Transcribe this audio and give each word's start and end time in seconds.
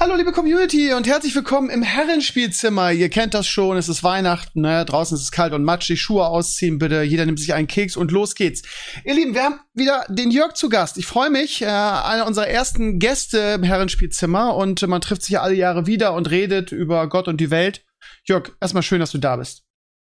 Hallo 0.00 0.14
liebe 0.14 0.30
Community 0.30 0.92
und 0.92 1.08
herzlich 1.08 1.34
willkommen 1.34 1.70
im 1.70 1.82
Herrenspielzimmer. 1.82 2.92
Ihr 2.92 3.08
kennt 3.08 3.34
das 3.34 3.48
schon, 3.48 3.76
es 3.76 3.88
ist 3.88 4.04
Weihnachten, 4.04 4.60
ne? 4.60 4.84
draußen 4.84 5.16
ist 5.16 5.24
es 5.24 5.32
kalt 5.32 5.52
und 5.52 5.64
matschig, 5.64 6.00
Schuhe 6.00 6.24
ausziehen 6.24 6.78
bitte, 6.78 7.02
jeder 7.02 7.26
nimmt 7.26 7.40
sich 7.40 7.52
einen 7.52 7.66
Keks 7.66 7.96
und 7.96 8.12
los 8.12 8.36
geht's. 8.36 8.62
Ihr 9.04 9.14
Lieben, 9.14 9.34
wir 9.34 9.42
haben 9.42 9.60
wieder 9.74 10.06
den 10.08 10.30
Jörg 10.30 10.54
zu 10.54 10.68
Gast. 10.68 10.98
Ich 10.98 11.06
freue 11.06 11.30
mich, 11.30 11.62
äh, 11.62 11.66
einer 11.66 12.28
unserer 12.28 12.46
ersten 12.46 13.00
Gäste 13.00 13.38
im 13.56 13.64
Herrenspielzimmer 13.64 14.54
und 14.54 14.86
man 14.86 15.00
trifft 15.00 15.22
sich 15.22 15.32
ja 15.32 15.42
alle 15.42 15.56
Jahre 15.56 15.88
wieder 15.88 16.14
und 16.14 16.30
redet 16.30 16.70
über 16.70 17.08
Gott 17.08 17.26
und 17.26 17.40
die 17.40 17.50
Welt. 17.50 17.84
Jörg, 18.22 18.52
erstmal 18.60 18.84
schön, 18.84 19.00
dass 19.00 19.10
du 19.10 19.18
da 19.18 19.34
bist. 19.34 19.64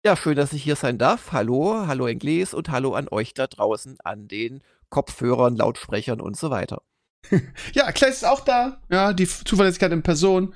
Ja, 0.04 0.18
schön, 0.18 0.36
dass 0.36 0.52
ich 0.52 0.62
hier 0.62 0.76
sein 0.76 0.98
darf. 0.98 1.32
Hallo, 1.32 1.88
hallo 1.88 2.06
Engles 2.06 2.54
und 2.54 2.68
hallo 2.68 2.96
an 2.96 3.08
euch 3.10 3.34
da 3.34 3.48
draußen 3.48 3.96
an 4.04 4.28
den 4.28 4.62
Kopfhörern, 4.90 5.56
Lautsprechern 5.56 6.20
und 6.20 6.36
so 6.36 6.50
weiter. 6.50 6.82
ja, 7.74 7.92
Claes 7.92 8.18
ist 8.18 8.26
auch 8.26 8.42
da. 8.42 8.82
Ja, 8.90 9.14
die 9.14 9.28
Zuverlässigkeit 9.28 9.92
in 9.92 10.04
Person. 10.04 10.56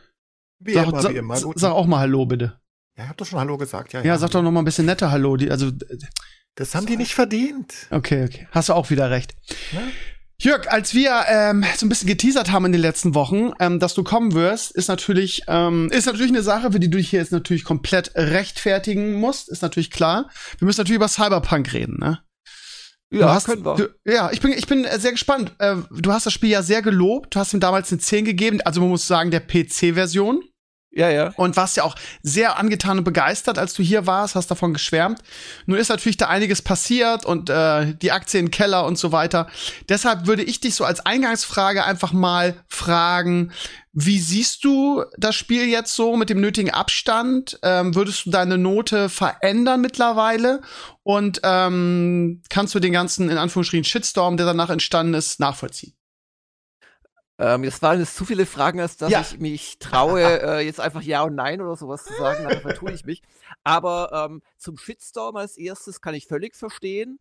Wie 0.60 0.74
sag, 0.74 0.88
immer, 0.88 1.02
sag, 1.02 1.14
wie 1.14 1.18
immer. 1.18 1.42
Guten. 1.42 1.60
sag 1.60 1.72
auch 1.72 1.86
mal 1.86 2.00
Hallo, 2.00 2.26
bitte. 2.26 2.60
Ja, 2.98 3.04
ich 3.04 3.10
hab 3.10 3.18
doch 3.18 3.26
schon 3.26 3.40
Hallo 3.40 3.58
gesagt. 3.58 3.94
Ja, 3.94 4.02
Ja, 4.02 4.18
sag 4.18 4.32
doch 4.32 4.42
noch 4.42 4.52
mal 4.52 4.62
ein 4.62 4.66
bisschen 4.66 4.86
netter 4.86 5.12
Hallo. 5.12 5.36
Die, 5.36 5.52
also, 5.52 5.72
Das 6.56 6.76
haben 6.76 6.86
die 6.86 6.98
nicht 6.98 7.14
verdient. 7.14 7.74
okay, 7.92 8.26
okay. 8.26 8.48
Hast 8.52 8.70
du 8.70 8.74
auch 8.74 8.90
wieder 8.90 9.10
recht. 9.10 9.34
Ja? 9.72 9.82
Jörg, 10.40 10.70
als 10.70 10.94
wir 10.94 11.24
ähm, 11.28 11.64
so 11.76 11.86
ein 11.86 11.90
bisschen 11.90 12.08
geteasert 12.08 12.52
haben 12.52 12.66
in 12.66 12.72
den 12.72 12.82
letzten 12.82 13.16
Wochen, 13.16 13.52
ähm, 13.60 13.80
dass 13.80 13.94
du 13.94 14.04
kommen 14.04 14.34
wirst, 14.34 14.72
ist 14.72 14.88
natürlich 14.88 15.44
ähm, 15.48 15.90
ist 15.92 16.06
natürlich 16.06 16.32
eine 16.32 16.44
Sache, 16.44 16.72
für 16.72 16.80
die 16.80 16.90
du 16.90 16.98
dich 16.98 17.10
hier 17.10 17.20
jetzt 17.20 17.32
natürlich 17.32 17.64
komplett 17.64 18.12
rechtfertigen 18.16 19.14
musst, 19.14 19.50
ist 19.50 19.62
natürlich 19.62 19.92
klar. 19.92 20.30
Wir 20.58 20.66
müssen 20.66 20.82
natürlich 20.82 20.98
über 20.98 21.08
Cyberpunk 21.08 21.72
reden, 21.74 21.98
ne? 22.00 22.20
Ja, 23.20 23.34
hast, 23.34 23.46
können 23.46 23.64
wir. 23.64 23.76
Du, 23.76 23.90
ja, 24.06 24.32
ich 24.32 24.42
bin, 24.42 24.52
ich 24.52 24.68
bin 24.68 24.88
sehr 24.98 25.12
gespannt. 25.12 25.54
Äh, 25.60 25.76
du 25.92 26.12
hast 26.12 26.26
das 26.26 26.34
Spiel 26.34 26.50
ja 26.50 26.64
sehr 26.64 26.82
gelobt. 26.82 27.36
Du 27.36 27.40
hast 27.40 27.54
ihm 27.54 27.60
damals 27.60 27.92
eine 27.92 28.00
10 28.00 28.26
gegeben, 28.26 28.60
also 28.62 28.82
man 28.82 28.90
muss 28.90 29.08
sagen, 29.08 29.32
der 29.32 29.42
PC-Version. 29.42 30.44
Ja, 30.96 31.10
ja. 31.10 31.34
Und 31.38 31.58
warst 31.58 31.76
ja 31.76 31.84
auch 31.84 31.96
sehr 32.22 32.60
angetan 32.60 33.00
und 33.00 33.04
begeistert, 33.04 33.58
als 33.58 33.74
du 33.74 33.82
hier 33.82 34.06
warst, 34.06 34.36
hast 34.36 34.52
davon 34.52 34.74
geschwärmt. 34.74 35.22
Nun 35.66 35.80
ist 35.80 35.90
natürlich 35.90 36.18
da 36.18 36.28
einiges 36.28 36.62
passiert 36.62 37.26
und 37.26 37.50
äh, 37.50 37.96
die 37.96 38.12
Aktie 38.12 38.40
im 38.40 38.52
Keller 38.52 38.86
und 38.86 39.00
so 39.00 39.12
weiter. 39.12 39.48
Deshalb 39.90 40.28
würde 40.28 40.44
ich 40.44 40.62
dich 40.62 40.76
so 40.76 40.86
als 40.86 41.04
Eingangsfrage 41.04 41.84
einfach 41.84 42.14
mal 42.14 42.56
fragen, 42.68 43.52
wie 43.92 44.20
siehst 44.20 44.64
du 44.64 45.04
das 45.18 45.36
Spiel 45.36 45.68
jetzt 45.68 45.96
so 45.96 46.16
mit 46.16 46.30
dem 46.30 46.42
nötigen 46.42 46.72
Abstand? 46.72 47.60
Ähm, 47.64 47.96
würdest 47.96 48.26
du 48.26 48.32
deine 48.32 48.58
Note 48.58 49.10
verändern 49.10 49.82
mittlerweile? 49.82 50.62
Und 51.02 51.42
ähm, 51.44 52.42
kannst 52.50 52.76
du 52.76 52.80
den 52.80 52.94
ganzen, 52.94 53.30
in 53.30 53.38
Anführungsstrichen, 53.38 53.84
Shitstorm, 53.84 54.38
der 54.38 54.46
danach 54.46 54.70
entstanden 54.70 55.16
ist, 55.16 55.40
nachvollziehen? 55.40 55.94
Ähm, 57.40 57.64
das 57.64 57.82
waren 57.82 58.00
jetzt 58.00 58.16
zu 58.16 58.26
viele 58.26 58.46
Fragen, 58.46 58.80
als 58.80 58.98
dass 58.98 59.10
Ja. 59.12 59.22
ich 59.22 59.40
mich 59.40 59.80
traue, 59.80 60.22
äh, 60.60 60.66
jetzt 60.66 60.80
einfach 60.80 61.02
Ja 61.02 61.24
und 61.24 61.36
Nein 61.36 61.62
oder 61.62 61.76
sowas 61.76 62.04
zu 62.04 62.14
sagen. 62.14 62.44
Dann 62.44 62.62
vertue 62.62 62.92
ich 62.92 63.06
mich. 63.06 63.22
Aber 63.64 64.28
ähm, 64.30 64.42
zum 64.58 64.78
Shitstorm 64.78 65.36
als 65.36 65.58
erstes 65.58 66.02
kann 66.02 66.14
ich 66.14 66.28
völlig 66.28 66.56
verstehen. 66.56 67.20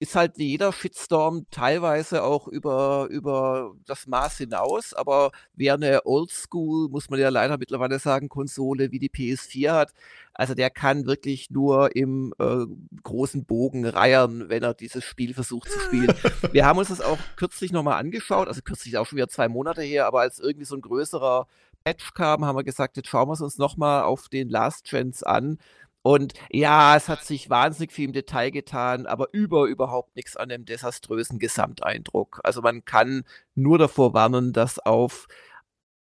Ist 0.00 0.16
halt 0.16 0.38
wie 0.38 0.48
jeder 0.48 0.72
Shitstorm 0.72 1.46
teilweise 1.50 2.24
auch 2.24 2.48
über, 2.48 3.06
über 3.10 3.74
das 3.86 4.06
Maß 4.06 4.38
hinaus. 4.38 4.94
Aber 4.94 5.30
wer 5.54 5.74
eine 5.74 6.06
Oldschool, 6.06 6.88
muss 6.88 7.10
man 7.10 7.20
ja 7.20 7.28
leider 7.28 7.58
mittlerweile 7.58 7.98
sagen, 7.98 8.28
Konsole 8.28 8.90
wie 8.90 8.98
die 8.98 9.10
PS4 9.10 9.72
hat, 9.72 9.92
also 10.32 10.54
der 10.54 10.70
kann 10.70 11.04
wirklich 11.04 11.50
nur 11.50 11.94
im 11.94 12.32
äh, 12.38 12.64
großen 13.02 13.44
Bogen 13.44 13.84
reiern, 13.84 14.48
wenn 14.48 14.62
er 14.62 14.72
dieses 14.72 15.04
Spiel 15.04 15.34
versucht 15.34 15.70
zu 15.70 15.78
spielen. 15.80 16.14
Wir 16.52 16.64
haben 16.64 16.78
uns 16.78 16.88
das 16.88 17.02
auch 17.02 17.18
kürzlich 17.36 17.72
nochmal 17.72 18.00
angeschaut, 18.00 18.48
also 18.48 18.62
kürzlich 18.62 18.96
auch 18.96 19.04
schon 19.06 19.16
wieder 19.16 19.28
zwei 19.28 19.48
Monate 19.48 19.82
her, 19.82 20.06
aber 20.06 20.20
als 20.20 20.38
irgendwie 20.38 20.64
so 20.64 20.76
ein 20.76 20.80
größerer 20.80 21.46
Patch 21.84 22.14
kam, 22.14 22.44
haben 22.44 22.56
wir 22.56 22.64
gesagt, 22.64 22.96
jetzt 22.96 23.08
schauen 23.08 23.28
wir 23.28 23.34
es 23.34 23.40
uns 23.40 23.58
nochmal 23.58 24.02
auf 24.02 24.28
den 24.28 24.48
Last 24.48 24.86
Trends 24.86 25.22
an. 25.22 25.58
Und 26.02 26.32
ja, 26.50 26.96
es 26.96 27.08
hat 27.08 27.24
sich 27.24 27.50
wahnsinnig 27.50 27.92
viel 27.92 28.06
im 28.06 28.12
Detail 28.12 28.50
getan, 28.50 29.06
aber 29.06 29.28
über 29.32 29.66
überhaupt 29.66 30.16
nichts 30.16 30.36
an 30.36 30.48
dem 30.48 30.64
desaströsen 30.64 31.38
Gesamteindruck. 31.38 32.40
Also 32.42 32.62
man 32.62 32.84
kann 32.84 33.24
nur 33.54 33.78
davor 33.78 34.14
warnen, 34.14 34.52
dass 34.54 34.78
auf 34.78 35.28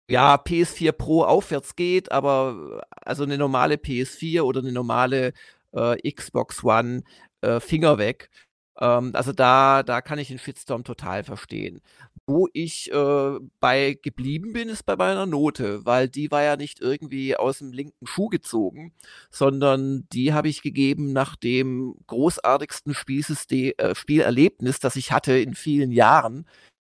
ja, 0.08 0.34
PS4 0.36 0.92
Pro 0.92 1.22
aufwärts 1.22 1.76
geht, 1.76 2.12
aber 2.12 2.82
also 2.90 3.22
eine 3.24 3.38
normale 3.38 3.76
PS4 3.76 4.42
oder 4.42 4.60
eine 4.60 4.72
normale 4.72 5.32
äh, 5.72 6.12
Xbox 6.12 6.64
One 6.64 7.04
äh, 7.40 7.60
Finger 7.60 7.98
weg. 7.98 8.30
Ähm, 8.80 9.10
also 9.14 9.32
da, 9.32 9.82
da 9.82 10.00
kann 10.00 10.18
ich 10.18 10.28
den 10.28 10.38
Shitstorm 10.38 10.84
total 10.84 11.24
verstehen. 11.24 11.80
Wo 12.26 12.48
ich 12.52 12.90
äh, 12.92 13.38
bei 13.60 13.98
geblieben 14.02 14.52
bin, 14.52 14.68
ist 14.68 14.84
bei 14.86 14.96
meiner 14.96 15.26
Note, 15.26 15.84
weil 15.84 16.08
die 16.08 16.30
war 16.30 16.42
ja 16.42 16.56
nicht 16.56 16.80
irgendwie 16.80 17.36
aus 17.36 17.58
dem 17.58 17.72
linken 17.72 18.06
Schuh 18.06 18.28
gezogen, 18.28 18.92
sondern 19.30 20.08
die 20.12 20.32
habe 20.32 20.48
ich 20.48 20.62
gegeben 20.62 21.12
nach 21.12 21.36
dem 21.36 21.94
großartigsten 22.06 22.94
äh, 22.94 23.94
Spielerlebnis, 23.94 24.78
das 24.80 24.96
ich 24.96 25.12
hatte 25.12 25.38
in 25.38 25.54
vielen 25.54 25.90
Jahren. 25.92 26.46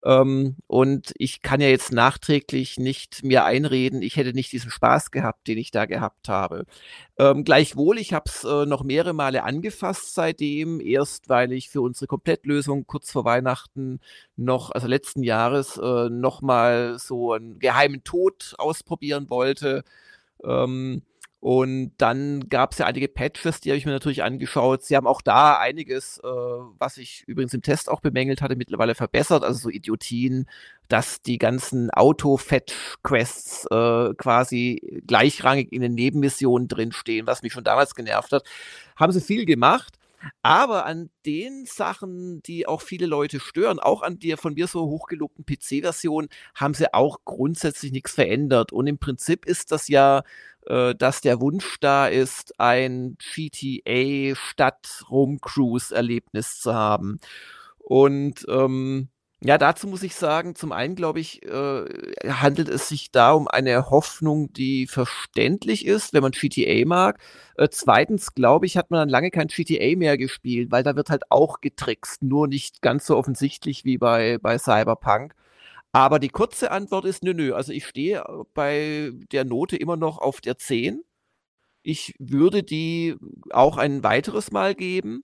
Ähm, 0.05 0.55
und 0.67 1.13
ich 1.17 1.41
kann 1.41 1.61
ja 1.61 1.67
jetzt 1.67 1.91
nachträglich 1.91 2.77
nicht 2.77 3.23
mir 3.23 3.43
einreden, 3.43 4.03
ich 4.03 4.17
hätte 4.17 4.33
nicht 4.33 4.51
diesen 4.51 4.69
Spaß 4.69 5.09
gehabt, 5.09 5.47
den 5.47 5.57
ich 5.57 5.71
da 5.71 5.85
gehabt 5.85 6.29
habe. 6.29 6.65
Ähm, 7.17 7.43
gleichwohl, 7.43 7.97
ich 7.97 8.13
habe 8.13 8.25
es 8.27 8.43
äh, 8.43 8.67
noch 8.67 8.83
mehrere 8.83 9.13
Male 9.13 9.43
angefasst 9.43 10.13
seitdem, 10.13 10.79
erst 10.79 11.27
weil 11.27 11.51
ich 11.53 11.69
für 11.69 11.81
unsere 11.81 12.05
Komplettlösung 12.07 12.85
kurz 12.85 13.11
vor 13.11 13.25
Weihnachten 13.25 13.99
noch, 14.35 14.69
also 14.71 14.87
letzten 14.87 15.23
Jahres, 15.23 15.77
äh, 15.77 16.09
noch 16.09 16.41
mal 16.41 16.99
so 16.99 17.33
einen 17.33 17.57
geheimen 17.57 18.03
Tod 18.03 18.53
ausprobieren 18.59 19.29
wollte. 19.31 19.83
Ähm, 20.43 21.01
und 21.45 21.91
dann 21.99 22.49
gab 22.49 22.71
es 22.71 22.79
ja 22.79 22.87
einige 22.87 23.07
Patches, 23.07 23.61
die 23.61 23.69
habe 23.69 23.77
ich 23.77 23.85
mir 23.85 23.91
natürlich 23.91 24.23
angeschaut. 24.23 24.81
Sie 24.83 24.95
haben 24.95 25.05
auch 25.05 25.21
da 25.21 25.59
einiges, 25.59 26.17
äh, 26.23 26.27
was 26.27 26.97
ich 26.97 27.23
übrigens 27.27 27.53
im 27.53 27.61
Test 27.61 27.87
auch 27.87 27.99
bemängelt 27.99 28.41
hatte, 28.41 28.55
mittlerweile 28.55 28.95
verbessert. 28.95 29.43
Also 29.43 29.59
so 29.59 29.69
Idiotien, 29.69 30.49
dass 30.87 31.21
die 31.21 31.37
ganzen 31.37 31.91
Auto-Fetch-Quests 31.91 33.67
äh, 33.69 34.15
quasi 34.15 35.03
gleichrangig 35.05 35.71
in 35.71 35.83
den 35.83 35.93
Nebenmissionen 35.93 36.67
drinstehen, 36.67 37.27
was 37.27 37.43
mich 37.43 37.53
schon 37.53 37.63
damals 37.63 37.93
genervt 37.93 38.31
hat. 38.31 38.43
Haben 38.95 39.11
sie 39.11 39.21
viel 39.21 39.45
gemacht. 39.45 39.99
Aber 40.41 40.87
an 40.87 41.11
den 41.27 41.67
Sachen, 41.67 42.41
die 42.41 42.67
auch 42.67 42.81
viele 42.81 43.05
Leute 43.05 43.39
stören, 43.39 43.79
auch 43.79 44.01
an 44.01 44.17
der 44.17 44.37
von 44.37 44.55
mir 44.55 44.65
so 44.65 44.87
hochgelobten 44.87 45.45
PC-Version, 45.45 46.27
haben 46.55 46.73
sie 46.73 46.91
auch 46.91 47.19
grundsätzlich 47.25 47.91
nichts 47.91 48.15
verändert. 48.15 48.71
Und 48.71 48.87
im 48.87 48.97
Prinzip 48.97 49.45
ist 49.45 49.71
das 49.71 49.87
ja, 49.87 50.23
dass 50.65 51.21
der 51.21 51.39
Wunsch 51.41 51.77
da 51.79 52.07
ist, 52.07 52.59
ein 52.59 53.17
GTA 53.19 54.35
stadt 54.35 55.03
Rom-Cruise-Erlebnis 55.09 56.59
zu 56.59 56.73
haben. 56.73 57.19
Und 57.77 58.45
ähm, 58.49 59.09
ja, 59.41 59.57
dazu 59.59 59.85
muss 59.87 60.01
ich 60.01 60.15
sagen, 60.15 60.55
zum 60.55 60.71
einen 60.71 60.95
glaube 60.95 61.19
ich, 61.19 61.43
äh, 61.45 61.85
handelt 62.27 62.67
es 62.69 62.89
sich 62.89 63.11
da 63.11 63.33
um 63.33 63.47
eine 63.47 63.91
Hoffnung, 63.91 64.51
die 64.53 64.87
verständlich 64.87 65.85
ist, 65.85 66.13
wenn 66.13 66.23
man 66.23 66.31
GTA 66.31 66.85
mag. 66.87 67.19
Äh, 67.55 67.67
zweitens 67.69 68.33
glaube 68.33 68.65
ich, 68.65 68.75
hat 68.77 68.89
man 68.89 69.01
dann 69.01 69.09
lange 69.09 69.29
kein 69.31 69.47
GTA 69.49 69.95
mehr 69.97 70.17
gespielt, 70.17 70.71
weil 70.71 70.83
da 70.83 70.95
wird 70.95 71.09
halt 71.11 71.23
auch 71.31 71.61
getrickst, 71.61 72.23
nur 72.23 72.47
nicht 72.47 72.81
ganz 72.81 73.05
so 73.05 73.17
offensichtlich 73.17 73.85
wie 73.85 73.97
bei, 73.99 74.39
bei 74.41 74.57
Cyberpunk. 74.57 75.35
Aber 75.95 76.19
die 76.19 76.27
kurze 76.27 76.71
Antwort 76.71 77.05
ist, 77.05 77.23
nö, 77.23 77.33
nö. 77.33 77.53
Also 77.53 77.71
ich 77.71 77.87
stehe 77.87 78.21
bei 78.53 79.13
der 79.31 79.45
Note 79.45 79.77
immer 79.77 79.95
noch 79.95 80.17
auf 80.17 80.41
der 80.41 80.57
10. 80.57 81.01
Ich 81.83 82.13
würde 82.19 82.63
die 82.63 83.15
auch 83.51 83.77
ein 83.77 84.03
weiteres 84.03 84.51
Mal 84.51 84.75
geben 84.75 85.23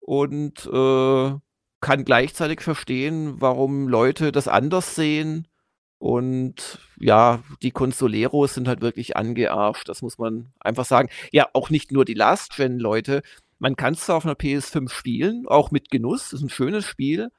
und 0.00 0.64
äh, 0.72 1.34
kann 1.82 2.04
gleichzeitig 2.06 2.62
verstehen, 2.62 3.42
warum 3.42 3.88
Leute 3.88 4.32
das 4.32 4.48
anders 4.48 4.94
sehen. 4.94 5.48
Und 5.98 6.78
ja, 6.98 7.42
die 7.60 7.70
Consoleros 7.70 8.54
sind 8.54 8.68
halt 8.68 8.80
wirklich 8.80 9.18
angearscht, 9.18 9.86
das 9.86 10.00
muss 10.00 10.16
man 10.16 10.50
einfach 10.60 10.86
sagen. 10.86 11.10
Ja, 11.30 11.46
auch 11.52 11.68
nicht 11.68 11.92
nur 11.92 12.06
die 12.06 12.14
Last-Gen-Leute. 12.14 13.20
Man 13.58 13.76
kann 13.76 13.92
es 13.92 14.06
zwar 14.06 14.16
auf 14.16 14.24
einer 14.24 14.34
PS5 14.34 14.88
spielen, 14.88 15.46
auch 15.46 15.70
mit 15.70 15.90
Genuss, 15.90 16.32
ist 16.32 16.40
ein 16.40 16.48
schönes 16.48 16.86
Spiel. 16.86 17.30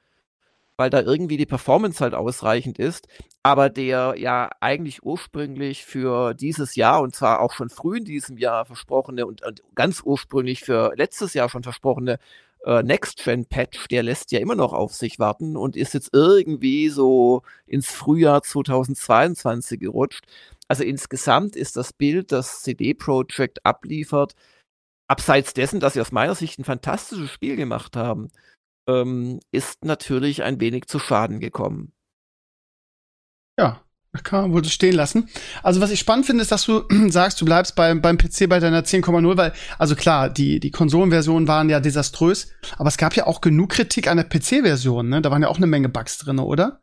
Weil 0.78 0.90
da 0.90 1.02
irgendwie 1.02 1.36
die 1.36 1.46
Performance 1.46 2.02
halt 2.02 2.14
ausreichend 2.14 2.78
ist. 2.78 3.08
Aber 3.42 3.68
der 3.68 4.14
ja 4.16 4.50
eigentlich 4.60 5.02
ursprünglich 5.02 5.84
für 5.84 6.34
dieses 6.34 6.76
Jahr 6.76 7.02
und 7.02 7.14
zwar 7.14 7.40
auch 7.40 7.52
schon 7.52 7.68
früh 7.68 7.98
in 7.98 8.04
diesem 8.04 8.38
Jahr 8.38 8.64
versprochene 8.64 9.26
und, 9.26 9.44
und 9.44 9.62
ganz 9.74 10.02
ursprünglich 10.02 10.60
für 10.60 10.94
letztes 10.96 11.34
Jahr 11.34 11.48
schon 11.48 11.64
versprochene 11.64 12.18
äh, 12.64 12.82
Next-Gen-Patch, 12.82 13.88
der 13.88 14.02
lässt 14.02 14.32
ja 14.32 14.40
immer 14.40 14.54
noch 14.54 14.72
auf 14.72 14.94
sich 14.94 15.18
warten 15.18 15.56
und 15.56 15.76
ist 15.76 15.94
jetzt 15.94 16.10
irgendwie 16.12 16.88
so 16.88 17.42
ins 17.66 17.90
Frühjahr 17.90 18.42
2022 18.42 19.80
gerutscht. 19.80 20.24
Also 20.68 20.84
insgesamt 20.84 21.56
ist 21.56 21.76
das 21.76 21.92
Bild, 21.92 22.30
das 22.32 22.62
CD 22.62 22.94
Projekt 22.94 23.64
abliefert, 23.64 24.34
abseits 25.08 25.54
dessen, 25.54 25.80
dass 25.80 25.94
sie 25.94 26.00
aus 26.00 26.12
meiner 26.12 26.34
Sicht 26.34 26.58
ein 26.58 26.64
fantastisches 26.64 27.30
Spiel 27.30 27.56
gemacht 27.56 27.96
haben, 27.96 28.28
ähm, 28.88 29.40
ist 29.52 29.84
natürlich 29.84 30.42
ein 30.42 30.60
wenig 30.60 30.86
zu 30.86 30.98
Schaden 30.98 31.38
gekommen. 31.40 31.92
Ja, 33.58 33.82
kann 34.24 34.42
man 34.42 34.52
wohl 34.52 34.64
stehen 34.64 34.94
lassen. 34.94 35.28
Also 35.62 35.80
was 35.80 35.90
ich 35.90 36.00
spannend 36.00 36.26
finde, 36.26 36.42
ist, 36.42 36.50
dass 36.50 36.64
du 36.64 36.84
sagst, 37.08 37.40
du 37.40 37.44
bleibst 37.44 37.76
beim, 37.76 38.00
beim 38.00 38.18
PC 38.18 38.48
bei 38.48 38.58
deiner 38.58 38.82
10,0, 38.82 39.36
weil, 39.36 39.52
also 39.78 39.94
klar, 39.94 40.30
die, 40.30 40.60
die 40.60 40.70
Konsolenversionen 40.70 41.46
waren 41.46 41.68
ja 41.68 41.80
desaströs, 41.80 42.50
aber 42.76 42.88
es 42.88 42.96
gab 42.96 43.14
ja 43.14 43.26
auch 43.26 43.40
genug 43.40 43.70
Kritik 43.70 44.08
an 44.08 44.16
der 44.16 44.24
PC-Version, 44.24 45.08
ne? 45.08 45.22
Da 45.22 45.30
waren 45.30 45.42
ja 45.42 45.48
auch 45.48 45.58
eine 45.58 45.66
Menge 45.66 45.88
Bugs 45.88 46.18
drin, 46.18 46.38
oder? 46.38 46.80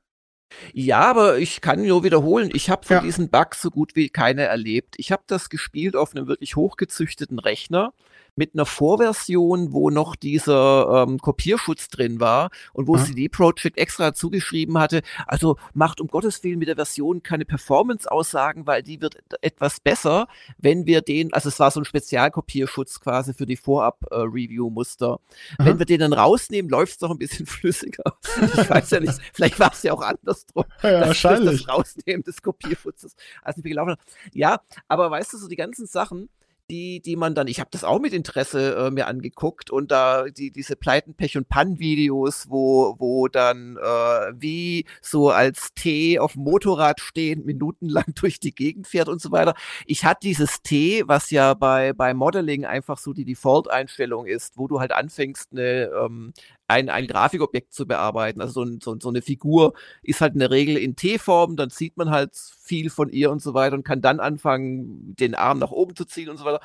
Ja, 0.73 1.01
aber 1.01 1.39
ich 1.39 1.59
kann 1.61 1.85
nur 1.85 2.03
wiederholen, 2.03 2.51
ich 2.53 2.69
habe 2.69 2.85
von 2.85 2.97
ja. 2.97 3.01
diesen 3.01 3.29
Bugs 3.29 3.61
so 3.61 3.71
gut 3.71 3.95
wie 3.95 4.09
keine 4.09 4.43
erlebt. 4.43 4.95
Ich 4.97 5.11
habe 5.11 5.23
das 5.27 5.49
gespielt 5.49 5.95
auf 5.95 6.15
einem 6.15 6.27
wirklich 6.27 6.55
hochgezüchteten 6.55 7.39
Rechner 7.39 7.93
mit 8.35 8.53
einer 8.53 8.65
Vorversion, 8.65 9.71
wo 9.71 9.89
noch 9.89 10.15
dieser 10.15 11.05
ähm, 11.07 11.19
Kopierschutz 11.19 11.89
drin 11.89 12.19
war 12.19 12.49
und 12.73 12.87
wo 12.87 12.97
ja. 12.97 13.03
CD 13.03 13.29
Projekt 13.29 13.77
extra 13.77 14.13
zugeschrieben 14.13 14.77
hatte, 14.77 15.01
also 15.25 15.57
macht 15.73 16.01
um 16.01 16.07
Gottes 16.07 16.43
Willen 16.43 16.59
mit 16.59 16.67
der 16.67 16.75
Version 16.75 17.23
keine 17.23 17.45
Performance-Aussagen, 17.45 18.67
weil 18.67 18.83
die 18.83 19.01
wird 19.01 19.17
etwas 19.41 19.79
besser, 19.79 20.27
wenn 20.57 20.85
wir 20.85 21.01
den, 21.01 21.33
also 21.33 21.49
es 21.49 21.59
war 21.59 21.71
so 21.71 21.79
ein 21.79 21.85
Spezialkopierschutz 21.85 22.99
quasi 22.99 23.33
für 23.33 23.45
die 23.45 23.57
Vorab-Review-Muster. 23.57 25.19
Äh, 25.57 25.65
wenn 25.65 25.79
wir 25.79 25.85
den 25.85 26.01
dann 26.01 26.13
rausnehmen, 26.13 26.69
läuft 26.69 26.93
es 26.93 26.97
doch 26.99 27.11
ein 27.11 27.17
bisschen 27.17 27.45
flüssiger. 27.45 28.17
ich 28.41 28.69
weiß 28.69 28.91
ja 28.91 28.99
nicht, 28.99 29.19
vielleicht 29.33 29.59
war 29.59 29.71
es 29.71 29.83
ja 29.83 29.93
auch 29.93 30.01
andersrum. 30.01 30.65
Ja, 30.83 30.99
dass 30.99 31.07
wahrscheinlich. 31.07 31.65
Das 31.65 31.75
Rausnehmen 31.75 32.23
des 32.23 32.41
Kopierschutzes 32.41 33.15
als 33.41 33.57
nicht 33.57 33.65
gelaufen 33.65 33.91
hat. 33.91 33.99
Ja, 34.33 34.61
aber 34.87 35.09
weißt 35.09 35.33
du, 35.33 35.37
so 35.37 35.47
die 35.47 35.55
ganzen 35.55 35.85
Sachen, 35.87 36.29
die, 36.69 37.01
die 37.01 37.15
man 37.15 37.35
dann, 37.35 37.47
ich 37.47 37.59
habe 37.59 37.69
das 37.71 37.83
auch 37.83 37.99
mit 37.99 38.13
Interesse 38.13 38.75
äh, 38.75 38.91
mir 38.91 39.07
angeguckt 39.07 39.69
und 39.69 39.91
da 39.91 40.25
die, 40.25 40.51
diese 40.51 40.75
Pleiten, 40.75 41.13
Pech 41.13 41.37
und 41.37 41.47
Pann-Videos, 41.47 42.45
wo, 42.49 42.95
wo 42.97 43.27
dann 43.27 43.77
äh, 43.77 44.33
wie 44.33 44.85
so 45.01 45.29
als 45.29 45.73
T 45.75 46.19
auf 46.19 46.33
dem 46.33 46.43
Motorrad 46.43 46.99
stehend 46.99 47.45
minutenlang 47.45 48.05
durch 48.15 48.39
die 48.39 48.53
Gegend 48.53 48.87
fährt 48.87 49.09
und 49.09 49.21
so 49.21 49.31
weiter. 49.31 49.53
Ich 49.85 50.05
hatte 50.05 50.21
dieses 50.23 50.61
T, 50.61 51.03
was 51.07 51.29
ja 51.31 51.53
bei, 51.53 51.93
bei 51.93 52.13
Modeling 52.13 52.65
einfach 52.65 52.97
so 52.97 53.13
die 53.13 53.25
Default-Einstellung 53.25 54.25
ist, 54.25 54.57
wo 54.57 54.67
du 54.67 54.79
halt 54.79 54.91
anfängst, 54.91 55.51
eine, 55.51 55.91
ähm, 55.91 56.33
ein, 56.67 56.89
ein 56.89 57.07
Grafikobjekt 57.07 57.73
zu 57.73 57.85
bearbeiten. 57.85 58.41
Also 58.41 58.53
so, 58.53 58.63
ein, 58.63 58.79
so, 58.81 58.97
so 58.99 59.09
eine 59.09 59.21
Figur 59.21 59.73
ist 60.01 60.21
halt 60.21 60.33
in 60.33 60.39
der 60.39 60.51
Regel 60.51 60.77
in 60.77 60.95
T-Form, 60.95 61.55
dann 61.55 61.69
sieht 61.69 61.97
man 61.97 62.09
halt 62.09 62.35
viel 62.35 62.89
von 62.89 63.09
ihr 63.09 63.31
und 63.31 63.41
so 63.41 63.53
weiter 63.53 63.75
und 63.75 63.83
kann 63.83 64.01
dann 64.01 64.19
anfangen, 64.19 65.15
den 65.15 65.35
Arm 65.35 65.59
nach 65.59 65.71
oben 65.71 65.95
zu 65.95 66.05
ziehen 66.05 66.29
und 66.29 66.37
so 66.37 66.45
weiter. 66.45 66.61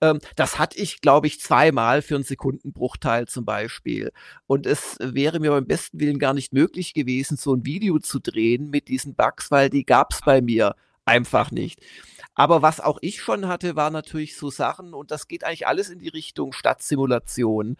Ähm, 0.00 0.20
das 0.36 0.58
hatte 0.58 0.78
ich, 0.78 1.00
glaube 1.00 1.26
ich, 1.26 1.40
zweimal 1.40 2.02
für 2.02 2.16
einen 2.16 2.24
Sekundenbruchteil 2.24 3.26
zum 3.26 3.44
Beispiel. 3.44 4.12
Und 4.46 4.66
es 4.66 4.96
wäre 5.00 5.40
mir 5.40 5.50
beim 5.50 5.66
besten 5.66 6.00
Willen 6.00 6.18
gar 6.18 6.34
nicht 6.34 6.52
möglich 6.52 6.94
gewesen, 6.94 7.36
so 7.36 7.54
ein 7.54 7.64
Video 7.64 7.98
zu 7.98 8.18
drehen 8.20 8.70
mit 8.70 8.88
diesen 8.88 9.14
Bugs, 9.14 9.50
weil 9.50 9.70
die 9.70 9.84
gab 9.84 10.12
es 10.12 10.20
bei 10.20 10.40
mir 10.42 10.74
einfach 11.06 11.50
nicht. 11.50 11.80
Aber 12.34 12.62
was 12.62 12.80
auch 12.80 12.98
ich 13.00 13.20
schon 13.20 13.48
hatte, 13.48 13.74
war 13.74 13.90
natürlich 13.90 14.36
so 14.36 14.50
Sachen, 14.50 14.94
und 14.94 15.10
das 15.10 15.26
geht 15.26 15.42
eigentlich 15.42 15.66
alles 15.66 15.90
in 15.90 15.98
die 15.98 16.08
Richtung 16.08 16.52
Stadtsimulation 16.52 17.76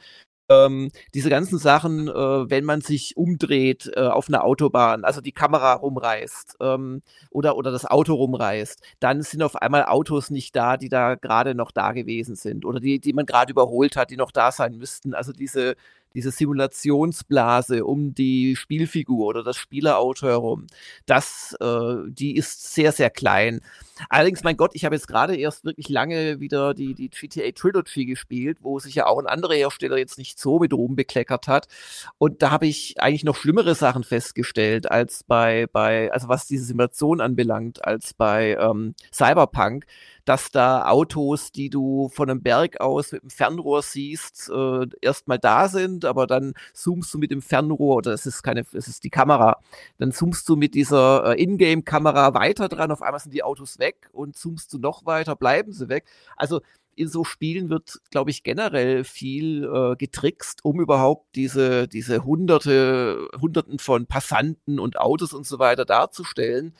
ähm, 0.48 0.90
diese 1.14 1.30
ganzen 1.30 1.58
Sachen, 1.58 2.08
äh, 2.08 2.12
wenn 2.50 2.64
man 2.64 2.80
sich 2.80 3.16
umdreht 3.16 3.90
äh, 3.94 4.00
auf 4.00 4.28
einer 4.28 4.44
Autobahn, 4.44 5.04
also 5.04 5.20
die 5.20 5.32
Kamera 5.32 5.74
rumreißt 5.74 6.56
ähm, 6.60 7.02
oder, 7.30 7.56
oder 7.56 7.70
das 7.70 7.84
Auto 7.86 8.14
rumreißt, 8.14 8.80
dann 9.00 9.22
sind 9.22 9.42
auf 9.42 9.56
einmal 9.56 9.84
Autos 9.84 10.30
nicht 10.30 10.56
da, 10.56 10.76
die 10.76 10.88
da 10.88 11.14
gerade 11.16 11.54
noch 11.54 11.70
da 11.70 11.92
gewesen 11.92 12.34
sind 12.36 12.64
oder 12.64 12.80
die, 12.80 12.98
die 13.00 13.12
man 13.12 13.26
gerade 13.26 13.50
überholt 13.52 13.96
hat, 13.96 14.10
die 14.10 14.16
noch 14.16 14.30
da 14.32 14.52
sein 14.52 14.76
müssten. 14.78 15.14
Also 15.14 15.32
diese, 15.32 15.76
diese 16.14 16.30
Simulationsblase 16.30 17.84
um 17.84 18.14
die 18.14 18.56
Spielfigur 18.56 19.26
oder 19.26 19.42
das 19.42 19.56
Spielerauto 19.56 20.26
herum, 20.26 20.66
das, 21.06 21.56
äh, 21.60 21.94
die 22.08 22.36
ist 22.36 22.74
sehr, 22.74 22.92
sehr 22.92 23.10
klein. 23.10 23.60
Allerdings, 24.08 24.44
mein 24.44 24.56
Gott, 24.56 24.72
ich 24.74 24.84
habe 24.84 24.94
jetzt 24.94 25.08
gerade 25.08 25.36
erst 25.36 25.64
wirklich 25.64 25.88
lange 25.88 26.40
wieder 26.40 26.74
die, 26.74 26.94
die 26.94 27.10
GTA 27.10 27.50
Trilogy 27.52 28.06
gespielt, 28.06 28.58
wo 28.60 28.78
sich 28.78 28.94
ja 28.94 29.06
auch 29.06 29.18
ein 29.18 29.26
anderer 29.26 29.54
Hersteller 29.54 29.98
jetzt 29.98 30.18
nicht 30.18 30.38
so 30.38 30.58
mit 30.58 30.72
oben 30.72 30.96
bekleckert 30.96 31.48
hat. 31.48 31.66
Und 32.18 32.42
da 32.42 32.50
habe 32.50 32.66
ich 32.66 33.00
eigentlich 33.00 33.24
noch 33.24 33.36
schlimmere 33.36 33.74
Sachen 33.74 34.04
festgestellt 34.04 34.90
als 34.90 35.24
bei, 35.24 35.66
bei, 35.72 36.12
also 36.12 36.28
was 36.28 36.46
diese 36.46 36.64
Simulation 36.64 37.20
anbelangt, 37.20 37.84
als 37.84 38.14
bei 38.14 38.56
ähm, 38.60 38.94
Cyberpunk 39.12 39.84
dass 40.28 40.50
da 40.50 40.84
Autos, 40.86 41.52
die 41.52 41.70
du 41.70 42.10
von 42.10 42.28
einem 42.28 42.42
Berg 42.42 42.82
aus 42.82 43.12
mit 43.12 43.22
dem 43.22 43.30
Fernrohr 43.30 43.80
siehst, 43.80 44.50
äh, 44.54 44.86
erstmal 45.00 45.38
da 45.38 45.68
sind, 45.68 46.04
aber 46.04 46.26
dann 46.26 46.52
zoomst 46.74 47.14
du 47.14 47.18
mit 47.18 47.30
dem 47.30 47.40
Fernrohr, 47.40 47.96
oder 47.96 48.12
es 48.12 48.26
ist 48.26 48.42
keine, 48.42 48.66
es 48.72 48.88
ist 48.88 49.04
die 49.04 49.10
Kamera, 49.10 49.56
dann 49.96 50.12
zoomst 50.12 50.46
du 50.46 50.56
mit 50.56 50.74
dieser 50.74 51.34
äh, 51.34 51.42
Ingame-Kamera 51.42 52.34
weiter 52.34 52.68
dran, 52.68 52.90
auf 52.90 53.00
einmal 53.00 53.20
sind 53.20 53.32
die 53.32 53.42
Autos 53.42 53.78
weg 53.78 54.10
und 54.12 54.36
zoomst 54.36 54.70
du 54.74 54.78
noch 54.78 55.06
weiter, 55.06 55.34
bleiben 55.34 55.72
sie 55.72 55.88
weg. 55.88 56.04
Also 56.36 56.60
in 56.94 57.08
so 57.08 57.24
Spielen 57.24 57.70
wird, 57.70 57.98
glaube 58.10 58.30
ich, 58.30 58.42
generell 58.42 59.04
viel 59.04 59.64
äh, 59.64 59.96
getrickst, 59.96 60.62
um 60.62 60.78
überhaupt 60.80 61.34
diese, 61.36 61.88
diese 61.88 62.24
hunderte, 62.24 63.28
hunderten 63.40 63.78
von 63.78 64.06
Passanten 64.06 64.78
und 64.78 64.98
Autos 64.98 65.32
und 65.32 65.46
so 65.46 65.58
weiter 65.58 65.86
darzustellen. 65.86 66.74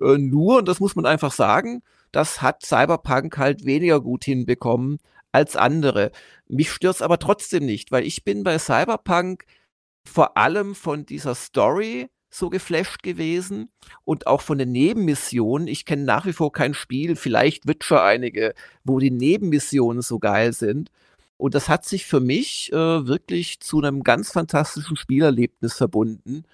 Äh, 0.00 0.16
nur, 0.16 0.58
und 0.58 0.68
das 0.68 0.80
muss 0.80 0.96
man 0.96 1.04
einfach 1.04 1.32
sagen, 1.32 1.82
das 2.12 2.42
hat 2.42 2.64
Cyberpunk 2.64 3.38
halt 3.38 3.64
weniger 3.64 4.00
gut 4.00 4.24
hinbekommen 4.24 4.98
als 5.32 5.56
andere. 5.56 6.10
Mich 6.48 6.70
stört's 6.70 7.02
aber 7.02 7.18
trotzdem 7.18 7.64
nicht, 7.64 7.92
weil 7.92 8.04
ich 8.04 8.24
bin 8.24 8.42
bei 8.42 8.58
Cyberpunk 8.58 9.44
vor 10.04 10.36
allem 10.36 10.74
von 10.74 11.06
dieser 11.06 11.34
Story 11.34 12.08
so 12.30 12.48
geflasht 12.48 13.02
gewesen 13.02 13.70
und 14.04 14.26
auch 14.26 14.40
von 14.40 14.58
den 14.58 14.72
Nebenmissionen. 14.72 15.68
Ich 15.68 15.84
kenne 15.84 16.04
nach 16.04 16.26
wie 16.26 16.32
vor 16.32 16.52
kein 16.52 16.74
Spiel, 16.74 17.16
vielleicht 17.16 17.66
Witcher 17.66 18.04
einige, 18.04 18.54
wo 18.84 18.98
die 19.00 19.10
Nebenmissionen 19.10 20.02
so 20.02 20.18
geil 20.18 20.52
sind. 20.52 20.90
Und 21.36 21.54
das 21.54 21.68
hat 21.68 21.84
sich 21.84 22.06
für 22.06 22.20
mich 22.20 22.70
äh, 22.72 23.06
wirklich 23.06 23.60
zu 23.60 23.78
einem 23.78 24.04
ganz 24.04 24.30
fantastischen 24.30 24.96
Spielerlebnis 24.96 25.74
verbunden. 25.74 26.44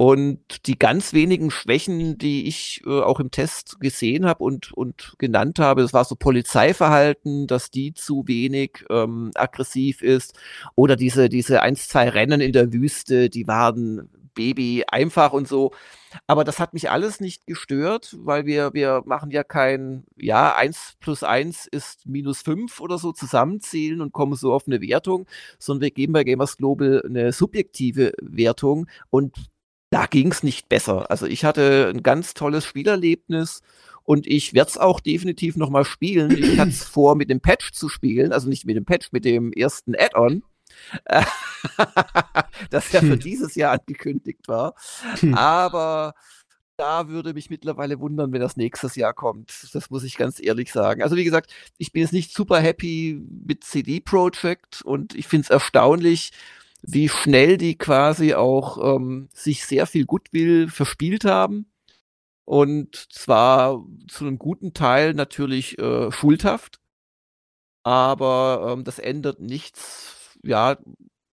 Und 0.00 0.66
die 0.66 0.78
ganz 0.78 1.12
wenigen 1.12 1.50
Schwächen, 1.50 2.16
die 2.16 2.48
ich 2.48 2.80
äh, 2.86 3.02
auch 3.02 3.20
im 3.20 3.30
Test 3.30 3.80
gesehen 3.80 4.24
habe 4.24 4.42
und, 4.42 4.72
und 4.72 5.12
genannt 5.18 5.58
habe, 5.58 5.82
das 5.82 5.92
war 5.92 6.06
so 6.06 6.16
Polizeiverhalten, 6.16 7.46
dass 7.46 7.70
die 7.70 7.92
zu 7.92 8.26
wenig 8.26 8.82
ähm, 8.88 9.30
aggressiv 9.34 10.00
ist. 10.00 10.40
Oder 10.74 10.96
diese, 10.96 11.28
diese 11.28 11.60
ein, 11.60 11.76
zwei 11.76 12.08
Rennen 12.08 12.40
in 12.40 12.52
der 12.54 12.72
Wüste, 12.72 13.28
die 13.28 13.46
waren 13.46 14.08
Baby 14.32 14.84
einfach 14.88 15.34
und 15.34 15.46
so. 15.46 15.72
Aber 16.26 16.44
das 16.44 16.58
hat 16.60 16.72
mich 16.72 16.90
alles 16.90 17.20
nicht 17.20 17.46
gestört, 17.46 18.16
weil 18.20 18.46
wir, 18.46 18.72
wir 18.72 19.02
machen 19.04 19.30
ja 19.30 19.44
kein, 19.44 20.04
ja, 20.16 20.54
eins 20.56 20.94
plus 21.00 21.22
eins 21.22 21.66
ist 21.66 22.06
minus 22.06 22.40
fünf 22.40 22.80
oder 22.80 22.96
so 22.96 23.12
zusammenzählen 23.12 24.00
und 24.00 24.12
kommen 24.12 24.34
so 24.34 24.54
auf 24.54 24.66
eine 24.66 24.80
Wertung, 24.80 25.26
sondern 25.58 25.82
wir 25.82 25.90
geben 25.90 26.14
bei 26.14 26.24
Gamers 26.24 26.56
Global 26.56 27.02
eine 27.04 27.32
subjektive 27.32 28.14
Wertung 28.22 28.86
und 29.10 29.36
da 29.90 30.06
ging 30.06 30.30
es 30.30 30.42
nicht 30.42 30.68
besser. 30.68 31.10
Also 31.10 31.26
ich 31.26 31.44
hatte 31.44 31.92
ein 31.94 32.02
ganz 32.02 32.34
tolles 32.34 32.64
Spielerlebnis 32.64 33.62
und 34.04 34.26
ich 34.26 34.54
werde 34.54 34.70
es 34.70 34.78
auch 34.78 35.00
definitiv 35.00 35.56
nochmal 35.56 35.84
spielen. 35.84 36.30
Ich 36.30 36.58
hatte 36.58 36.70
es 36.70 36.84
vor, 36.84 37.16
mit 37.16 37.28
dem 37.28 37.40
Patch 37.40 37.72
zu 37.72 37.88
spielen, 37.88 38.32
also 38.32 38.48
nicht 38.48 38.64
mit 38.64 38.76
dem 38.76 38.84
Patch, 38.84 39.12
mit 39.12 39.24
dem 39.24 39.52
ersten 39.52 39.94
Add-on. 39.94 40.42
das 42.70 42.92
ja 42.92 43.00
für 43.00 43.12
hm. 43.12 43.20
dieses 43.20 43.56
Jahr 43.56 43.72
angekündigt 43.72 44.46
war. 44.46 44.74
Hm. 45.18 45.34
Aber 45.34 46.14
da 46.76 47.08
würde 47.08 47.34
mich 47.34 47.50
mittlerweile 47.50 48.00
wundern, 48.00 48.32
wenn 48.32 48.40
das 48.40 48.56
nächstes 48.56 48.96
Jahr 48.96 49.12
kommt. 49.12 49.68
Das 49.74 49.90
muss 49.90 50.04
ich 50.04 50.16
ganz 50.16 50.40
ehrlich 50.40 50.72
sagen. 50.72 51.02
Also 51.02 51.16
wie 51.16 51.24
gesagt, 51.24 51.52
ich 51.76 51.92
bin 51.92 52.02
jetzt 52.02 52.12
nicht 52.12 52.32
super 52.32 52.58
happy 52.58 53.20
mit 53.46 53.64
CD 53.64 54.00
Projekt 54.00 54.80
und 54.82 55.14
ich 55.14 55.28
finde 55.28 55.44
es 55.44 55.50
erstaunlich, 55.50 56.30
wie 56.82 57.08
schnell 57.08 57.56
die 57.56 57.76
quasi 57.76 58.34
auch 58.34 58.96
ähm, 58.96 59.28
sich 59.32 59.64
sehr 59.66 59.86
viel 59.86 60.06
Goodwill 60.06 60.68
verspielt 60.68 61.24
haben. 61.24 61.70
Und 62.44 63.06
zwar 63.12 63.84
zu 64.08 64.24
einem 64.26 64.38
guten 64.38 64.74
Teil 64.74 65.14
natürlich 65.14 65.78
äh, 65.78 66.10
schuldhaft. 66.10 66.80
Aber 67.84 68.72
ähm, 68.72 68.84
das 68.84 68.98
ändert 68.98 69.40
nichts, 69.40 70.36
ja, 70.42 70.76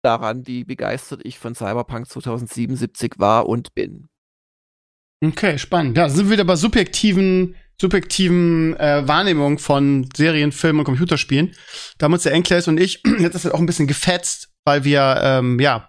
daran, 0.02 0.46
wie 0.46 0.64
begeistert 0.64 1.20
ich 1.24 1.38
von 1.38 1.54
Cyberpunk 1.54 2.08
2077 2.08 3.14
war 3.18 3.46
und 3.46 3.74
bin. 3.74 4.08
Okay, 5.22 5.58
spannend. 5.58 5.98
Ja, 5.98 6.08
sind 6.08 6.26
wir 6.26 6.32
wieder 6.32 6.44
bei 6.44 6.56
subjektiven, 6.56 7.56
subjektiven 7.78 8.74
äh, 8.78 9.06
Wahrnehmungen 9.06 9.58
von 9.58 10.08
Serien, 10.16 10.52
Filmen 10.52 10.80
und 10.80 10.86
Computerspielen. 10.86 11.54
Da 11.98 12.04
haben 12.04 12.14
uns 12.14 12.22
der 12.22 12.34
und 12.68 12.80
ich 12.80 13.02
jetzt 13.18 13.34
ist 13.34 13.44
halt 13.44 13.54
auch 13.54 13.60
ein 13.60 13.66
bisschen 13.66 13.86
gefetzt, 13.86 14.49
weil 14.70 14.84
wir, 14.84 15.20
ähm, 15.22 15.58
ja, 15.58 15.88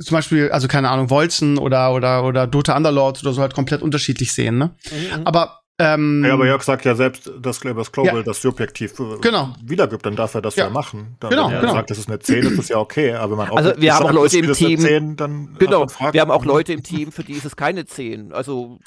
zum 0.00 0.16
Beispiel, 0.16 0.50
also 0.50 0.66
keine 0.68 0.90
Ahnung, 0.90 1.08
Wolzen 1.10 1.56
oder, 1.58 1.92
oder, 1.94 2.24
oder 2.24 2.46
Dota 2.48 2.76
Underlords 2.76 3.22
oder 3.22 3.32
so 3.32 3.40
halt 3.40 3.54
komplett 3.54 3.80
unterschiedlich 3.82 4.32
sehen, 4.32 4.58
ne? 4.58 4.74
Mhm. 4.90 5.24
Aber 5.26 5.60
ähm, 5.80 6.24
Ja, 6.26 6.34
aber 6.34 6.46
Jörg 6.46 6.62
sagt 6.64 6.84
ja 6.84 6.96
selbst, 6.96 7.30
dass 7.40 7.60
Clevers 7.60 7.92
Global 7.92 8.16
Ja. 8.16 8.22
das 8.24 8.42
subjektiv 8.42 8.98
äh, 8.98 9.18
Genau. 9.20 9.54
wiedergibt, 9.62 10.04
dann 10.04 10.16
darf 10.16 10.34
er 10.34 10.42
das 10.42 10.56
Ja. 10.56 10.64
ja, 10.64 10.70
machen. 10.70 11.16
Dann, 11.20 11.30
Genau, 11.30 11.46
wenn 11.46 11.54
er 11.54 11.60
genau. 11.60 11.72
sagt, 11.74 11.90
das 11.90 11.98
ist 11.98 12.08
eine 12.08 12.18
10, 12.18 12.42
ist 12.46 12.58
das 12.58 12.68
ja 12.68 12.78
okay. 12.78 13.12
Aber 13.14 13.38
wenn 13.38 13.46
man 13.46 13.56
Also, 13.56 13.80
wir 13.80 13.94
haben 13.94 14.02
auch 14.02 14.06
sagt, 14.06 14.14
Leute 14.16 14.38
im 14.38 14.50
ist 14.50 14.60
eine 14.60 14.68
Team- 14.68 14.80
10, 14.80 15.16
dann 15.16 15.48
hat 15.52 15.60
Genau, 15.60 15.86
Fragen. 15.86 16.14
wir 16.14 16.20
haben 16.20 16.30
auch 16.32 16.44
Leute 16.44 16.72
im 16.72 16.82
Team, 16.82 17.12
für 17.12 17.22
die 17.22 17.34
ist 17.34 17.44
es 17.44 17.54
keine 17.54 17.84
10. 17.86 18.32
Also, 18.32 18.78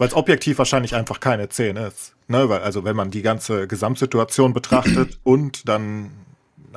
Weil 0.00 0.06
es 0.08 0.14
objektiv 0.14 0.58
wahrscheinlich 0.58 0.94
einfach 0.94 1.18
keine 1.18 1.48
10 1.48 1.76
ist. 1.76 2.14
Ne? 2.28 2.48
Weil, 2.48 2.60
also 2.60 2.84
wenn 2.84 2.94
man 2.94 3.10
die 3.10 3.22
ganze 3.22 3.66
Gesamtsituation 3.66 4.52
betrachtet 4.52 5.18
und 5.24 5.66
dann, 5.68 6.10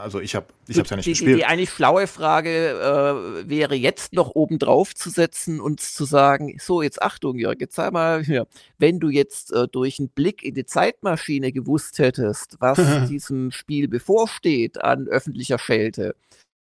also 0.01 0.19
ich 0.19 0.35
habe 0.35 0.47
ich 0.67 0.75
ja 0.75 0.81
nicht 0.81 0.91
die, 0.91 1.01
die, 1.01 1.09
gespielt. 1.11 1.37
die 1.37 1.45
eigentlich 1.45 1.69
schlaue 1.69 2.07
Frage 2.07 2.49
äh, 2.49 3.49
wäre 3.49 3.75
jetzt 3.75 4.13
noch 4.13 4.31
oben 4.35 4.59
drauf 4.59 4.93
zu 4.95 5.09
setzen 5.09 5.61
und 5.61 5.79
zu 5.79 6.05
sagen, 6.05 6.57
so 6.59 6.81
jetzt 6.81 7.01
Achtung 7.01 7.37
Jörg, 7.37 7.57
jetzt 7.59 7.75
sag 7.75 7.93
mal 7.93 8.23
hier, 8.23 8.47
wenn 8.77 8.99
du 8.99 9.09
jetzt 9.09 9.53
äh, 9.53 9.67
durch 9.67 9.99
einen 9.99 10.09
Blick 10.09 10.43
in 10.43 10.55
die 10.55 10.65
Zeitmaschine 10.65 11.51
gewusst 11.51 11.99
hättest, 11.99 12.57
was 12.59 12.77
diesem 13.09 13.51
Spiel 13.51 13.87
bevorsteht 13.87 14.83
an 14.83 15.07
öffentlicher 15.07 15.59
Schelte 15.59 16.15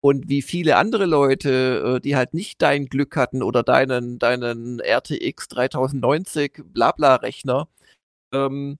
und 0.01 0.29
wie 0.29 0.41
viele 0.41 0.77
andere 0.77 1.05
Leute, 1.05 1.97
äh, 1.97 1.99
die 1.99 2.15
halt 2.15 2.33
nicht 2.33 2.61
dein 2.61 2.85
Glück 2.85 3.15
hatten 3.15 3.43
oder 3.43 3.63
deinen, 3.63 4.19
deinen 4.19 4.79
RTX 4.79 5.47
3090 5.49 6.63
Blabla-Rechner, 6.73 7.67
ähm, 8.33 8.77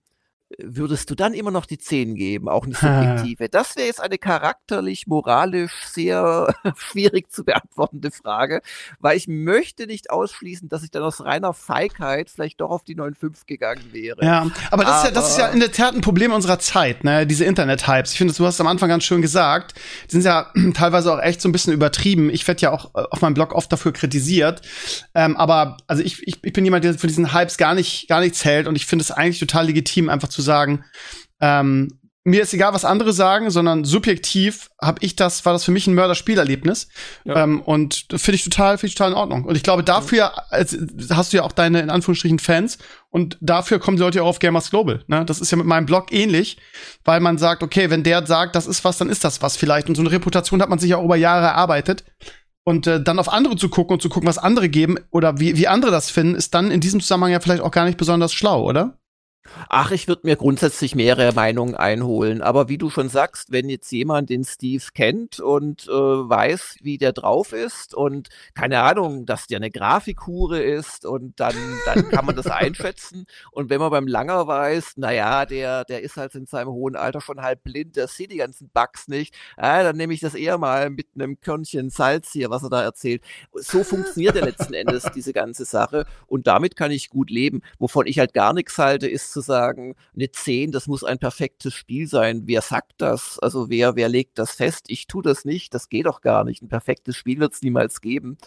würdest 0.60 1.10
du 1.10 1.16
dann 1.16 1.34
immer 1.34 1.52
noch 1.52 1.66
die 1.66 1.78
10 1.78 2.16
geben, 2.16 2.48
auch 2.50 2.66
eine 2.66 2.74
subjektive? 2.76 3.50
Das 3.50 3.76
wäre 3.76 3.88
jetzt 3.88 4.02
eine 4.02 4.18
charakterlich, 4.18 5.08
moralisch 5.08 5.74
sehr 5.92 6.54
schwierig 6.78 7.32
zu 7.32 7.44
beantwortende 7.44 8.12
Frage, 8.12 8.62
weil 9.00 9.18
ich 9.18 9.28
möchte 9.28 9.88
nicht 9.88 10.10
ausschließen, 10.10 10.70
dass 10.70 10.84
ich 10.84 10.92
dann 10.92 11.04
aus 11.04 11.24
reiner 11.24 11.54
Feigheit 11.54 12.30
vielleicht 12.30 12.62
doch 12.62 12.70
auf 12.70 12.84
die 12.84 12.96
9.5 12.96 13.46
gegangen 13.46 13.84
wäre. 13.92 14.24
Ja, 14.24 14.50
aber 14.72 14.84
das, 14.86 15.00
ist 15.00 15.06
ja, 15.06 15.12
das 15.12 15.30
ist 15.32 15.38
ja 15.38 15.46
Aber- 15.46 15.54
in 15.54 15.60
der 15.60 15.72
Tat 15.72 15.94
ein 15.96 16.02
Problem 16.02 16.32
unserer 16.32 16.60
Zeit, 16.60 17.04
ne? 17.04 17.28
Diese 17.28 17.46
Internet-Hypes. 17.46 18.12
Ich 18.14 18.18
finde, 18.18 18.34
du 18.34 18.46
hast 18.46 18.56
es 18.56 18.62
am 18.62 18.68
Anfang 18.68 18.90
ganz 18.90 19.04
schön 19.04 19.22
gesagt. 19.22 19.74
Die 20.08 20.12
sind 20.14 20.24
ja 20.26 20.52
teilweise 20.74 21.14
auch 21.14 21.20
echt 21.20 21.42
so 21.42 21.50
ein 21.50 21.52
bisschen 21.52 21.74
übertrieben. 21.74 22.30
Ich 22.30 22.48
werde 22.48 22.62
ja 22.62 22.72
auch 22.72 22.86
äh, 22.96 23.04
auf 23.12 23.22
meinem 23.22 23.34
Blog 23.34 23.54
oft 23.54 23.72
dafür 23.72 23.92
kritisiert. 23.94 24.62
Ähm, 25.14 25.36
aber 25.38 25.78
also 25.88 26.02
ich, 26.04 26.26
ich, 26.28 26.44
ich 26.44 26.54
bin 26.54 26.64
jemand, 26.64 26.84
der 26.86 26.94
für 26.94 27.08
diesen 27.08 27.34
Hypes 27.34 27.58
gar 27.58 27.74
nicht, 27.76 28.08
gar 28.08 28.22
nichts 28.22 28.46
hält 28.46 28.68
und 28.68 28.76
ich 28.76 28.86
finde 28.86 29.04
es 29.04 29.12
eigentlich 29.12 29.40
total 29.40 29.66
legitim, 29.68 30.10
einfach 30.10 30.30
zu 30.30 30.37
sagen, 30.42 30.84
ähm, 31.40 32.00
mir 32.28 32.42
ist 32.42 32.54
egal, 32.54 32.74
was 32.74 32.84
andere 32.84 33.14
sagen, 33.14 33.52
sondern 33.52 33.86
subjektiv 33.86 34.70
habe 34.82 34.98
ich 35.02 35.16
das, 35.16 35.46
war 35.46 35.54
das 35.54 35.64
für 35.64 35.72
mich 35.72 35.88
ein 35.88 35.96
Mörderspielerlebnis. 35.96 36.90
Ja. 37.24 37.44
Ähm, 37.44 37.62
und 37.62 38.06
finde 38.10 38.36
ich 38.36 38.44
total, 38.44 38.78
finde 38.78 38.90
ich 38.90 38.96
total 38.96 39.12
in 39.12 39.18
Ordnung. 39.18 39.46
Und 39.46 39.56
ich 39.56 39.64
glaube, 39.64 39.82
dafür 39.82 40.34
hast 40.52 41.32
du 41.32 41.38
ja 41.38 41.44
auch 41.44 41.54
deine, 41.54 41.80
in 41.80 41.90
Anführungsstrichen, 41.90 42.40
Fans. 42.40 42.80
Und 43.12 43.38
dafür 43.40 43.80
kommen 43.80 43.96
die 43.96 44.04
Leute 44.04 44.18
ja 44.18 44.24
auch 44.24 44.28
auf 44.28 44.40
Gamers 44.40 44.70
Global. 44.72 45.06
Ne? 45.08 45.24
Das 45.24 45.40
ist 45.40 45.52
ja 45.52 45.58
mit 45.58 45.68
meinem 45.68 45.86
Blog 45.86 46.12
ähnlich, 46.12 46.58
weil 47.06 47.22
man 47.22 47.38
sagt, 47.38 47.64
okay, 47.64 47.90
wenn 47.90 48.04
der 48.04 48.28
sagt, 48.28 48.58
das 48.58 48.68
ist 48.68 48.84
was, 48.84 48.98
dann 48.98 49.10
ist 49.10 49.24
das 49.24 49.42
was 49.42 49.56
vielleicht. 49.56 49.88
Und 49.88 49.96
so 49.96 50.02
eine 50.02 50.12
Reputation 50.12 50.62
hat 50.62 50.68
man 50.68 50.80
sich 50.80 50.90
ja 50.90 50.98
auch 50.98 51.06
über 51.06 51.16
Jahre 51.16 51.46
erarbeitet. 51.46 52.04
Und 52.66 52.88
äh, 52.88 53.02
dann 53.02 53.20
auf 53.20 53.32
andere 53.32 53.56
zu 53.56 53.70
gucken 53.70 53.94
und 53.94 54.02
zu 54.02 54.10
gucken, 54.10 54.28
was 54.28 54.38
andere 54.38 54.68
geben 54.68 54.98
oder 55.12 55.40
wie, 55.40 55.56
wie 55.56 55.70
andere 55.70 55.92
das 55.92 56.10
finden, 56.10 56.36
ist 56.36 56.54
dann 56.54 56.72
in 56.72 56.82
diesem 56.82 57.00
Zusammenhang 57.00 57.32
ja 57.32 57.40
vielleicht 57.40 57.62
auch 57.62 57.72
gar 57.72 57.86
nicht 57.86 57.98
besonders 57.98 58.34
schlau, 58.34 58.66
oder? 58.66 58.98
Ach, 59.70 59.92
ich 59.92 60.08
würde 60.08 60.22
mir 60.26 60.36
grundsätzlich 60.36 60.96
mehrere 60.96 61.34
Meinungen 61.34 61.76
einholen. 61.76 62.42
Aber 62.42 62.70
wie 62.70 62.78
du 62.78 62.90
schon 62.90 63.10
sagst, 63.10 63.52
wenn 63.52 63.70
jetzt 63.70 63.92
jemand 63.92 64.30
den 64.30 64.44
Steve 64.44 64.84
kennt 64.94 65.40
und 65.40 65.88
äh, 65.88 65.92
weiß, 65.92 66.78
wie 66.82 66.98
der 66.98 67.14
drauf 67.14 67.54
ist 67.54 67.94
und 67.94 68.30
keine 68.54 68.82
Ahnung, 68.82 69.26
dass 69.26 69.48
der 69.48 69.58
eine 69.58 69.72
Grafikhure 69.72 70.62
ist 70.62 71.06
und 71.06 71.40
dann, 71.40 71.56
dann 71.86 72.10
kann 72.10 72.26
man 72.26 72.36
das 72.36 72.48
einschätzen. 72.48 73.26
Und 73.52 73.70
wenn 73.70 73.80
man 73.80 73.92
beim 73.92 74.08
Langer 74.08 74.48
weiß, 74.48 74.98
naja, 74.98 75.46
der, 75.46 75.86
der 75.86 76.02
ist 76.02 76.18
halt 76.18 76.36
in 76.36 76.46
seinem 76.46 76.70
hohen 76.70 76.96
Alter 76.96 77.22
schon 77.22 77.42
halb 77.42 77.64
blind, 77.64 77.96
der 77.96 78.08
sieht 78.08 78.32
die 78.32 78.38
ganzen 78.38 78.70
Bugs 78.70 79.08
nicht, 79.08 79.36
ah, 79.58 79.84
dann 79.84 79.98
nehme 79.98 80.14
ich 80.14 80.20
das 80.20 80.36
eher 80.36 80.58
mal 80.58 80.90
mit 80.90 81.08
einem 81.16 81.40
Körnchen 81.40 81.90
Salz 81.90 82.32
hier, 82.32 82.50
was 82.50 82.64
er 82.64 82.70
da 82.70 82.84
erzählt. 82.84 83.24
So 83.54 83.84
funktioniert 83.84 84.36
ja 84.36 84.46
letzten 84.46 84.74
Endes 84.74 85.04
diese 85.16 85.34
ganze 85.34 85.66
Sache 85.66 86.06
und 86.28 86.48
damit 86.48 86.76
kann 86.76 86.92
ich 86.92 87.10
gut 87.10 87.30
leben. 87.30 87.62
Wovon 87.80 88.08
ich 88.08 88.20
halt 88.20 88.34
gar 88.34 88.54
nichts 88.54 88.78
halte, 88.78 89.08
ist 89.08 89.34
zu 89.38 89.42
sagen, 89.42 89.96
eine 90.16 90.32
10, 90.32 90.72
das 90.72 90.88
muss 90.88 91.04
ein 91.04 91.20
perfektes 91.20 91.74
Spiel 91.74 92.08
sein. 92.08 92.44
Wer 92.46 92.62
sagt 92.62 92.94
das? 92.98 93.38
Also 93.40 93.70
wer, 93.70 93.96
wer 93.96 94.10
legt 94.10 94.40
das 94.40 94.52
fest? 94.52 94.86
Ich 94.88 95.06
tue 95.06 95.22
das 95.22 95.46
nicht, 95.46 95.74
das 95.74 95.90
geht 95.90 96.08
doch 96.08 96.22
gar 96.22 96.44
nicht. 96.44 96.64
Ein 96.64 96.70
perfektes 96.70 97.16
Spiel 97.16 97.40
wird 97.40 97.54
es 97.54 97.62
niemals 97.62 98.02
geben. 98.02 98.38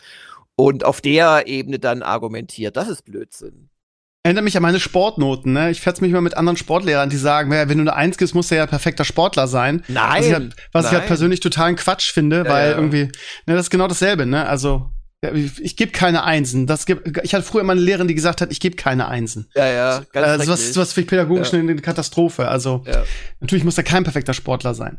Und 0.57 0.85
auf 0.85 1.01
der 1.01 1.47
Ebene 1.47 1.79
dann 1.79 2.03
argumentiert, 2.03 2.77
das 2.77 2.89
ist 2.89 3.05
Blödsinn. 3.05 3.71
Erinnert 4.23 4.45
mich 4.45 4.57
an 4.57 4.63
meine 4.63 4.81
Sportnoten, 4.81 5.55
ne? 5.55 5.71
Ich 5.71 5.81
fetz 5.81 6.03
mich 6.03 6.13
mal 6.13 6.21
mit 6.21 6.37
anderen 6.37 6.59
Sportlehrern, 6.59 7.09
die 7.09 7.17
sagen, 7.17 7.51
wenn 7.51 7.69
du 7.69 7.81
eine 7.81 7.95
Eins 7.95 8.19
gibst, 8.19 8.35
musst 8.35 8.51
du 8.51 8.57
ja 8.57 8.67
perfekter 8.67 9.05
Sportler 9.05 9.47
sein. 9.47 9.83
Nein. 9.89 10.19
Was 10.19 10.27
ich 10.27 10.33
halt, 10.35 10.57
was 10.73 10.85
ich 10.87 10.91
halt 10.91 11.01
nein. 11.03 11.09
persönlich 11.09 11.41
totalen 11.41 11.77
Quatsch 11.77 12.13
finde, 12.13 12.45
weil 12.47 12.73
ja. 12.73 12.77
irgendwie, 12.77 13.05
ne, 13.47 13.55
das 13.55 13.67
ist 13.67 13.71
genau 13.71 13.89
dasselbe, 13.89 14.27
ne? 14.27 14.47
Also, 14.47 14.91
ich, 15.23 15.77
gebe 15.77 15.93
keine 15.93 16.25
Einsen. 16.25 16.67
Das 16.67 16.87
gibt, 16.87 17.19
ich 17.23 17.35
hatte 17.35 17.45
früher 17.45 17.61
immer 17.61 17.73
eine 17.73 17.81
Lehrerin, 17.83 18.09
die 18.09 18.15
gesagt 18.15 18.41
hat, 18.41 18.51
ich 18.51 18.59
gebe 18.61 18.77
keine 18.77 19.09
Einsen. 19.09 19.49
Ja, 19.55 19.67
ja, 19.67 20.03
ganz 20.13 20.27
Äh, 20.27 20.31
sowas, 20.45 20.59
schrecklich. 20.61 20.73
sowas 20.75 20.93
finde 20.95 21.05
ich 21.05 21.11
pädagogisch 21.11 21.53
Ja. 21.53 21.59
eine, 21.59 21.71
eine 21.71 21.83
Katastrophe. 21.83 22.49
Also, 22.49 22.85
Ja. 22.87 23.05
natürlich 23.41 23.65
muss 23.65 23.77
er 23.77 23.85
kein 23.85 24.03
perfekter 24.05 24.33
Sportler 24.33 24.75
sein. 24.75 24.99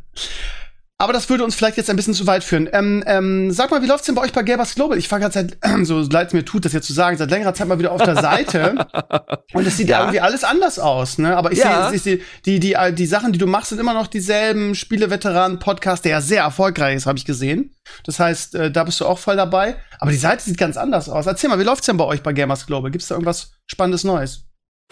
Aber 1.02 1.14
das 1.14 1.28
würde 1.30 1.44
uns 1.44 1.56
vielleicht 1.56 1.78
jetzt 1.78 1.90
ein 1.90 1.96
bisschen 1.96 2.14
zu 2.14 2.28
weit 2.28 2.44
führen. 2.44 2.70
Ähm, 2.74 3.04
ähm, 3.08 3.52
sag 3.52 3.72
mal, 3.72 3.82
wie 3.82 3.88
läuft's 3.88 4.06
denn 4.06 4.14
bei 4.14 4.22
euch 4.22 4.34
bei 4.34 4.44
Gamers 4.44 4.76
Global? 4.76 4.98
Ich 5.00 5.12
war 5.12 5.20
gerade 5.20 5.34
seit, 5.34 5.58
so 5.86 6.00
leid 6.02 6.28
es 6.28 6.34
mir 6.34 6.46
tut, 6.46 6.64
das 6.64 6.74
jetzt 6.74 6.86
zu 6.86 6.94
sagen, 6.94 7.18
seit 7.18 7.32
längerer 7.32 7.54
Zeit 7.56 7.68
mal 7.68 7.80
wieder 7.80 7.92
auf 7.92 8.04
der 8.04 8.18
Seite. 8.18 8.76
Und 9.54 9.66
es 9.66 9.78
sieht 9.78 9.90
Ja. 9.90 10.02
irgendwie 10.02 10.20
alles 10.20 10.44
anders 10.44 10.78
aus, 10.78 11.18
ne? 11.18 11.36
Aber 11.36 11.52
ich 11.52 11.58
Ja. 11.58 11.90
sehe, 11.90 11.98
sehe, 12.00 12.20
die, 12.46 12.60
die, 12.60 12.74
äh, 12.74 12.94
die 12.94 13.08
Sachen, 13.08 13.32
die 13.34 13.40
du 13.40 13.48
machst, 13.48 13.70
sind 13.70 13.80
immer 13.80 13.94
noch 13.96 14.06
dieselben 14.08 14.76
Spieleveteranen-Podcast, 14.76 16.06
der 16.06 16.12
ja 16.12 16.22
sehr 16.22 16.44
erfolgreich 16.44 16.96
ist, 16.98 17.06
habe 17.08 17.18
ich 17.18 17.26
gesehen. 17.26 17.74
Das 18.04 18.20
heißt, 18.20 18.56
äh, 18.56 18.72
da 18.72 18.84
bist 18.84 19.00
du 19.02 19.06
auch 19.08 19.18
voll 19.18 19.36
dabei. 19.36 19.78
Aber 20.00 20.12
die 20.12 20.18
Seite 20.18 20.44
sieht 20.44 20.58
ganz 20.58 20.78
anders 20.78 21.10
aus. 21.10 21.26
Erzähl 21.26 21.50
mal, 21.50 21.58
wie 21.60 21.64
läuft's 21.64 21.88
denn 21.88 21.98
bei 21.98 22.06
euch 22.06 22.22
bei 22.22 22.34
Gamers 22.34 22.66
Global? 22.68 22.92
Gibt's 22.92 23.08
da 23.08 23.16
irgendwas 23.16 23.54
Spannendes 23.66 24.04
Neues? 24.04 24.46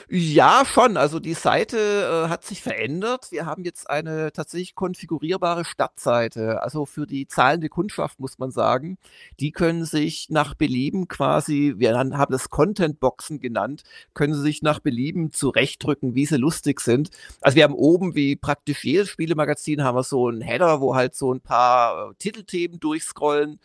Ja, 0.08 0.64
schon. 0.66 0.98
Also 0.98 1.20
die 1.20 1.34
Seite 1.34 1.78
äh, 1.78 2.30
hat 2.30 2.44
sich 2.46 2.62
verändert. 2.62 3.32
Wir 3.32 3.46
haben 3.46 3.64
jetzt 3.64 3.90
eine 3.90 4.32
tatsächlich 4.32 4.76
konfigurierbare 4.76 5.66
Stadtseite. 5.66 6.62
Also 6.64 6.86
für 6.86 7.06
die 7.06 7.28
zahlende 7.28 7.70
Kundschaft 7.70 8.20
muss 8.20 8.40
man 8.40 8.52
sagen. 8.52 8.98
Die 9.40 9.52
können 9.52 9.86
sich 9.86 10.28
nach 10.30 10.54
Belieben 10.54 11.08
quasi, 11.08 11.74
wir 11.78 11.98
haben 11.98 12.32
das 12.32 12.50
Content-Boxen 12.50 13.40
genannt, 13.40 13.84
können 14.14 14.34
sie 14.34 14.42
sich 14.42 14.62
nach 14.62 14.80
Belieben 14.80 15.32
zurechtdrücken, 15.32 16.16
wie 16.16 16.26
sie 16.26 16.38
lustig 16.38 16.82
sind. 16.82 17.10
Also 17.42 17.56
wir 17.56 17.64
haben 17.64 17.74
oben, 17.74 18.16
wie 18.16 18.36
praktisch 18.36 18.84
jedes 18.84 19.10
Spielemagazin, 19.10 19.84
haben 19.84 19.98
wir 19.98 20.04
so 20.04 20.28
einen 20.28 20.42
Header, 20.42 20.82
wo 20.82 20.96
halt 20.96 21.16
so 21.16 21.34
ein 21.34 21.42
paar 21.42 22.12
äh, 22.12 22.14
Titelthemen 22.20 22.80
durchscrollen. 22.80 23.60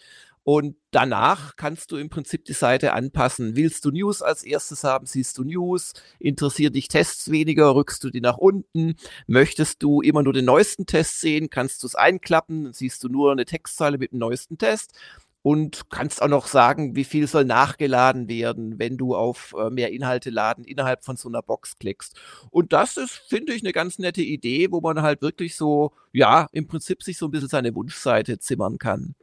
Und 0.44 0.76
danach 0.90 1.56
kannst 1.56 1.90
du 1.90 1.96
im 1.96 2.10
Prinzip 2.10 2.44
die 2.44 2.52
Seite 2.52 2.92
anpassen. 2.92 3.56
Willst 3.56 3.82
du 3.86 3.90
News 3.90 4.20
als 4.20 4.44
erstes 4.44 4.84
haben, 4.84 5.06
siehst 5.06 5.38
du 5.38 5.44
News. 5.44 5.94
Interessiert 6.18 6.76
dich 6.76 6.88
Tests 6.88 7.30
weniger, 7.30 7.74
rückst 7.74 8.04
du 8.04 8.10
die 8.10 8.20
nach 8.20 8.36
unten. 8.36 8.96
Möchtest 9.26 9.82
du 9.82 10.02
immer 10.02 10.22
nur 10.22 10.34
den 10.34 10.44
neuesten 10.44 10.84
Test 10.84 11.20
sehen, 11.20 11.48
kannst 11.48 11.82
du 11.82 11.86
es 11.86 11.94
einklappen, 11.94 12.64
dann 12.64 12.72
siehst 12.74 13.02
du 13.02 13.08
nur 13.08 13.32
eine 13.32 13.46
Textzeile 13.46 13.96
mit 13.96 14.12
dem 14.12 14.18
neuesten 14.18 14.58
Test. 14.58 14.92
Und 15.40 15.90
kannst 15.90 16.22
auch 16.22 16.28
noch 16.28 16.46
sagen, 16.46 16.96
wie 16.96 17.04
viel 17.04 17.26
soll 17.26 17.44
nachgeladen 17.44 18.28
werden, 18.28 18.78
wenn 18.78 18.96
du 18.96 19.14
auf 19.14 19.54
äh, 19.58 19.68
mehr 19.68 19.92
Inhalte 19.92 20.30
laden 20.30 20.64
innerhalb 20.64 21.04
von 21.04 21.16
so 21.16 21.28
einer 21.28 21.42
Box 21.42 21.78
klickst. 21.78 22.18
Und 22.50 22.72
das 22.72 22.96
ist, 22.96 23.12
finde 23.28 23.52
ich, 23.52 23.62
eine 23.62 23.72
ganz 23.72 23.98
nette 23.98 24.22
Idee, 24.22 24.70
wo 24.70 24.80
man 24.80 25.02
halt 25.02 25.20
wirklich 25.20 25.54
so, 25.54 25.92
ja, 26.12 26.48
im 26.52 26.66
Prinzip 26.66 27.02
sich 27.02 27.18
so 27.18 27.26
ein 27.26 27.30
bisschen 27.30 27.48
seine 27.48 27.74
Wunschseite 27.74 28.38
zimmern 28.38 28.78
kann. 28.78 29.14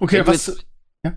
Okay, 0.00 0.18
Wenn 0.18 0.24
du 0.24 0.30
was. 0.32 0.46
jetzt- 0.46 0.66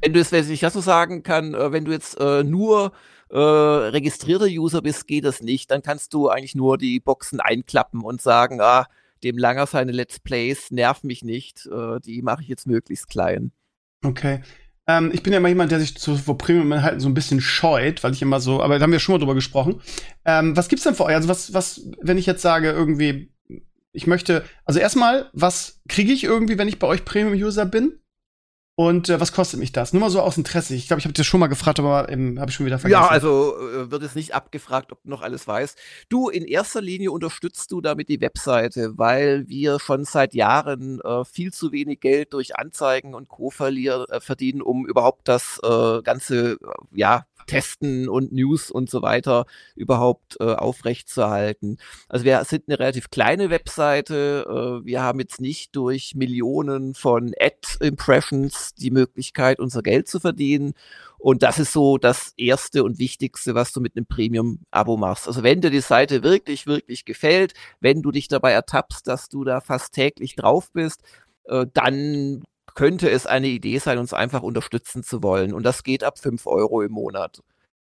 Wenn 0.01 0.13
du 0.13 0.19
jetzt, 0.19 0.31
wenn 0.31 0.51
ich 0.51 0.59
das 0.59 0.73
so 0.73 0.81
sagen 0.81 1.21
kann, 1.23 1.53
äh, 1.53 1.71
wenn 1.71 1.85
du 1.85 1.91
jetzt 1.91 2.19
äh, 2.19 2.43
nur 2.43 2.91
äh, 3.29 3.37
registrierter 3.37 4.45
User 4.47 4.81
bist, 4.81 5.07
geht 5.07 5.25
das 5.25 5.41
nicht. 5.41 5.71
Dann 5.71 5.81
kannst 5.81 6.13
du 6.13 6.29
eigentlich 6.29 6.55
nur 6.55 6.77
die 6.77 6.99
Boxen 6.99 7.39
einklappen 7.39 8.01
und 8.01 8.21
sagen, 8.21 8.61
ah, 8.61 8.85
dem 9.23 9.37
Langer 9.37 9.65
seine 9.67 9.91
Let's 9.91 10.19
Plays 10.19 10.69
nerv 10.71 11.03
mich 11.03 11.23
nicht. 11.23 11.65
Äh, 11.67 11.99
die 12.01 12.21
mache 12.21 12.41
ich 12.43 12.47
jetzt 12.47 12.67
möglichst 12.67 13.07
klein. 13.09 13.51
Okay. 14.03 14.41
Ähm, 14.87 15.09
ich 15.13 15.23
bin 15.23 15.33
ja 15.33 15.39
immer 15.39 15.49
jemand, 15.49 15.71
der 15.71 15.79
sich 15.79 15.97
zu, 15.97 16.15
vor 16.15 16.37
Premium-Inhalten 16.37 16.99
so 16.99 17.09
ein 17.09 17.15
bisschen 17.15 17.41
scheut, 17.41 18.03
weil 18.03 18.13
ich 18.13 18.21
immer 18.21 18.39
so, 18.39 18.61
aber 18.61 18.77
da 18.77 18.83
haben 18.83 18.91
wir 18.91 18.99
schon 18.99 19.13
mal 19.13 19.19
drüber 19.19 19.33
gesprochen. 19.33 19.81
Ähm, 20.25 20.55
was 20.55 20.67
gibt's 20.67 20.83
denn 20.83 20.93
für 20.93 21.05
euch? 21.05 21.15
Also 21.15 21.27
was, 21.27 21.53
was, 21.55 21.81
wenn 22.01 22.19
ich 22.19 22.27
jetzt 22.27 22.43
sage, 22.43 22.69
irgendwie, 22.71 23.31
Ich 23.91 24.05
möchte, 24.07 24.43
also 24.65 24.79
erstmal, 24.79 25.29
was 25.33 25.81
kriege 25.87 26.11
ich 26.11 26.23
irgendwie, 26.23 26.57
wenn 26.59 26.67
ich 26.67 26.77
bei 26.79 26.87
euch 26.87 27.05
Premium-User 27.05 27.65
bin? 27.65 27.99
Und 28.77 29.07
äh, 29.07 29.21
was 29.21 29.31
kostet 29.31 29.61
mich 29.61 29.71
das? 29.71 29.93
Nur 29.93 30.01
mal 30.01 30.09
so 30.09 30.19
aus 30.19 30.35
Interesse. 30.35 30.75
Ich 30.75 30.87
glaube, 30.87 30.99
ich 30.99 31.05
habe 31.05 31.13
das 31.13 31.25
schon 31.25 31.39
mal 31.39 31.47
gefragt, 31.47 31.79
aber 31.79 32.09
ähm, 32.09 32.39
habe 32.41 32.51
ich 32.51 32.55
schon 32.55 32.65
wieder 32.65 32.77
vergessen. 32.77 33.01
Ja, 33.01 33.07
also 33.07 33.55
äh, 33.57 33.89
wird 33.89 34.03
es 34.03 34.15
nicht 34.15 34.35
abgefragt, 34.35 34.91
ob 34.91 35.01
du 35.03 35.09
noch 35.09 35.21
alles 35.21 35.47
weißt. 35.47 35.77
Du, 36.09 36.27
in 36.27 36.43
erster 36.43 36.81
Linie 36.81 37.11
unterstützt 37.11 37.71
du 37.71 37.79
damit 37.79 38.09
die 38.09 38.19
Webseite, 38.19 38.97
weil 38.97 39.47
wir 39.47 39.79
schon 39.79 40.03
seit 40.03 40.33
Jahren 40.33 40.99
äh, 40.99 41.23
viel 41.23 41.53
zu 41.53 41.71
wenig 41.71 42.01
Geld 42.01 42.33
durch 42.33 42.57
Anzeigen 42.57 43.13
und 43.13 43.29
Co. 43.29 43.49
Verlier, 43.49 44.07
äh, 44.09 44.19
verdienen, 44.19 44.61
um 44.61 44.85
überhaupt 44.85 45.29
das 45.29 45.57
äh, 45.63 46.01
ganze, 46.01 46.53
äh, 46.53 46.57
ja, 46.91 47.25
Testen 47.45 48.09
und 48.09 48.31
News 48.31 48.71
und 48.71 48.89
so 48.89 49.01
weiter 49.01 49.45
überhaupt 49.75 50.37
äh, 50.39 50.43
aufrechtzuerhalten. 50.43 51.77
Also 52.09 52.25
wir 52.25 52.43
sind 52.45 52.63
eine 52.67 52.79
relativ 52.79 53.09
kleine 53.09 53.49
Webseite. 53.49 54.45
Äh, 54.47 54.85
wir 54.85 55.01
haben 55.01 55.19
jetzt 55.19 55.41
nicht 55.41 55.75
durch 55.75 56.15
Millionen 56.15 56.95
von 56.95 57.33
Ad-Impressions 57.39 58.73
die 58.75 58.91
Möglichkeit, 58.91 59.59
unser 59.59 59.81
Geld 59.81 60.07
zu 60.07 60.19
verdienen. 60.19 60.73
Und 61.17 61.41
das 61.41 61.57
ist 61.57 61.73
so 61.73 61.97
das 61.97 62.33
Erste 62.37 62.83
und 62.83 62.99
Wichtigste, 62.99 63.55
was 63.55 63.73
du 63.73 63.81
mit 63.81 63.95
einem 63.95 64.05
Premium-Abo 64.05 64.97
machst. 64.97 65.27
Also 65.27 65.41
wenn 65.41 65.61
dir 65.61 65.71
die 65.71 65.81
Seite 65.81 66.21
wirklich, 66.21 66.67
wirklich 66.67 67.05
gefällt, 67.05 67.53
wenn 67.79 68.01
du 68.01 68.11
dich 68.11 68.27
dabei 68.27 68.51
ertappst, 68.51 69.07
dass 69.07 69.29
du 69.29 69.43
da 69.43 69.59
fast 69.61 69.93
täglich 69.93 70.35
drauf 70.35 70.71
bist, 70.71 71.01
äh, 71.45 71.65
dann 71.73 72.43
könnte 72.73 73.09
es 73.09 73.25
eine 73.25 73.47
Idee 73.47 73.77
sein, 73.77 73.97
uns 73.97 74.13
einfach 74.13 74.43
unterstützen 74.43 75.03
zu 75.03 75.23
wollen. 75.23 75.53
Und 75.53 75.63
das 75.63 75.83
geht 75.83 76.03
ab 76.03 76.19
5 76.19 76.47
Euro 76.47 76.81
im 76.81 76.91
Monat. 76.91 77.41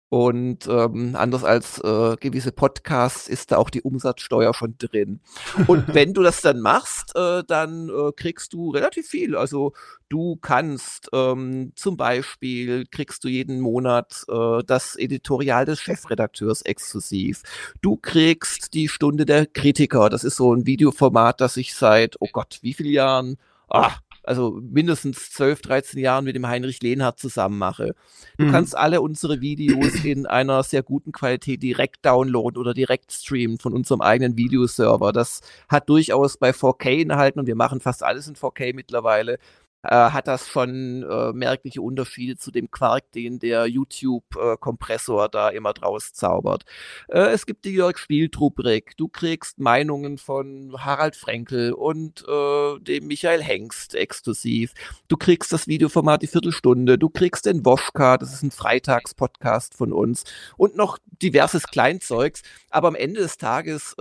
Und 0.09 0.67
ähm, 0.67 1.15
anders 1.15 1.43
als 1.43 1.77
äh, 1.83 2.15
gewisse 2.19 2.51
Podcasts 2.51 3.27
ist 3.27 3.51
da 3.51 3.57
auch 3.57 3.69
die 3.69 3.83
Umsatzsteuer 3.83 4.55
schon 4.55 4.73
drin. 4.79 5.19
Und 5.67 5.87
wenn 5.93 6.15
du 6.15 6.23
das 6.23 6.41
dann 6.41 6.61
machst, 6.61 7.15
äh, 7.15 7.43
dann 7.45 7.89
äh, 7.89 8.11
kriegst 8.15 8.53
du 8.53 8.71
relativ 8.71 9.07
viel. 9.07 9.35
Also 9.35 9.73
du 10.09 10.35
kannst 10.35 11.09
ähm, 11.13 11.73
zum 11.75 11.95
Beispiel 11.95 12.87
kriegst 12.87 13.23
du 13.23 13.27
jeden 13.27 13.59
Monat 13.59 14.25
äh, 14.29 14.63
das 14.65 14.95
Editorial 14.95 15.65
des 15.65 15.79
Chefredakteurs 15.79 16.63
exklusiv. 16.63 17.43
Du 17.83 17.95
kriegst 17.95 18.73
die 18.73 18.87
Stunde 18.87 19.27
der 19.27 19.45
Kritiker. 19.45 20.09
Das 20.09 20.23
ist 20.23 20.37
so 20.37 20.55
ein 20.55 20.65
Videoformat, 20.65 21.39
das 21.39 21.55
ich 21.55 21.75
seit, 21.75 22.15
oh 22.19 22.29
Gott, 22.33 22.57
wie 22.63 22.73
viele 22.73 22.89
Jahren? 22.89 23.37
Ah, 23.69 23.91
also 24.23 24.59
mindestens 24.61 25.31
12, 25.31 25.61
13 25.61 25.99
Jahren 25.99 26.25
mit 26.25 26.35
dem 26.35 26.47
Heinrich 26.47 26.81
Lehnhardt 26.81 27.19
zusammen 27.19 27.57
mache. 27.57 27.95
Du 28.37 28.45
mhm. 28.45 28.51
kannst 28.51 28.77
alle 28.77 29.01
unsere 29.01 29.41
Videos 29.41 30.03
in 30.03 30.25
einer 30.25 30.63
sehr 30.63 30.83
guten 30.83 31.11
Qualität 31.11 31.63
direkt 31.63 32.05
downloaden 32.05 32.57
oder 32.57 32.73
direkt 32.73 33.11
streamen 33.11 33.57
von 33.57 33.73
unserem 33.73 34.01
eigenen 34.01 34.37
Videoserver. 34.37 35.11
Das 35.11 35.41
hat 35.67 35.89
durchaus 35.89 36.37
bei 36.37 36.51
4K 36.51 37.01
Inhalten 37.01 37.39
und 37.39 37.47
wir 37.47 37.55
machen 37.55 37.79
fast 37.79 38.03
alles 38.03 38.27
in 38.27 38.35
4K 38.35 38.73
mittlerweile 38.73 39.39
äh, 39.83 39.89
hat 39.89 40.27
das 40.27 40.47
schon 40.47 41.03
äh, 41.03 41.31
merkliche 41.33 41.81
Unterschiede 41.81 42.37
zu 42.37 42.51
dem 42.51 42.69
Quark, 42.71 43.11
den 43.11 43.39
der 43.39 43.65
YouTube-Kompressor 43.65 45.25
äh, 45.25 45.29
da 45.29 45.49
immer 45.49 45.73
draus 45.73 46.13
zaubert. 46.13 46.65
Äh, 47.07 47.31
es 47.31 47.45
gibt 47.45 47.65
die 47.65 47.73
Jörg 47.73 47.97
Spieltrubrik. 47.97 48.97
Du 48.97 49.07
kriegst 49.07 49.59
Meinungen 49.59 50.17
von 50.17 50.75
Harald 50.77 51.15
Frenkel 51.15 51.73
und 51.73 52.25
äh, 52.27 52.79
dem 52.79 53.07
Michael 53.07 53.41
Hengst 53.41 53.95
exklusiv. 53.95 54.73
Du 55.07 55.17
kriegst 55.17 55.53
das 55.53 55.67
Videoformat 55.67 56.21
die 56.21 56.27
Viertelstunde. 56.27 56.97
Du 56.97 57.09
kriegst 57.09 57.45
den 57.45 57.65
Woschka, 57.65 58.17
das 58.17 58.33
ist 58.33 58.43
ein 58.43 58.51
Freitagspodcast 58.51 59.75
von 59.75 59.93
uns 59.93 60.23
und 60.57 60.75
noch 60.75 60.97
diverses 61.21 61.63
Kleinzeugs. 61.63 62.41
Aber 62.69 62.89
am 62.89 62.95
Ende 62.95 63.21
des 63.21 63.37
Tages 63.37 63.95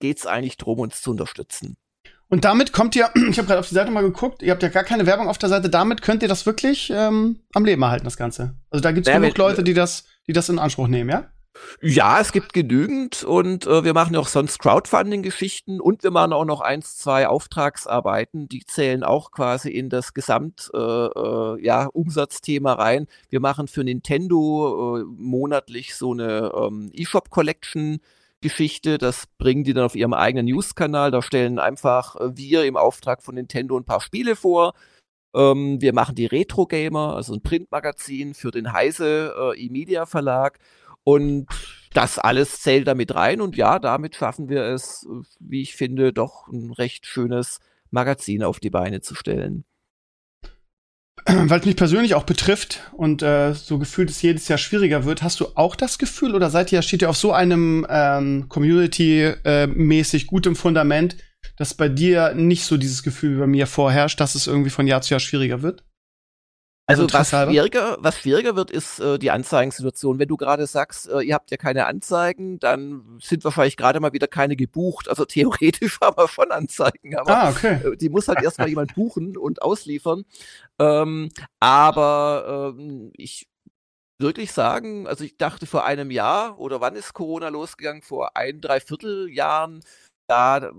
geht 0.00 0.18
es 0.18 0.26
eigentlich 0.26 0.56
darum, 0.56 0.80
uns 0.80 1.00
zu 1.00 1.10
unterstützen. 1.10 1.76
Und 2.34 2.44
damit 2.44 2.72
kommt 2.72 2.96
ihr, 2.96 3.10
ich 3.30 3.38
habe 3.38 3.46
gerade 3.46 3.60
auf 3.60 3.68
die 3.68 3.76
Seite 3.76 3.92
mal 3.92 4.02
geguckt, 4.02 4.42
ihr 4.42 4.50
habt 4.50 4.62
ja 4.64 4.68
gar 4.68 4.82
keine 4.82 5.06
Werbung 5.06 5.28
auf 5.28 5.38
der 5.38 5.48
Seite, 5.48 5.70
damit 5.70 6.02
könnt 6.02 6.20
ihr 6.20 6.28
das 6.28 6.46
wirklich 6.46 6.92
ähm, 6.92 7.38
am 7.52 7.64
Leben 7.64 7.80
erhalten, 7.82 8.04
das 8.04 8.16
Ganze. 8.16 8.56
Also 8.70 8.82
da 8.82 8.90
gibt 8.90 9.06
es 9.06 9.14
genug 9.14 9.38
Leute, 9.38 9.62
die 9.62 9.72
das, 9.72 10.04
die 10.26 10.32
das 10.32 10.48
in 10.48 10.58
Anspruch 10.58 10.88
nehmen, 10.88 11.10
ja? 11.10 11.28
Ja, 11.80 12.18
es 12.18 12.32
gibt 12.32 12.52
genügend 12.52 13.22
und 13.22 13.68
äh, 13.68 13.84
wir 13.84 13.94
machen 13.94 14.16
auch 14.16 14.26
sonst 14.26 14.58
Crowdfunding-Geschichten 14.58 15.80
und 15.80 16.02
wir 16.02 16.10
machen 16.10 16.32
auch 16.32 16.44
noch 16.44 16.60
eins, 16.60 16.96
zwei 16.96 17.28
Auftragsarbeiten, 17.28 18.48
die 18.48 18.66
zählen 18.66 19.04
auch 19.04 19.30
quasi 19.30 19.70
in 19.70 19.88
das 19.88 20.12
Gesamt 20.12 20.72
äh, 20.74 20.76
äh, 20.76 21.64
ja, 21.64 21.86
Umsatzthema 21.86 22.72
rein. 22.72 23.06
Wir 23.28 23.38
machen 23.38 23.68
für 23.68 23.84
Nintendo 23.84 24.98
äh, 24.98 25.04
monatlich 25.04 25.94
so 25.94 26.10
eine 26.10 26.50
ähm, 26.52 26.90
E-Shop-Collection 26.92 28.00
Geschichte. 28.44 28.98
Das 28.98 29.26
bringen 29.38 29.64
die 29.64 29.72
dann 29.72 29.84
auf 29.84 29.96
ihrem 29.96 30.12
eigenen 30.12 30.46
News-Kanal. 30.46 31.10
Da 31.10 31.22
stellen 31.22 31.58
einfach 31.58 32.14
äh, 32.16 32.36
wir 32.36 32.64
im 32.64 32.76
Auftrag 32.76 33.22
von 33.22 33.34
Nintendo 33.34 33.76
ein 33.76 33.84
paar 33.84 34.00
Spiele 34.00 34.36
vor. 34.36 34.74
Ähm, 35.34 35.80
wir 35.80 35.92
machen 35.92 36.14
die 36.14 36.26
Retro 36.26 36.66
Gamer, 36.66 37.16
also 37.16 37.34
ein 37.34 37.42
Printmagazin 37.42 38.34
für 38.34 38.50
den 38.50 38.72
Heise 38.72 39.34
äh, 39.36 39.58
E-Media 39.58 40.06
Verlag. 40.06 40.60
Und 41.02 41.46
das 41.92 42.18
alles 42.18 42.60
zählt 42.60 42.86
damit 42.86 43.14
rein. 43.14 43.40
Und 43.40 43.56
ja, 43.56 43.78
damit 43.78 44.14
schaffen 44.14 44.48
wir 44.48 44.62
es, 44.62 45.06
äh, 45.10 45.24
wie 45.40 45.62
ich 45.62 45.74
finde, 45.74 46.12
doch 46.12 46.46
ein 46.48 46.70
recht 46.70 47.06
schönes 47.06 47.60
Magazin 47.90 48.44
auf 48.44 48.60
die 48.60 48.70
Beine 48.70 49.00
zu 49.00 49.14
stellen. 49.14 49.64
weil 51.26 51.60
es 51.60 51.66
mich 51.66 51.76
persönlich 51.76 52.14
auch 52.14 52.24
betrifft 52.24 52.80
und 52.92 53.22
äh, 53.22 53.54
so 53.54 53.78
gefühlt 53.78 54.10
es 54.10 54.20
jedes 54.20 54.48
Jahr 54.48 54.58
schwieriger 54.58 55.04
wird, 55.04 55.22
hast 55.22 55.40
du 55.40 55.46
auch 55.54 55.76
das 55.76 55.98
Gefühl 55.98 56.34
oder 56.34 56.50
seid 56.50 56.72
ihr, 56.72 56.82
steht 56.82 57.02
ihr 57.02 57.10
auf 57.10 57.16
so 57.16 57.32
einem 57.32 57.86
ähm, 57.88 58.48
Community-mäßig 58.48 60.22
äh, 60.22 60.26
gutem 60.26 60.56
Fundament, 60.56 61.16
dass 61.56 61.74
bei 61.74 61.88
dir 61.88 62.34
nicht 62.34 62.64
so 62.64 62.76
dieses 62.76 63.02
Gefühl 63.02 63.36
wie 63.36 63.40
bei 63.40 63.46
mir 63.46 63.66
vorherrscht, 63.66 64.20
dass 64.20 64.34
es 64.34 64.46
irgendwie 64.46 64.70
von 64.70 64.86
Jahr 64.86 65.02
zu 65.02 65.14
Jahr 65.14 65.20
schwieriger 65.20 65.62
wird? 65.62 65.84
Also 66.86 67.06
was 67.10 67.30
schwieriger, 67.30 67.96
was 68.00 68.18
schwieriger 68.18 68.56
wird, 68.56 68.70
ist 68.70 68.98
äh, 68.98 69.18
die 69.18 69.30
Anzeigensituation. 69.30 70.18
Wenn 70.18 70.28
du 70.28 70.36
gerade 70.36 70.66
sagst, 70.66 71.08
äh, 71.08 71.20
ihr 71.20 71.34
habt 71.34 71.50
ja 71.50 71.56
keine 71.56 71.86
Anzeigen, 71.86 72.58
dann 72.58 73.18
sind 73.22 73.42
wahrscheinlich 73.44 73.78
gerade 73.78 74.00
mal 74.00 74.12
wieder 74.12 74.26
keine 74.26 74.54
gebucht. 74.54 75.08
Also 75.08 75.24
theoretisch 75.24 75.98
haben 76.02 76.16
wir 76.16 76.28
schon 76.28 76.50
Anzeigen, 76.50 77.16
aber 77.16 77.36
ah, 77.36 77.50
okay. 77.50 77.80
äh, 77.84 77.96
die 77.96 78.10
muss 78.10 78.28
halt 78.28 78.42
erstmal 78.42 78.68
jemand 78.68 78.94
buchen 78.94 79.36
und 79.36 79.62
ausliefern. 79.62 80.24
Ähm, 80.78 81.30
aber 81.58 82.74
ähm, 82.76 83.12
ich 83.16 83.48
wirklich 84.18 84.52
sagen, 84.52 85.06
also 85.06 85.24
ich 85.24 85.38
dachte 85.38 85.66
vor 85.66 85.84
einem 85.84 86.10
Jahr 86.10 86.58
oder 86.58 86.80
wann 86.80 86.96
ist 86.96 87.14
Corona 87.14 87.48
losgegangen? 87.48 88.02
Vor 88.02 88.36
ein, 88.36 88.60
dreiviertel 88.60 89.28
Jahren 89.30 89.82
da 90.26 90.58
äh, 90.58 90.70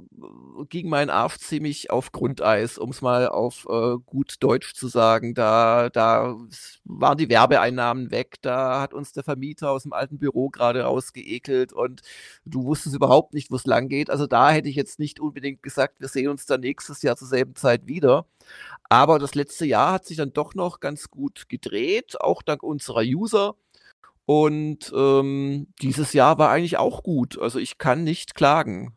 ging 0.70 0.90
mein 0.90 1.10
Arsch 1.10 1.38
ziemlich 1.38 1.92
auf 1.92 2.12
Grundeis, 2.12 2.78
um 2.78 2.90
es 2.90 3.02
mal 3.02 3.28
auf 3.28 3.68
äh, 3.70 3.98
gut 4.06 4.36
Deutsch 4.40 4.74
zu 4.74 4.88
sagen. 4.88 5.34
Da, 5.36 5.90
da 5.90 6.36
waren 6.84 7.18
die 7.18 7.30
Werbeeinnahmen 7.30 8.12
weg, 8.12 8.38
da 8.42 8.82
hat 8.82 8.94
uns 8.94 9.14
der 9.14 9.24
Vermieter 9.24 9.72
aus 9.72 9.84
dem 9.84 9.94
alten 9.94 10.18
Büro 10.18 10.50
gerade 10.50 10.84
rausgeekelt 10.84 11.74
und 11.74 12.02
du 12.46 12.64
wusstest 12.66 12.96
überhaupt 12.96 13.34
nicht, 13.34 13.52
wo 13.52 13.56
es 13.56 13.66
lang 13.66 13.88
geht. 13.90 14.10
Also 14.10 14.28
da 14.28 14.52
hätte 14.52 14.70
ich 14.70 14.76
jetzt 14.76 15.00
nicht 15.00 15.20
unbedingt 15.20 15.62
gesagt, 15.64 16.00
wir 16.00 16.08
sehen 16.08 16.30
uns 16.30 16.46
dann 16.46 16.62
nächstes 16.62 17.02
Jahr 17.02 17.16
zur 17.18 17.28
selben 17.28 17.56
Zeit 17.56 17.88
wieder. 17.88 18.26
Aber 18.90 19.20
das 19.20 19.36
letzte 19.36 19.66
Jahr 19.66 19.94
hat 19.94 20.06
sich 20.06 20.18
dann 20.18 20.34
doch 20.34 20.56
noch 20.56 20.80
ganz 20.80 21.10
gut 21.10 21.50
gedreht, 21.50 22.20
auch 22.22 22.42
dank 22.42 22.64
unserer 22.64 23.02
User. 23.02 23.56
Und 24.26 24.92
ähm, 24.96 25.68
dieses 25.82 26.14
Jahr 26.14 26.38
war 26.40 26.50
eigentlich 26.50 26.78
auch 26.78 27.04
gut. 27.04 27.40
Also 27.40 27.60
ich 27.60 27.78
kann 27.78 28.04
nicht 28.04 28.36
klagen. 28.36 28.96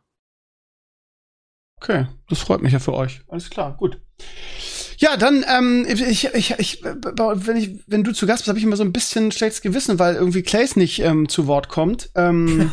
Okay, 1.80 2.06
das 2.28 2.40
freut 2.40 2.62
mich 2.62 2.72
ja 2.72 2.78
für 2.78 2.94
euch. 2.94 3.20
Alles 3.28 3.50
klar, 3.50 3.76
gut. 3.76 3.98
Ja, 5.00 5.16
dann, 5.16 5.44
ähm, 5.48 5.86
ich, 5.88 6.24
ich, 6.34 6.54
ich, 6.58 6.82
wenn 6.82 7.56
ich, 7.56 7.70
wenn 7.86 8.02
du 8.02 8.10
zu 8.10 8.26
Gast 8.26 8.40
bist, 8.40 8.48
habe 8.48 8.58
ich 8.58 8.64
immer 8.64 8.74
so 8.74 8.82
ein 8.82 8.92
bisschen 8.92 9.30
schlechtes 9.30 9.62
Gewissen, 9.62 10.00
weil 10.00 10.16
irgendwie 10.16 10.42
Clays 10.42 10.74
nicht 10.74 10.98
ähm, 10.98 11.28
zu 11.28 11.46
Wort 11.46 11.68
kommt. 11.68 12.10
Ähm, 12.16 12.72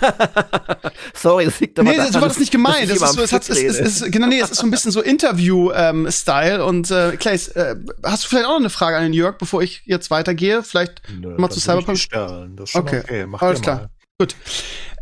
Sorry, 1.13 1.45
das 1.45 1.59
liegt 1.59 1.77
aber 1.77 1.91
Nee, 1.91 1.97
so 2.09 2.15
war 2.15 2.27
das 2.27 2.39
nicht 2.39 2.51
gemeint. 2.51 2.89
Das 2.89 2.99
ist 2.99 3.13
so, 3.13 3.21
es 3.21 3.31
hat, 3.31 3.47
es, 3.47 3.61
es, 3.61 3.79
es, 3.79 4.11
genau, 4.11 4.25
nee, 4.25 4.39
es 4.39 4.49
ist 4.49 4.57
so 4.57 4.65
ein 4.65 4.71
bisschen 4.71 4.91
so 4.91 5.01
Interview-Style. 5.01 6.55
Ähm, 6.55 6.67
und 6.67 6.89
äh, 6.89 7.15
Clays, 7.17 7.49
äh, 7.49 7.75
hast 8.03 8.23
du 8.23 8.29
vielleicht 8.29 8.47
auch 8.47 8.53
noch 8.53 8.57
eine 8.57 8.71
Frage 8.71 8.97
an 8.97 9.03
den 9.03 9.13
Jörg, 9.13 9.37
bevor 9.37 9.61
ich 9.61 9.83
jetzt 9.85 10.09
weitergehe? 10.09 10.63
Vielleicht 10.63 11.03
Nö, 11.15 11.35
mal 11.37 11.51
zu 11.51 11.59
Cyberpunk? 11.59 11.99
Stellen. 11.99 12.55
Das 12.55 12.69
ist 12.69 12.71
schon 12.71 12.81
okay, 12.81 13.01
okay. 13.03 13.25
Mach 13.27 13.43
alles 13.43 13.61
klar. 13.61 13.75
Mal. 13.75 13.89
Gut. 14.17 14.35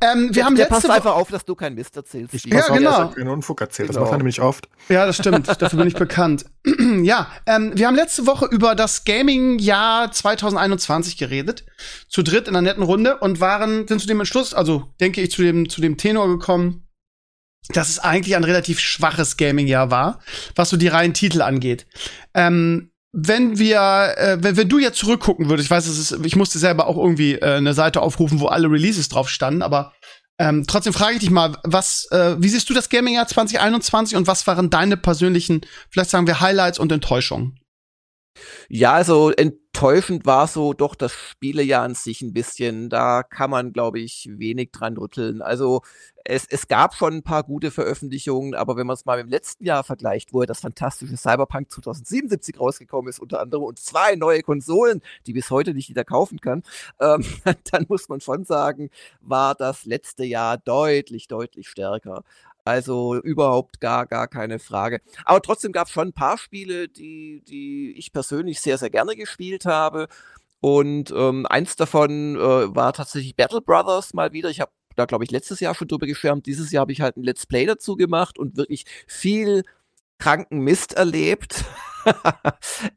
Ähm, 0.01 0.25
wir 0.27 0.31
der, 0.31 0.45
haben 0.45 0.55
der 0.55 0.65
letzte 0.65 0.87
passt 0.87 0.89
einfach 0.89 1.15
auf, 1.15 1.29
dass 1.29 1.45
du 1.45 1.53
keinen 1.53 1.75
Mist 1.75 1.95
erzählst. 1.95 2.33
Ich 2.33 2.45
ja, 2.45 2.61
auf, 2.61 2.75
genau. 2.75 2.89
dass 2.89 2.99
er 3.11 3.15
keinen 3.15 3.29
Unfug 3.29 3.61
erzählt. 3.61 3.89
Das 3.89 3.95
Genau. 3.95 4.05
macht 4.05 4.15
er 4.15 4.17
nämlich 4.17 4.41
oft. 4.41 4.67
Ja, 4.89 5.05
das 5.05 5.17
stimmt. 5.17 5.47
Dafür 5.61 5.77
bin 5.77 5.87
ich 5.87 5.93
bekannt. 5.93 6.45
ja, 7.03 7.27
ähm, 7.45 7.71
wir 7.75 7.85
haben 7.85 7.95
letzte 7.95 8.25
Woche 8.25 8.47
über 8.47 8.73
das 8.73 9.05
Gaming-Jahr 9.05 10.11
2021 10.11 11.17
geredet. 11.17 11.63
Zu 12.09 12.23
dritt 12.23 12.47
in 12.47 12.55
einer 12.55 12.63
netten 12.63 12.83
Runde 12.83 13.19
und 13.19 13.39
waren, 13.39 13.87
sind 13.87 14.01
zu 14.01 14.07
dem 14.07 14.19
Entschluss, 14.19 14.55
also 14.55 14.91
denke 14.99 15.21
ich, 15.21 15.29
zu 15.29 15.43
dem, 15.43 15.69
zu 15.69 15.79
dem 15.79 15.97
Tenor 15.97 16.27
gekommen, 16.27 16.87
dass 17.69 17.89
es 17.89 17.99
eigentlich 17.99 18.35
ein 18.35 18.43
relativ 18.43 18.79
schwaches 18.79 19.37
Gaming-Jahr 19.37 19.91
war, 19.91 20.19
was 20.55 20.71
so 20.71 20.75
die 20.75 20.87
reinen 20.87 21.13
Titel 21.13 21.43
angeht. 21.43 21.85
Ähm, 22.33 22.89
wenn 23.13 23.59
wir, 23.59 24.15
äh, 24.17 24.37
wenn, 24.41 24.57
wenn 24.57 24.67
du 24.67 24.79
jetzt 24.79 24.97
zurückgucken 24.97 25.47
würdest, 25.47 25.67
ich 25.67 25.71
weiß, 25.71 25.85
es 25.85 26.11
ist, 26.11 26.25
ich 26.25 26.35
musste 26.35 26.57
selber 26.57 26.87
auch 26.87 26.97
irgendwie 26.97 27.35
äh, 27.35 27.55
eine 27.55 27.73
Seite 27.73 28.01
aufrufen, 28.01 28.39
wo 28.39 28.47
alle 28.47 28.69
Releases 28.69 29.07
drauf 29.07 29.29
standen, 29.29 29.61
aber 29.61 29.93
Ähm, 30.39 30.65
trotzdem 30.67 30.93
frage 30.93 31.13
ich 31.13 31.19
dich 31.19 31.29
mal, 31.29 31.55
was, 31.63 32.07
äh, 32.09 32.35
wie 32.39 32.49
siehst 32.49 32.67
du 32.67 32.73
das 32.73 32.89
Gaming-Jahr 32.89 33.27
2021 33.27 34.17
und 34.17 34.25
was 34.25 34.47
waren 34.47 34.71
deine 34.71 34.97
persönlichen, 34.97 35.61
vielleicht 35.91 36.09
sagen 36.09 36.25
wir 36.25 36.41
Highlights 36.41 36.79
und 36.79 36.91
Enttäuschungen? 36.91 37.59
Ja, 38.69 38.93
also 38.93 39.31
enttäuschend 39.31 40.25
war 40.25 40.47
so 40.47 40.73
doch 40.73 40.95
das 40.95 41.13
Spielejahr 41.13 41.83
an 41.83 41.95
sich 41.95 42.21
ein 42.21 42.33
bisschen. 42.33 42.89
Da 42.89 43.23
kann 43.23 43.49
man, 43.49 43.73
glaube 43.73 43.99
ich, 43.99 44.27
wenig 44.31 44.71
dran 44.71 44.97
rütteln. 44.97 45.41
Also 45.41 45.81
es, 46.25 46.45
es 46.49 46.67
gab 46.67 46.95
schon 46.95 47.15
ein 47.15 47.23
paar 47.23 47.43
gute 47.43 47.69
Veröffentlichungen, 47.71 48.55
aber 48.55 48.77
wenn 48.77 48.87
man 48.87 48.93
es 48.95 49.05
mal 49.05 49.17
mit 49.17 49.27
dem 49.27 49.31
letzten 49.31 49.65
Jahr 49.65 49.83
vergleicht, 49.83 50.33
wo 50.33 50.43
das 50.43 50.61
fantastische 50.61 51.17
Cyberpunk 51.17 51.69
2077 51.71 52.59
rausgekommen 52.59 53.09
ist, 53.09 53.19
unter 53.19 53.41
anderem, 53.41 53.63
und 53.63 53.79
zwei 53.79 54.15
neue 54.15 54.41
Konsolen, 54.41 55.01
die 55.27 55.33
bis 55.33 55.51
heute 55.51 55.73
nicht 55.73 55.89
wieder 55.89 56.05
kaufen 56.05 56.39
kann, 56.39 56.63
ähm, 56.99 57.23
dann 57.71 57.85
muss 57.89 58.07
man 58.09 58.21
schon 58.21 58.45
sagen, 58.45 58.89
war 59.21 59.53
das 59.55 59.85
letzte 59.85 60.23
Jahr 60.23 60.57
deutlich, 60.57 61.27
deutlich 61.27 61.67
stärker. 61.69 62.23
Also 62.65 63.15
überhaupt 63.15 63.81
gar, 63.81 64.05
gar 64.05 64.27
keine 64.27 64.59
Frage. 64.59 65.01
Aber 65.25 65.41
trotzdem 65.41 65.73
gab 65.73 65.87
es 65.87 65.93
schon 65.93 66.09
ein 66.09 66.13
paar 66.13 66.37
Spiele, 66.37 66.87
die, 66.87 67.43
die 67.47 67.93
ich 67.97 68.13
persönlich 68.13 68.61
sehr, 68.61 68.77
sehr 68.77 68.89
gerne 68.89 69.15
gespielt 69.15 69.65
habe. 69.65 70.07
Und 70.61 71.11
ähm, 71.11 71.45
eins 71.45 71.75
davon 71.75 72.37
äh, 72.37 72.73
war 72.73 72.93
tatsächlich 72.93 73.35
Battle 73.35 73.61
Brothers 73.61 74.13
mal 74.13 74.31
wieder. 74.31 74.49
Ich 74.49 74.61
habe 74.61 74.71
da, 74.95 75.05
glaube 75.05 75.25
ich, 75.25 75.31
letztes 75.31 75.59
Jahr 75.59 75.75
schon 75.75 75.89
drüber 75.89 76.05
geschwärmt. 76.05 76.45
Dieses 76.45 76.71
Jahr 76.71 76.81
habe 76.81 76.93
ich 76.93 77.01
halt 77.01 77.17
ein 77.17 77.23
Let's 77.23 77.45
Play 77.45 77.65
dazu 77.65 77.97
gemacht 77.97 78.39
und 78.39 78.55
wirklich 78.55 78.85
viel 79.07 79.63
kranken 80.19 80.59
Mist 80.59 80.93
erlebt. 80.93 81.65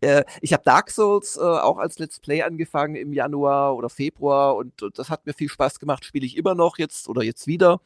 Äh, 0.00 0.24
ich 0.40 0.52
habe 0.52 0.64
Dark 0.64 0.90
Souls 0.90 1.36
äh, 1.36 1.40
auch 1.40 1.78
als 1.78 2.00
Let's 2.00 2.18
Play 2.18 2.42
angefangen 2.42 2.96
im 2.96 3.12
Januar 3.12 3.76
oder 3.76 3.88
Februar 3.88 4.56
und, 4.56 4.82
und 4.82 4.98
das 4.98 5.10
hat 5.10 5.26
mir 5.26 5.32
viel 5.32 5.48
Spaß 5.48 5.78
gemacht. 5.78 6.04
Spiele 6.04 6.26
ich 6.26 6.36
immer 6.36 6.56
noch 6.56 6.76
jetzt 6.76 7.08
oder 7.08 7.22
jetzt 7.22 7.46
wieder. 7.46 7.80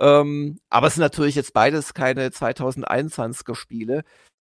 Ähm, 0.00 0.58
aber 0.70 0.86
es 0.86 0.94
sind 0.94 1.02
natürlich 1.02 1.34
jetzt 1.34 1.52
beides 1.52 1.94
keine 1.94 2.28
2021er 2.30 3.54
Spiele. 3.54 4.02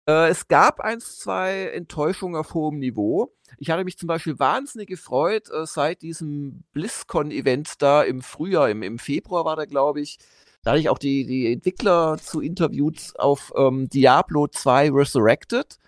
Äh, 0.09 0.29
es 0.29 0.49
gab 0.49 0.81
eins, 0.81 1.19
zwei 1.19 1.69
Enttäuschungen 1.69 2.37
auf 2.37 2.55
hohem 2.55 2.79
Niveau. 2.79 3.33
Ich 3.59 3.71
hatte 3.71 3.85
mich 3.85 3.97
zum 3.99 4.09
Beispiel 4.09 4.39
wahnsinnig 4.39 4.89
gefreut, 4.89 5.49
äh, 5.51 5.67
seit 5.67 6.03
diesem 6.03 6.65
BlizzCon-Event 6.73 7.81
da 7.81 8.03
im 8.03 8.23
Frühjahr, 8.23 8.71
im, 8.71 8.83
im 8.83 8.99
Februar 8.99 9.45
war 9.45 9.57
der, 9.57 9.67
glaube 9.67 10.01
ich. 10.01 10.19
Da 10.63 10.73
hatte 10.73 10.81
ich 10.81 10.89
auch 10.89 10.99
die, 10.99 11.27
die 11.27 11.53
Entwickler 11.53 12.19
zu 12.19 12.41
interviewt 12.41 13.13
auf 13.19 13.53
ähm, 13.57 13.89
Diablo 13.89 14.49
2 14.49 14.91
Resurrected. 14.91 15.79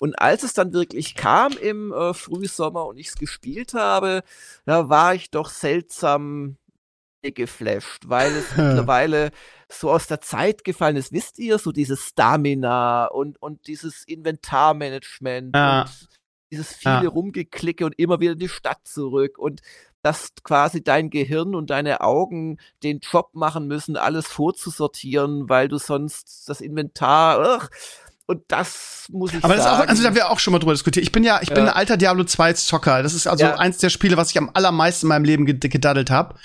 Und 0.00 0.18
als 0.18 0.42
es 0.42 0.54
dann 0.54 0.72
wirklich 0.72 1.14
kam 1.14 1.52
im 1.52 1.92
äh, 1.92 2.14
Frühsommer 2.14 2.86
und 2.86 2.96
ich 2.96 3.08
es 3.08 3.16
gespielt 3.16 3.74
habe, 3.74 4.22
da 4.64 4.88
war 4.88 5.14
ich 5.14 5.30
doch 5.30 5.50
seltsam 5.50 6.56
geflasht, 7.22 8.08
weil 8.08 8.32
es 8.32 8.50
mittlerweile 8.56 9.30
so 9.68 9.90
aus 9.90 10.06
der 10.06 10.20
Zeit 10.20 10.64
gefallen 10.64 10.96
ist. 10.96 11.12
Wisst 11.12 11.38
ihr, 11.38 11.58
so 11.58 11.72
dieses 11.72 12.08
Stamina 12.08 13.06
und, 13.06 13.40
und 13.40 13.66
dieses 13.66 14.04
Inventarmanagement 14.04 15.54
ja. 15.54 15.82
und 15.82 16.08
dieses 16.50 16.74
viele 16.74 17.04
ja. 17.04 17.08
Rumgeklicke 17.08 17.84
und 17.84 17.98
immer 17.98 18.20
wieder 18.20 18.32
in 18.32 18.38
die 18.38 18.48
Stadt 18.48 18.80
zurück 18.84 19.38
und 19.38 19.60
dass 20.02 20.32
quasi 20.42 20.82
dein 20.82 21.10
Gehirn 21.10 21.54
und 21.54 21.70
deine 21.70 22.00
Augen 22.00 22.58
den 22.82 23.00
Job 23.00 23.30
machen 23.34 23.66
müssen, 23.66 23.96
alles 23.96 24.26
vorzusortieren, 24.26 25.48
weil 25.48 25.68
du 25.68 25.78
sonst 25.78 26.48
das 26.48 26.60
Inventar, 26.60 27.56
ugh, 27.56 27.68
und 28.30 28.44
das 28.46 29.06
muss 29.10 29.34
ich 29.34 29.42
Aber 29.42 29.56
das 29.56 29.64
sagen. 29.64 29.78
Ist 29.78 29.82
auch, 29.82 29.88
also 29.88 30.02
da 30.02 30.08
haben 30.08 30.14
wir 30.14 30.30
auch 30.30 30.38
schon 30.38 30.52
mal 30.52 30.60
drüber 30.60 30.72
diskutiert. 30.72 31.02
Ich 31.02 31.10
bin 31.10 31.24
ja, 31.24 31.40
ich 31.42 31.48
ja. 31.48 31.54
bin 31.56 31.64
ein 31.64 31.74
alter 31.74 31.96
Diablo 31.96 32.22
2 32.22 32.52
Zocker. 32.52 33.02
Das 33.02 33.12
ist 33.12 33.26
also 33.26 33.44
ja. 33.44 33.56
eins 33.56 33.78
der 33.78 33.90
Spiele, 33.90 34.16
was 34.16 34.30
ich 34.30 34.38
am 34.38 34.50
allermeisten 34.54 35.06
in 35.06 35.08
meinem 35.08 35.24
Leben 35.24 35.46
gedaddelt 35.46 36.10
habe. 36.10 36.36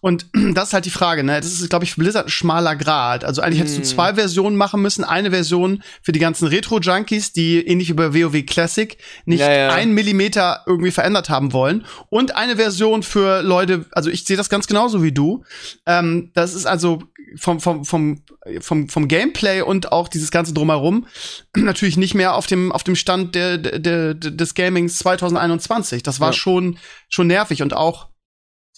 Und 0.00 0.26
das 0.54 0.68
ist 0.68 0.74
halt 0.74 0.84
die 0.84 0.90
Frage, 0.90 1.24
ne? 1.24 1.40
Das 1.40 1.50
ist, 1.50 1.68
glaube 1.68 1.84
ich, 1.84 1.94
für 1.94 2.00
Blizzard 2.00 2.26
ein 2.26 2.30
schmaler 2.30 2.76
Grad. 2.76 3.24
Also 3.24 3.42
eigentlich 3.42 3.58
hm. 3.58 3.62
hättest 3.62 3.78
du 3.78 3.82
hm. 3.82 3.88
zwei 3.88 4.14
Versionen 4.14 4.56
machen 4.56 4.80
müssen. 4.80 5.02
Eine 5.02 5.32
Version 5.32 5.82
für 6.00 6.12
die 6.12 6.20
ganzen 6.20 6.46
Retro-Junkies, 6.46 7.32
die 7.32 7.66
ähnlich 7.66 7.88
wie 7.88 7.94
bei 7.94 8.14
WoW 8.14 8.46
Classic 8.46 8.96
nicht 9.24 9.40
ja, 9.40 9.70
einen 9.70 9.92
Millimeter 9.92 10.62
irgendwie 10.64 10.92
verändert 10.92 11.28
haben 11.28 11.52
wollen. 11.52 11.84
Und 12.08 12.36
eine 12.36 12.54
Version 12.54 13.02
für 13.02 13.42
Leute, 13.42 13.86
also 13.90 14.10
ich 14.10 14.24
sehe 14.24 14.36
das 14.36 14.48
ganz 14.48 14.68
genauso 14.68 15.02
wie 15.02 15.10
du. 15.10 15.42
Ähm, 15.86 16.30
das 16.34 16.54
ist 16.54 16.66
also 16.66 17.02
vom, 17.36 17.60
vom, 17.60 17.84
vom, 17.84 18.22
vom, 18.60 18.88
vom 18.88 19.08
Gameplay 19.08 19.62
und 19.62 19.92
auch 19.92 20.08
dieses 20.08 20.30
ganze 20.30 20.54
Drumherum 20.54 21.06
natürlich 21.56 21.96
nicht 21.96 22.14
mehr 22.14 22.34
auf 22.34 22.46
dem, 22.46 22.72
auf 22.72 22.84
dem 22.84 22.96
Stand 22.96 23.34
der, 23.34 23.58
der, 23.58 24.14
der 24.14 24.14
des 24.14 24.54
Gamings 24.54 24.98
2021. 24.98 26.02
Das 26.02 26.20
war 26.20 26.28
ja. 26.28 26.32
schon, 26.32 26.78
schon 27.08 27.26
nervig 27.26 27.62
und 27.62 27.74
auch 27.74 28.11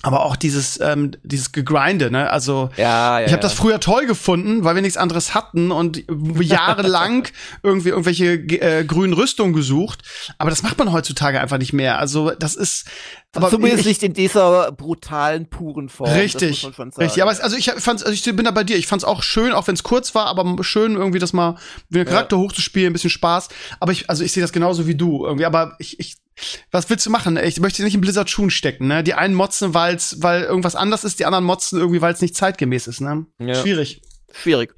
aber 0.03 0.25
auch 0.25 0.37
dieses 0.37 0.79
ähm, 0.81 1.13
dieses 1.23 1.53
Gegrinde, 1.53 2.11
ne? 2.11 2.29
Also 2.29 2.69
ja, 2.77 3.21
ja, 3.21 3.27
ich 3.27 3.33
habe 3.33 3.43
das 3.43 3.55
früher 3.55 3.81
toll 3.81 4.07
gefunden, 4.07 4.63
weil 4.63 4.75
wir 4.75 4.83
nichts 4.83 4.99
anderes 4.99 5.35
hatten 5.35 5.71
und 5.71 6.05
jahrelang 6.41 7.27
irgendwie 7.63 7.89
irgendwelche 7.89 8.35
äh, 8.35 8.85
grünen 8.85 9.15
Rüstungen 9.15 9.55
gesucht. 9.55 10.03
Aber 10.37 10.51
das 10.51 10.63
macht 10.63 10.79
man 10.79 10.93
heutzutage 10.93 11.41
einfach 11.41 11.59
nicht 11.59 11.73
mehr. 11.73 11.99
Also 11.99 12.31
das 12.31 12.55
ist 12.55 12.87
aber 13.35 13.51
zumindest 13.51 13.81
ich, 13.81 13.87
nicht 13.87 14.03
in 14.03 14.13
dieser 14.13 14.73
brutalen, 14.73 15.49
puren 15.49 15.89
Form. 15.89 16.11
Richtig, 16.11 16.67
richtig. 16.99 17.23
Aber 17.23 17.33
es, 17.33 17.41
also 17.41 17.57
ich 17.57 17.71
fand's, 17.71 18.03
also 18.03 18.13
ich 18.13 18.23
bin 18.37 18.45
da 18.45 18.51
bei 18.51 18.65
dir. 18.65 18.77
Ich 18.77 18.87
fand's 18.87 19.05
auch 19.05 19.23
schön, 19.23 19.53
auch 19.53 19.67
wenn 19.67 19.75
es 19.75 19.83
kurz 19.83 20.15
war, 20.15 20.27
aber 20.27 20.63
schön 20.63 20.97
irgendwie 20.97 21.19
das 21.19 21.33
mal 21.33 21.57
wie 21.89 22.01
ein 22.01 22.07
Charakter 22.07 22.37
ja. 22.37 22.43
hochzuspielen, 22.43 22.91
ein 22.91 22.93
bisschen 22.93 23.11
Spaß. 23.11 23.49
Aber 23.81 23.93
ich, 23.93 24.09
also 24.11 24.23
ich 24.23 24.33
sehe 24.33 24.43
das 24.43 24.53
genauso 24.53 24.87
wie 24.87 24.95
du 24.95 25.25
irgendwie. 25.25 25.47
Aber 25.47 25.77
ich, 25.79 25.99
ich 25.99 26.17
was 26.71 26.91
willst 26.91 27.07
du 27.07 27.11
machen? 27.11 27.37
Ich 27.37 27.61
möchte 27.61 27.83
nicht 27.85 27.95
in 27.95 28.01
Blizzard 28.01 28.29
Schuhen 28.29 28.51
stecken, 28.51 28.87
ne? 28.89 29.03
Die 29.03 29.15
einen 29.15 29.35
motzen, 29.35 29.75
weil's, 29.75 30.23
weil 30.23 30.43
irgendwas 30.43 30.75
anders 30.77 31.05
ist, 31.05 31.21
die 31.21 31.27
anderen 31.27 31.45
motzen 31.45 31.79
irgendwie, 31.79 32.01
weil 32.01 32.13
es 32.13 32.21
nicht 32.21 32.37
zeitgemäß 32.37 32.87
ist, 32.87 33.01
ne? 33.01 33.27
Ja. 33.39 33.55
Schwierig. 33.55 34.03
Schwierig. 34.33 34.75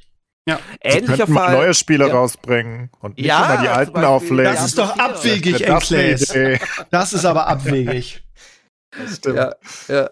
Ja. 0.49 0.61
Ähnlicher 0.81 1.27
Fall. 1.27 1.53
neue 1.53 1.75
Spiele 1.75 2.07
ja. 2.07 2.15
rausbringen 2.15 2.91
und 3.01 3.17
nicht 3.17 3.27
ja, 3.27 3.55
immer 3.55 3.63
die 3.63 3.69
alten 3.69 4.05
auflegen. 4.05 4.45
Das 4.45 4.65
ist 4.65 4.79
doch 4.79 4.97
abwegig, 4.97 5.63
Enclaves. 5.63 6.33
Das 6.91 7.13
ist 7.13 7.25
aber 7.25 7.49
abwegig. 7.49 8.23
Das 8.97 9.17
stimmt. 9.17 9.37
Ja, 9.37 9.55
ja. 9.89 10.11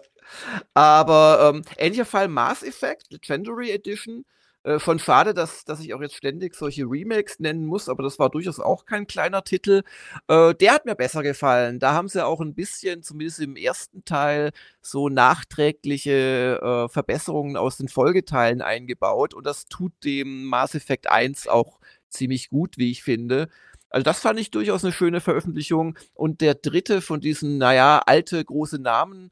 Aber 0.73 1.53
ähm, 1.53 1.63
ähnlicher 1.77 2.05
Fall 2.05 2.27
Mass 2.27 2.63
Effect, 2.63 3.05
Legendary 3.11 3.71
Edition. 3.71 4.25
Äh, 4.65 4.79
schon 4.79 4.97
schade, 4.97 5.35
dass, 5.35 5.63
dass 5.63 5.79
ich 5.79 5.93
auch 5.93 6.01
jetzt 6.01 6.15
ständig 6.15 6.55
solche 6.55 6.85
Remakes 6.85 7.39
nennen 7.39 7.67
muss, 7.67 7.87
aber 7.87 8.01
das 8.01 8.17
war 8.17 8.31
durchaus 8.31 8.59
auch 8.59 8.85
kein 8.85 9.05
kleiner 9.05 9.43
Titel. 9.43 9.83
Äh, 10.27 10.55
der 10.55 10.73
hat 10.73 10.85
mir 10.85 10.95
besser 10.95 11.21
gefallen. 11.21 11.77
Da 11.79 11.93
haben 11.93 12.07
sie 12.07 12.25
auch 12.25 12.41
ein 12.41 12.55
bisschen, 12.55 13.03
zumindest 13.03 13.41
im 13.41 13.57
ersten 13.57 14.05
Teil, 14.05 14.49
so 14.81 15.07
nachträgliche 15.07 16.59
äh, 16.63 16.89
Verbesserungen 16.89 17.57
aus 17.57 17.77
den 17.77 17.89
Folgeteilen 17.89 18.63
eingebaut 18.63 19.35
und 19.35 19.45
das 19.45 19.67
tut 19.67 19.93
dem 20.03 20.45
Mass 20.45 20.73
Effect 20.73 21.11
1 21.11 21.47
auch 21.47 21.79
ziemlich 22.09 22.49
gut, 22.49 22.79
wie 22.79 22.89
ich 22.89 23.03
finde. 23.03 23.49
Also 23.91 24.03
das 24.03 24.19
fand 24.19 24.39
ich 24.39 24.49
durchaus 24.49 24.83
eine 24.83 24.93
schöne 24.93 25.21
Veröffentlichung. 25.21 25.97
Und 26.15 26.41
der 26.41 26.55
dritte 26.55 27.01
von 27.01 27.21
diesen, 27.21 27.59
naja, 27.59 28.01
alte 28.05 28.43
große 28.43 28.79
Namen 28.79 29.31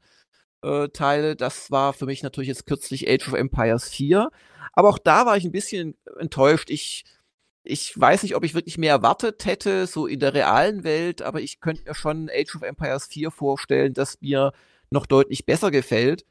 äh, 0.64 0.88
Teile, 0.88 1.36
das 1.36 1.70
war 1.70 1.92
für 1.92 2.06
mich 2.06 2.22
natürlich 2.22 2.48
jetzt 2.48 2.66
kürzlich 2.66 3.08
Age 3.08 3.28
of 3.28 3.34
Empires 3.34 3.88
4. 3.88 4.30
Aber 4.72 4.88
auch 4.88 4.98
da 4.98 5.26
war 5.26 5.36
ich 5.36 5.44
ein 5.44 5.52
bisschen 5.52 5.96
enttäuscht. 6.18 6.70
Ich, 6.70 7.04
ich 7.62 7.98
weiß 7.98 8.22
nicht, 8.22 8.34
ob 8.36 8.44
ich 8.44 8.54
wirklich 8.54 8.78
mehr 8.78 8.92
erwartet 8.92 9.44
hätte, 9.44 9.86
so 9.86 10.06
in 10.06 10.20
der 10.20 10.34
realen 10.34 10.84
Welt, 10.84 11.22
aber 11.22 11.40
ich 11.40 11.60
könnte 11.60 11.84
mir 11.84 11.94
schon 11.94 12.30
Age 12.30 12.56
of 12.56 12.62
Empires 12.62 13.06
4 13.06 13.30
vorstellen, 13.30 13.94
das 13.94 14.20
mir 14.20 14.52
noch 14.90 15.06
deutlich 15.06 15.46
besser 15.46 15.70
gefällt. 15.70 16.24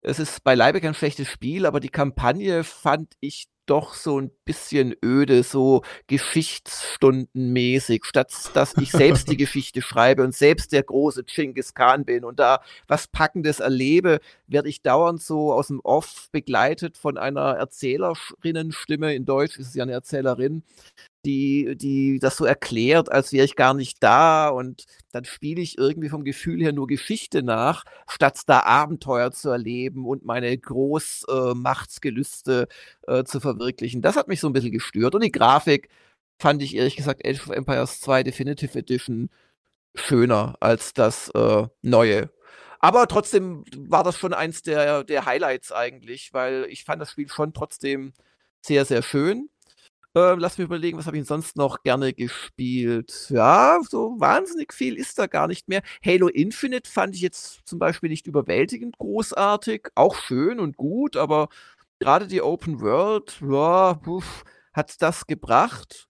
Es 0.00 0.18
ist 0.18 0.44
beileibe 0.44 0.80
kein 0.80 0.94
schlechtes 0.94 1.28
Spiel, 1.28 1.66
aber 1.66 1.80
die 1.80 1.88
Kampagne 1.88 2.64
fand 2.64 3.14
ich 3.20 3.48
doch 3.68 3.94
so 3.94 4.20
ein 4.20 4.30
bisschen 4.44 4.94
öde, 5.04 5.42
so 5.42 5.82
Geschichtsstundenmäßig, 6.06 8.04
statt 8.04 8.32
dass 8.54 8.76
ich 8.76 8.90
selbst 8.90 9.30
die 9.30 9.36
Geschichte 9.36 9.82
schreibe 9.82 10.24
und 10.24 10.34
selbst 10.34 10.72
der 10.72 10.82
große 10.82 11.24
Genghis 11.24 11.74
Khan 11.74 12.04
bin 12.04 12.24
und 12.24 12.38
da 12.38 12.60
was 12.86 13.06
Packendes 13.06 13.60
erlebe, 13.60 14.20
werde 14.46 14.68
ich 14.68 14.82
dauernd 14.82 15.22
so 15.22 15.52
aus 15.52 15.68
dem 15.68 15.80
Off 15.80 16.28
begleitet 16.32 16.96
von 16.96 17.18
einer 17.18 17.56
Erzählerinnenstimme. 17.56 19.14
In 19.14 19.24
Deutsch 19.24 19.58
ist 19.58 19.68
es 19.68 19.74
ja 19.74 19.84
eine 19.84 19.92
Erzählerin, 19.92 20.62
die, 21.24 21.76
die 21.76 22.18
das 22.20 22.36
so 22.36 22.44
erklärt, 22.44 23.10
als 23.12 23.32
wäre 23.32 23.44
ich 23.44 23.56
gar 23.56 23.74
nicht 23.74 24.00
da 24.02 24.48
und 24.48 24.86
dann 25.12 25.24
spiele 25.24 25.60
ich 25.60 25.76
irgendwie 25.76 26.08
vom 26.08 26.24
Gefühl 26.24 26.62
her 26.62 26.72
nur 26.72 26.86
Geschichte 26.86 27.42
nach, 27.42 27.84
statt 28.08 28.40
da 28.46 28.60
Abenteuer 28.60 29.32
zu 29.32 29.50
erleben 29.50 30.06
und 30.06 30.24
meine 30.24 30.56
Großmachtsgelüste 30.56 32.68
äh, 33.08 33.24
zu 33.24 33.40
verwirklichen. 33.40 34.02
Das 34.02 34.16
hat 34.16 34.28
mich 34.28 34.40
so 34.40 34.48
ein 34.48 34.52
bisschen 34.52 34.72
gestört 34.72 35.14
und 35.14 35.22
die 35.24 35.32
Grafik 35.32 35.88
fand 36.40 36.62
ich 36.62 36.76
ehrlich 36.76 36.96
gesagt 36.96 37.26
Age 37.26 37.40
of 37.40 37.50
Empires 37.50 38.00
2 38.00 38.22
Definitive 38.22 38.78
Edition 38.78 39.30
schöner 39.94 40.56
als 40.60 40.92
das 40.94 41.30
äh, 41.30 41.66
neue. 41.82 42.30
Aber 42.80 43.08
trotzdem 43.08 43.64
war 43.76 44.04
das 44.04 44.16
schon 44.18 44.32
eins 44.32 44.62
der, 44.62 45.04
der 45.04 45.26
Highlights 45.26 45.72
eigentlich, 45.72 46.32
weil 46.32 46.66
ich 46.68 46.84
fand 46.84 47.02
das 47.02 47.10
Spiel 47.10 47.28
schon 47.28 47.52
trotzdem 47.52 48.12
sehr, 48.64 48.84
sehr 48.84 49.02
schön. 49.02 49.50
Äh, 50.14 50.34
lass 50.36 50.58
mich 50.58 50.64
überlegen, 50.64 50.96
was 50.96 51.06
habe 51.06 51.16
ich 51.16 51.22
denn 51.22 51.26
sonst 51.26 51.56
noch 51.56 51.82
gerne 51.82 52.14
gespielt? 52.14 53.26
Ja, 53.30 53.78
so 53.88 54.16
wahnsinnig 54.18 54.72
viel 54.72 54.96
ist 54.96 55.18
da 55.18 55.26
gar 55.26 55.48
nicht 55.48 55.68
mehr. 55.68 55.82
Halo 56.04 56.28
Infinite 56.28 56.90
fand 56.90 57.14
ich 57.14 57.20
jetzt 57.20 57.60
zum 57.66 57.78
Beispiel 57.78 58.08
nicht 58.08 58.26
überwältigend 58.26 58.96
großartig. 58.98 59.88
Auch 59.94 60.16
schön 60.16 60.60
und 60.60 60.76
gut, 60.76 61.16
aber 61.16 61.48
gerade 61.98 62.26
die 62.26 62.42
Open 62.42 62.80
World, 62.80 63.40
ja, 63.40 64.00
hat 64.72 65.02
das 65.02 65.26
gebracht? 65.26 66.08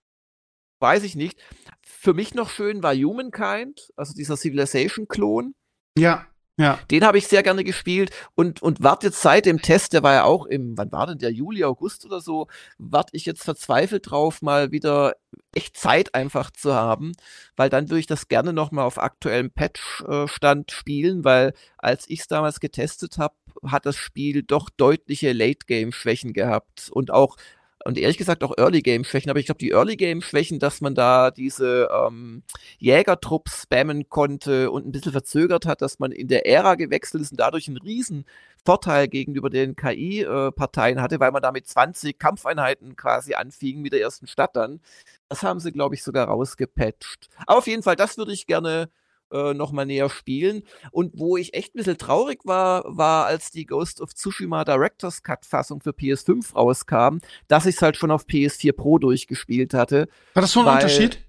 Weiß 0.79 1.03
ich 1.03 1.15
nicht. 1.15 1.41
Für 1.81 2.13
mich 2.13 2.33
noch 2.33 2.49
schön 2.49 2.83
war 2.83 2.95
Humankind, 2.95 3.91
also 3.95 4.13
dieser 4.13 4.37
Civilization-Klon. 4.37 5.55
Ja. 5.97 6.27
Ja. 6.59 6.77
Den 6.91 7.05
habe 7.05 7.17
ich 7.17 7.25
sehr 7.25 7.41
gerne 7.41 7.63
gespielt 7.63 8.11
und, 8.35 8.61
und 8.61 8.83
warte 8.83 9.07
jetzt 9.07 9.21
seit 9.21 9.45
dem 9.45 9.61
Test, 9.61 9.93
der 9.93 10.03
war 10.03 10.13
ja 10.13 10.23
auch 10.25 10.45
im, 10.45 10.77
wann 10.77 10.91
war 10.91 11.07
denn 11.07 11.17
der, 11.17 11.31
Juli, 11.31 11.63
August 11.63 12.05
oder 12.05 12.19
so, 12.19 12.47
warte 12.77 13.15
ich 13.15 13.25
jetzt 13.25 13.45
verzweifelt 13.45 14.11
drauf, 14.11 14.41
mal 14.41 14.69
wieder 14.73 15.15
echt 15.55 15.77
Zeit 15.77 16.13
einfach 16.15 16.51
zu 16.51 16.73
haben, 16.75 17.13
weil 17.55 17.69
dann 17.69 17.89
würde 17.89 18.01
ich 18.01 18.07
das 18.07 18.27
gerne 18.27 18.51
nochmal 18.51 18.83
auf 18.83 18.97
aktuellem 18.97 19.51
Patch-Stand 19.51 20.71
spielen, 20.71 21.23
weil 21.23 21.53
als 21.77 22.09
ich 22.09 22.19
es 22.19 22.27
damals 22.27 22.59
getestet 22.59 23.17
habe, 23.17 23.35
hat 23.65 23.85
das 23.85 23.95
Spiel 23.95 24.43
doch 24.43 24.69
deutliche 24.69 25.33
Late-Game-Schwächen 25.33 26.33
gehabt 26.33 26.89
und 26.91 27.11
auch 27.11 27.37
und 27.85 27.97
ehrlich 27.97 28.17
gesagt 28.17 28.43
auch 28.43 28.57
Early 28.57 28.81
Game 28.81 29.03
Schwächen, 29.03 29.29
aber 29.29 29.39
ich 29.39 29.45
glaube, 29.45 29.59
die 29.59 29.71
Early 29.71 29.95
Game 29.95 30.21
Schwächen, 30.21 30.59
dass 30.59 30.81
man 30.81 30.95
da 30.95 31.31
diese 31.31 31.87
ähm, 31.91 32.43
Jägertrupps 32.77 33.63
spammen 33.63 34.09
konnte 34.09 34.69
und 34.69 34.85
ein 34.85 34.91
bisschen 34.91 35.13
verzögert 35.13 35.65
hat, 35.65 35.81
dass 35.81 35.99
man 35.99 36.11
in 36.11 36.27
der 36.27 36.45
Ära 36.45 36.75
gewechselt 36.75 37.23
ist 37.23 37.31
und 37.31 37.39
dadurch 37.39 37.67
einen 37.67 37.77
riesen 37.77 38.25
Vorteil 38.65 39.07
gegenüber 39.07 39.49
den 39.49 39.75
KI-Parteien 39.75 41.01
hatte, 41.01 41.19
weil 41.19 41.31
man 41.31 41.41
damit 41.41 41.67
20 41.67 42.19
Kampfeinheiten 42.19 42.95
quasi 42.97 43.33
anfing 43.35 43.81
mit 43.81 43.93
der 43.93 44.01
ersten 44.01 44.27
Stadt 44.27 44.55
dann. 44.55 44.81
Das 45.29 45.43
haben 45.43 45.61
sie, 45.61 45.71
glaube 45.71 45.95
ich, 45.95 46.03
sogar 46.03 46.27
rausgepatcht. 46.27 47.29
Aber 47.47 47.59
auf 47.59 47.67
jeden 47.67 47.83
Fall, 47.83 47.95
das 47.95 48.17
würde 48.17 48.33
ich 48.33 48.45
gerne 48.45 48.89
äh, 49.31 49.53
nochmal 49.53 49.85
näher 49.85 50.09
spielen. 50.09 50.63
Und 50.91 51.17
wo 51.17 51.37
ich 51.37 51.53
echt 51.53 51.75
ein 51.75 51.77
bisschen 51.77 51.97
traurig 51.97 52.41
war, 52.45 52.83
war, 52.85 53.25
als 53.25 53.51
die 53.51 53.65
Ghost 53.65 54.01
of 54.01 54.13
Tsushima 54.13 54.63
Director's 54.65 55.23
Cut-Fassung 55.23 55.81
für 55.81 55.91
PS5 55.91 56.53
rauskam, 56.53 57.19
dass 57.47 57.65
ich 57.65 57.75
es 57.75 57.81
halt 57.81 57.97
schon 57.97 58.11
auf 58.11 58.25
PS4 58.25 58.73
Pro 58.73 58.97
durchgespielt 58.99 59.73
hatte. 59.73 60.07
War 60.33 60.41
das 60.41 60.51
so 60.51 60.61
ein 60.61 60.65
weil, 60.65 60.75
Unterschied? 60.75 61.19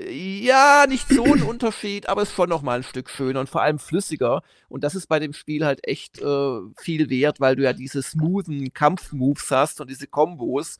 Ja, 0.00 0.86
nicht 0.88 1.08
so 1.08 1.24
ein 1.24 1.42
Unterschied, 1.42 2.08
aber 2.08 2.22
es 2.22 2.28
ist 2.28 2.36
schon 2.36 2.48
noch 2.48 2.62
mal 2.62 2.78
ein 2.78 2.82
Stück 2.84 3.10
schöner 3.10 3.40
und 3.40 3.48
vor 3.48 3.62
allem 3.62 3.78
flüssiger. 3.80 4.42
Und 4.68 4.84
das 4.84 4.94
ist 4.94 5.08
bei 5.08 5.18
dem 5.18 5.32
Spiel 5.32 5.64
halt 5.64 5.86
echt 5.86 6.20
äh, 6.20 6.60
viel 6.76 7.10
wert, 7.10 7.40
weil 7.40 7.56
du 7.56 7.64
ja 7.64 7.72
diese 7.72 8.02
smoothen 8.02 8.72
Kampfmoves 8.72 9.50
hast 9.50 9.80
und 9.80 9.90
diese 9.90 10.06
Kombos. 10.06 10.78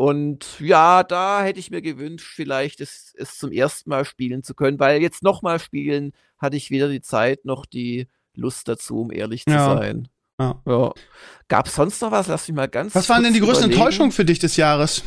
Und 0.00 0.60
ja, 0.60 1.02
da 1.02 1.42
hätte 1.42 1.58
ich 1.58 1.72
mir 1.72 1.82
gewünscht, 1.82 2.32
vielleicht 2.32 2.80
es, 2.80 3.12
es 3.18 3.36
zum 3.36 3.50
ersten 3.50 3.90
Mal 3.90 4.04
spielen 4.04 4.44
zu 4.44 4.54
können, 4.54 4.78
weil 4.78 5.02
jetzt 5.02 5.24
nochmal 5.24 5.58
spielen 5.58 6.12
hatte 6.38 6.56
ich 6.56 6.70
weder 6.70 6.88
die 6.88 7.00
Zeit 7.00 7.44
noch 7.44 7.66
die 7.66 8.06
Lust 8.32 8.68
dazu, 8.68 9.00
um 9.00 9.10
ehrlich 9.10 9.44
zu 9.44 9.50
ja. 9.50 9.76
sein. 9.76 10.06
Ja. 10.38 10.62
ja. 10.64 10.92
Gab 11.48 11.66
es 11.66 11.74
sonst 11.74 12.00
noch 12.00 12.12
was? 12.12 12.28
Lass 12.28 12.46
mich 12.46 12.54
mal 12.54 12.68
ganz. 12.68 12.94
Was 12.94 13.08
waren 13.08 13.24
denn 13.24 13.32
die 13.32 13.40
größten 13.40 13.72
Enttäuschungen 13.72 14.12
für 14.12 14.24
dich 14.24 14.38
des 14.38 14.56
Jahres? 14.56 15.02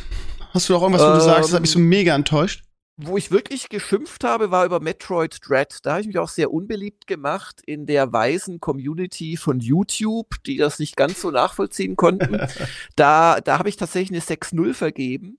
Hast 0.50 0.68
du 0.68 0.76
auch 0.76 0.82
irgendwas, 0.82 1.00
wo 1.00 1.12
ähm, 1.12 1.14
du 1.14 1.24
sagst, 1.24 1.48
das 1.48 1.54
hat 1.54 1.62
mich 1.62 1.70
so 1.70 1.78
mega 1.78 2.14
enttäuscht? 2.14 2.62
Wo 2.98 3.16
ich 3.16 3.30
wirklich 3.30 3.68
geschimpft 3.68 4.22
habe, 4.22 4.50
war 4.50 4.66
über 4.66 4.78
Metroid 4.78 5.38
Dread. 5.46 5.78
Da 5.82 5.92
habe 5.92 6.02
ich 6.02 6.06
mich 6.06 6.18
auch 6.18 6.28
sehr 6.28 6.52
unbeliebt 6.52 7.06
gemacht 7.06 7.60
in 7.64 7.86
der 7.86 8.12
weisen 8.12 8.60
Community 8.60 9.36
von 9.36 9.60
YouTube, 9.60 10.42
die 10.44 10.58
das 10.58 10.78
nicht 10.78 10.96
ganz 10.96 11.20
so 11.20 11.30
nachvollziehen 11.30 11.96
konnten. 11.96 12.38
da 12.96 13.40
da 13.40 13.58
habe 13.58 13.70
ich 13.70 13.76
tatsächlich 13.76 14.10
eine 14.10 14.38
6-0 14.38 14.74
vergeben 14.74 15.38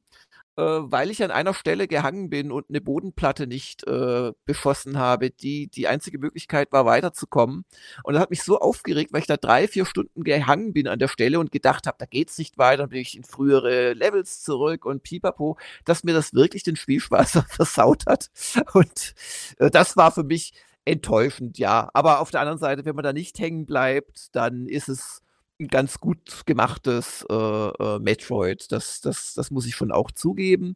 weil 0.61 1.09
ich 1.09 1.23
an 1.23 1.31
einer 1.31 1.53
Stelle 1.53 1.87
gehangen 1.87 2.29
bin 2.29 2.51
und 2.51 2.69
eine 2.69 2.81
Bodenplatte 2.81 3.47
nicht 3.47 3.85
äh, 3.87 4.31
beschossen 4.45 4.97
habe. 4.97 5.31
Die, 5.31 5.67
die 5.67 5.87
einzige 5.87 6.19
Möglichkeit 6.19 6.71
war, 6.71 6.85
weiterzukommen. 6.85 7.65
Und 8.03 8.13
das 8.13 8.21
hat 8.21 8.29
mich 8.29 8.43
so 8.43 8.59
aufgeregt, 8.59 9.13
weil 9.13 9.21
ich 9.21 9.27
da 9.27 9.37
drei, 9.37 9.67
vier 9.67 9.85
Stunden 9.85 10.23
gehangen 10.23 10.73
bin 10.73 10.87
an 10.87 10.99
der 10.99 11.07
Stelle 11.07 11.39
und 11.39 11.51
gedacht 11.51 11.87
habe, 11.87 11.97
da 11.99 12.05
geht's 12.05 12.37
nicht 12.37 12.57
weiter, 12.57 12.83
dann 12.83 12.89
bin 12.89 12.99
ich 12.99 13.17
in 13.17 13.23
frühere 13.23 13.93
Levels 13.93 14.43
zurück 14.43 14.85
und 14.85 15.03
pipapo, 15.03 15.57
dass 15.85 16.03
mir 16.03 16.13
das 16.13 16.33
wirklich 16.33 16.63
den 16.63 16.75
Spielspaß 16.75 17.43
versaut 17.47 18.05
hat. 18.07 18.29
Und 18.73 19.15
äh, 19.57 19.71
das 19.71 19.97
war 19.97 20.11
für 20.11 20.23
mich 20.23 20.53
enttäuschend, 20.85 21.57
ja. 21.57 21.89
Aber 21.93 22.19
auf 22.19 22.31
der 22.31 22.41
anderen 22.41 22.59
Seite, 22.59 22.85
wenn 22.85 22.95
man 22.95 23.03
da 23.03 23.13
nicht 23.13 23.39
hängen 23.39 23.65
bleibt, 23.65 24.35
dann 24.35 24.67
ist 24.67 24.89
es 24.89 25.21
ein 25.59 25.67
ganz 25.67 25.99
gut 25.99 26.45
gemachtes 26.45 27.25
äh, 27.29 27.33
äh, 27.33 27.99
Metroid. 27.99 28.71
Das, 28.71 29.01
das, 29.01 29.33
das 29.33 29.51
muss 29.51 29.65
ich 29.65 29.75
schon 29.75 29.91
auch 29.91 30.11
zugeben. 30.11 30.75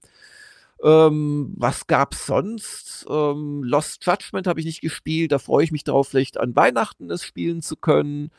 Ähm, 0.84 1.54
was 1.58 1.88
gab's 1.88 2.28
sonst? 2.28 3.06
Ähm, 3.10 3.64
Lost 3.64 4.06
Judgment 4.06 4.48
habe 4.48 4.60
ich 4.60 4.66
nicht 4.66 4.82
gespielt. 4.82 5.32
Da 5.32 5.40
freue 5.40 5.64
ich 5.64 5.72
mich 5.72 5.84
darauf, 5.84 6.10
vielleicht 6.10 6.40
an 6.40 6.56
Weihnachten 6.56 7.10
es 7.10 7.24
spielen 7.24 7.62
zu 7.62 7.76
können. 7.76 8.32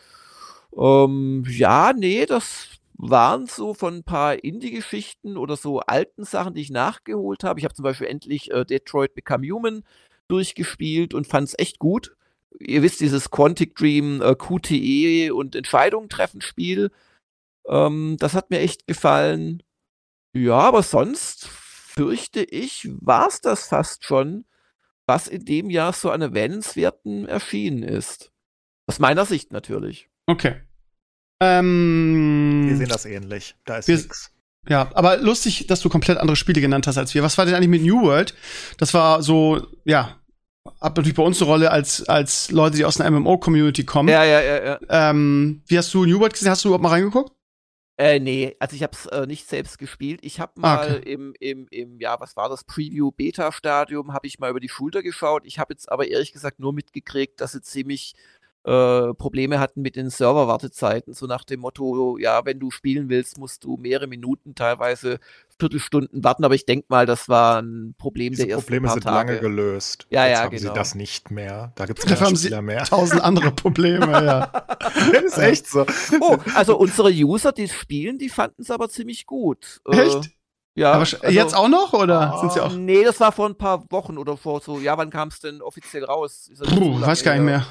Ähm, 0.77 1.45
ja, 1.49 1.93
nee, 1.93 2.27
das 2.27 2.69
waren 2.95 3.47
so 3.47 3.75
von 3.75 3.97
ein 3.97 4.05
paar 4.05 4.43
Indie-Geschichten 4.43 5.37
oder 5.37 5.57
so 5.57 5.81
alten 5.81 6.25
Sachen, 6.25 6.55
die 6.55 6.63
ich 6.63 6.71
nachgeholt 6.71 7.45
habe. 7.45 7.61
Ich 7.61 7.65
habe 7.65 7.75
zum 7.75 7.85
Beispiel 7.85 8.09
endlich 8.09 8.51
äh, 8.51 8.65
Detroit 8.65 9.15
Become 9.15 9.49
Human 9.49 9.85
durchgespielt 10.29 11.15
und 11.15 11.27
fand 11.27 11.49
es 11.49 11.59
echt 11.59 11.79
gut 11.79 12.17
ihr 12.59 12.83
wisst, 12.83 13.01
dieses 13.01 13.31
Quantic 13.31 13.75
Dream, 13.77 14.23
äh, 14.23 14.35
QTE 14.35 15.33
und 15.33 15.55
Entscheidungen 15.55 16.09
treffen 16.09 16.41
Spiel. 16.41 16.91
Ähm, 17.69 18.17
das 18.19 18.35
hat 18.35 18.51
mir 18.51 18.61
echt 18.61 18.87
gefallen. 18.87 19.63
Ja, 20.33 20.59
aber 20.59 20.83
sonst 20.83 21.47
fürchte 21.49 22.43
ich, 22.43 22.89
war 23.01 23.29
es 23.29 23.41
das 23.41 23.69
fast 23.69 24.05
schon, 24.05 24.45
was 25.07 25.27
in 25.27 25.45
dem 25.45 25.71
Jahr 25.71 25.93
so 25.93 26.11
an 26.11 26.23
Erwähnenswerten 26.23 27.27
erschienen 27.27 27.83
ist. 27.83 28.31
Aus 28.87 28.99
meiner 28.99 29.25
Sicht 29.25 29.53
natürlich. 29.53 30.09
Okay. 30.27 30.57
Ähm, 31.41 32.67
wir 32.69 32.77
sehen 32.77 32.89
das 32.89 33.05
ähnlich. 33.05 33.55
Da 33.65 33.79
ist 33.79 33.89
nichts. 33.89 34.33
Ja, 34.69 34.91
aber 34.95 35.17
lustig, 35.17 35.67
dass 35.67 35.81
du 35.81 35.89
komplett 35.89 36.19
andere 36.19 36.37
Spiele 36.37 36.61
genannt 36.61 36.87
hast 36.87 36.99
als 36.99 37.15
wir. 37.15 37.23
Was 37.23 37.39
war 37.39 37.47
denn 37.47 37.55
eigentlich 37.55 37.69
mit 37.69 37.83
New 37.83 38.03
World? 38.03 38.35
Das 38.77 38.93
war 38.93 39.23
so, 39.23 39.67
ja, 39.85 40.19
hat 40.81 40.97
natürlich 40.97 41.17
bei 41.17 41.23
uns 41.23 41.41
eine 41.41 41.51
Rolle 41.51 41.71
als, 41.71 42.09
als 42.09 42.51
Leute, 42.51 42.77
die 42.77 42.85
aus 42.85 43.01
einer 43.01 43.19
MMO-Community 43.19 43.85
kommen. 43.85 44.09
Ja, 44.09 44.25
ja, 44.25 44.41
ja, 44.41 44.65
ja. 44.65 45.11
Ähm, 45.11 45.63
wie 45.67 45.79
hast 45.79 45.93
du 45.95 46.05
New 46.05 46.21
World 46.21 46.33
gesehen? 46.33 46.51
Hast 46.51 46.65
du 46.65 46.69
überhaupt 46.69 46.83
mal 46.83 46.91
reingeguckt? 46.91 47.33
Äh, 48.01 48.21
nee, 48.21 48.55
also 48.61 48.77
ich 48.77 48.85
habe 48.85 48.93
es 48.93 49.07
äh, 49.07 49.27
nicht 49.27 49.49
selbst 49.49 49.77
gespielt. 49.77 50.21
Ich 50.23 50.39
habe 50.39 50.53
ah, 50.59 50.61
mal 50.61 50.97
okay. 50.99 51.13
im, 51.13 51.35
im, 51.41 51.67
im, 51.71 52.01
ja, 52.01 52.21
was 52.21 52.37
war 52.37 52.49
das, 52.49 52.63
Preview-Beta-Stadium, 52.63 54.13
habe 54.13 54.29
ich 54.29 54.39
mal 54.39 54.51
über 54.51 54.61
die 54.61 54.69
Schulter 54.69 55.03
geschaut. 55.03 55.45
Ich 55.45 55.59
habe 55.59 55.73
jetzt 55.73 55.91
aber 55.91 56.07
ehrlich 56.07 56.33
gesagt 56.33 56.61
nur 56.61 56.73
mitgekriegt, 56.73 57.41
dass 57.41 57.53
sie 57.53 57.61
ziemlich 57.61 58.15
äh, 58.65 59.15
Probleme 59.15 59.61
hatten 59.61 59.83
mit 59.83 59.97
den 59.97 60.11
Serverwartezeiten, 60.11 61.15
so 61.15 61.27
nach 61.27 61.45
dem 61.45 61.61
Motto, 61.61 62.19
ja, 62.19 62.45
wenn 62.45 62.59
du 62.59 62.71
spielen 62.71 63.09
willst, 63.09 63.39
musst 63.39 63.65
du 63.65 63.77
mehrere 63.77 64.07
Minuten, 64.07 64.55
teilweise 64.55 65.21
Viertelstunden 65.59 66.23
warten, 66.23 66.45
aber 66.45 66.55
ich 66.55 66.67
denke 66.67 66.87
mal, 66.89 67.07
das 67.07 67.29
war 67.29 67.63
ein 67.63 67.95
Problem 67.99 68.33
Diese 68.33 68.45
der 68.45 68.57
ersten 68.57 68.67
Probleme 68.67 68.87
paar 68.87 68.95
sind 68.95 69.03
Tage. 69.05 69.33
lange 69.33 69.41
gelöst. 69.41 70.07
Ja, 70.11 70.27
Jetzt 70.27 70.33
ja, 70.33 70.45
haben 70.45 70.51
genau. 70.51 70.73
sie 70.73 70.79
das 70.79 70.95
nicht 70.95 71.31
mehr. 71.31 71.73
Da 71.77 71.87
gibt 71.87 71.99
es 71.99 72.07
keine 72.07 72.37
Spieler 72.37 72.63
mehr. 72.63 72.85
Tausend 72.85 73.23
andere 73.23 73.53
Probleme, 73.53 74.07
ja. 74.13 74.47
das 74.79 75.25
ist 75.25 75.39
echt 75.39 75.67
so. 75.67 75.87
Oh, 76.21 76.37
also 76.55 76.77
unsere 76.77 77.11
User, 77.11 77.53
die 77.53 77.69
spielen, 77.69 78.19
die 78.19 78.29
fanden 78.29 78.63
es 78.63 78.71
aber 78.71 78.89
ziemlich 78.89 79.27
gut. 79.27 79.81
Äh, 79.89 80.01
echt? 80.01 80.27
Äh, 80.27 80.31
ja. 80.75 80.93
Aber 80.93 81.01
also, 81.01 81.27
jetzt 81.27 81.57
auch 81.57 81.69
noch 81.69 81.93
oder 81.93 82.35
oh, 82.37 82.41
sind 82.41 82.53
sie 82.53 82.61
auch? 82.61 82.73
Nee, 82.73 83.03
das 83.03 83.19
war 83.19 83.33
vor 83.33 83.49
ein 83.49 83.57
paar 83.57 83.85
Wochen 83.91 84.17
oder 84.17 84.37
vor 84.37 84.61
so. 84.61 84.79
Ja, 84.79 84.97
wann 84.97 85.11
kam 85.11 85.29
es 85.29 85.41
denn 85.41 85.61
offiziell 85.61 86.05
raus? 86.05 86.51
Puh, 86.69 87.01
weiß 87.01 87.25
gar 87.25 87.35
nicht 87.35 87.43
mehr. 87.43 87.67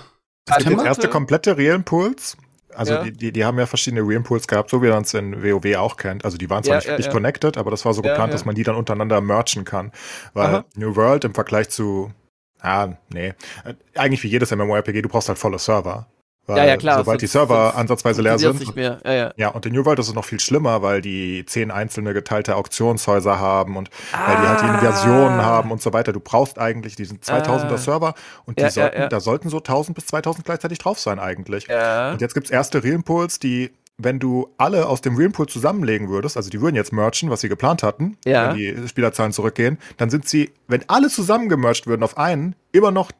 Das 0.47 0.63
der 0.63 0.85
erste 0.85 1.07
komplette 1.07 1.57
Realimpuls. 1.57 2.37
Also 2.73 2.93
ja. 2.93 3.03
die, 3.03 3.11
die, 3.11 3.31
die, 3.31 3.43
haben 3.43 3.57
ja 3.57 3.65
verschiedene 3.65 4.01
Realimpuls 4.01 4.47
gehabt, 4.47 4.69
so 4.69 4.83
wie 4.83 4.89
man 4.89 5.03
es 5.03 5.13
in 5.13 5.43
WoW 5.43 5.75
auch 5.77 5.97
kennt. 5.97 6.25
Also 6.25 6.37
die 6.37 6.49
waren 6.49 6.63
zwar 6.63 6.81
ja, 6.81 6.91
nicht, 6.91 6.99
nicht 6.99 7.11
connected, 7.11 7.57
aber 7.57 7.71
das 7.71 7.85
war 7.85 7.93
so 7.93 8.01
geplant, 8.01 8.33
dass 8.33 8.45
man 8.45 8.53
die 8.53 8.63
dann 8.63 8.75
untereinander 8.75 9.19
merchen 9.19 9.65
kann. 9.65 9.91
Weil 10.33 10.47
Aha. 10.47 10.65
New 10.75 10.95
World 10.95 11.23
im 11.23 11.33
Vergleich 11.33 11.69
zu 11.69 12.11
Ah, 12.59 12.89
nee. 13.09 13.33
Äh, 13.63 13.73
eigentlich 13.95 14.23
wie 14.23 14.27
jedes 14.27 14.51
MMORPG, 14.51 15.01
du 15.01 15.09
brauchst 15.09 15.29
halt 15.29 15.37
volle 15.37 15.59
Server. 15.59 16.07
Weil 16.47 16.57
ja, 16.59 16.65
ja, 16.65 16.77
klar. 16.77 16.99
Sobald 16.99 17.21
die 17.21 17.27
Server 17.27 17.75
ansatzweise 17.75 18.21
leer 18.21 18.39
sind. 18.39 18.59
Nicht 18.59 18.75
mehr. 18.75 18.99
Ja, 19.03 19.13
ja. 19.13 19.33
ja, 19.35 19.49
und 19.49 19.65
in 19.65 19.73
New 19.73 19.83
World 19.83 19.99
ist 19.99 20.07
es 20.07 20.13
noch 20.13 20.23
viel 20.23 20.39
schlimmer, 20.39 20.81
weil 20.81 21.01
die 21.01 21.45
zehn 21.45 21.71
einzelne 21.71 22.13
geteilte 22.13 22.55
Auktionshäuser 22.55 23.37
haben 23.37 23.75
und 23.75 23.89
ah. 24.13 24.27
weil 24.27 24.41
die 24.41 24.47
halt 24.47 24.61
die 24.61 24.67
Inversionen 24.67 25.41
haben 25.41 25.71
und 25.71 25.81
so 25.81 25.91
weiter. 25.91 26.13
Du 26.13 26.21
brauchst 26.21 26.57
eigentlich 26.57 26.95
diesen 26.95 27.19
2000er 27.19 27.73
ah. 27.73 27.77
Server 27.77 28.13
und 28.45 28.59
ja, 28.59 28.69
sollten, 28.69 29.01
ja, 29.01 29.07
da 29.09 29.19
sollten 29.19 29.49
so 29.49 29.57
1000 29.57 29.93
bis 29.93 30.05
2000 30.05 30.45
gleichzeitig 30.45 30.79
drauf 30.79 30.99
sein 30.99 31.19
eigentlich. 31.19 31.67
Ja. 31.67 32.13
Und 32.13 32.21
jetzt 32.21 32.33
gibt's 32.33 32.49
erste 32.49 32.81
Realimpuls, 32.81 33.39
die 33.39 33.71
wenn 33.99 34.19
du 34.19 34.53
alle 34.57 34.87
aus 34.87 35.01
dem 35.01 35.15
Realimpuls 35.15 35.51
zusammenlegen 35.51 36.07
würdest, 36.09 36.37
also 36.37 36.51
die 36.51 36.61
würden 36.61 36.75
jetzt 36.75 36.93
merchen, 36.93 37.31
was 37.31 37.41
sie 37.41 37.49
geplant 37.49 37.81
hatten, 37.81 38.17
ja. 38.25 38.49
wenn 38.49 38.57
die 38.57 38.87
Spielerzahlen 38.87 39.31
zurückgehen, 39.31 39.79
dann 39.97 40.11
sind 40.11 40.27
sie, 40.29 40.51
wenn 40.67 40.87
alle 40.87 41.09
zusammengemercht 41.09 41.87
würden 41.87 42.03
auf 42.03 42.15
einen, 42.17 42.55
immer 42.71 42.91
noch 42.91 43.11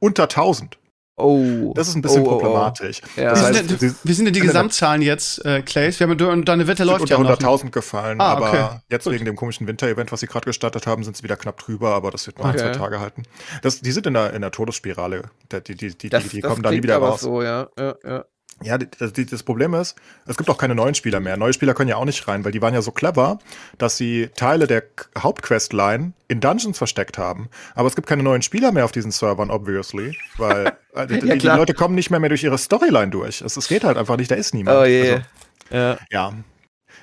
unter 0.00 0.24
1000. 0.24 0.76
Oh. 1.18 1.72
Das 1.74 1.88
ist 1.88 1.96
ein 1.96 2.02
bisschen 2.02 2.22
oh, 2.22 2.26
oh, 2.26 2.34
oh. 2.34 2.38
problematisch. 2.38 3.00
Oh. 3.04 3.20
Ja. 3.20 3.34
Wie, 3.34 3.40
heißt, 3.40 3.54
sind 3.54 3.82
denn, 3.82 3.96
wie, 4.02 4.12
sind 4.12 4.24
denn, 4.26 4.34
die 4.34 4.40
Gesamtzahlen 4.40 5.02
jetzt, 5.02 5.44
äh, 5.44 5.62
Clays? 5.62 5.98
Wir 5.98 6.08
haben, 6.08 6.44
deine 6.44 6.66
Wette 6.66 6.84
läuft 6.84 7.02
unter 7.02 7.18
ja 7.18 7.34
100.000 7.34 7.70
gefallen, 7.70 8.20
ah, 8.20 8.34
okay. 8.34 8.44
aber 8.44 8.82
jetzt 8.88 9.04
Gut. 9.04 9.14
wegen 9.14 9.24
dem 9.24 9.36
komischen 9.36 9.66
Winter-Event, 9.66 10.12
was 10.12 10.20
sie 10.20 10.26
gerade 10.26 10.46
gestartet 10.46 10.86
haben, 10.86 11.02
sind 11.02 11.16
sie 11.16 11.24
wieder 11.24 11.36
knapp 11.36 11.58
drüber, 11.58 11.94
aber 11.94 12.10
das 12.10 12.26
wird 12.26 12.38
noch 12.38 12.46
okay. 12.46 12.60
ein, 12.62 12.72
zwei 12.72 12.78
Tage 12.78 13.00
halten. 13.00 13.24
Das, 13.62 13.80
die 13.80 13.92
sind 13.92 14.06
in 14.06 14.14
der, 14.14 14.32
in 14.32 14.42
der 14.42 14.52
Todesspirale. 14.52 15.22
Die, 15.52 15.60
die, 15.60 15.74
die, 15.74 15.98
die, 15.98 16.08
das, 16.08 16.28
die 16.28 16.40
kommen 16.40 16.62
da 16.62 16.70
nie 16.70 16.82
wieder 16.82 16.98
raus. 16.98 17.20
So, 17.20 17.42
ja. 17.42 17.68
Ja, 17.78 17.94
ja. 18.04 18.24
Ja, 18.62 18.76
das, 18.76 19.12
das 19.12 19.42
Problem 19.44 19.74
ist, 19.74 19.94
es 20.26 20.36
gibt 20.36 20.50
auch 20.50 20.58
keine 20.58 20.74
neuen 20.74 20.94
Spieler 20.94 21.20
mehr. 21.20 21.36
Neue 21.36 21.52
Spieler 21.52 21.74
können 21.74 21.88
ja 21.88 21.96
auch 21.96 22.04
nicht 22.04 22.26
rein, 22.26 22.44
weil 22.44 22.50
die 22.50 22.60
waren 22.60 22.74
ja 22.74 22.82
so 22.82 22.90
clever, 22.90 23.38
dass 23.78 23.96
sie 23.96 24.30
Teile 24.34 24.66
der 24.66 24.82
Hauptquestline 25.16 26.12
in 26.26 26.40
Dungeons 26.40 26.76
versteckt 26.76 27.18
haben. 27.18 27.48
Aber 27.76 27.86
es 27.86 27.94
gibt 27.94 28.08
keine 28.08 28.24
neuen 28.24 28.42
Spieler 28.42 28.72
mehr 28.72 28.84
auf 28.84 28.92
diesen 28.92 29.12
Servern, 29.12 29.50
obviously, 29.50 30.16
weil 30.38 30.76
äh, 30.94 31.06
die, 31.06 31.26
ja, 31.26 31.36
die, 31.36 31.46
Leute 31.46 31.74
kommen 31.74 31.94
nicht 31.94 32.10
mehr 32.10 32.18
mehr 32.18 32.30
durch 32.30 32.42
ihre 32.42 32.58
Storyline 32.58 33.10
durch. 33.10 33.42
Es, 33.42 33.56
es 33.56 33.68
geht 33.68 33.84
halt 33.84 33.96
einfach 33.96 34.16
nicht, 34.16 34.30
da 34.30 34.34
ist 34.34 34.54
niemand. 34.54 34.76
Oh 34.76 34.84
je. 34.84 35.12
Also, 35.12 35.24
ja. 35.70 35.98
ja, 36.10 36.34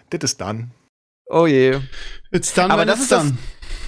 das 0.09 0.23
ist 0.23 0.41
dann. 0.41 0.71
Oh 1.27 1.45
je. 1.47 1.79
It's 2.31 2.53
done, 2.53 2.73
Aber 2.73 2.85
das 2.85 2.99
ist 2.99 3.11
dann. 3.11 3.37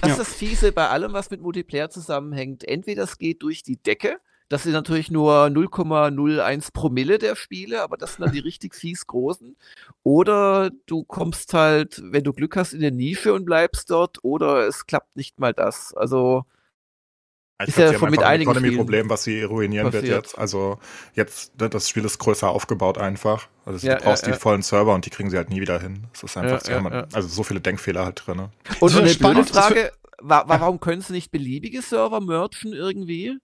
das 0.00 0.08
ja. 0.08 0.14
ist 0.14 0.20
das 0.20 0.34
Fiese 0.36 0.72
bei 0.72 0.88
allem, 0.88 1.12
was 1.12 1.30
mit 1.30 1.42
Multiplayer 1.42 1.90
zusammenhängt. 1.90 2.66
Entweder 2.66 3.02
es 3.02 3.18
geht 3.18 3.42
durch 3.42 3.62
die 3.62 3.76
Decke, 3.76 4.20
das 4.48 4.62
sind 4.62 4.72
natürlich 4.72 5.10
nur 5.10 5.46
0,01 5.46 6.72
Promille 6.72 7.18
der 7.18 7.36
Spiele, 7.36 7.82
aber 7.82 7.96
das 7.96 8.14
sind 8.14 8.24
dann 8.24 8.32
die 8.32 8.38
richtig 8.40 8.74
fies 8.74 9.06
großen. 9.06 9.56
Oder 10.02 10.70
du 10.86 11.04
kommst 11.04 11.52
halt, 11.54 12.00
wenn 12.04 12.24
du 12.24 12.32
Glück 12.32 12.56
hast, 12.56 12.72
in 12.72 12.80
der 12.80 12.90
Nische 12.90 13.34
und 13.34 13.44
bleibst 13.44 13.90
dort, 13.90 14.24
oder 14.24 14.66
es 14.66 14.86
klappt 14.86 15.16
nicht 15.16 15.38
mal 15.38 15.52
das. 15.52 15.94
Also 15.94 16.44
ich 17.60 17.68
ist 17.68 17.74
glaub, 17.74 17.92
ja 17.92 17.98
schon 17.98 18.10
mit 18.10 18.22
einigen 18.22 18.56
ein 18.56 18.76
Problem, 18.76 19.10
was 19.10 19.24
sie 19.24 19.42
ruinieren 19.42 19.86
passiert. 19.86 20.04
wird 20.04 20.24
jetzt. 20.24 20.38
Also 20.38 20.78
jetzt, 21.14 21.60
ne, 21.60 21.68
das 21.68 21.88
Spiel 21.88 22.04
ist 22.04 22.18
größer 22.18 22.48
aufgebaut 22.48 22.98
einfach. 22.98 23.48
Also 23.66 23.84
ja, 23.84 23.96
du 23.96 24.04
brauchst 24.04 24.26
ja, 24.26 24.32
die 24.32 24.38
vollen 24.38 24.62
Server 24.62 24.94
und 24.94 25.04
die 25.04 25.10
kriegen 25.10 25.28
sie 25.28 25.36
halt 25.36 25.50
nie 25.50 25.60
wieder 25.60 25.80
hin. 25.80 26.06
Das 26.12 26.22
ist 26.22 26.36
einfach, 26.36 26.66
ja, 26.68 27.06
also 27.12 27.28
so 27.28 27.42
viele 27.42 27.60
Denkfehler 27.60 28.04
halt 28.04 28.22
drin. 28.24 28.36
Ne? 28.36 28.50
Und, 28.78 28.94
und 28.94 29.02
eine 29.02 29.12
blöde 29.12 29.44
Frage, 29.44 29.92
warum 30.20 30.78
können 30.78 31.02
sie 31.02 31.12
nicht 31.12 31.32
beliebige 31.32 31.82
Server 31.82 32.20
merchen 32.20 32.72
irgendwie? 32.72 33.38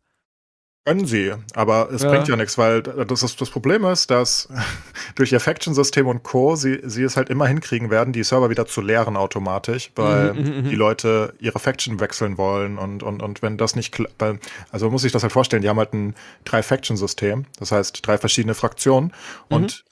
Können 0.86 1.06
sie, 1.06 1.32
aber 1.54 1.90
es 1.90 2.02
ja. 2.02 2.10
bringt 2.10 2.28
ja 2.28 2.36
nichts, 2.36 2.58
weil 2.58 2.82
das, 2.82 3.22
ist, 3.22 3.40
das 3.40 3.48
Problem 3.48 3.86
ist, 3.86 4.10
dass 4.10 4.50
durch 5.14 5.32
ihr 5.32 5.40
Faction-System 5.40 6.06
und 6.06 6.24
Co. 6.24 6.56
Sie, 6.56 6.80
sie 6.84 7.04
es 7.04 7.16
halt 7.16 7.30
immer 7.30 7.46
hinkriegen 7.46 7.88
werden, 7.88 8.12
die 8.12 8.22
Server 8.22 8.50
wieder 8.50 8.66
zu 8.66 8.82
leeren 8.82 9.16
automatisch, 9.16 9.90
weil 9.96 10.34
mhm, 10.34 10.40
mhm, 10.40 10.56
mhm. 10.58 10.68
die 10.68 10.76
Leute 10.76 11.32
ihre 11.40 11.58
Faction 11.58 12.00
wechseln 12.00 12.36
wollen 12.36 12.76
und, 12.76 13.02
und, 13.02 13.22
und 13.22 13.40
wenn 13.40 13.56
das 13.56 13.76
nicht, 13.76 13.98
weil, 14.18 14.38
also 14.72 14.90
muss 14.90 15.04
ich 15.04 15.12
das 15.12 15.22
halt 15.22 15.32
vorstellen, 15.32 15.62
die 15.62 15.70
haben 15.70 15.78
halt 15.78 15.94
ein 15.94 16.14
Drei-Faction-System, 16.44 17.46
das 17.58 17.72
heißt 17.72 18.06
drei 18.06 18.18
verschiedene 18.18 18.52
Fraktionen 18.52 19.14
mhm. 19.48 19.56
und 19.56 19.84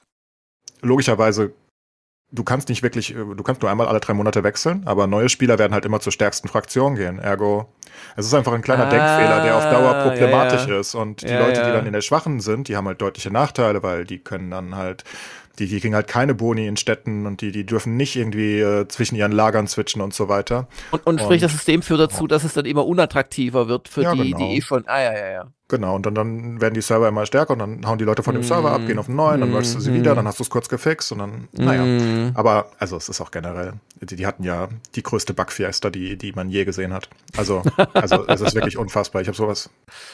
logischerweise 0.83 1.53
du 2.33 2.43
kannst 2.43 2.67
nicht 2.67 2.83
wirklich, 2.83 3.13
du 3.13 3.43
kannst 3.43 3.61
nur 3.61 3.71
einmal 3.71 3.87
alle 3.87 3.99
drei 3.99 4.13
Monate 4.13 4.43
wechseln, 4.43 4.81
aber 4.85 5.07
neue 5.07 5.29
Spieler 5.29 5.59
werden 5.59 5.73
halt 5.73 5.85
immer 5.85 5.99
zur 5.99 6.11
stärksten 6.11 6.47
Fraktion 6.47 6.95
gehen. 6.95 7.19
Ergo, 7.19 7.67
es 8.15 8.25
ist 8.25 8.33
einfach 8.33 8.53
ein 8.53 8.61
kleiner 8.61 8.87
ah, 8.87 8.89
Denkfehler, 8.89 9.43
der 9.43 9.55
auf 9.55 9.69
Dauer 9.69 10.09
problematisch 10.09 10.65
ja, 10.65 10.73
ja. 10.73 10.79
ist. 10.79 10.95
Und 10.95 11.21
die 11.21 11.27
ja, 11.27 11.39
Leute, 11.39 11.63
die 11.63 11.71
dann 11.71 11.85
in 11.85 11.93
der 11.93 12.01
Schwachen 12.01 12.39
sind, 12.39 12.67
die 12.67 12.75
haben 12.75 12.87
halt 12.87 13.01
deutliche 13.01 13.31
Nachteile, 13.31 13.83
weil 13.83 14.03
die 14.03 14.19
können 14.19 14.51
dann 14.51 14.75
halt 14.75 15.03
die, 15.59 15.67
die 15.67 15.79
kriegen 15.79 15.93
halt 15.93 16.07
keine 16.07 16.33
Boni 16.33 16.67
in 16.67 16.77
Städten 16.77 17.27
und 17.27 17.41
die, 17.41 17.51
die 17.51 17.63
dürfen 17.63 17.95
nicht 17.95 18.15
irgendwie 18.15 18.59
äh, 18.59 18.87
zwischen 18.87 19.15
ihren 19.15 19.31
Lagern 19.31 19.67
switchen 19.67 20.01
und 20.01 20.13
so 20.13 20.27
weiter. 20.27 20.67
Und, 20.89 21.05
und, 21.05 21.13
und 21.13 21.21
sprich, 21.21 21.41
das 21.41 21.51
System 21.51 21.83
führt 21.83 21.99
dazu, 21.99 22.25
dass 22.25 22.43
es 22.43 22.53
dann 22.53 22.65
immer 22.65 22.87
unattraktiver 22.87 23.67
wird 23.67 23.87
für 23.87 24.01
die, 24.15 24.31
genau. 24.31 24.37
die 24.37 24.57
eh 24.57 24.61
schon, 24.61 24.87
ah 24.87 24.99
ja, 24.99 25.13
ja, 25.13 25.31
ja. 25.31 25.47
Genau, 25.69 25.95
und 25.95 26.05
dann, 26.05 26.13
dann 26.13 26.59
werden 26.59 26.73
die 26.73 26.81
Server 26.81 27.07
immer 27.07 27.25
stärker 27.25 27.53
und 27.53 27.59
dann 27.59 27.87
hauen 27.87 27.97
die 27.97 28.03
Leute 28.03 28.21
von 28.21 28.35
dem 28.35 28.41
mm. 28.41 28.47
Server 28.47 28.71
ab, 28.71 28.85
gehen 28.85 28.99
auf 28.99 29.07
einen 29.07 29.15
neuen, 29.15 29.39
dann 29.39 29.49
mm. 29.49 29.53
merkst 29.53 29.75
du 29.75 29.79
sie 29.79 29.91
mm. 29.91 29.93
wieder, 29.95 30.13
dann 30.13 30.27
hast 30.27 30.39
du 30.39 30.43
es 30.43 30.49
kurz 30.49 30.67
gefixt 30.67 31.11
und 31.13 31.19
dann, 31.19 31.47
naja. 31.53 31.83
Mm. 31.83 32.33
Aber, 32.35 32.69
also 32.79 32.97
es 32.97 33.07
ist 33.07 33.21
auch 33.21 33.31
generell, 33.31 33.73
die, 34.01 34.17
die 34.17 34.27
hatten 34.27 34.43
ja 34.43 34.67
die 34.95 35.01
größte 35.01 35.33
Bugfiesta, 35.33 35.89
die, 35.89 36.17
die 36.17 36.33
man 36.33 36.49
je 36.49 36.65
gesehen 36.65 36.91
hat. 36.93 37.09
Also, 37.37 37.63
also 37.93 38.27
es 38.27 38.41
ist 38.41 38.55
wirklich 38.55 38.77
unfassbar. 38.77 39.21
Ich 39.21 39.29
habe 39.29 39.37
sowas, 39.37 39.69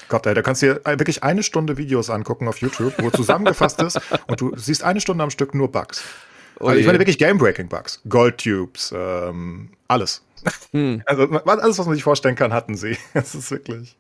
Gott, 0.08 0.28
ey, 0.28 0.36
da 0.36 0.44
kannst 0.44 0.62
du 0.62 0.76
dir 0.76 0.82
wirklich 1.00 1.24
eine 1.24 1.42
Stunde 1.42 1.78
Videos 1.78 2.12
angucken 2.12 2.48
auf 2.48 2.60
YouTube, 2.60 2.94
wo 3.00 3.10
zusammengefasst 3.10 3.82
ist 3.82 4.00
und 4.28 4.40
du 4.40 4.56
siehst 4.56 4.84
eine 4.84 5.02
Stunde 5.02 5.24
am 5.24 5.32
Stück 5.32 5.56
nur 5.56 5.72
Bugs. 5.72 6.04
Oh 6.60 6.68
also 6.68 6.80
ich 6.80 6.86
meine 6.86 7.00
wirklich 7.00 7.18
Game-Breaking-Bugs. 7.18 8.02
Gold-Tubes, 8.08 8.94
ähm, 8.96 9.70
alles. 9.88 10.24
Hm. 10.72 11.02
Also 11.06 11.24
alles, 11.24 11.80
was 11.80 11.86
man 11.86 11.96
sich 11.96 12.04
vorstellen 12.04 12.36
kann, 12.36 12.54
hatten 12.54 12.76
sie. 12.76 12.98
Es 13.14 13.36
ist 13.36 13.52
wirklich. 13.52 13.98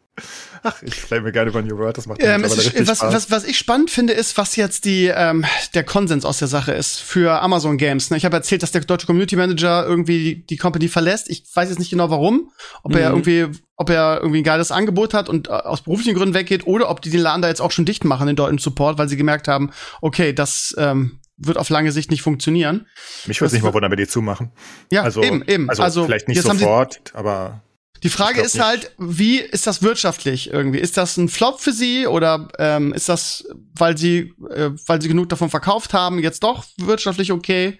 Ach, 0.64 0.82
ich 0.82 0.96
flame 0.96 1.32
gerne 1.32 1.50
über 1.50 1.62
New 1.62 1.78
World, 1.78 1.98
das 1.98 2.06
macht 2.06 2.22
ähm, 2.22 2.44
ist, 2.44 2.88
was, 2.88 3.02
was, 3.02 3.32
was 3.32 3.44
ich 3.44 3.58
spannend 3.58 3.90
finde, 3.92 4.14
ist, 4.14 4.38
was 4.38 4.56
jetzt 4.56 4.86
die, 4.86 5.08
ähm, 5.08 5.46
der 5.74 5.84
Konsens 5.84 6.26
aus 6.26 6.40
der 6.40 6.48
Sache 6.48 6.72
ist 6.74 7.00
für 7.00 7.42
Amazon 7.42 7.78
Games. 7.78 8.10
Ne? 8.10 8.18
Ich 8.18 8.26
habe 8.26 8.36
erzählt, 8.36 8.64
dass 8.64 8.72
der 8.72 8.82
deutsche 8.82 9.08
Community 9.08 9.36
Manager 9.36 9.86
irgendwie 9.86 10.24
die, 10.24 10.46
die 10.46 10.58
Company 10.58 10.88
verlässt. 10.88 11.30
Ich 11.30 11.44
weiß 11.54 11.70
jetzt 11.70 11.80
nicht 11.80 11.92
genau 11.92 12.10
warum, 12.10 12.52
ob 12.84 12.92
mhm. 12.92 12.98
er 12.98 13.10
irgendwie, 13.10 13.48
ob 13.76 13.90
er 13.90 14.20
irgendwie 14.22 14.42
ein 14.42 14.44
geiles 14.44 14.72
Angebot 14.72 15.14
hat 15.14 15.30
und 15.30 15.48
äh, 15.48 15.52
aus 15.52 15.82
beruflichen 15.82 16.16
Gründen 16.16 16.36
weggeht 16.36 16.68
oder 16.68 16.90
ob 16.90 17.02
die 17.02 17.10
den 17.10 17.22
Laden 17.22 17.42
da 17.42 17.48
jetzt 17.48 17.62
auch 17.62 17.72
schon 17.72 17.86
dicht 17.86 18.04
machen, 18.04 18.28
den 18.28 18.36
deutschen 18.36 18.58
Support, 18.58 18.98
weil 18.98 19.10
sie 19.10 19.18
gemerkt 19.18 19.48
haben, 19.48 19.72
okay, 20.02 20.34
das 20.34 20.76
ähm, 20.78 21.20
wird 21.38 21.58
auf 21.58 21.70
lange 21.70 21.92
Sicht 21.92 22.12
nicht 22.12 22.22
funktionieren. 22.22 22.86
Mich 23.26 23.40
würde 23.40 23.48
es 23.48 23.54
nicht 23.54 23.64
mal 23.64 23.74
wundern, 23.74 23.92
wenn 23.92 23.98
die 23.98 24.08
zumachen. 24.08 24.52
Ja, 24.92 25.04
also, 25.04 25.24
eben, 25.24 25.44
eben. 25.48 25.70
Also, 25.70 25.84
also 25.84 26.06
vielleicht 26.06 26.28
nicht 26.28 26.42
sofort, 26.42 27.02
aber 27.14 27.62
die 28.04 28.10
Frage 28.10 28.42
ist 28.42 28.60
halt, 28.60 28.92
wie 28.98 29.40
ist 29.40 29.68
das 29.68 29.82
wirtschaftlich 29.82 30.52
irgendwie? 30.52 30.80
Ist 30.80 30.98
das 30.98 31.18
ein 31.18 31.30
Flop 31.30 31.60
für 31.60 31.74
sie 31.74 32.08
oder 32.08 32.48
ähm, 32.58 32.94
ist 32.94 33.10
das, 33.10 33.46
weil 33.76 33.98
sie, 33.98 34.34
äh, 34.50 34.72
weil 34.86 35.02
sie 35.02 35.08
genug 35.08 35.30
davon 35.30 35.50
verkauft 35.50 35.94
haben, 35.94 36.20
jetzt 36.20 36.44
doch 36.44 36.66
wirtschaftlich 36.78 37.32
okay? 37.32 37.80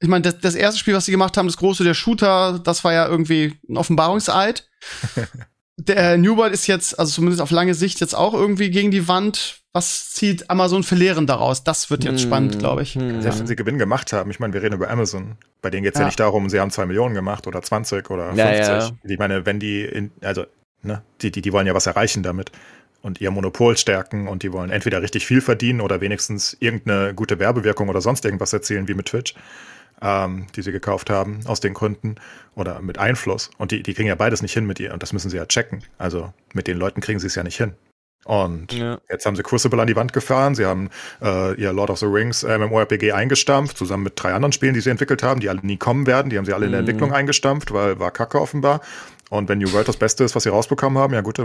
Ich 0.00 0.08
meine, 0.08 0.22
das, 0.22 0.38
das 0.40 0.54
erste 0.54 0.78
Spiel, 0.78 0.94
was 0.94 1.06
sie 1.06 1.12
gemacht 1.12 1.36
haben, 1.36 1.46
das 1.48 1.56
große, 1.56 1.82
der 1.82 1.94
Shooter, 1.94 2.60
das 2.60 2.84
war 2.84 2.92
ja 2.92 3.08
irgendwie 3.08 3.54
ein 3.68 3.76
Offenbarungseid. 3.76 4.68
der 5.76 6.18
New 6.18 6.36
World 6.36 6.52
ist 6.52 6.66
jetzt, 6.66 6.98
also 6.98 7.12
zumindest 7.12 7.40
auf 7.40 7.50
lange 7.50 7.74
Sicht, 7.74 8.00
jetzt 8.00 8.14
auch 8.14 8.34
irgendwie 8.34 8.70
gegen 8.70 8.90
die 8.90 9.08
Wand. 9.08 9.57
Was 9.72 10.12
zieht 10.12 10.48
Amazon 10.50 10.82
für 10.82 10.94
Lehren 10.94 11.26
daraus? 11.26 11.62
Das 11.62 11.90
wird 11.90 12.04
jetzt 12.04 12.22
hm. 12.22 12.28
spannend, 12.28 12.58
glaube 12.58 12.82
ich. 12.82 12.94
Hm. 12.94 13.22
Selbst 13.22 13.40
wenn 13.40 13.46
sie 13.46 13.56
Gewinn 13.56 13.78
gemacht 13.78 14.12
haben, 14.12 14.30
ich 14.30 14.40
meine, 14.40 14.54
wir 14.54 14.62
reden 14.62 14.74
über 14.74 14.90
Amazon. 14.90 15.36
Bei 15.60 15.70
denen 15.70 15.82
geht 15.84 15.94
es 15.94 15.98
ja. 15.98 16.02
ja. 16.02 16.06
nicht 16.06 16.20
darum, 16.20 16.48
sie 16.48 16.58
haben 16.58 16.70
zwei 16.70 16.86
Millionen 16.86 17.14
gemacht 17.14 17.46
oder 17.46 17.62
20 17.62 18.10
oder 18.10 18.34
50. 18.34 18.38
Ja, 18.38 18.78
ja. 18.78 18.90
Ich 19.04 19.18
meine, 19.18 19.44
wenn 19.46 19.60
die, 19.60 19.84
in, 19.84 20.10
also, 20.22 20.46
ne, 20.82 21.02
die, 21.20 21.30
die, 21.30 21.42
die 21.42 21.52
wollen 21.52 21.66
ja 21.66 21.74
was 21.74 21.86
erreichen 21.86 22.22
damit 22.22 22.50
und 23.02 23.20
ihr 23.20 23.30
Monopol 23.30 23.76
stärken 23.76 24.26
und 24.26 24.42
die 24.42 24.52
wollen 24.52 24.70
entweder 24.70 25.02
richtig 25.02 25.26
viel 25.26 25.40
verdienen 25.40 25.80
oder 25.80 26.00
wenigstens 26.00 26.56
irgendeine 26.60 27.14
gute 27.14 27.38
Werbewirkung 27.38 27.88
oder 27.88 28.00
sonst 28.00 28.24
irgendwas 28.24 28.52
erzielen, 28.52 28.88
wie 28.88 28.94
mit 28.94 29.06
Twitch 29.06 29.34
ähm, 30.00 30.46
die 30.54 30.62
sie 30.62 30.72
gekauft 30.72 31.10
haben, 31.10 31.40
aus 31.46 31.60
den 31.60 31.74
Gründen 31.74 32.16
oder 32.54 32.80
mit 32.80 32.98
Einfluss. 32.98 33.50
Und 33.58 33.72
die, 33.72 33.82
die 33.82 33.94
kriegen 33.94 34.08
ja 34.08 34.14
beides 34.14 34.42
nicht 34.42 34.52
hin 34.52 34.66
mit 34.66 34.80
ihr 34.80 34.92
und 34.92 35.02
das 35.02 35.12
müssen 35.12 35.30
sie 35.30 35.36
ja 35.36 35.46
checken. 35.46 35.82
Also 35.98 36.32
mit 36.52 36.66
den 36.66 36.78
Leuten 36.78 37.00
kriegen 37.00 37.18
sie 37.18 37.26
es 37.26 37.34
ja 37.34 37.42
nicht 37.42 37.56
hin. 37.56 37.74
Und 38.28 38.74
ja. 38.74 38.98
jetzt 39.08 39.24
haben 39.24 39.36
sie 39.36 39.42
Crucible 39.42 39.80
an 39.80 39.86
die 39.86 39.96
Wand 39.96 40.12
gefahren. 40.12 40.54
Sie 40.54 40.66
haben 40.66 40.90
äh, 41.22 41.54
ihr 41.54 41.72
Lord 41.72 41.88
of 41.88 41.98
the 41.98 42.04
Rings 42.04 42.42
äh, 42.42 42.58
MMORPG 42.58 43.12
eingestampft, 43.12 43.78
zusammen 43.78 44.02
mit 44.02 44.22
drei 44.22 44.34
anderen 44.34 44.52
Spielen, 44.52 44.74
die 44.74 44.82
sie 44.82 44.90
entwickelt 44.90 45.22
haben, 45.22 45.40
die 45.40 45.48
alle 45.48 45.60
nie 45.62 45.78
kommen 45.78 46.06
werden. 46.06 46.28
Die 46.28 46.36
haben 46.36 46.44
sie 46.44 46.52
alle 46.52 46.66
in 46.66 46.72
der 46.72 46.82
mhm. 46.82 46.88
Entwicklung 46.88 47.14
eingestampft, 47.14 47.72
weil 47.72 47.98
war 47.98 48.10
Kacke 48.10 48.38
offenbar. 48.38 48.82
Und 49.30 49.48
wenn 49.48 49.56
New 49.56 49.72
World 49.72 49.88
das 49.88 49.96
Beste 49.96 50.24
ist, 50.24 50.36
was 50.36 50.42
sie 50.42 50.50
rausbekommen 50.50 50.98
haben, 50.98 51.14
ja 51.14 51.22
gut, 51.22 51.38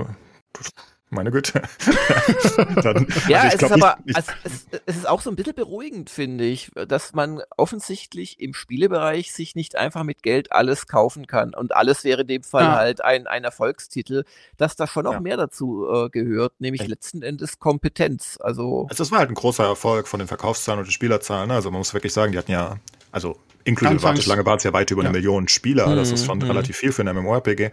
meine 1.14 1.32
Güte. 1.32 1.62
Dann, 2.84 3.08
ja, 3.28 3.42
also 3.42 3.56
es 3.58 3.64
ist 3.64 3.72
aber, 3.72 3.98
nicht, 4.04 4.16
also 4.16 4.32
es, 4.44 4.66
es, 4.86 4.98
ist 4.98 5.08
auch 5.08 5.22
so 5.22 5.30
ein 5.30 5.36
bisschen 5.36 5.56
beruhigend, 5.56 6.10
finde 6.10 6.44
ich, 6.44 6.72
dass 6.88 7.14
man 7.14 7.42
offensichtlich 7.58 8.40
im 8.40 8.54
Spielebereich 8.54 9.34
sich 9.34 9.56
nicht 9.56 9.76
einfach 9.76 10.04
mit 10.04 10.24
Geld 10.24 10.52
alles 10.52 10.88
kaufen 10.88 11.28
kann. 11.28 11.54
Und 11.54 11.76
alles 11.76 12.04
wäre 12.04 12.22
in 12.22 12.28
dem 12.28 12.44
Fall 12.44 12.64
ja. 12.64 12.76
halt 12.76 13.04
ein, 13.04 13.28
ein 13.28 13.44
Erfolgstitel, 13.44 14.24
dass 14.58 14.76
da 14.76 14.88
schon 14.88 15.06
noch 15.06 15.14
ja. 15.14 15.20
mehr 15.20 15.38
dazu 15.38 15.88
äh, 15.90 16.10
gehört, 16.10 16.54
nämlich 16.60 16.82
Echt? 16.82 16.90
letzten 16.90 17.22
Endes 17.22 17.60
Kompetenz. 17.60 18.38
Also, 18.42 18.88
also 18.90 19.04
das 19.04 19.12
war 19.12 19.20
halt 19.20 19.30
ein 19.30 19.36
großer 19.36 19.66
Erfolg 19.66 20.08
von 20.08 20.20
den 20.20 20.28
Verkaufszahlen 20.28 20.80
und 20.80 20.88
den 20.88 20.92
Spielerzahlen. 20.92 21.48
Ne? 21.50 21.56
Also 21.56 21.72
man 21.72 21.80
muss 21.80 21.94
wirklich 21.94 22.14
sagen, 22.14 22.32
die 22.32 22.38
hatten 22.38 22.52
ja, 22.52 22.78
also 23.12 23.38
inklusive 23.64 24.04
Warteschlange 24.04 24.46
waren 24.46 24.58
es 24.58 24.64
ja 24.64 24.74
weit 24.74 24.92
über 24.92 25.04
ja. 25.04 25.10
eine 25.10 25.18
Million 25.18 25.48
Spieler. 25.48 25.96
Das 25.96 26.12
ist 26.12 26.26
schon 26.26 26.40
mhm. 26.40 26.46
relativ 26.46 26.78
viel 26.78 26.92
für 26.92 27.04
ein 27.04 27.16
MMORPG. 27.16 27.72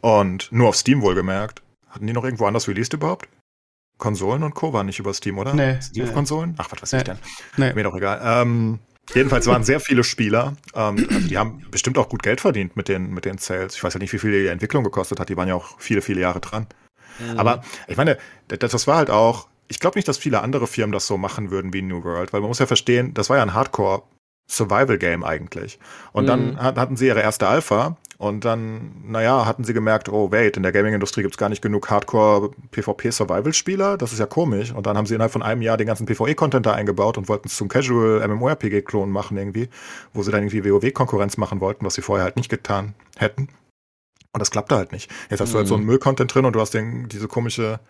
Und 0.00 0.50
nur 0.52 0.68
auf 0.68 0.76
Steam 0.76 1.02
wohlgemerkt. 1.02 1.62
Hatten 1.90 2.06
die 2.06 2.12
noch 2.12 2.24
irgendwo 2.24 2.46
anders 2.46 2.68
released 2.68 2.92
überhaupt? 2.92 3.28
Konsolen 3.98 4.42
und 4.42 4.54
Co. 4.54 4.72
waren 4.72 4.86
nicht 4.86 4.98
über 4.98 5.12
Steam, 5.14 5.38
oder? 5.38 5.54
Nee. 5.54 5.78
Die 5.94 6.00
nee. 6.00 6.08
auf 6.08 6.14
Konsolen? 6.14 6.54
Ach, 6.58 6.68
was 6.70 6.82
weiß 6.82 6.92
nee. 6.92 6.98
ich 6.98 7.04
denn? 7.04 7.18
Nee. 7.56 7.74
Mir 7.74 7.84
doch 7.84 7.94
egal. 7.94 8.20
Ähm, 8.24 8.78
jedenfalls 9.14 9.46
waren 9.46 9.62
sehr 9.62 9.78
viele 9.78 10.02
Spieler. 10.02 10.54
Ähm, 10.74 11.06
also 11.10 11.28
die 11.28 11.38
haben 11.38 11.64
bestimmt 11.70 11.98
auch 11.98 12.08
gut 12.08 12.22
Geld 12.22 12.40
verdient 12.40 12.76
mit 12.76 12.88
den, 12.88 13.12
mit 13.12 13.24
den 13.24 13.38
Sales. 13.38 13.76
Ich 13.76 13.84
weiß 13.84 13.94
ja 13.94 14.00
nicht, 14.00 14.12
wie 14.12 14.18
viel 14.18 14.32
die 14.32 14.48
Entwicklung 14.48 14.82
gekostet 14.82 15.20
hat. 15.20 15.28
Die 15.28 15.36
waren 15.36 15.48
ja 15.48 15.54
auch 15.54 15.78
viele, 15.78 16.00
viele 16.02 16.20
Jahre 16.20 16.40
dran. 16.40 16.66
Mhm. 17.18 17.38
Aber 17.38 17.62
ich 17.86 17.96
meine, 17.96 18.16
das, 18.48 18.72
das 18.72 18.86
war 18.86 18.96
halt 18.96 19.10
auch, 19.10 19.48
ich 19.68 19.78
glaube 19.78 19.98
nicht, 19.98 20.08
dass 20.08 20.18
viele 20.18 20.40
andere 20.40 20.66
Firmen 20.66 20.92
das 20.92 21.06
so 21.06 21.18
machen 21.18 21.50
würden 21.50 21.72
wie 21.72 21.82
New 21.82 22.02
World, 22.02 22.32
weil 22.32 22.40
man 22.40 22.48
muss 22.48 22.58
ja 22.58 22.66
verstehen, 22.66 23.14
das 23.14 23.30
war 23.30 23.36
ja 23.36 23.42
ein 23.42 23.54
Hardcore 23.54 24.02
Survival 24.50 24.98
Game 24.98 25.22
eigentlich. 25.22 25.78
Und 26.12 26.24
mhm. 26.24 26.28
dann 26.28 26.58
hatten 26.58 26.96
sie 26.96 27.06
ihre 27.06 27.20
erste 27.20 27.46
Alpha 27.46 27.96
Und 28.20 28.44
dann, 28.44 28.92
naja, 29.06 29.46
hatten 29.46 29.64
sie 29.64 29.72
gemerkt, 29.72 30.10
oh 30.10 30.30
wait, 30.30 30.58
in 30.58 30.62
der 30.62 30.72
Gaming-Industrie 30.72 31.22
gibt's 31.22 31.38
gar 31.38 31.48
nicht 31.48 31.62
genug 31.62 31.88
Hardcore-PvP-Survival-Spieler. 31.88 33.96
Das 33.96 34.12
ist 34.12 34.18
ja 34.18 34.26
komisch. 34.26 34.74
Und 34.74 34.84
dann 34.84 34.98
haben 34.98 35.06
sie 35.06 35.14
innerhalb 35.14 35.32
von 35.32 35.42
einem 35.42 35.62
Jahr 35.62 35.78
den 35.78 35.86
ganzen 35.86 36.04
PvE-Content 36.04 36.66
da 36.66 36.74
eingebaut 36.74 37.16
und 37.16 37.30
wollten 37.30 37.48
es 37.48 37.56
zum 37.56 37.68
Casual-MMORPG-Klon 37.68 39.10
machen 39.10 39.38
irgendwie, 39.38 39.70
wo 40.12 40.22
sie 40.22 40.30
dann 40.30 40.42
irgendwie 40.42 40.70
WoW-Konkurrenz 40.70 41.38
machen 41.38 41.62
wollten, 41.62 41.86
was 41.86 41.94
sie 41.94 42.02
vorher 42.02 42.24
halt 42.24 42.36
nicht 42.36 42.50
getan 42.50 42.92
hätten. 43.16 43.48
Und 44.34 44.38
das 44.38 44.50
klappte 44.50 44.76
halt 44.76 44.92
nicht. 44.92 45.10
Jetzt 45.30 45.40
hast 45.40 45.48
mhm. 45.48 45.52
du 45.52 45.58
halt 45.60 45.68
so 45.68 45.74
einen 45.76 45.84
mhm. 45.84 45.90
Müll-Content 45.92 46.34
drin 46.34 46.44
und 46.44 46.52
du 46.52 46.60
hast 46.60 46.74
den, 46.74 47.08
diese 47.08 47.26
komische 47.26 47.80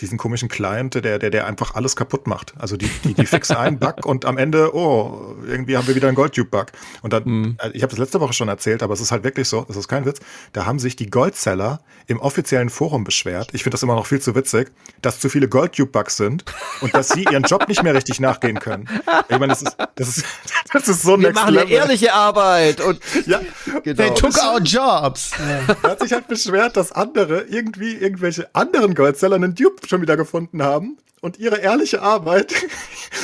diesen 0.00 0.18
komischen 0.18 0.48
Client, 0.48 0.94
der, 0.94 1.20
der, 1.20 1.30
der 1.30 1.46
einfach 1.46 1.76
alles 1.76 1.94
kaputt 1.94 2.26
macht. 2.26 2.52
Also 2.58 2.76
die, 2.76 2.90
die, 3.04 3.14
die 3.14 3.26
fixen 3.26 3.56
einen 3.56 3.78
Bug 3.78 4.04
und 4.04 4.24
am 4.24 4.38
Ende, 4.38 4.74
oh, 4.74 5.36
irgendwie 5.46 5.76
haben 5.76 5.86
wir 5.86 5.94
wieder 5.94 6.08
einen 6.08 6.16
Goldtube-Bug. 6.16 6.66
Und 7.02 7.12
dann, 7.12 7.22
mhm. 7.24 7.56
Äh, 7.60 7.70
ich 7.74 7.82
habe 7.82 7.90
das 7.90 7.98
letzte 7.98 8.20
Woche 8.20 8.32
schon 8.32 8.48
erzählt, 8.48 8.82
aber 8.82 8.92
es 8.94 9.00
ist 9.00 9.12
halt 9.12 9.22
wirklich 9.22 9.48
so, 9.48 9.62
das 9.62 9.76
ist 9.76 9.86
kein 9.86 10.04
Witz, 10.04 10.18
da 10.52 10.66
haben 10.66 10.80
sich 10.80 10.96
die 10.96 11.08
Goldseller 11.10 11.80
im 12.08 12.18
offiziellen 12.18 12.70
Forum 12.70 13.04
beschwert, 13.04 13.50
ich 13.52 13.62
finde 13.62 13.74
das 13.74 13.84
immer 13.84 13.94
noch 13.94 14.06
viel 14.06 14.20
zu 14.20 14.34
witzig, 14.34 14.72
dass 15.00 15.20
zu 15.20 15.28
viele 15.28 15.48
Goldtube-Bugs 15.48 16.16
sind 16.16 16.44
und 16.80 16.92
dass 16.92 17.10
sie 17.10 17.24
ihren 17.24 17.44
Job 17.44 17.68
nicht 17.68 17.84
mehr 17.84 17.94
richtig 17.94 18.18
nachgehen 18.18 18.58
können. 18.58 18.88
Ich 19.28 19.38
meine, 19.38 19.48
das 19.48 19.62
ist, 19.62 19.76
das 19.94 20.08
ist, 20.08 20.24
das 20.72 20.88
ist 20.88 21.02
so 21.02 21.20
Wir 21.20 21.32
machen 21.32 21.54
Level. 21.54 21.68
eine 21.68 21.76
ehrliche 21.76 22.12
Arbeit 22.12 22.80
und 22.80 22.98
ja, 23.26 23.40
genau. 23.84 23.96
They 23.96 24.10
took 24.14 24.36
our 24.42 24.60
jobs. 24.60 25.30
Ja. 25.38 25.76
Er 25.82 25.90
hat 25.90 26.00
sich 26.00 26.12
halt 26.12 26.26
beschwert, 26.26 26.76
dass 26.76 26.90
andere 26.90 27.42
irgendwie 27.42 27.94
irgendwelche 27.94 28.52
anderen 28.54 28.94
Goldseller 28.96 29.36
einen 29.36 29.54
Dupe 29.54 29.83
schon 29.88 30.02
wieder 30.02 30.16
gefunden 30.16 30.62
haben 30.62 30.98
und 31.24 31.38
ihre 31.38 31.56
ehrliche 31.56 32.02
Arbeit. 32.02 32.54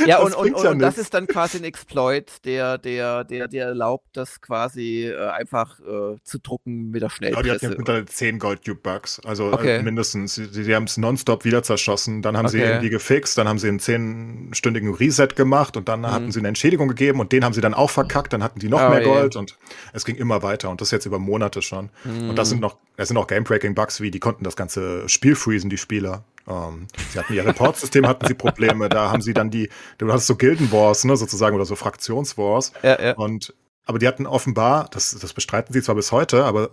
Ja, 0.06 0.20
und, 0.20 0.34
und, 0.34 0.54
und, 0.54 0.64
ja 0.64 0.70
und 0.70 0.78
das 0.78 0.98
ist 0.98 1.12
dann 1.12 1.26
quasi 1.26 1.58
ein 1.58 1.64
Exploit, 1.64 2.44
der, 2.44 2.78
der, 2.78 3.24
der, 3.24 3.48
der 3.48 3.66
erlaubt, 3.66 4.06
das 4.12 4.40
quasi 4.40 5.08
äh, 5.08 5.28
einfach 5.30 5.80
äh, 5.80 6.16
zu 6.22 6.38
drucken 6.38 6.90
mit 6.90 7.02
der 7.02 7.10
Schnellpresse. 7.10 7.48
Ja, 7.48 7.54
die 7.54 7.64
hatten 7.64 7.72
ja 7.72 7.78
mittlerweile 7.78 8.06
10 8.06 8.38
Gold-Tube-Bugs, 8.38 9.20
also 9.24 9.50
äh, 9.50 9.54
okay. 9.54 9.76
äh, 9.76 9.82
mindestens. 9.82 10.36
Sie, 10.36 10.46
sie 10.46 10.74
haben 10.74 10.84
es 10.84 10.96
nonstop 10.96 11.44
wieder 11.44 11.64
zerschossen, 11.64 12.22
dann 12.22 12.36
haben 12.36 12.46
okay. 12.46 12.58
sie 12.58 12.62
irgendwie 12.62 12.88
gefixt, 12.88 13.36
dann 13.36 13.48
haben 13.48 13.58
sie 13.58 13.68
einen 13.68 13.80
10-stündigen 13.80 14.98
Reset 14.98 15.34
gemacht 15.34 15.76
und 15.76 15.88
dann 15.88 16.00
mhm. 16.00 16.12
hatten 16.12 16.32
sie 16.32 16.38
eine 16.38 16.48
Entschädigung 16.48 16.88
gegeben 16.88 17.20
und 17.20 17.32
den 17.32 17.44
haben 17.44 17.52
sie 17.52 17.60
dann 17.60 17.74
auch 17.74 17.90
verkackt, 17.90 18.32
dann 18.32 18.44
hatten 18.44 18.60
die 18.60 18.68
noch 18.68 18.82
oh, 18.82 18.90
mehr 18.90 19.02
Gold 19.02 19.34
yeah. 19.34 19.40
und 19.40 19.58
es 19.92 20.04
ging 20.04 20.16
immer 20.16 20.42
weiter 20.42 20.70
und 20.70 20.80
das 20.80 20.92
jetzt 20.92 21.04
über 21.04 21.18
Monate 21.18 21.62
schon. 21.62 21.90
Mhm. 22.04 22.30
Und 22.30 22.36
das 22.36 22.48
sind 22.48 22.60
noch, 22.60 22.76
das 22.96 23.08
sind 23.08 23.16
auch 23.16 23.26
Game-Breaking-Bugs, 23.26 24.00
wie 24.00 24.12
die 24.12 24.20
konnten 24.20 24.44
das 24.44 24.56
ganze 24.56 25.08
Spiel 25.08 25.34
freezen, 25.34 25.68
die 25.68 25.78
Spieler. 25.78 26.24
Ähm, 26.48 26.86
sie 27.12 27.18
hatten 27.18 27.34
ihr 27.34 27.46
Reportsystem, 27.46 28.06
hatten 28.06 28.26
sie 28.26 28.34
Probleme. 28.34 28.88
Da 28.88 29.10
haben 29.10 29.22
sie 29.22 29.34
dann 29.34 29.50
die, 29.50 29.68
du 29.98 30.08
hattest 30.08 30.26
so 30.26 30.36
Gilden 30.36 30.70
Wars, 30.72 31.04
ne, 31.04 31.16
sozusagen, 31.16 31.56
oder 31.56 31.66
so 31.66 31.76
Fraktionswars. 31.76 32.72
Ja, 32.82 33.00
ja. 33.00 33.14
Und, 33.14 33.54
aber 33.86 33.98
die 33.98 34.08
hatten 34.08 34.26
offenbar, 34.26 34.88
das, 34.90 35.10
das 35.10 35.32
bestreiten 35.32 35.72
sie 35.72 35.82
zwar 35.82 35.94
bis 35.94 36.12
heute, 36.12 36.44
aber 36.44 36.70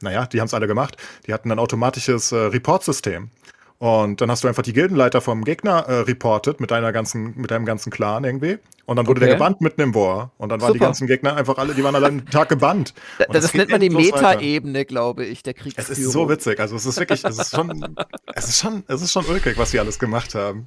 naja, 0.00 0.26
die 0.26 0.40
haben 0.40 0.46
es 0.46 0.54
alle 0.54 0.66
gemacht, 0.66 0.96
die 1.26 1.32
hatten 1.32 1.50
ein 1.52 1.58
automatisches 1.58 2.32
äh, 2.32 2.36
Reportsystem. 2.36 3.30
Und 3.78 4.20
dann 4.20 4.30
hast 4.30 4.44
du 4.44 4.48
einfach 4.48 4.62
die 4.62 4.72
Gildenleiter 4.72 5.20
vom 5.20 5.44
Gegner 5.44 5.80
äh, 5.88 6.00
reportet 6.02 6.60
mit 6.60 6.70
deiner 6.70 6.92
ganzen, 6.92 7.36
mit 7.36 7.50
deinem 7.50 7.64
ganzen 7.64 7.90
Clan 7.90 8.22
irgendwie. 8.22 8.58
Und 8.84 8.96
dann 8.96 9.06
wurde 9.06 9.20
okay. 9.20 9.26
der 9.26 9.36
gebannt 9.36 9.60
mitten 9.60 9.80
im 9.80 9.94
War. 9.94 10.32
Und 10.38 10.48
dann 10.48 10.60
waren 10.60 10.68
Super. 10.68 10.78
die 10.78 10.84
ganzen 10.84 11.06
Gegner 11.06 11.36
einfach 11.36 11.56
alle, 11.58 11.74
die 11.74 11.84
waren 11.84 11.94
alle 11.94 12.08
einen 12.08 12.26
Tag 12.26 12.48
gebannt. 12.48 12.94
das, 13.18 13.28
das 13.28 13.54
nennt 13.54 13.70
man 13.70 13.80
die 13.80 13.90
Meta-Ebene, 13.90 14.84
glaube 14.84 15.24
ich, 15.24 15.42
der 15.42 15.54
Kriegsführung. 15.54 15.92
Es 15.92 15.98
ist 15.98 16.12
so 16.12 16.28
witzig. 16.28 16.58
Also 16.58 16.76
es 16.76 16.86
ist 16.86 16.98
wirklich, 16.98 17.24
es 17.24 17.38
ist 17.38 17.54
schon, 17.54 17.96
es 18.34 18.48
ist 18.48 18.58
schon, 18.58 18.82
es 18.88 19.02
ist 19.02 19.12
schon 19.12 19.24
ulkig, 19.26 19.56
was 19.56 19.70
sie 19.70 19.78
alles 19.78 19.98
gemacht 19.98 20.34
haben. 20.34 20.66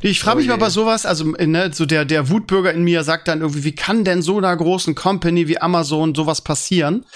Ich 0.00 0.20
frage 0.20 0.38
mich 0.38 0.48
oh 0.48 0.50
mal 0.50 0.58
bei 0.58 0.70
sowas, 0.70 1.06
also 1.06 1.24
ne, 1.24 1.70
so 1.72 1.86
der, 1.86 2.04
der 2.04 2.28
Wutbürger 2.28 2.72
in 2.72 2.84
mir 2.84 3.04
sagt 3.04 3.26
dann 3.26 3.40
irgendwie, 3.40 3.64
wie 3.64 3.74
kann 3.74 4.04
denn 4.04 4.20
so 4.20 4.36
einer 4.36 4.54
großen 4.54 4.94
Company 4.94 5.48
wie 5.48 5.58
Amazon 5.58 6.14
sowas 6.14 6.42
passieren? 6.42 7.06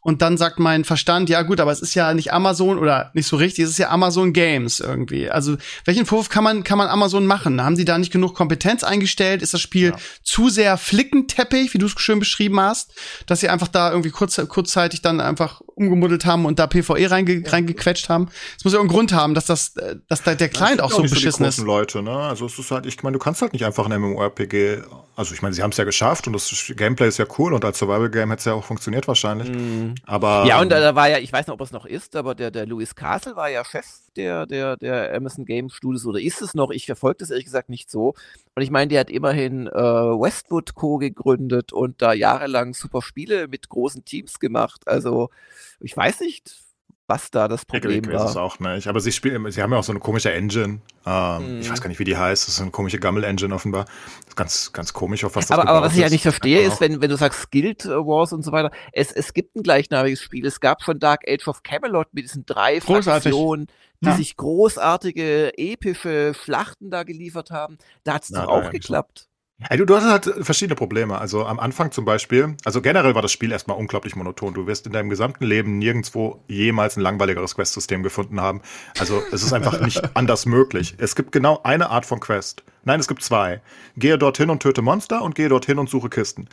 Und 0.00 0.20
dann 0.20 0.36
sagt 0.36 0.58
mein 0.58 0.84
Verstand, 0.84 1.30
ja 1.30 1.40
gut, 1.40 1.58
aber 1.58 1.72
es 1.72 1.80
ist 1.80 1.94
ja 1.94 2.12
nicht 2.12 2.34
Amazon 2.34 2.78
oder 2.78 3.10
nicht 3.14 3.26
so 3.26 3.36
richtig, 3.36 3.64
es 3.64 3.70
ist 3.70 3.78
ja 3.78 3.88
Amazon 3.88 4.34
Games 4.34 4.80
irgendwie. 4.80 5.30
Also 5.30 5.56
welchen 5.86 6.04
Vorwurf 6.04 6.28
kann 6.28 6.44
man, 6.44 6.62
kann 6.62 6.76
man 6.76 6.88
Amazon 6.88 7.24
machen? 7.24 7.62
Haben 7.62 7.76
sie 7.76 7.86
da 7.86 7.96
nicht 7.96 8.12
genug 8.12 8.34
Kompetenz 8.34 8.84
eingestellt? 8.84 9.40
Ist 9.40 9.54
das 9.54 9.62
Spiel 9.62 9.92
ja. 9.92 9.96
zu 10.22 10.50
sehr 10.50 10.76
Flickenteppich, 10.76 11.72
wie 11.72 11.78
du 11.78 11.86
es 11.86 11.94
schön 11.96 12.18
beschrieben 12.18 12.60
hast, 12.60 12.92
dass 13.26 13.40
sie 13.40 13.48
einfach 13.48 13.68
da 13.68 13.90
irgendwie 13.90 14.10
kurz, 14.10 14.38
kurzzeitig 14.48 15.00
dann 15.00 15.22
einfach 15.22 15.62
umgemuddelt 15.74 16.26
haben 16.26 16.44
und 16.44 16.58
da 16.58 16.66
PvE 16.66 17.10
reinge 17.10 17.42
reingequetscht 17.46 18.10
haben? 18.10 18.28
Es 18.58 18.64
muss 18.64 18.74
ja 18.74 18.80
irgendeinen 18.80 18.98
Grund 18.98 19.12
haben, 19.14 19.32
dass 19.32 19.46
das, 19.46 19.74
äh, 19.76 19.96
dass 20.08 20.22
da 20.22 20.34
der 20.34 20.50
Client 20.50 20.82
auch 20.82 20.90
so 20.90 21.00
beschissen 21.00 21.46
ist. 21.46 21.58
Leute, 21.60 22.02
ne? 22.02 22.13
Also 22.18 22.46
es 22.46 22.58
ist 22.58 22.70
halt, 22.70 22.86
ich 22.86 23.02
meine, 23.02 23.14
du 23.14 23.18
kannst 23.18 23.42
halt 23.42 23.52
nicht 23.52 23.64
einfach 23.64 23.88
ein 23.88 24.00
MMORPG 24.00 24.82
also 25.16 25.32
ich 25.32 25.42
meine, 25.42 25.54
sie 25.54 25.62
haben 25.62 25.70
es 25.70 25.76
ja 25.76 25.84
geschafft 25.84 26.26
und 26.26 26.32
das 26.32 26.72
Gameplay 26.76 27.06
ist 27.06 27.18
ja 27.18 27.26
cool 27.38 27.54
und 27.54 27.64
als 27.64 27.78
Survival-Game 27.78 28.30
hätte 28.30 28.40
es 28.40 28.44
ja 28.46 28.54
auch 28.54 28.64
funktioniert 28.64 29.06
wahrscheinlich. 29.06 29.48
Mm. 29.48 29.94
Aber. 30.06 30.44
Ja, 30.46 30.60
und 30.60 30.70
da, 30.70 30.80
da 30.80 30.94
war 30.96 31.08
ja, 31.08 31.18
ich 31.18 31.32
weiß 31.32 31.46
nicht, 31.46 31.54
ob 31.54 31.60
es 31.60 31.70
noch 31.70 31.86
ist, 31.86 32.16
aber 32.16 32.34
der, 32.34 32.50
der 32.50 32.66
Louis 32.66 32.96
Castle 32.96 33.36
war 33.36 33.48
ja 33.48 33.64
Chef 33.64 33.86
der, 34.16 34.46
der, 34.46 34.76
der 34.76 35.14
Amazon 35.14 35.44
Game 35.44 35.70
Studios 35.70 36.04
oder 36.04 36.20
ist 36.20 36.42
es 36.42 36.54
noch? 36.54 36.70
Ich 36.70 36.86
verfolge 36.86 37.18
das 37.20 37.30
ehrlich 37.30 37.44
gesagt 37.44 37.68
nicht 37.68 37.90
so. 37.90 38.14
Und 38.56 38.62
ich 38.62 38.70
meine, 38.70 38.88
der 38.88 39.00
hat 39.00 39.10
immerhin 39.10 39.68
äh, 39.68 39.72
Westwood 39.72 40.74
Co. 40.74 40.98
gegründet 40.98 41.72
und 41.72 42.02
da 42.02 42.12
jahrelang 42.12 42.74
super 42.74 43.00
Spiele 43.00 43.46
mit 43.46 43.68
großen 43.68 44.04
Teams 44.04 44.40
gemacht. 44.40 44.82
Also, 44.86 45.30
ich 45.78 45.96
weiß 45.96 46.20
nicht, 46.20 46.63
was 47.06 47.30
da 47.30 47.48
das 47.48 47.66
Problem 47.66 48.04
ich 48.04 48.06
war. 48.06 48.14
Ich 48.14 48.20
weiß 48.20 48.30
es 48.30 48.36
auch 48.36 48.58
nicht. 48.60 48.86
Aber 48.86 49.00
sie 49.00 49.12
spielen, 49.12 49.50
sie 49.50 49.62
haben 49.62 49.72
ja 49.72 49.78
auch 49.78 49.84
so 49.84 49.92
eine 49.92 50.00
komische 50.00 50.32
Engine. 50.32 50.80
Ähm, 51.04 51.58
mm. 51.58 51.60
Ich 51.60 51.70
weiß 51.70 51.80
gar 51.80 51.88
nicht, 51.88 51.98
wie 51.98 52.04
die 52.04 52.16
heißt. 52.16 52.48
Das 52.48 52.54
ist 52.54 52.60
eine 52.60 52.70
komische 52.70 52.98
Gammel-Engine 52.98 53.54
offenbar. 53.54 53.84
Das 53.84 54.28
ist 54.28 54.36
ganz, 54.36 54.72
ganz 54.72 54.92
komisch, 54.92 55.24
auf 55.24 55.36
was 55.36 55.46
das 55.46 55.58
Aber, 55.58 55.68
aber 55.68 55.82
was 55.82 55.94
ich 55.94 56.00
ja 56.00 56.08
nicht 56.08 56.22
verstehe, 56.22 56.62
ist, 56.62 56.80
wenn, 56.80 57.00
wenn 57.02 57.10
du 57.10 57.16
sagst 57.16 57.50
Guild 57.50 57.84
Wars 57.84 58.32
und 58.32 58.42
so 58.42 58.52
weiter, 58.52 58.70
es, 58.92 59.12
es 59.12 59.34
gibt 59.34 59.54
ein 59.54 59.62
gleichnamiges 59.62 60.22
Spiel. 60.22 60.46
Es 60.46 60.60
gab 60.60 60.82
schon 60.82 60.98
Dark 60.98 61.22
Age 61.28 61.46
of 61.46 61.62
Camelot 61.62 62.08
mit 62.12 62.24
diesen 62.24 62.46
drei 62.46 62.78
Großartig. 62.78 63.32
Fraktionen, 63.32 63.66
die 64.00 64.08
ja. 64.08 64.16
sich 64.16 64.36
großartige, 64.36 65.52
epische 65.58 66.32
Schlachten 66.34 66.90
da 66.90 67.02
geliefert 67.02 67.50
haben. 67.50 67.76
Da 68.04 68.14
hat 68.14 68.24
es 68.24 68.30
doch 68.30 68.48
auch 68.48 68.70
geklappt. 68.70 69.28
Hey, 69.60 69.78
du, 69.78 69.84
du 69.84 69.94
hast 69.94 70.04
halt 70.04 70.44
verschiedene 70.44 70.74
Probleme. 70.74 71.16
Also 71.18 71.46
am 71.46 71.60
Anfang 71.60 71.92
zum 71.92 72.04
Beispiel, 72.04 72.56
also 72.64 72.82
generell 72.82 73.14
war 73.14 73.22
das 73.22 73.30
Spiel 73.30 73.52
erstmal 73.52 73.76
unglaublich 73.76 74.16
monoton. 74.16 74.52
Du 74.52 74.66
wirst 74.66 74.86
in 74.86 74.92
deinem 74.92 75.10
gesamten 75.10 75.44
Leben 75.44 75.78
nirgendwo 75.78 76.42
jemals 76.48 76.96
ein 76.96 77.02
langweiligeres 77.02 77.54
Quest-System 77.54 78.02
gefunden 78.02 78.40
haben. 78.40 78.62
Also 78.98 79.22
es 79.32 79.44
ist 79.44 79.52
einfach 79.52 79.80
nicht 79.80 80.02
anders 80.16 80.46
möglich. 80.46 80.96
Es 80.98 81.14
gibt 81.14 81.30
genau 81.30 81.60
eine 81.62 81.90
Art 81.90 82.04
von 82.04 82.18
Quest. 82.18 82.64
Nein, 82.84 83.00
es 83.00 83.08
gibt 83.08 83.22
zwei. 83.22 83.60
Gehe 83.96 84.18
dorthin 84.18 84.50
und 84.50 84.62
töte 84.62 84.82
Monster 84.82 85.22
und 85.22 85.34
gehe 85.34 85.48
dorthin 85.48 85.78
und 85.78 85.88
suche 85.88 86.08
Kisten. 86.08 86.48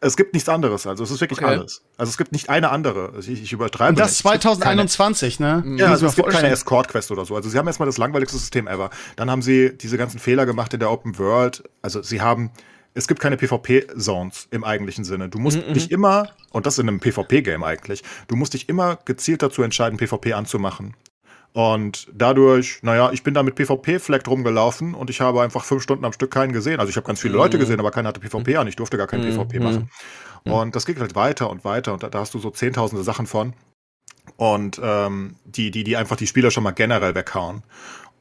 Es 0.00 0.16
gibt 0.16 0.34
nichts 0.34 0.48
anderes, 0.48 0.86
also 0.86 1.04
es 1.04 1.10
ist 1.10 1.20
wirklich 1.20 1.38
okay. 1.38 1.54
alles. 1.54 1.82
Also 1.96 2.10
es 2.10 2.18
gibt 2.18 2.32
nicht 2.32 2.50
eine 2.50 2.70
andere. 2.70 3.12
Ich, 3.20 3.28
ich 3.28 3.52
übertreibe. 3.52 3.90
Und 3.90 3.98
das 3.98 4.10
nicht. 4.10 4.22
2021, 4.22 5.38
keine, 5.38 5.62
ne? 5.62 5.76
Ja, 5.78 5.86
also 5.86 6.06
es 6.06 6.16
gibt 6.16 6.28
keine 6.28 6.48
Escort-Quest 6.48 7.10
oder 7.10 7.24
so. 7.24 7.36
Also 7.36 7.48
sie 7.48 7.58
haben 7.58 7.66
erstmal 7.66 7.86
das 7.86 7.96
langweiligste 7.96 8.36
System 8.36 8.66
ever. 8.66 8.90
Dann 9.16 9.30
haben 9.30 9.40
sie 9.40 9.76
diese 9.76 9.96
ganzen 9.96 10.18
Fehler 10.18 10.46
gemacht 10.46 10.74
in 10.74 10.80
der 10.80 10.90
Open 10.90 11.18
World. 11.18 11.62
Also 11.80 12.02
sie 12.02 12.20
haben 12.20 12.50
es 12.94 13.08
gibt 13.08 13.20
keine 13.20 13.36
PvP-Zones 13.36 14.48
im 14.52 14.62
eigentlichen 14.62 15.04
Sinne. 15.04 15.28
Du 15.28 15.38
musst 15.38 15.58
mm 15.58 15.70
-mm. 15.70 15.72
dich 15.72 15.90
immer, 15.90 16.28
und 16.52 16.64
das 16.64 16.78
in 16.78 16.88
einem 16.88 17.00
PvP-Game 17.00 17.64
eigentlich, 17.64 18.04
du 18.28 18.36
musst 18.36 18.54
dich 18.54 18.68
immer 18.68 18.98
gezielt 19.04 19.42
dazu 19.42 19.62
entscheiden, 19.62 19.98
PvP 19.98 20.32
anzumachen. 20.32 20.94
Und 21.56 22.08
dadurch, 22.12 22.80
naja, 22.82 23.12
ich 23.12 23.22
bin 23.22 23.32
da 23.32 23.44
mit 23.44 23.54
PvP-Fleck 23.54 24.26
rumgelaufen 24.26 24.92
und 24.92 25.08
ich 25.08 25.20
habe 25.20 25.40
einfach 25.40 25.64
fünf 25.64 25.84
Stunden 25.84 26.04
am 26.04 26.12
Stück 26.12 26.32
keinen 26.32 26.52
gesehen. 26.52 26.80
Also 26.80 26.90
ich 26.90 26.96
habe 26.96 27.06
ganz 27.06 27.20
viele 27.20 27.34
Leute 27.34 27.56
mhm. 27.56 27.60
gesehen, 27.60 27.78
aber 27.78 27.92
keiner 27.92 28.08
hatte 28.08 28.18
PvP 28.18 28.56
an. 28.56 28.66
Ich 28.66 28.74
durfte 28.74 28.96
gar 28.96 29.06
kein 29.06 29.20
mhm. 29.20 29.36
PvP 29.36 29.60
machen. 29.60 29.88
Mhm. 30.44 30.52
Und 30.52 30.74
das 30.74 30.84
geht 30.84 30.98
halt 30.98 31.14
weiter 31.14 31.48
und 31.48 31.64
weiter 31.64 31.92
und 31.92 32.02
da, 32.02 32.08
da 32.08 32.18
hast 32.18 32.34
du 32.34 32.40
so 32.40 32.50
zehntausende 32.50 33.04
Sachen 33.04 33.28
von. 33.28 33.52
Und 34.36 34.80
ähm, 34.82 35.36
die, 35.44 35.70
die, 35.70 35.84
die 35.84 35.96
einfach 35.96 36.16
die 36.16 36.26
Spieler 36.26 36.50
schon 36.50 36.64
mal 36.64 36.72
generell 36.72 37.14
weghauen. 37.14 37.62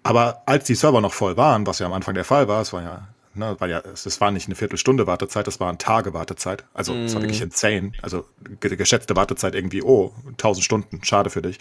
Aber 0.03 0.43
als 0.45 0.65
die 0.65 0.75
Server 0.75 1.01
noch 1.01 1.13
voll 1.13 1.35
waren, 1.35 1.65
was 1.65 1.79
ja 1.79 1.87
am 1.87 1.93
Anfang 1.93 2.13
der 2.13 2.25
Fall 2.25 2.47
war, 2.47 2.61
es 2.61 2.71
war 2.71 2.83
ja 2.83 3.07
Ne, 3.35 3.55
weil 3.57 3.71
ja, 3.71 3.79
es, 3.79 4.21
war 4.21 4.29
nicht 4.29 4.45
eine 4.45 4.55
Viertelstunde 4.55 5.07
Wartezeit, 5.07 5.47
das 5.47 5.59
waren 5.59 5.79
Tage 5.79 6.13
Wartezeit. 6.13 6.65
Also 6.75 6.93
es 6.93 7.13
mm. 7.13 7.15
war 7.15 7.21
wirklich 7.23 7.39
mhm. 7.39 7.47
insane. 7.47 7.91
Also 8.03 8.25
geschätzte 8.59 9.15
Wartezeit 9.15 9.55
irgendwie, 9.55 9.81
oh, 9.81 10.13
1000 10.33 10.63
Stunden, 10.63 11.03
schade 11.03 11.31
für 11.31 11.41
dich. 11.41 11.57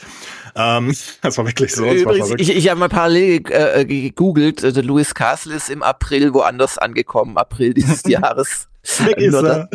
Ähm, 0.55 0.95
das 1.23 1.39
war 1.39 1.47
wirklich 1.47 1.75
so. 1.75 1.87
Übrigens, 1.87 2.29
wirklich 2.29 2.51
ich, 2.51 2.57
ich 2.57 2.69
habe 2.69 2.79
mal 2.79 2.91
parallel 2.91 3.43
äh, 3.49 3.87
gegoogelt, 3.87 4.63
also 4.63 4.83
Louis 4.83 5.15
Castle 5.15 5.55
ist 5.55 5.71
im 5.71 5.83
April 5.83 6.35
woanders 6.35 6.77
angekommen, 6.77 7.39
April 7.39 7.73
dieses 7.73 8.03
Jahres. 8.07 8.69
Weg 8.99 9.17
ist 9.17 9.35
er. 9.35 9.71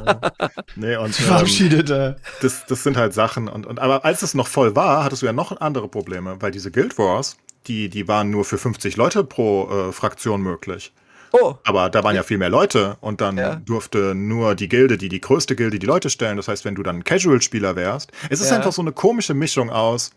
nee, 0.76 0.96
und, 0.96 1.14
Verabschiedet 1.14 1.90
ähm, 1.90 2.16
das, 2.42 2.66
das 2.66 2.82
sind 2.82 2.96
halt 2.96 3.14
Sachen. 3.14 3.48
Und, 3.48 3.66
und, 3.66 3.78
aber 3.78 4.04
als 4.04 4.22
es 4.22 4.34
noch 4.34 4.48
voll 4.48 4.76
war, 4.76 5.04
hattest 5.04 5.22
du 5.22 5.26
ja 5.26 5.32
noch 5.32 5.60
andere 5.60 5.88
Probleme, 5.88 6.36
weil 6.40 6.50
diese 6.50 6.70
Guild 6.70 6.98
Wars, 6.98 7.36
die, 7.68 7.88
die 7.88 8.08
waren 8.08 8.30
nur 8.30 8.44
für 8.44 8.58
50 8.58 8.96
Leute 8.96 9.24
pro 9.24 9.88
äh, 9.88 9.92
Fraktion 9.92 10.42
möglich. 10.42 10.92
Oh. 11.32 11.54
Aber 11.64 11.90
da 11.90 12.04
waren 12.04 12.14
ja 12.14 12.22
viel 12.22 12.38
mehr 12.38 12.50
Leute 12.50 12.96
und 13.00 13.20
dann 13.20 13.38
ja. 13.38 13.56
durfte 13.56 14.14
nur 14.14 14.54
die 14.54 14.68
Gilde, 14.68 14.98
die 14.98 15.08
die 15.08 15.20
größte 15.20 15.56
Gilde, 15.56 15.78
die 15.78 15.86
Leute 15.86 16.10
stellen. 16.10 16.36
Das 16.36 16.48
heißt, 16.48 16.64
wenn 16.64 16.74
du 16.74 16.82
dann 16.82 17.04
Casual-Spieler 17.04 17.76
wärst, 17.76 18.12
es 18.28 18.40
ist 18.40 18.50
ja. 18.50 18.56
einfach 18.56 18.72
so 18.72 18.82
eine 18.82 18.92
komische 18.92 19.34
Mischung 19.34 19.70
aus 19.70 20.10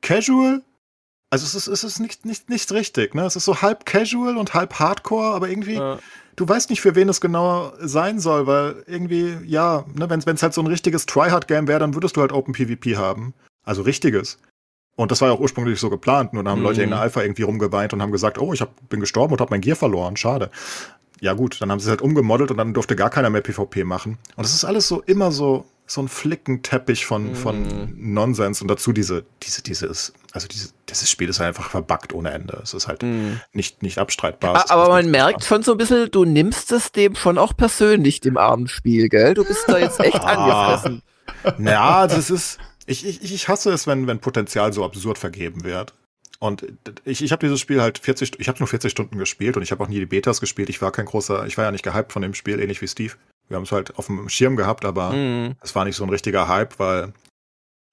Casual. 0.00 0.62
Also 1.30 1.44
es 1.44 1.54
ist, 1.54 1.66
es 1.66 1.84
ist 1.84 1.98
nicht, 1.98 2.24
nicht, 2.24 2.48
nicht 2.48 2.72
richtig, 2.72 3.14
ne? 3.14 3.26
Es 3.26 3.36
ist 3.36 3.44
so 3.44 3.60
halb 3.60 3.84
Casual 3.84 4.38
und 4.38 4.54
halb 4.54 4.74
Hardcore, 4.78 5.34
aber 5.34 5.50
irgendwie. 5.50 5.74
Ja 5.74 5.98
du 6.38 6.48
weißt 6.48 6.70
nicht, 6.70 6.80
für 6.80 6.94
wen 6.94 7.08
es 7.08 7.20
genau 7.20 7.72
sein 7.80 8.20
soll, 8.20 8.46
weil 8.46 8.84
irgendwie, 8.86 9.36
ja, 9.44 9.84
ne, 9.94 10.08
wenn 10.08 10.20
es 10.20 10.42
halt 10.42 10.54
so 10.54 10.62
ein 10.62 10.66
richtiges 10.66 11.06
Tryhard-Game 11.06 11.68
wäre, 11.68 11.80
dann 11.80 11.94
würdest 11.94 12.16
du 12.16 12.20
halt 12.20 12.32
Open 12.32 12.54
PvP 12.54 12.96
haben. 12.96 13.34
Also 13.64 13.82
richtiges. 13.82 14.38
Und 14.98 15.12
das 15.12 15.20
war 15.20 15.28
ja 15.28 15.34
auch 15.34 15.38
ursprünglich 15.38 15.78
so 15.78 15.90
geplant, 15.90 16.32
nur 16.32 16.42
da 16.42 16.50
haben 16.50 16.58
mhm. 16.58 16.64
Leute 16.64 16.82
in 16.82 16.90
der 16.90 16.98
Alpha 16.98 17.22
irgendwie 17.22 17.42
rumgeweint 17.42 17.92
und 17.92 18.02
haben 18.02 18.10
gesagt, 18.10 18.36
oh, 18.36 18.52
ich 18.52 18.60
hab, 18.60 18.88
bin 18.88 18.98
gestorben 18.98 19.32
und 19.32 19.40
habe 19.40 19.50
mein 19.50 19.60
Gear 19.60 19.76
verloren, 19.76 20.16
schade. 20.16 20.50
Ja 21.20 21.34
gut, 21.34 21.60
dann 21.60 21.70
haben 21.70 21.78
sie 21.78 21.84
es 21.84 21.90
halt 21.90 22.02
umgemodelt 22.02 22.50
und 22.50 22.56
dann 22.56 22.74
durfte 22.74 22.96
gar 22.96 23.08
keiner 23.08 23.30
mehr 23.30 23.40
PvP 23.40 23.84
machen. 23.84 24.18
Und 24.34 24.44
das 24.44 24.52
ist 24.52 24.64
alles 24.64 24.88
so 24.88 25.00
immer 25.02 25.30
so, 25.30 25.66
so 25.86 26.02
ein 26.02 26.08
Flickenteppich 26.08 27.06
von, 27.06 27.28
mhm. 27.28 27.34
von 27.36 27.94
Nonsens 27.96 28.60
und 28.60 28.66
dazu 28.66 28.92
diese, 28.92 29.24
diese, 29.44 29.62
dieses, 29.62 30.14
also 30.32 30.48
diese, 30.48 30.70
dieses 30.88 31.08
Spiel 31.08 31.28
ist 31.28 31.38
halt 31.38 31.50
einfach 31.50 31.70
verbuggt 31.70 32.12
ohne 32.12 32.32
Ende. 32.32 32.58
Es 32.60 32.74
ist 32.74 32.88
halt 32.88 33.04
mhm. 33.04 33.40
nicht, 33.52 33.84
nicht 33.84 33.98
abstreitbar. 33.98 34.68
aber 34.68 34.88
man 34.88 35.12
merkt 35.12 35.44
schon 35.44 35.62
so 35.62 35.70
ein 35.70 35.78
bisschen, 35.78 36.10
du 36.10 36.24
nimmst 36.24 36.72
es 36.72 36.90
dem 36.90 37.14
schon 37.14 37.38
auch 37.38 37.56
persönlich, 37.56 38.20
dem 38.20 38.36
armen 38.36 38.66
Spiel, 38.66 39.08
gell? 39.08 39.34
Du 39.34 39.44
bist 39.44 39.62
da 39.68 39.78
jetzt 39.78 40.00
echt 40.00 40.20
angefressen. 40.24 41.02
Naja, 41.56 42.08
das 42.08 42.30
ist, 42.30 42.58
ich, 42.88 43.06
ich, 43.06 43.32
ich 43.32 43.48
hasse 43.48 43.70
es, 43.72 43.86
wenn, 43.86 44.06
wenn 44.06 44.18
Potenzial 44.18 44.72
so 44.72 44.84
absurd 44.84 45.18
vergeben 45.18 45.64
wird. 45.64 45.94
Und 46.40 46.66
ich, 47.04 47.22
ich 47.22 47.32
habe 47.32 47.44
dieses 47.44 47.60
Spiel 47.60 47.82
halt 47.82 47.98
40, 47.98 48.38
ich 48.38 48.48
habe 48.48 48.58
nur 48.60 48.68
40 48.68 48.90
Stunden 48.90 49.18
gespielt 49.18 49.56
und 49.56 49.62
ich 49.62 49.72
habe 49.72 49.82
auch 49.82 49.88
nie 49.88 49.98
die 49.98 50.06
Betas 50.06 50.40
gespielt. 50.40 50.68
Ich 50.68 50.80
war 50.80 50.92
kein 50.92 51.06
großer, 51.06 51.46
ich 51.46 51.56
war 51.58 51.64
ja 51.64 51.72
nicht 51.72 51.84
gehypt 51.84 52.12
von 52.12 52.22
dem 52.22 52.34
Spiel, 52.34 52.60
ähnlich 52.60 52.80
wie 52.80 52.88
Steve. 52.88 53.14
Wir 53.48 53.56
haben 53.56 53.64
es 53.64 53.72
halt 53.72 53.96
auf 53.98 54.06
dem 54.06 54.28
Schirm 54.28 54.56
gehabt, 54.56 54.84
aber 54.84 55.12
mhm. 55.12 55.56
es 55.60 55.74
war 55.74 55.84
nicht 55.84 55.96
so 55.96 56.04
ein 56.04 56.10
richtiger 56.10 56.48
Hype, 56.48 56.78
weil 56.78 57.12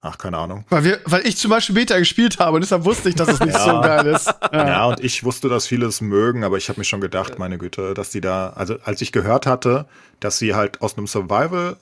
Ach, 0.02 0.18
keine 0.18 0.38
Ahnung. 0.38 0.64
Weil, 0.68 0.84
wir, 0.84 1.00
weil 1.06 1.26
ich 1.26 1.36
zum 1.36 1.50
Beispiel 1.50 1.74
Beta 1.74 1.98
gespielt 1.98 2.38
habe 2.38 2.54
und 2.54 2.60
deshalb 2.60 2.84
wusste 2.84 3.08
ich, 3.08 3.16
dass 3.16 3.28
es 3.28 3.40
nicht 3.40 3.54
ja. 3.58 3.64
so 3.64 3.80
geil 3.80 4.06
ist. 4.06 4.32
Ja. 4.52 4.68
ja. 4.68 4.86
und 4.86 5.00
ich 5.00 5.24
wusste, 5.24 5.48
dass 5.48 5.66
viele 5.66 5.86
es 5.86 6.00
mögen, 6.00 6.44
aber 6.44 6.58
ich 6.58 6.68
habe 6.68 6.78
mir 6.78 6.84
schon 6.84 7.00
gedacht, 7.00 7.40
meine 7.40 7.58
Güte, 7.58 7.92
dass 7.94 8.10
die 8.10 8.20
da, 8.20 8.50
also 8.50 8.76
als 8.84 9.00
ich 9.00 9.10
gehört 9.10 9.46
hatte, 9.46 9.86
dass 10.20 10.38
sie 10.38 10.54
halt 10.54 10.80
aus 10.80 10.96
einem 10.96 11.08
Survival 11.08 11.76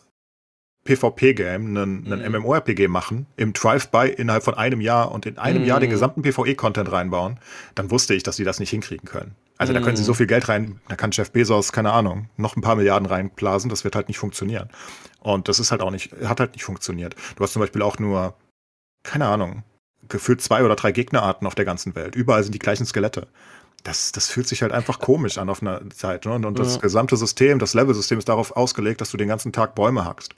PvP-Game, 0.85 1.67
einen, 1.67 2.13
einen 2.13 2.33
mhm. 2.33 2.41
MMORPG 2.41 2.89
machen, 2.89 3.27
im 3.37 3.53
Drive-By 3.53 4.09
innerhalb 4.09 4.45
von 4.45 4.55
einem 4.55 4.81
Jahr 4.81 5.13
und 5.13 5.27
in 5.27 5.39
einem 5.39 5.63
mhm. 5.63 5.69
Jahr 5.69 5.81
den 5.81 5.89
mhm. 5.89 5.95
gesamten 5.95 6.23
PvE-Content 6.23 6.93
reinbauen, 6.93 7.39
dann 7.75 7.91
wusste 7.91 8.15
ich, 8.15 8.23
dass 8.23 8.37
sie 8.37 8.45
das 8.45 8.61
nicht 8.61 8.71
hinkriegen 8.71 9.09
können. 9.09 9.35
Also 9.57 9.73
mhm. 9.73 9.77
da 9.77 9.83
können 9.83 9.97
sie 9.97 10.05
so 10.05 10.13
mhm. 10.13 10.17
viel 10.17 10.27
Geld 10.27 10.49
rein, 10.49 10.81
da 10.89 10.97
kann 10.97 11.11
Jeff 11.11 11.31
Bezos, 11.31 11.73
keine 11.73 11.93
Ahnung, 11.93 12.29
noch 12.37 12.57
ein 12.57 12.61
paar 12.61 12.77
Milliarden 12.77 13.07
reinblasen, 13.07 13.71
das 13.71 13.85
wird 13.85 13.97
halt 13.97 14.09
nicht 14.09 14.19
funktionieren. 14.19 14.69
Und 15.21 15.49
das 15.49 15.59
ist 15.59 15.71
halt 15.71 15.81
auch 15.81 15.91
nicht, 15.91 16.13
hat 16.25 16.39
halt 16.39 16.53
nicht 16.53 16.65
funktioniert. 16.65 17.17
Du 17.37 17.43
hast 17.43 17.55
zum 17.55 17.61
Beispiel 17.61 17.81
auch 17.81 17.99
nur, 17.99 18.35
keine 19.05 19.27
Ahnung, 19.27 19.63
gefühlt 20.09 20.43
zwei 20.43 20.65
oder 20.65 20.77
drei 20.77 20.93
Gegnerarten 20.93 21.47
auf 21.47 21.55
der 21.55 21.65
ganzen 21.65 21.95
Welt. 21.95 22.15
Überall 22.15 22.43
sind 22.43 22.55
die 22.55 22.59
gleichen 22.59 22.85
Skelette. 22.85 23.29
Das, 23.85 24.13
das 24.13 24.29
fühlt 24.29 24.49
sich 24.49 24.63
halt 24.63 24.73
einfach 24.73 24.99
komisch 24.99 25.39
an 25.39 25.49
auf 25.49 25.63
einer 25.63 25.81
Zeit. 25.91 26.27
Ne? 26.27 26.33
Und, 26.33 26.45
und 26.45 26.59
das 26.59 26.77
ja. 26.77 26.81
gesamte 26.81 27.17
System, 27.17 27.59
das 27.59 27.73
Level-System 27.73 28.19
ist 28.19 28.29
darauf 28.29 28.57
ausgelegt, 28.57 29.01
dass 29.01 29.11
du 29.11 29.17
den 29.17 29.29
ganzen 29.29 29.53
Tag 29.53 29.75
Bäume 29.75 30.05
hackst. 30.05 30.35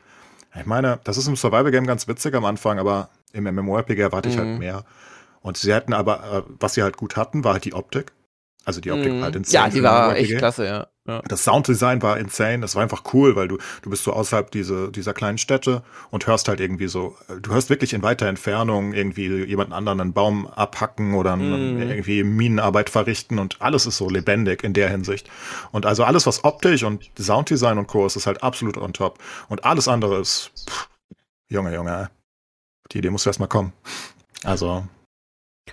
Ich 0.58 0.66
meine, 0.66 1.00
das 1.04 1.16
ist 1.16 1.28
im 1.28 1.36
Survival-Game 1.36 1.86
ganz 1.86 2.08
witzig 2.08 2.34
am 2.34 2.44
Anfang, 2.44 2.78
aber 2.78 3.10
im 3.32 3.44
MMORPG 3.44 4.00
erwarte 4.00 4.28
ich 4.28 4.36
halt 4.36 4.46
mhm. 4.46 4.50
halt 4.52 4.60
mehr. 4.60 4.84
Und 5.42 5.56
sie 5.56 5.72
hätten 5.72 5.92
aber, 5.92 6.44
äh, 6.46 6.52
was 6.58 6.74
sie 6.74 6.82
halt 6.82 6.96
gut 6.96 7.16
hatten, 7.16 7.44
war 7.44 7.54
halt 7.54 7.64
die 7.64 7.74
Optik. 7.74 8.12
Also 8.66 8.80
die 8.80 8.90
Optik 8.90 9.12
mhm. 9.12 9.22
halt 9.22 9.36
insane. 9.36 9.64
Ja, 9.64 9.70
die 9.70 9.82
war 9.84 10.16
echt 10.16 10.36
klasse, 10.38 10.66
ja. 10.66 10.86
ja. 11.06 11.22
Das 11.28 11.44
Sounddesign 11.44 12.02
war 12.02 12.18
insane, 12.18 12.58
das 12.58 12.74
war 12.74 12.82
einfach 12.82 13.04
cool, 13.14 13.36
weil 13.36 13.46
du, 13.46 13.58
du 13.82 13.90
bist 13.90 14.02
so 14.02 14.12
außerhalb 14.12 14.50
diese, 14.50 14.90
dieser 14.90 15.14
kleinen 15.14 15.38
Städte 15.38 15.84
und 16.10 16.26
hörst 16.26 16.48
halt 16.48 16.58
irgendwie 16.58 16.88
so, 16.88 17.16
du 17.40 17.52
hörst 17.52 17.70
wirklich 17.70 17.94
in 17.94 18.02
weiter 18.02 18.26
Entfernung 18.26 18.92
irgendwie 18.92 19.44
jemanden 19.44 19.72
anderen 19.72 20.00
einen 20.00 20.12
Baum 20.12 20.48
abhacken 20.48 21.14
oder 21.14 21.36
mhm. 21.36 21.80
irgendwie 21.80 22.24
Minenarbeit 22.24 22.90
verrichten 22.90 23.38
und 23.38 23.62
alles 23.62 23.86
ist 23.86 23.98
so 23.98 24.08
lebendig 24.08 24.64
in 24.64 24.72
der 24.72 24.90
Hinsicht. 24.90 25.30
Und 25.70 25.86
also 25.86 26.02
alles, 26.02 26.26
was 26.26 26.42
optisch 26.42 26.82
und 26.82 27.08
Sounddesign 27.16 27.78
und 27.78 27.86
Co. 27.86 28.04
ist, 28.04 28.16
ist 28.16 28.26
halt 28.26 28.42
absolut 28.42 28.76
on 28.78 28.92
top. 28.92 29.20
Und 29.48 29.64
alles 29.64 29.86
andere 29.86 30.18
ist, 30.18 30.50
pff, 30.68 30.88
Junge, 31.48 31.72
Junge, 31.72 32.10
die 32.90 32.98
Idee 32.98 33.10
muss 33.10 33.24
erst 33.26 33.38
mal 33.38 33.46
kommen. 33.46 33.72
Also, 34.42 34.84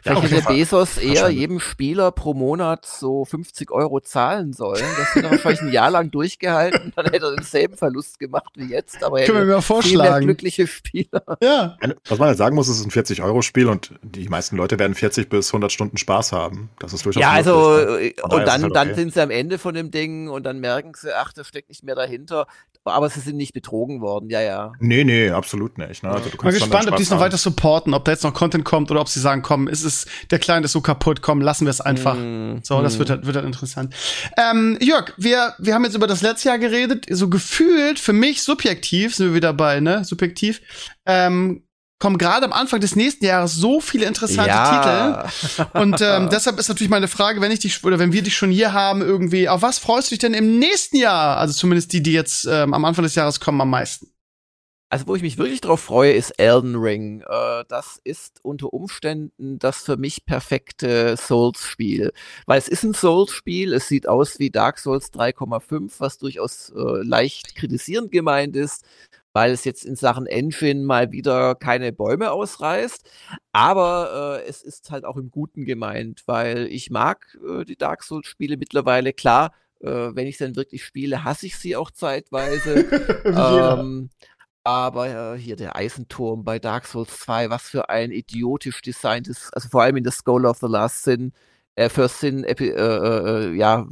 Vielleicht 0.02 0.32
hätte 0.32 0.48
Bezos 0.48 0.98
eher 0.98 1.30
jedem 1.30 1.60
Spieler 1.60 2.12
pro 2.12 2.34
Monat 2.34 2.86
so 2.86 3.26
50 3.26 3.72
Euro 3.72 4.00
zahlen 4.02 4.52
sollen. 4.52 4.84
Das 4.98 5.14
hätte 5.16 5.28
er 5.28 5.32
wahrscheinlich 5.32 5.62
ein 5.62 5.72
Jahr 5.72 5.92
lang 5.92 6.10
durchgehalten. 6.12 6.92
Dann 6.96 7.06
hätte 7.06 7.26
er 7.28 7.36
denselben 7.36 7.78
Verlust 7.78 8.20
gemacht 8.20 8.52
wie 8.56 8.66
jetzt. 8.66 9.04
Aber 9.04 9.20
er 9.22 9.26
Können 9.28 9.48
wir 9.48 9.56
mir 9.56 9.62
vorschlagen. 9.62 10.26
glückliche 10.26 10.68
Spieler. 10.68 11.24
Ja. 11.42 11.78
Was 12.10 12.18
man 12.18 12.30
halt 12.30 12.38
sagen 12.38 12.56
muss, 12.56 12.68
es 12.68 12.80
ist 12.80 12.86
ein 12.86 12.92
40-Euro-Spiel 12.92 13.68
und 13.70 13.92
die 14.02 14.28
meisten 14.30 14.58
Leute 14.58 14.80
werden 14.80 14.96
40 14.96 15.30
bis 15.30 15.50
100 15.50 15.72
Stunden 15.72 15.98
Spaß 15.98 16.32
haben. 16.32 16.70
Das 16.80 16.94
ist 16.94 17.06
durchaus 17.06 17.22
Ja, 17.22 17.32
also, 17.32 17.70
möglich, 17.70 18.16
ne? 18.18 18.24
und, 18.24 18.34
und 18.34 18.40
dann, 18.42 18.62
halt 18.64 18.64
okay. 18.66 18.74
dann 18.74 18.96
sind 18.96 19.14
sie 19.14 19.22
am 19.22 19.30
Ende 19.30 19.58
von 19.58 19.74
dem 19.76 19.92
Ding 19.92 20.28
und 20.30 20.44
dann 20.44 20.60
merken 20.60 20.94
sie, 20.96 21.16
ach, 21.16 21.34
das 21.34 21.48
steckt 21.48 21.70
nicht 21.70 21.84
mehr 21.84 21.96
dahinter 21.96 22.48
aber 22.86 23.10
sie 23.10 23.20
sind 23.20 23.38
nicht 23.38 23.54
betrogen 23.54 24.02
worden, 24.02 24.30
ja, 24.30 24.42
ja. 24.42 24.74
Nee, 24.80 25.04
nee, 25.04 25.30
absolut 25.30 25.78
nicht. 25.78 26.04
Ne? 26.04 26.10
Also, 26.10 26.30
du 26.30 26.38
kannst 26.38 26.44
Mal 26.44 26.52
gespannt, 26.52 26.88
ob 26.90 26.98
die 26.98 27.04
es 27.04 27.10
noch 27.10 27.20
weiter 27.20 27.38
supporten, 27.38 27.94
ob 27.94 28.06
da 28.06 28.12
jetzt 28.12 28.24
noch 28.24 28.34
Content 28.34 28.66
kommt 28.66 28.92
oder 28.92 29.02
ob 29.02 29.08
sie 29.08 29.20
sagen, 29.20 29.42
komm, 29.42 29.68
ist 29.68 29.84
es, 29.84 30.06
der 30.32 30.40
Client 30.40 30.66
ist 30.66 30.74
so 30.74 30.82
kaputt, 30.82 31.22
komm, 31.22 31.42
lassen 31.42 31.66
wir 31.66 31.72
es 31.72 31.82
einfach. 31.82 32.16
Mm, 32.16 32.60
so, 32.64 32.82
das 32.82 32.96
mm. 32.96 33.00
wird, 33.00 33.10
halt, 33.10 33.26
wird 33.26 33.36
halt 33.36 33.46
interessant. 33.46 33.96
Ähm, 34.38 34.78
Jörg, 34.82 35.14
wir, 35.18 35.54
wir 35.60 35.74
haben 35.74 35.84
jetzt 35.86 35.96
über 35.96 36.08
das 36.08 36.22
letzte 36.22 36.50
Jahr 36.50 36.60
geredet, 36.60 37.06
so 37.10 37.30
gefühlt, 37.30 38.00
für 38.00 38.14
mich 38.14 38.44
subjektiv, 38.44 39.16
sind 39.16 39.28
wir 39.28 39.36
wieder 39.36 39.54
bei, 39.54 39.80
ne, 39.80 40.04
subjektiv, 40.04 40.62
ähm, 41.06 41.64
kommen 42.04 42.18
gerade 42.18 42.46
am 42.46 42.52
Anfang 42.52 42.82
des 42.82 42.98
nächsten 42.98 43.24
Jahres 43.24 43.56
so 43.56 43.80
viele 43.80 44.06
interessante 44.06 44.50
ja. 44.50 45.30
Titel. 45.30 45.66
Und 45.80 46.02
ähm, 46.02 46.28
deshalb 46.30 46.60
ist 46.60 46.68
natürlich 46.68 46.90
meine 46.90 47.08
Frage, 47.08 47.40
wenn 47.40 47.50
ich 47.50 47.60
dich 47.60 47.82
oder 47.86 47.98
wenn 47.98 48.12
wir 48.12 48.22
dich 48.22 48.36
schon 48.36 48.52
hier 48.52 48.74
haben, 48.74 49.02
irgendwie, 49.02 49.48
auf 49.48 49.62
was 49.62 49.80
freust 49.80 50.10
du 50.10 50.16
dich 50.16 50.20
denn 50.20 50.34
im 50.34 50.60
nächsten 50.60 50.98
Jahr? 50.98 51.38
Also 51.38 51.54
zumindest 51.54 51.94
die, 51.94 52.04
die 52.04 52.12
jetzt 52.12 52.46
ähm, 52.46 52.74
am 52.74 52.84
Anfang 52.84 53.04
des 53.04 53.16
Jahres 53.16 53.40
kommen, 53.40 53.62
am 53.62 53.70
meisten. 53.70 54.10
Also, 54.90 55.08
wo 55.08 55.16
ich 55.16 55.22
mich 55.22 55.38
wirklich 55.38 55.62
drauf 55.62 55.80
freue, 55.80 56.12
ist 56.12 56.32
Elden 56.32 56.76
Ring. 56.76 57.22
Äh, 57.22 57.64
das 57.70 58.02
ist 58.04 58.42
unter 58.44 58.74
Umständen 58.74 59.58
das 59.58 59.84
für 59.84 59.96
mich 59.96 60.26
perfekte 60.26 61.16
Souls-Spiel. 61.16 62.12
Weil 62.48 62.58
es 62.58 62.68
ist 62.68 62.84
ein 62.84 62.94
Souls-Spiel, 62.94 63.72
es 63.72 63.88
sieht 63.88 64.10
aus 64.10 64.40
wie 64.40 64.50
Dark 64.50 64.78
Souls 64.78 65.14
3,5, 65.14 65.94
was 66.00 66.18
durchaus 66.18 66.70
äh, 66.76 67.02
leicht 67.02 67.56
kritisierend 67.56 68.12
gemeint 68.12 68.58
ist 68.58 68.84
weil 69.34 69.52
es 69.52 69.66
jetzt 69.66 69.84
in 69.84 69.96
Sachen 69.96 70.28
Engine 70.28 70.86
mal 70.86 71.12
wieder 71.12 71.56
keine 71.56 71.92
Bäume 71.92 72.32
ausreißt. 72.32 73.10
Aber 73.52 74.40
äh, 74.42 74.48
es 74.48 74.62
ist 74.62 74.92
halt 74.92 75.06
auch 75.06 75.18
im 75.18 75.32
Guten 75.32 75.66
gemeint, 75.66 76.24
weil 76.28 76.68
ich 76.68 76.90
mag 76.92 77.38
äh, 77.48 77.66
die 77.66 77.76
Dark 77.76 78.04
Souls-Spiele 78.04 78.58
mittlerweile. 78.58 79.12
Klar, 79.12 79.52
äh, 79.82 79.88
wenn 80.14 80.28
ich 80.28 80.38
dann 80.38 80.56
wirklich 80.56 80.86
spiele, 80.86 81.24
hasse 81.24 81.48
ich 81.48 81.58
sie 81.58 81.76
auch 81.76 81.92
zeitweise. 81.92 82.86
ähm, 83.26 84.10
aber 84.64 85.34
äh, 85.34 85.38
hier 85.38 85.56
der 85.58 85.76
Eisenturm 85.76 86.44
bei 86.46 86.60
Dark 86.60 86.86
Souls 86.86 87.20
2, 87.20 87.50
was 87.50 87.64
für 87.64 87.90
ein 87.90 88.12
idiotisch 88.12 88.82
designtes, 88.82 89.52
also 89.52 89.68
vor 89.68 89.82
allem 89.82 89.98
in 89.98 90.04
der 90.04 90.14
Skull 90.14 90.46
of 90.46 90.60
the 90.60 90.68
Last 90.68 91.04
Sin, 91.04 91.34
äh, 91.76 91.90
First 91.90 92.20
Sin, 92.22 92.44
äh, 92.46 92.54
äh, 92.54 93.50
äh, 93.50 93.56
ja, 93.56 93.86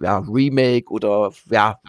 ja, 0.00 0.18
Remake 0.18 0.88
oder 0.90 1.32
ja, 1.50 1.80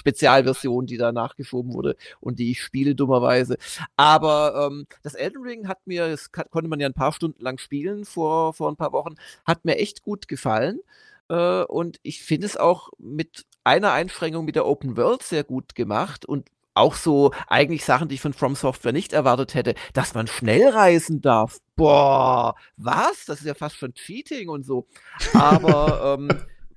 Spezialversion, 0.00 0.86
die 0.86 0.96
da 0.96 1.12
nachgeschoben 1.12 1.72
wurde 1.72 1.96
und 2.20 2.38
die 2.38 2.50
ich 2.50 2.62
spiele 2.62 2.94
dummerweise. 2.94 3.56
Aber 3.96 4.66
ähm, 4.66 4.86
das 5.02 5.14
Elden 5.14 5.42
Ring 5.42 5.68
hat 5.68 5.86
mir, 5.86 6.08
das 6.08 6.32
konnte 6.32 6.68
man 6.68 6.80
ja 6.80 6.88
ein 6.88 6.94
paar 6.94 7.12
Stunden 7.12 7.42
lang 7.42 7.58
spielen 7.58 8.04
vor, 8.04 8.54
vor 8.54 8.70
ein 8.70 8.76
paar 8.76 8.92
Wochen, 8.92 9.14
hat 9.46 9.64
mir 9.64 9.76
echt 9.76 10.02
gut 10.02 10.28
gefallen. 10.28 10.80
Äh, 11.28 11.62
und 11.64 12.00
ich 12.02 12.22
finde 12.22 12.46
es 12.46 12.56
auch 12.56 12.90
mit 12.98 13.44
einer 13.62 13.92
Einschränkung 13.92 14.44
mit 14.44 14.56
der 14.56 14.66
Open 14.66 14.96
World 14.96 15.22
sehr 15.22 15.44
gut 15.44 15.74
gemacht 15.74 16.24
und 16.24 16.48
auch 16.74 16.94
so 16.94 17.32
eigentlich 17.46 17.84
Sachen, 17.84 18.08
die 18.08 18.14
ich 18.14 18.20
von 18.20 18.32
From 18.32 18.54
Software 18.54 18.92
nicht 18.92 19.12
erwartet 19.12 19.54
hätte, 19.54 19.74
dass 19.92 20.14
man 20.14 20.26
schnell 20.26 20.68
reisen 20.68 21.20
darf. 21.20 21.58
Boah, 21.76 22.54
was? 22.76 23.26
Das 23.26 23.40
ist 23.40 23.46
ja 23.46 23.54
fast 23.54 23.76
schon 23.76 23.92
Cheating 23.92 24.48
und 24.48 24.64
so. 24.64 24.86
Aber 25.34 26.16
ähm, 26.18 26.30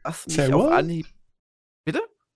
was 0.04 0.28
mich 0.28 0.54
auf 0.54 0.72
Anhieb. 0.72 1.08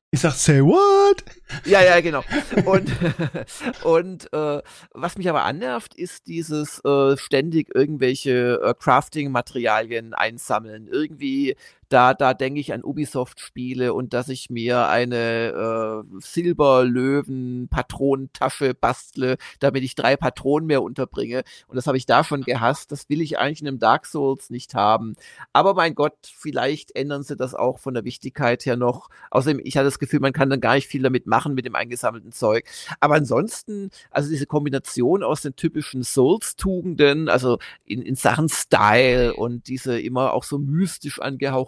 Ich 0.09 0.21
sag, 0.21 0.31
say 0.35 0.61
what? 0.61 1.25
Ja, 1.65 1.83
ja, 1.83 1.99
genau. 1.99 2.23
Und, 2.65 2.89
und 3.83 4.31
äh, 4.31 4.61
was 4.93 5.17
mich 5.17 5.27
aber 5.29 5.43
annervt, 5.43 5.95
ist 5.95 6.27
dieses 6.27 6.79
äh, 6.85 7.17
ständig 7.17 7.75
irgendwelche 7.75 8.61
äh, 8.63 8.73
Crafting-Materialien 8.73 10.13
einsammeln. 10.13 10.87
Irgendwie 10.87 11.57
da, 11.89 12.13
da 12.13 12.33
denke 12.33 12.59
ich 12.59 12.73
an 12.73 12.83
Ubisoft-Spiele 12.83 13.93
und 13.93 14.13
dass 14.13 14.27
ich 14.29 14.49
mir 14.49 14.87
eine 14.87 16.03
äh, 16.07 16.19
Silberlöwen-Patronentasche 16.19 18.73
bastle, 18.73 19.37
damit 19.59 19.83
ich 19.83 19.95
drei 19.95 20.17
Patronen 20.17 20.67
mehr 20.67 20.83
unterbringe. 20.83 21.43
Und 21.67 21.75
das 21.75 21.87
habe 21.87 21.97
ich 21.97 22.05
da 22.05 22.23
schon 22.23 22.41
gehasst. 22.41 22.91
Das 22.91 23.09
will 23.09 23.21
ich 23.21 23.39
eigentlich 23.39 23.61
in 23.61 23.67
einem 23.67 23.79
Dark 23.79 24.05
Souls 24.05 24.49
nicht 24.49 24.75
haben. 24.75 25.15
Aber 25.53 25.73
mein 25.73 25.95
Gott, 25.95 26.17
vielleicht 26.21 26.95
ändern 26.95 27.23
sie 27.23 27.35
das 27.35 27.53
auch 27.53 27.79
von 27.79 27.93
der 27.93 28.05
Wichtigkeit 28.05 28.65
her 28.65 28.75
noch. 28.75 29.09
Außerdem, 29.31 29.61
ich 29.63 29.77
hatte 29.77 29.85
das 29.85 29.99
Gefühl, 29.99 30.19
man 30.19 30.33
kann 30.33 30.49
dann 30.49 30.61
gar 30.61 30.75
nicht 30.75 30.87
viel 30.87 31.03
damit 31.03 31.27
machen 31.27 31.53
mit 31.53 31.65
dem 31.65 31.75
eingesammelten 31.75 32.31
Zeug. 32.31 32.65
Aber 32.99 33.15
ansonsten, 33.15 33.89
also 34.11 34.29
diese 34.29 34.45
Kombination 34.45 35.23
aus 35.23 35.41
den 35.41 35.55
typischen 35.55 36.03
Souls-Tugenden, 36.03 37.29
also 37.29 37.59
in, 37.85 38.01
in 38.01 38.15
Sachen 38.15 38.49
Style 38.49 39.35
und 39.35 39.67
diese 39.67 39.99
immer 39.99 40.33
auch 40.33 40.43
so 40.43 40.57
mystisch 40.57 41.19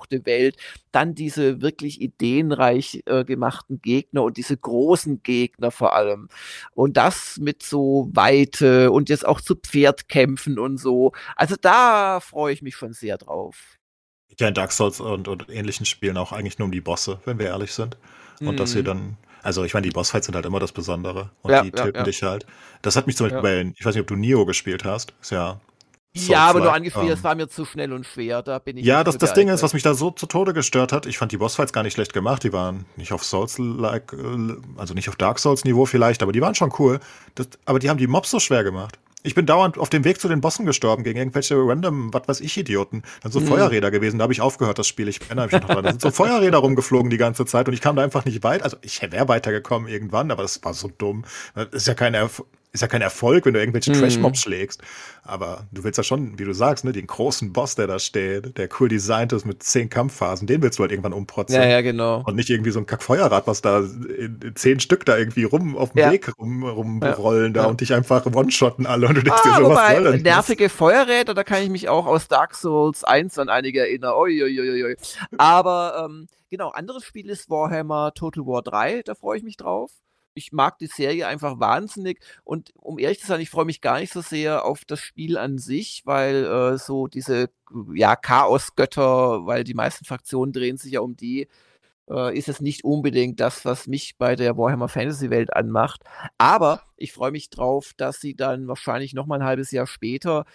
angehauchte 0.10 0.26
Welt, 0.26 0.58
dann 0.92 1.16
diese 1.16 1.62
wirklich 1.62 2.02
ideenreich 2.02 3.04
äh, 3.06 3.24
gemachten 3.24 3.82
Gegner 3.82 4.24
und 4.24 4.38
diese 4.38 4.58
großen 4.58 5.24
Gegner 5.24 5.72
vor 5.72 5.94
allem. 5.94 6.30
Und 6.74 6.98
das 6.98 7.38
mit 7.40 7.64
so 7.64 8.10
Weite 8.14 8.92
und 8.92 9.10
jetzt 9.10 9.26
auch 9.26 9.42
zu 9.42 9.56
Pferd 9.56 10.10
kämpfen 10.10 10.60
und 10.60 10.78
so. 10.78 11.12
Also 11.36 11.56
da 11.60 12.20
freue 12.20 12.54
ich 12.54 12.62
mich 12.62 12.76
schon 12.76 12.94
sehr 12.94 13.18
drauf. 13.18 13.78
Ja, 14.40 14.48
in 14.48 14.54
Dark 14.54 14.72
Souls 14.72 15.00
und, 15.00 15.28
und 15.28 15.50
ähnlichen 15.50 15.86
Spielen 15.86 16.18
auch 16.18 16.32
eigentlich 16.32 16.60
nur 16.60 16.68
um 16.68 16.72
die 16.72 16.82
Bosse, 16.82 17.20
wenn 17.26 17.40
wir 17.40 17.48
ehrlich 17.48 17.74
sind. 17.74 17.98
Und 18.40 18.56
mm. 18.56 18.58
dass 18.58 18.72
sie 18.72 18.80
mhm. 18.80 18.86
dann, 18.86 19.18
also 19.44 19.66
ich 19.66 19.74
meine, 19.74 19.86
die 19.86 19.92
Bossfights 19.92 20.28
sind 20.28 20.36
halt 20.36 20.46
immer 20.46 20.60
das 20.60 20.72
Besondere. 20.72 21.32
Und 21.42 21.52
ja, 21.52 21.62
die 21.62 21.72
töten 21.72 21.96
ja, 21.96 22.02
ja. 22.02 22.04
dich 22.04 22.24
halt. 22.24 22.46
Das 22.82 22.96
hat 22.96 23.06
mich 23.06 23.18
zum 23.18 23.26
Beispiel 23.26 23.42
bei, 23.42 23.74
ich 23.78 23.86
weiß 23.86 23.96
nicht, 23.96 24.02
ob 24.02 24.08
du 24.08 24.16
Nio 24.16 24.46
gespielt 24.46 24.86
hast. 24.86 25.14
Ist 25.20 25.32
ja 25.32 25.60
ja, 26.14 26.40
aber 26.50 26.60
nur 26.60 26.74
angefühlt, 26.74 27.06
ähm, 27.06 27.10
das 27.12 27.24
war 27.24 27.36
mir 27.36 27.48
zu 27.48 27.66
schnell 27.66 27.94
und 27.94 28.06
schwer. 28.06 28.42
Da 28.42 28.60
bin 28.60 28.78
ich 28.78 28.86
ja, 28.86 29.04
das, 29.04 29.18
das 29.18 29.34
Ding 29.34 29.48
ist, 29.48 29.62
was 29.62 29.74
mich 29.74 29.84
da 29.84 29.94
so 29.94 30.10
zu 30.10 30.26
Tode 30.26 30.54
gestört 30.54 30.92
hat, 30.92 31.06
ich 31.06 31.18
fand 31.18 31.32
die 31.32 31.38
Bossfights 31.38 31.72
gar 31.72 31.84
nicht 31.84 31.94
schlecht 31.94 32.14
gemacht. 32.14 32.44
Die 32.44 32.52
waren 32.52 32.86
nicht 32.96 33.14
auf 33.14 33.24
Souls-like, 33.24 34.14
äh, 34.14 34.56
also 34.78 34.94
nicht 34.94 35.10
auf 35.10 35.16
Dark 35.16 35.40
Souls-Niveau 35.40 35.86
vielleicht, 35.86 36.24
aber 36.24 36.32
die 36.32 36.42
waren 36.42 36.56
schon 36.56 36.74
cool. 36.80 37.00
Das, 37.36 37.48
aber 37.66 37.80
die 37.80 37.90
haben 37.90 37.98
die 37.98 38.08
Mobs 38.08 38.32
so 38.32 38.40
schwer 38.40 38.64
gemacht. 38.64 38.98
Ich 39.22 39.36
bin 39.36 39.46
dauernd 39.46 39.78
auf 39.78 39.90
dem 39.90 40.06
Weg 40.06 40.22
zu 40.22 40.30
den 40.30 40.40
Bossen 40.40 40.66
gestorben 40.66 41.04
gegen 41.04 41.20
irgendwelche 41.20 41.56
random, 41.56 42.14
was 42.14 42.28
weiß 42.28 42.42
ich, 42.42 42.58
Idioten. 42.58 43.04
Dann 43.22 43.34
so 43.34 43.42
mhm. 43.42 43.48
Feuerräder 43.48 43.92
gewesen, 43.92 44.18
da 44.18 44.24
habe 44.24 44.34
ich 44.34 44.40
aufgehört, 44.40 44.80
das 44.80 44.88
Spiel. 44.88 45.10
Ich 45.10 45.20
erinnere 45.22 45.48
mich 45.48 45.62
noch 45.62 45.68
dran. 45.68 45.84
Da 45.84 45.92
sind 45.92 46.02
so 46.02 46.10
Feuerräder 46.10 46.60
rumgeflogen 46.60 47.10
die 47.10 47.18
ganze 47.18 47.46
Zeit 47.46 47.68
und 47.68 47.74
ich 47.74 47.82
kam 47.82 47.98
da 47.98 48.02
einfach 48.02 48.24
nicht 48.24 48.44
weit. 48.44 48.64
Also 48.64 48.78
ich 48.82 49.02
wäre 49.02 49.28
weitergekommen 49.28 49.90
irgendwann, 49.90 50.32
aber 50.32 50.44
das 50.44 50.64
war 50.64 50.74
so 50.74 50.90
dumm. 50.98 51.26
Das 51.54 51.68
ist 51.74 51.88
ja 51.88 51.96
kein 51.96 52.14
Erf 52.14 52.44
ist 52.72 52.82
ja 52.82 52.88
kein 52.88 53.02
Erfolg, 53.02 53.46
wenn 53.46 53.54
du 53.54 53.60
irgendwelche 53.60 53.92
mhm. 53.92 54.00
Trash-Mobs 54.00 54.42
schlägst. 54.42 54.82
Aber 55.24 55.68
du 55.72 55.84
willst 55.84 55.98
ja 55.98 56.04
schon, 56.04 56.38
wie 56.38 56.46
du 56.46 56.54
sagst, 56.54 56.86
ne, 56.86 56.92
den 56.92 57.08
großen 57.08 57.52
Boss, 57.52 57.76
der 57.76 57.88
da 57.88 57.98
steht, 57.98 58.58
der 58.58 58.70
cool 58.80 58.90
designt 58.90 59.34
ist 59.34 59.46
mit 59.46 59.64
zehn 59.64 59.90
Kampfphasen, 59.90 60.46
den 60.46 60.62
willst 60.62 60.78
du 60.78 60.84
halt 60.84 60.92
irgendwann 60.92 61.14
umprotzen. 61.14 61.56
Ja, 61.56 61.66
ja, 61.66 61.82
genau. 61.82 62.24
Und 62.26 62.36
nicht 62.36 62.50
irgendwie 62.50 62.70
so 62.70 62.80
ein 62.80 62.86
Kackfeuerrad, 62.86 63.48
was 63.48 63.62
da 63.62 63.80
in, 63.80 64.40
in 64.44 64.56
zehn 64.56 64.80
Stück 64.80 65.06
da 65.06 65.18
irgendwie 65.18 65.44
rum 65.44 65.76
auf 65.76 65.94
dem 65.94 66.00
ja. 66.00 66.12
Weg 66.12 66.32
rum, 66.38 66.64
rumrollen 66.64 67.54
ja. 67.54 67.62
da 67.62 67.64
ja. 67.64 67.68
und 67.70 67.82
dich 67.82 67.94
einfach 67.94 68.26
one-shotten 68.26 68.86
alle 68.86 69.08
und 69.08 69.16
du 69.16 69.24
denkst 69.24 69.42
ah, 69.44 69.58
dir 69.58 69.66
so, 69.66 69.70
was 69.72 69.92
soll 69.92 70.12
denn 70.12 70.22
nervige 70.22 70.70
Feuerräder, 70.70 71.34
da 71.34 71.44
kann 71.44 71.64
ich 71.64 71.70
mich 71.70 71.90
auch 71.90 72.06
aus 72.06 72.28
Dark 72.28 72.54
Souls 72.54 73.04
1 73.04 73.40
an 73.40 73.50
einige 73.50 73.80
erinnern. 73.80 74.14
Uiuiuiui. 74.16 74.96
Aber 75.38 76.06
ähm, 76.06 76.28
genau, 76.50 76.70
anderes 76.70 77.04
Spiel 77.04 77.30
ist 77.30 77.50
Warhammer 77.50 78.14
Total 78.14 78.46
War 78.46 78.62
3, 78.62 79.02
da 79.04 79.16
freue 79.16 79.38
ich 79.38 79.44
mich 79.44 79.58
drauf 79.58 79.92
ich 80.34 80.52
mag 80.52 80.78
die 80.80 80.88
Serie 80.88 81.28
einfach 81.28 81.60
wahnsinnig 81.60 82.20
und 82.44 82.72
um 82.76 83.00
ehrlich 83.00 83.20
zu 83.20 83.28
sein, 83.28 83.42
ich 83.42 83.50
freue 83.50 83.66
mich 83.66 83.82
gar 83.82 84.00
nicht 84.00 84.14
so 84.14 84.22
sehr 84.22 84.66
auf 84.66 84.86
das 84.86 85.00
Spiel 85.00 85.38
an 85.38 85.58
sich, 85.58 86.04
weil 86.06 86.46
äh, 86.46 86.78
so 86.78 87.08
diese 87.08 87.50
ja 87.94 88.16
Chaosgötter, 88.16 89.46
weil 89.46 89.64
die 89.64 89.74
meisten 89.74 90.06
Fraktionen 90.06 90.54
drehen 90.54 90.78
sich 90.78 90.94
ja 90.94 91.02
um 91.02 91.16
die, 91.16 91.48
äh, 92.10 92.38
ist 92.38 92.50
es 92.50 92.62
nicht 92.62 92.84
unbedingt 92.84 93.40
das, 93.40 93.66
was 93.66 93.88
mich 93.88 94.18
bei 94.18 94.36
der 94.36 94.58
Warhammer 94.58 94.90
Fantasy 94.90 95.30
Welt 95.30 95.54
anmacht. 95.54 96.04
Aber 96.38 96.84
ich 96.98 97.14
freue 97.14 97.32
mich 97.32 97.50
drauf, 97.50 97.94
dass 97.98 98.20
sie 98.20 98.36
dann 98.36 98.68
wahrscheinlich 98.68 99.14
noch 99.14 99.26
mal 99.26 99.40
ein 99.40 99.46
halbes 99.46 99.72
Jahr 99.72 99.88
später 99.88 100.46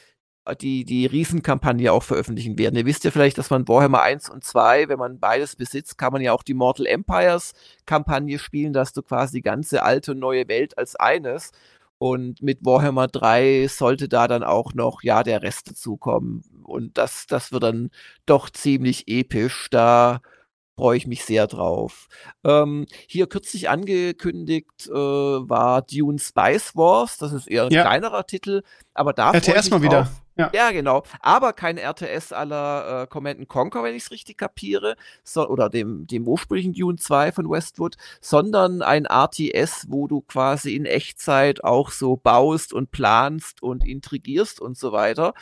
die, 0.60 0.84
die 0.84 1.06
Riesenkampagne 1.06 1.90
auch 1.92 2.02
veröffentlichen 2.02 2.58
werden. 2.58 2.76
Ihr 2.76 2.84
wisst 2.84 3.04
ja 3.04 3.10
vielleicht, 3.10 3.38
dass 3.38 3.50
man 3.50 3.66
Warhammer 3.66 4.02
1 4.02 4.28
und 4.28 4.44
2, 4.44 4.88
wenn 4.88 4.98
man 4.98 5.18
beides 5.18 5.56
besitzt, 5.56 5.96
kann 5.96 6.12
man 6.12 6.20
ja 6.20 6.32
auch 6.32 6.42
die 6.42 6.54
Mortal 6.54 6.86
Empires 6.86 7.54
Kampagne 7.86 8.38
spielen, 8.38 8.74
dass 8.74 8.92
du 8.92 9.02
quasi 9.02 9.38
die 9.38 9.42
ganze 9.42 9.82
alte 9.82 10.12
und 10.12 10.18
neue 10.18 10.46
Welt 10.48 10.76
als 10.76 10.96
eines. 10.96 11.52
Und 11.96 12.42
mit 12.42 12.64
Warhammer 12.64 13.06
3 13.08 13.68
sollte 13.68 14.08
da 14.08 14.28
dann 14.28 14.42
auch 14.42 14.74
noch, 14.74 15.02
ja, 15.02 15.22
der 15.22 15.42
Rest 15.42 15.70
dazukommen. 15.70 16.44
Und 16.64 16.98
das, 16.98 17.26
das 17.26 17.52
wird 17.52 17.62
dann 17.62 17.90
doch 18.26 18.50
ziemlich 18.50 19.08
episch. 19.08 19.68
Da 19.70 20.20
freue 20.76 20.96
ich 20.96 21.06
mich 21.06 21.24
sehr 21.24 21.46
drauf. 21.46 22.08
Ähm, 22.44 22.86
hier 23.06 23.26
kürzlich 23.26 23.68
angekündigt 23.68 24.88
äh, 24.88 24.92
war 24.92 25.82
Dune 25.82 26.18
Spice 26.18 26.74
Wars. 26.76 27.18
Das 27.18 27.32
ist 27.32 27.46
eher 27.46 27.64
ein 27.64 27.72
ja. 27.72 27.82
kleinerer 27.82 28.26
Titel, 28.26 28.62
aber 28.92 29.12
da 29.12 29.30
RTS 29.32 29.70
mal 29.70 29.82
wieder. 29.82 30.10
Ja. 30.36 30.50
ja. 30.52 30.70
genau. 30.72 31.04
Aber 31.20 31.52
kein 31.52 31.78
RTS 31.78 32.32
aller 32.32 33.02
äh, 33.02 33.06
Command 33.06 33.48
Conquer, 33.48 33.84
wenn 33.84 33.94
ich 33.94 34.04
es 34.04 34.10
richtig 34.10 34.38
kapiere, 34.38 34.96
so, 35.22 35.48
oder 35.48 35.70
dem, 35.70 36.06
dem 36.06 36.26
ursprünglichen 36.26 36.72
Dune 36.72 36.98
2 36.98 37.32
von 37.32 37.48
Westwood, 37.48 37.96
sondern 38.20 38.82
ein 38.82 39.06
RTS, 39.06 39.86
wo 39.88 40.08
du 40.08 40.22
quasi 40.22 40.74
in 40.74 40.86
Echtzeit 40.86 41.62
auch 41.62 41.90
so 41.90 42.16
baust 42.16 42.72
und 42.72 42.90
planst 42.90 43.62
und 43.62 43.86
intrigierst 43.86 44.60
und 44.60 44.76
so 44.76 44.90
weiter. 44.90 45.34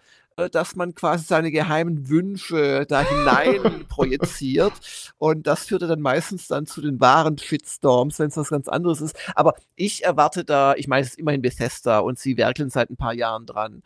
dass 0.51 0.75
man 0.75 0.93
quasi 0.95 1.25
seine 1.25 1.51
geheimen 1.51 2.09
Wünsche 2.09 2.85
da 2.87 3.01
hinein 3.01 3.85
projiziert. 3.89 4.73
Und 5.17 5.47
das 5.47 5.65
führte 5.65 5.87
dann 5.87 6.01
meistens 6.01 6.47
dann 6.47 6.65
zu 6.65 6.81
den 6.81 6.99
wahren 6.99 7.37
Shitstorms, 7.37 8.19
wenn 8.19 8.27
es 8.27 8.37
was 8.37 8.49
ganz 8.49 8.67
anderes 8.67 9.01
ist. 9.01 9.15
Aber 9.35 9.55
ich 9.75 10.03
erwarte 10.03 10.43
da, 10.43 10.75
ich 10.75 10.87
meine, 10.87 11.03
es 11.03 11.11
ist 11.11 11.19
immerhin 11.19 11.41
Bethesda 11.41 11.99
und 11.99 12.19
sie 12.19 12.37
werkeln 12.37 12.69
seit 12.69 12.89
ein 12.89 12.97
paar 12.97 13.13
Jahren 13.13 13.45
dran. 13.45 13.81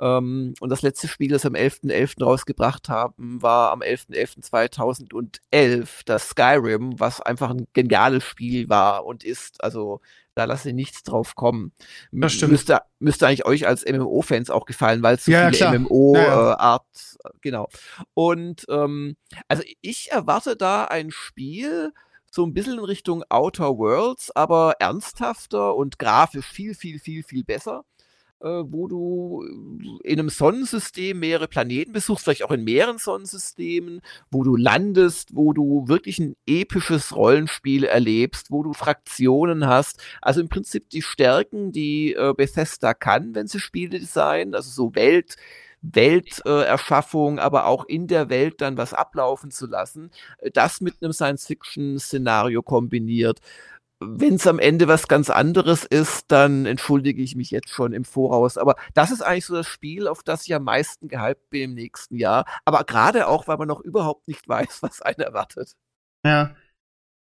Ähm, 0.00 0.54
und 0.60 0.70
das 0.70 0.82
letzte 0.82 1.08
Spiel, 1.08 1.30
das 1.30 1.44
wir 1.44 1.48
am 1.48 1.54
11.11. 1.54 1.90
.11. 1.90 2.24
rausgebracht 2.24 2.88
haben, 2.88 3.42
war 3.42 3.72
am 3.72 3.82
11.11.2011 3.82 6.02
das 6.04 6.28
Skyrim, 6.30 6.98
was 6.98 7.20
einfach 7.20 7.50
ein 7.50 7.66
geniales 7.72 8.24
Spiel 8.24 8.68
war 8.68 9.06
und 9.06 9.24
ist. 9.24 9.62
Also 9.62 10.00
da 10.34 10.44
lasse 10.44 10.70
ich 10.70 10.74
nichts 10.74 11.02
drauf 11.02 11.34
kommen. 11.34 11.72
Das 12.10 12.32
stimmt. 12.32 12.52
Müsste, 12.52 12.80
müsste 12.98 13.26
eigentlich 13.26 13.44
euch 13.44 13.66
als 13.66 13.84
MMO-Fans 13.84 14.50
auch 14.50 14.64
gefallen, 14.64 15.02
weil 15.02 15.16
es 15.16 15.26
so 15.26 15.32
ja, 15.32 15.50
viele 15.50 15.78
MMO-Art, 15.78 16.86
ja, 16.94 17.30
äh, 17.30 17.32
genau. 17.40 17.68
Und 18.14 18.64
ähm, 18.68 19.16
also 19.48 19.62
ich 19.82 20.10
erwarte 20.10 20.56
da 20.56 20.84
ein 20.84 21.10
Spiel, 21.10 21.92
so 22.30 22.46
ein 22.46 22.54
bisschen 22.54 22.78
in 22.78 22.84
Richtung 22.84 23.24
Outer 23.28 23.76
Worlds, 23.76 24.34
aber 24.34 24.76
ernsthafter 24.78 25.76
und 25.76 25.98
grafisch 25.98 26.46
viel, 26.46 26.74
viel, 26.74 26.98
viel, 26.98 27.22
viel 27.22 27.44
besser. 27.44 27.84
Äh, 28.42 28.64
wo 28.66 28.88
du 28.88 29.44
in 30.02 30.18
einem 30.18 30.28
Sonnensystem 30.28 31.18
mehrere 31.18 31.48
Planeten 31.48 31.92
besuchst, 31.92 32.24
vielleicht 32.24 32.44
auch 32.44 32.50
in 32.50 32.64
mehreren 32.64 32.98
Sonnensystemen, 32.98 34.00
wo 34.30 34.42
du 34.42 34.56
landest, 34.56 35.30
wo 35.34 35.52
du 35.52 35.86
wirklich 35.88 36.18
ein 36.18 36.34
episches 36.46 37.14
Rollenspiel 37.14 37.84
erlebst, 37.84 38.50
wo 38.50 38.62
du 38.62 38.72
Fraktionen 38.72 39.66
hast. 39.66 40.02
Also 40.20 40.40
im 40.40 40.48
Prinzip 40.48 40.90
die 40.90 41.02
Stärken, 41.02 41.72
die 41.72 42.14
äh, 42.14 42.34
Bethesda 42.36 42.94
kann, 42.94 43.34
wenn 43.34 43.46
sie 43.46 43.60
Spiele 43.60 43.98
designen, 43.98 44.54
also 44.54 44.70
so 44.70 44.94
Welt, 44.94 45.36
Welterschaffung, 45.82 47.38
äh, 47.38 47.40
aber 47.40 47.66
auch 47.66 47.84
in 47.86 48.06
der 48.06 48.28
Welt 48.28 48.60
dann 48.60 48.76
was 48.76 48.94
ablaufen 48.94 49.50
zu 49.50 49.66
lassen, 49.66 50.10
äh, 50.38 50.50
das 50.50 50.80
mit 50.80 50.94
einem 51.02 51.12
Science-Fiction-Szenario 51.12 52.62
kombiniert 52.62 53.40
wenn 54.06 54.34
es 54.34 54.46
am 54.46 54.58
Ende 54.58 54.88
was 54.88 55.08
ganz 55.08 55.30
anderes 55.30 55.84
ist, 55.84 56.24
dann 56.28 56.66
entschuldige 56.66 57.22
ich 57.22 57.36
mich 57.36 57.50
jetzt 57.50 57.70
schon 57.70 57.92
im 57.92 58.04
Voraus. 58.04 58.58
Aber 58.58 58.76
das 58.94 59.10
ist 59.10 59.22
eigentlich 59.22 59.46
so 59.46 59.54
das 59.54 59.66
Spiel, 59.66 60.08
auf 60.08 60.22
das 60.22 60.46
ich 60.46 60.54
am 60.54 60.64
meisten 60.64 61.08
gehypt 61.08 61.50
bin 61.50 61.62
im 61.62 61.74
nächsten 61.74 62.16
Jahr. 62.16 62.44
Aber 62.64 62.84
gerade 62.84 63.26
auch, 63.26 63.48
weil 63.48 63.56
man 63.56 63.68
noch 63.68 63.80
überhaupt 63.80 64.28
nicht 64.28 64.48
weiß, 64.48 64.78
was 64.82 65.02
einen 65.02 65.20
erwartet. 65.20 65.72
Ja. 66.24 66.54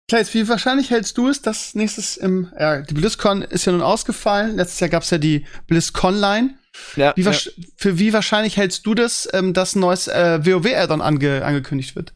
Kleis, 0.10 0.34
wie 0.34 0.48
wahrscheinlich 0.48 0.90
hältst 0.90 1.18
du 1.20 1.30
es, 1.30 1.42
dass 1.44 1.76
nächstes 1.76 2.18
im, 2.18 2.52
ja, 2.60 2.82
die 2.82 2.96
BlizzCon 2.96 3.44
ist 3.44 3.66
ja 3.66 3.72
nun 3.72 3.84
ausgefallen. 3.84 4.56
Letztes 4.56 4.80
Jahr 4.80 4.90
gab 4.90 5.04
es 5.04 5.12
ja 5.12 5.20
die 5.20 5.46
BlizzCon-Line. 5.68 6.58
Ja, 6.96 7.14
wie 7.16 7.22
ja. 7.22 7.32
Für 7.76 8.00
wie 8.00 8.14
wahrscheinlich 8.14 8.58
hältst 8.58 8.86
du 8.86 8.96
das, 8.96 9.30
ähm, 9.34 9.54
dass 9.54 9.76
ein 9.76 9.82
neues 9.82 10.08
äh, 10.08 10.40
WoW-Addon 10.44 11.02
ange 11.02 11.46
angekündigt 11.46 11.96
wird? 11.96 12.14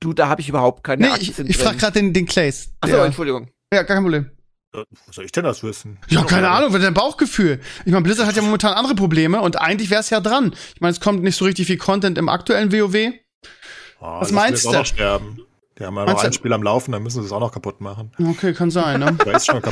Du, 0.00 0.12
da 0.12 0.28
habe 0.28 0.40
ich 0.40 0.48
überhaupt 0.48 0.82
keine 0.82 1.06
nee, 1.06 1.12
Aktien 1.12 1.46
Ich, 1.46 1.56
ich 1.56 1.58
frage 1.58 1.76
gerade 1.76 1.92
den, 2.00 2.12
den 2.12 2.26
Clays. 2.26 2.70
Achso, 2.80 2.96
Entschuldigung. 3.04 3.50
Ja, 3.72 3.84
kein 3.84 4.02
Problem. 4.02 4.30
Wo 4.72 5.12
soll 5.12 5.24
ich 5.24 5.32
denn 5.32 5.44
das 5.44 5.62
wissen? 5.62 5.98
Ja, 6.08 6.24
keine 6.24 6.50
Ahnung, 6.50 6.72
was 6.72 6.82
dein 6.82 6.92
Bauchgefühl. 6.92 7.60
Ich 7.84 7.92
meine, 7.92 8.02
Blizzard 8.02 8.26
hat 8.26 8.36
ja 8.36 8.42
momentan 8.42 8.74
andere 8.74 8.94
Probleme 8.94 9.40
und 9.40 9.58
eigentlich 9.58 9.90
wäre 9.90 10.00
es 10.00 10.10
ja 10.10 10.20
dran. 10.20 10.54
Ich 10.74 10.80
meine, 10.80 10.92
es 10.92 11.00
kommt 11.00 11.22
nicht 11.22 11.36
so 11.36 11.46
richtig 11.46 11.66
viel 11.66 11.78
Content 11.78 12.18
im 12.18 12.28
aktuellen 12.28 12.72
WoW. 12.72 13.14
Oh, 14.00 14.20
was 14.20 14.32
meinst 14.32 14.66
du? 14.66 14.84
sterben. 14.84 15.40
Die 15.78 15.84
haben 15.84 15.96
ja 15.96 16.06
noch 16.06 16.24
ein 16.24 16.32
Spiel 16.32 16.52
am 16.54 16.62
Laufen, 16.62 16.92
dann 16.92 17.02
müssen 17.02 17.20
sie 17.20 17.26
es 17.26 17.32
auch 17.32 17.40
noch 17.40 17.52
kaputt 17.52 17.82
machen. 17.82 18.10
Okay, 18.18 18.54
kann 18.54 18.70
sein, 18.70 19.00
ne? 19.00 19.08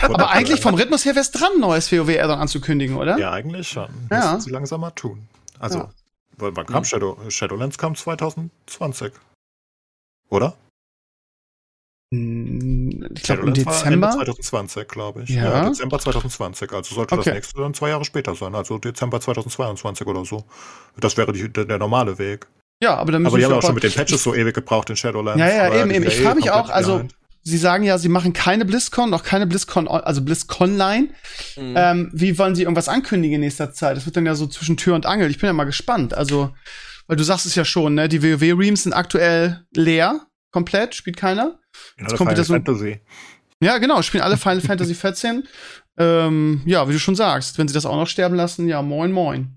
Aber 0.03 0.31
eigentlich 0.31 0.61
vom 0.61 0.75
Rhythmus 0.75 1.05
her 1.07 1.15
wäre 1.15 1.23
es 1.23 1.31
dran, 1.31 1.59
neues 1.59 1.91
WoW-Addon 1.91 2.39
anzukündigen, 2.39 2.97
oder? 2.97 3.19
Ja, 3.19 3.33
eigentlich 3.33 3.69
schon. 3.69 3.89
Ja. 4.11 4.33
Müssen 4.35 4.41
sie 4.43 4.51
langsam 4.51 4.83
mal 4.83 4.91
tun. 4.91 5.29
Also, 5.59 5.79
ja. 5.79 5.91
wann 6.37 6.67
kam 6.67 6.85
Shadow? 6.85 7.19
Shadowlands 7.29 7.79
kam 7.79 7.95
2020. 7.95 9.13
Oder? 10.29 10.57
Ich 13.15 13.23
glaube 13.23 13.43
im 13.43 13.55
Dezember. 13.55 14.11
2020, 14.11 14.89
glaube 14.89 15.23
ich. 15.23 15.31
Ja. 15.31 15.45
ja. 15.45 15.69
Dezember 15.69 15.99
2020. 15.99 16.73
Also 16.73 16.95
sollte 16.95 17.15
okay. 17.15 17.25
das 17.25 17.35
nächste 17.35 17.61
dann 17.61 17.75
zwei 17.75 17.91
Jahre 17.91 18.05
später 18.05 18.35
sein. 18.35 18.55
Also 18.55 18.79
Dezember 18.79 19.21
2022 19.21 20.07
oder 20.07 20.25
so. 20.25 20.45
Das 20.99 21.17
wäre 21.17 21.33
die, 21.33 21.53
der, 21.53 21.65
der, 21.65 21.79
normale 21.79 22.19
Weg. 22.19 22.47
Ja, 22.81 22.97
aber 22.97 23.13
dann 23.13 23.23
müssen 23.23 23.33
Aber 23.33 23.39
die 23.39 23.45
haben 23.45 23.53
auch 23.53 23.63
schon 23.63 23.75
mit 23.75 23.85
den 23.85 23.93
Patches 23.93 24.23
so 24.23 24.35
ewig 24.35 24.55
gebraucht 24.55 24.91
in 24.91 24.97
Shadowlands. 24.97 25.41
Ja, 25.41 25.49
ja, 25.49 25.81
eben, 25.81 25.91
eben. 25.91 26.07
Ich 26.07 26.21
frage 26.21 26.37
mich 26.37 26.51
auch, 26.51 26.69
also. 26.71 26.97
Behind. 26.97 27.15
Sie 27.47 27.59
sagen 27.59 27.85
ja, 27.85 27.99
sie 27.99 28.09
machen 28.09 28.33
keine 28.33 28.65
BlizzCon, 28.65 29.11
noch 29.11 29.23
keine 29.23 29.47
BlizzCon, 29.47 29.87
also 29.87 30.23
BlizzConline. 30.23 31.11
Mhm. 31.59 31.75
Ähm, 31.77 32.11
wie 32.15 32.39
wollen 32.39 32.55
sie 32.55 32.63
irgendwas 32.63 32.89
ankündigen 32.89 33.35
in 33.35 33.41
nächster 33.43 33.71
Zeit? 33.71 33.99
Das 33.99 34.07
wird 34.07 34.17
dann 34.17 34.25
ja 34.25 34.35
so 34.35 34.47
zwischen 34.47 34.79
Tür 34.79 34.95
und 34.95 35.05
Angel. 35.05 35.31
Ich 35.31 35.39
bin 35.39 35.49
ja 35.49 35.53
mal 35.53 35.65
gespannt. 35.65 36.15
Also, 36.15 36.55
weil 37.07 37.19
du 37.19 37.23
sagst 37.23 37.45
es 37.45 37.55
ja 37.55 37.67
schon, 37.67 37.97
ne? 37.97 38.09
Die 38.09 38.23
WoW-Reams 38.23 38.85
sind 38.85 38.95
aktuell 38.95 39.67
leer, 39.75 40.23
komplett, 40.55 40.95
spielt 40.95 41.17
keiner. 41.17 41.59
Jetzt 41.99 42.09
alle 42.09 42.17
kommt 42.17 42.31
Final 42.31 42.33
wieder 42.33 42.45
so. 42.45 42.55
Fantasy. 42.55 43.01
Ja, 43.61 43.79
genau, 43.79 44.01
spielen 44.03 44.23
alle 44.23 44.37
Final 44.37 44.61
Fantasy 44.63 44.95
14. 44.95 45.47
Ähm, 45.99 46.63
ja, 46.65 46.89
wie 46.89 46.93
du 46.93 46.99
schon 46.99 47.17
sagst, 47.17 47.59
wenn 47.59 47.69
sie 47.69 47.75
das 47.75 47.85
auch 47.85 47.97
noch 47.97 48.07
sterben 48.07 48.37
lassen, 48.37 48.69
ja, 48.69 48.81
moin, 48.81 49.13
moin. 49.13 49.57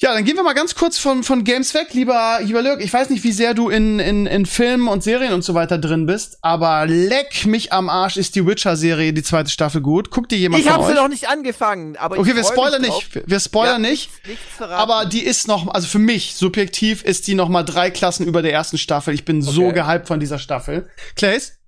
Ja, 0.00 0.14
dann 0.14 0.24
gehen 0.24 0.36
wir 0.36 0.44
mal 0.44 0.54
ganz 0.54 0.76
kurz 0.76 0.96
von, 0.96 1.24
von 1.24 1.42
Games 1.42 1.74
weg, 1.74 1.92
lieber, 1.92 2.38
lieber 2.40 2.62
Lürk. 2.62 2.80
Ich 2.80 2.92
weiß 2.92 3.10
nicht, 3.10 3.24
wie 3.24 3.32
sehr 3.32 3.52
du 3.52 3.68
in, 3.68 3.98
in, 3.98 4.26
in 4.26 4.46
Filmen 4.46 4.86
und 4.86 5.02
Serien 5.02 5.32
und 5.32 5.42
so 5.42 5.54
weiter 5.54 5.76
drin 5.76 6.06
bist, 6.06 6.38
aber 6.40 6.86
leck 6.86 7.46
mich 7.46 7.72
am 7.72 7.88
Arsch 7.88 8.16
ist 8.16 8.36
die 8.36 8.46
Witcher-Serie, 8.46 9.12
die 9.12 9.24
zweite 9.24 9.50
Staffel 9.50 9.80
gut. 9.80 10.12
Guck 10.12 10.28
dir 10.28 10.38
jemand 10.38 10.62
Ich 10.62 10.70
habe 10.70 10.86
sie 10.86 10.94
noch 10.94 11.08
nicht 11.08 11.28
angefangen, 11.28 11.96
aber 11.96 12.16
Okay, 12.16 12.36
wir 12.36 12.44
spoilern 12.44 12.80
nicht. 12.80 13.28
Wir 13.28 13.40
spoilern 13.40 13.82
ja, 13.82 13.90
nicht. 13.90 14.10
Nichts, 14.24 14.62
aber 14.62 15.04
die 15.04 15.24
ist 15.24 15.48
noch, 15.48 15.66
also 15.74 15.88
für 15.88 15.98
mich, 15.98 16.36
subjektiv, 16.36 17.02
ist 17.02 17.26
die 17.26 17.34
noch 17.34 17.48
mal 17.48 17.64
drei 17.64 17.90
Klassen 17.90 18.24
über 18.24 18.40
der 18.40 18.52
ersten 18.52 18.78
Staffel. 18.78 19.14
Ich 19.14 19.24
bin 19.24 19.42
okay. 19.42 19.50
so 19.50 19.72
gehypt 19.72 20.06
von 20.06 20.20
dieser 20.20 20.38
Staffel. 20.38 20.88
Clays? 21.16 21.58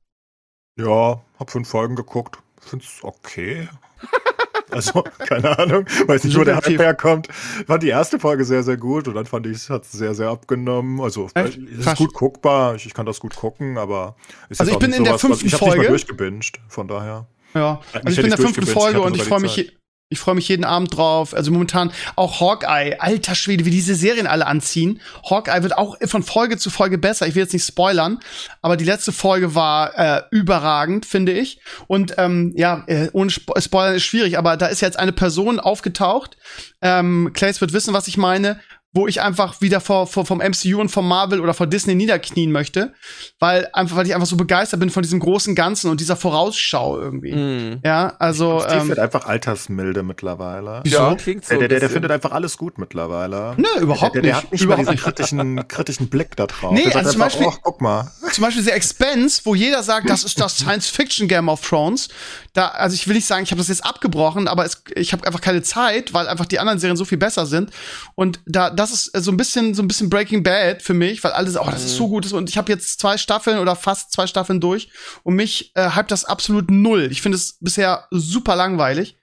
Ja, 0.77 1.21
hab 1.37 1.51
fünf 1.51 1.69
Folgen 1.69 1.97
geguckt. 1.97 2.39
Find's 2.61 3.01
okay. 3.03 3.69
Also, 4.71 5.03
keine 5.19 5.59
Ahnung, 5.59 5.87
weiß 6.07 6.25
nicht, 6.25 6.39
wo 6.39 6.45
der 6.45 6.57
Hype 6.57 6.79
herkommt. 6.79 7.29
Fand 7.67 7.83
die 7.83 7.89
erste 7.89 8.19
Folge 8.19 8.45
sehr, 8.45 8.63
sehr 8.63 8.77
gut 8.77 9.09
und 9.09 9.15
dann 9.15 9.27
fand 9.27 9.47
ich, 9.47 9.57
es 9.57 9.71
hat 9.71 9.85
sehr, 9.85 10.15
sehr 10.15 10.29
abgenommen. 10.29 11.01
Also, 11.01 11.29
Echt? 11.35 11.59
es 11.59 11.87
ist 11.87 11.97
gut 11.97 12.15
guckbar, 12.15 12.75
ich, 12.75 12.87
ich, 12.87 12.95
kann 12.95 13.07
das 13.07 13.21
gut 13.21 13.37
gucken, 13.37 13.79
aber 13.79 14.17
Also, 14.49 14.73
ich 14.73 14.79
bin 14.79 14.93
in 14.93 15.05
der 15.05 15.19
fünften 15.19 15.47
ich 15.47 15.55
Folge. 15.55 15.77
Ich 15.77 15.81
habe 15.81 15.89
durchgebinged, 15.89 16.61
von 16.69 16.89
daher. 16.89 17.27
Ja, 17.55 17.81
also 17.93 18.09
ich 18.09 18.17
bin 18.17 18.27
in 18.27 18.31
der 18.31 18.39
fünften 18.39 18.67
Folge 18.67 19.01
und 19.01 19.17
ich 19.17 19.25
freue 19.25 19.41
mich, 19.41 19.73
ich 20.13 20.19
freue 20.19 20.35
mich 20.35 20.49
jeden 20.49 20.65
Abend 20.65 20.97
drauf. 20.97 21.35
Also 21.35 21.53
momentan 21.53 21.93
auch 22.17 22.41
Hawkeye. 22.41 22.97
Alter 22.99 23.37
Schwede, 23.37 23.65
wie 23.65 23.71
diese 23.71 23.95
Serien 23.95 24.27
alle 24.27 24.45
anziehen. 24.45 25.01
Hawkeye 25.29 25.63
wird 25.63 25.79
auch 25.79 25.97
von 26.05 26.25
Folge 26.25 26.59
zu 26.59 26.69
Folge 26.69 26.99
besser. 26.99 27.29
Ich 27.29 27.37
will 27.37 27.43
jetzt 27.43 27.53
nicht 27.53 27.65
spoilern, 27.65 28.19
aber 28.61 28.77
die 28.77 28.85
letzte 28.85 29.13
Folge 29.13 29.55
war 29.55 29.97
äh, 29.97 30.23
überragend, 30.33 31.07
finde 31.07 31.31
ich. 31.33 31.61
Und 31.87 32.15
ähm, 32.19 32.53
ja, 32.57 32.83
äh, 32.89 33.09
ohne 33.13 33.31
Spo 33.31 33.55
Spoilern 33.61 33.95
ist 33.95 34.03
schwierig, 34.03 34.37
aber 34.37 34.57
da 34.57 34.67
ist 34.67 34.81
jetzt 34.81 34.99
eine 34.99 35.13
Person 35.13 35.61
aufgetaucht. 35.61 36.37
Ähm, 36.83 37.31
Clays 37.33 37.61
wird 37.61 37.73
wissen, 37.73 37.95
was 37.95 38.09
ich 38.09 38.17
meine 38.17 38.59
wo 38.93 39.07
ich 39.07 39.21
einfach 39.21 39.61
wieder 39.61 39.81
vor, 39.81 40.09
vor 40.09 40.27
vom 40.27 40.39
MCU 40.39 40.81
und 40.81 40.89
vom 40.89 41.07
Marvel 41.07 41.41
oder 41.41 41.55
vor 41.55 41.69
Disney 41.69 41.95
niederknien 41.95 42.51
möchte, 42.51 42.93
weil 43.39 43.69
einfach 43.73 43.97
weil 43.97 44.07
ich 44.07 44.15
einfach 44.15 44.27
so 44.27 44.37
begeistert 44.37 44.81
bin 44.81 44.91
von 44.91 45.05
diesem 45.05 45.21
großen 45.21 45.55
Ganzen 45.55 45.91
und 45.91 46.01
dieser 46.01 46.17
Vorausschau 46.17 46.99
irgendwie. 46.99 47.33
Mm. 47.33 47.81
Ja, 47.85 48.17
also 48.19 48.61
Steve 48.61 48.81
ähm, 48.81 48.89
wird 48.89 48.99
einfach 48.99 49.27
altersmilde 49.27 50.03
mittlerweile. 50.03 50.83
Ja, 50.87 51.15
klingt 51.15 51.45
so. 51.45 51.57
Der, 51.57 51.69
der, 51.69 51.79
der, 51.79 51.89
findet 51.89 52.11
einfach 52.11 52.33
alles 52.33 52.59
gut 52.59 52.79
mittlerweile. 52.79 53.55
Nö, 53.57 53.69
überhaupt 53.81 54.17
der, 54.17 54.23
der, 54.23 54.33
der, 54.33 54.43
hat 54.43 54.53
nicht 54.53 54.63
überhaupt 54.63 54.87
mal 54.87 54.93
diesen 54.93 55.05
kritischen, 55.05 55.69
kritischen 55.69 56.09
Blick 56.09 56.35
da 56.35 56.49
drauf. 56.49 56.73
Nee, 56.73 56.93
also 56.93 57.13
zum 57.13 57.21
Beispiel, 57.21 57.47
oh, 57.47 57.55
guck 57.63 57.81
mal. 57.81 58.11
Zum 58.33 58.43
Beispiel 58.43 58.65
The 58.65 58.71
Expense, 58.71 59.43
wo 59.45 59.55
jeder 59.55 59.85
sagt, 59.85 60.11
das 60.11 60.25
ist 60.25 60.41
das 60.41 60.59
Science-Fiction-Game 60.59 61.49
of 61.49 61.61
Thrones. 61.61 62.09
Da, 62.55 62.69
also 62.69 62.95
ich 62.95 63.07
will 63.07 63.15
nicht 63.15 63.27
sagen, 63.27 63.45
ich 63.45 63.53
habe 63.53 63.61
das 63.61 63.69
jetzt 63.69 63.85
abgebrochen, 63.85 64.49
aber 64.49 64.65
es, 64.65 64.83
ich 64.97 65.13
habe 65.13 65.25
einfach 65.25 65.41
keine 65.41 65.63
Zeit, 65.63 66.13
weil 66.13 66.27
einfach 66.27 66.47
die 66.47 66.59
anderen 66.59 66.81
Serien 66.81 66.97
so 66.97 67.05
viel 67.05 67.19
besser 67.19 67.47
sind. 67.47 67.71
Und 68.17 68.41
da 68.47 68.80
das 68.81 68.91
ist 68.91 69.25
so 69.25 69.31
ein 69.31 69.37
bisschen 69.37 69.75
so 69.75 69.83
ein 69.83 69.89
bisschen 69.89 70.09
Breaking 70.09 70.43
Bad 70.43 70.81
für 70.81 70.95
mich, 70.95 71.23
weil 71.23 71.33
alles, 71.33 71.59
oh, 71.59 71.69
das 71.71 71.85
ist 71.85 71.97
so 71.97 72.07
mhm. 72.07 72.11
gut 72.11 72.33
und 72.33 72.49
ich 72.49 72.57
habe 72.57 72.73
jetzt 72.73 72.99
zwei 72.99 73.19
Staffeln 73.19 73.59
oder 73.59 73.77
fast 73.77 74.11
zwei 74.11 74.27
Staffeln 74.27 74.59
durch 74.59 74.89
und 75.23 75.35
mich 75.35 75.73
äh, 75.75 75.91
hypt 75.95 76.11
das 76.11 76.25
absolut 76.25 76.71
null. 76.71 77.09
Ich 77.11 77.21
finde 77.21 77.37
es 77.37 77.59
bisher 77.61 78.07
super 78.11 78.57
langweilig. 78.57 79.17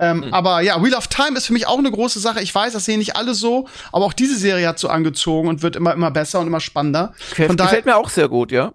Ähm, 0.00 0.18
mhm. 0.18 0.34
Aber 0.34 0.60
ja, 0.60 0.82
Wheel 0.82 0.94
of 0.94 1.06
Time 1.06 1.36
ist 1.36 1.46
für 1.46 1.52
mich 1.52 1.68
auch 1.68 1.78
eine 1.78 1.90
große 1.90 2.18
Sache. 2.18 2.40
Ich 2.40 2.52
weiß, 2.52 2.72
das 2.72 2.84
sehen 2.84 2.98
nicht 2.98 3.14
alle 3.14 3.34
so, 3.34 3.68
aber 3.92 4.04
auch 4.04 4.12
diese 4.12 4.36
Serie 4.36 4.66
hat 4.66 4.80
so 4.80 4.88
angezogen 4.88 5.48
und 5.48 5.62
wird 5.62 5.76
immer 5.76 5.92
immer 5.92 6.10
besser 6.10 6.40
und 6.40 6.48
immer 6.48 6.60
spannender. 6.60 7.14
Okay, 7.30 7.46
Von 7.46 7.56
gefällt 7.56 7.86
mir 7.86 7.96
auch 7.96 8.10
sehr 8.10 8.28
gut, 8.28 8.50
ja. 8.50 8.74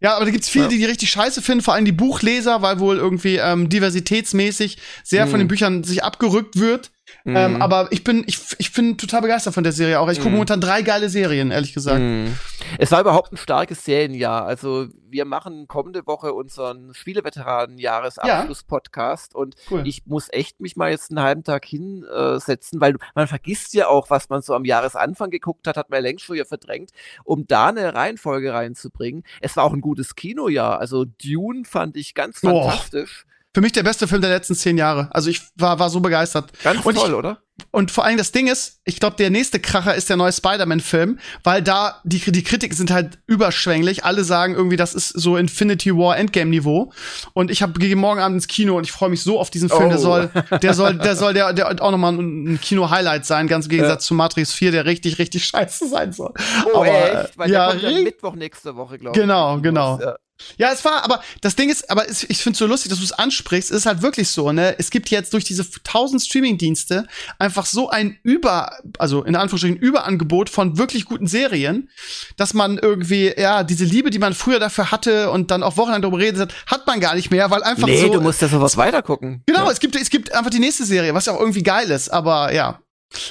Ja, 0.00 0.16
aber 0.16 0.26
da 0.26 0.30
gibt's 0.30 0.48
viele, 0.48 0.64
ja. 0.64 0.70
die 0.70 0.78
die 0.78 0.84
richtig 0.84 1.10
scheiße 1.10 1.40
finden, 1.40 1.62
vor 1.62 1.74
allem 1.74 1.86
die 1.86 1.92
Buchleser, 1.92 2.60
weil 2.60 2.80
wohl 2.80 2.96
irgendwie 2.96 3.36
ähm, 3.36 3.68
diversitätsmäßig 3.68 4.78
sehr 5.02 5.26
mhm. 5.26 5.30
von 5.30 5.38
den 5.38 5.48
Büchern 5.48 5.84
sich 5.84 6.04
abgerückt 6.04 6.58
wird. 6.58 6.90
Ähm, 7.24 7.32
mhm. 7.32 7.36
Ähm, 7.36 7.62
aber 7.62 7.88
ich 7.90 8.04
bin, 8.04 8.24
ich, 8.26 8.38
ich 8.58 8.72
bin 8.72 8.98
total 8.98 9.22
begeistert 9.22 9.54
von 9.54 9.64
der 9.64 9.72
Serie 9.72 10.00
auch. 10.00 10.10
Ich 10.10 10.18
gucke 10.18 10.30
mhm. 10.30 10.36
momentan 10.36 10.60
drei 10.60 10.82
geile 10.82 11.08
Serien, 11.08 11.50
ehrlich 11.50 11.72
gesagt. 11.72 12.00
Mhm. 12.00 12.34
Es 12.78 12.90
war 12.90 13.00
überhaupt 13.00 13.32
ein 13.32 13.36
starkes 13.36 13.84
Serienjahr. 13.84 14.44
Also 14.44 14.88
wir 15.16 15.24
machen 15.24 15.66
kommende 15.66 16.06
Woche 16.06 16.34
unseren 16.34 16.92
Spieleveteranen-Jahresabschluss-Podcast 16.92 19.34
und 19.34 19.56
cool. 19.70 19.80
ich 19.86 20.04
muss 20.04 20.28
echt 20.30 20.60
mich 20.60 20.76
mal 20.76 20.90
jetzt 20.90 21.10
einen 21.10 21.22
halben 21.22 21.42
Tag 21.42 21.64
hinsetzen, 21.64 22.82
weil 22.82 22.96
man 23.14 23.26
vergisst 23.26 23.72
ja 23.72 23.88
auch, 23.88 24.10
was 24.10 24.28
man 24.28 24.42
so 24.42 24.54
am 24.54 24.66
Jahresanfang 24.66 25.30
geguckt 25.30 25.66
hat, 25.66 25.78
hat 25.78 25.88
man 25.88 26.00
ja 26.00 26.02
längst 26.02 26.26
schon 26.26 26.36
ja 26.36 26.44
verdrängt, 26.44 26.90
um 27.24 27.46
da 27.46 27.68
eine 27.68 27.94
Reihenfolge 27.94 28.52
reinzubringen. 28.52 29.22
Es 29.40 29.56
war 29.56 29.64
auch 29.64 29.72
ein 29.72 29.80
gutes 29.80 30.16
Kinojahr. 30.16 30.80
Also 30.80 31.06
Dune 31.06 31.64
fand 31.64 31.96
ich 31.96 32.12
ganz 32.12 32.40
fantastisch. 32.40 33.24
Für 33.54 33.62
mich 33.62 33.72
der 33.72 33.84
beste 33.84 34.06
Film 34.06 34.20
der 34.20 34.28
letzten 34.28 34.54
zehn 34.54 34.76
Jahre. 34.76 35.08
Also 35.12 35.30
ich 35.30 35.40
war, 35.54 35.78
war 35.78 35.88
so 35.88 36.00
begeistert. 36.00 36.52
Ganz 36.62 36.84
und 36.84 36.94
toll, 36.94 37.08
ich, 37.08 37.14
oder? 37.14 37.38
Und 37.70 37.90
vor 37.90 38.04
allem 38.04 38.18
das 38.18 38.32
Ding 38.32 38.48
ist, 38.48 38.80
ich 38.84 39.00
glaube, 39.00 39.16
der 39.16 39.30
nächste 39.30 39.60
Kracher 39.60 39.94
ist 39.94 40.10
der 40.10 40.16
neue 40.16 40.32
Spider-Man-Film, 40.32 41.18
weil 41.42 41.62
da 41.62 42.00
die, 42.04 42.18
die 42.18 42.42
Kritiken 42.42 42.76
sind 42.76 42.90
halt 42.90 43.18
überschwänglich. 43.26 44.04
Alle 44.04 44.24
sagen 44.24 44.54
irgendwie, 44.54 44.76
das 44.76 44.94
ist 44.94 45.08
so 45.08 45.36
Infinity 45.36 45.94
War 45.96 46.18
Endgame-Niveau. 46.18 46.92
Und 47.32 47.50
ich 47.50 47.62
habe 47.62 47.78
gehe 47.78 47.96
morgen 47.96 48.20
Abend 48.20 48.36
ins 48.36 48.46
Kino 48.46 48.76
und 48.76 48.84
ich 48.84 48.92
freue 48.92 49.08
mich 49.08 49.22
so 49.22 49.40
auf 49.40 49.50
diesen 49.50 49.70
Film. 49.70 49.86
Oh. 49.86 49.88
Der 49.88 49.98
soll, 49.98 50.30
der 50.62 50.74
soll, 50.74 50.94
der 50.98 51.16
soll 51.16 51.34
der, 51.34 51.52
der 51.54 51.82
auch 51.82 51.90
nochmal 51.90 52.12
ein 52.12 52.60
Kino-Highlight 52.60 53.24
sein, 53.24 53.46
ganz 53.46 53.66
im 53.66 53.70
Gegensatz 53.70 54.04
ja. 54.04 54.08
zu 54.08 54.14
Matrix 54.14 54.52
4, 54.52 54.72
der 54.72 54.84
richtig, 54.84 55.18
richtig 55.18 55.46
scheiße 55.46 55.88
sein 55.88 56.12
soll. 56.12 56.34
Oh, 56.72 56.78
Aber, 56.78 57.22
echt? 57.22 57.38
Weil 57.38 57.50
ja, 57.50 57.74
der 57.74 57.90
Mittwoch 58.02 58.34
nächste 58.34 58.76
Woche, 58.76 58.98
glaube 58.98 59.16
ich. 59.16 59.22
Genau, 59.22 59.60
genau. 59.60 59.98
Ja. 60.00 60.16
Ja, 60.58 60.70
es 60.72 60.84
war, 60.84 61.02
aber 61.02 61.22
das 61.40 61.56
Ding 61.56 61.70
ist, 61.70 61.90
aber 61.90 62.08
ich 62.08 62.38
finde 62.38 62.52
es 62.52 62.58
so 62.58 62.66
lustig, 62.66 62.90
dass 62.90 62.98
du 62.98 63.04
es 63.04 63.12
ansprichst. 63.12 63.70
Es 63.70 63.78
ist 63.78 63.86
halt 63.86 64.02
wirklich 64.02 64.28
so, 64.28 64.52
ne? 64.52 64.78
Es 64.78 64.90
gibt 64.90 65.08
jetzt 65.08 65.32
durch 65.32 65.44
diese 65.44 65.68
tausend 65.82 66.22
Streaming-Dienste 66.22 67.06
einfach 67.46 67.64
so 67.64 67.88
ein 67.88 68.18
Über, 68.24 68.72
also 68.98 69.22
in 69.22 69.36
Anführungsstrichen 69.36 69.78
Überangebot 69.78 70.50
von 70.50 70.78
wirklich 70.78 71.04
guten 71.04 71.28
Serien, 71.28 71.88
dass 72.36 72.54
man 72.54 72.76
irgendwie, 72.76 73.32
ja, 73.36 73.62
diese 73.62 73.84
Liebe, 73.84 74.10
die 74.10 74.18
man 74.18 74.34
früher 74.34 74.58
dafür 74.58 74.90
hatte 74.90 75.30
und 75.30 75.52
dann 75.52 75.62
auch 75.62 75.76
wochenlang 75.76 76.02
darüber 76.02 76.18
redet, 76.18 76.52
hat 76.66 76.86
man 76.86 76.98
gar 77.00 77.14
nicht 77.14 77.30
mehr, 77.30 77.50
weil 77.50 77.62
einfach 77.62 77.86
nee, 77.86 78.00
so. 78.00 78.06
Nee, 78.06 78.12
du 78.12 78.20
musst 78.20 78.42
ja 78.42 78.48
sowas 78.48 78.76
weitergucken. 78.76 79.44
Genau, 79.46 79.64
ja. 79.64 79.70
es 79.70 79.78
gibt, 79.78 79.94
es 79.94 80.10
gibt 80.10 80.34
einfach 80.34 80.50
die 80.50 80.58
nächste 80.58 80.84
Serie, 80.84 81.14
was 81.14 81.26
ja 81.26 81.34
auch 81.34 81.40
irgendwie 81.40 81.62
geil 81.62 81.90
ist, 81.90 82.08
aber 82.08 82.52
ja, 82.52 82.80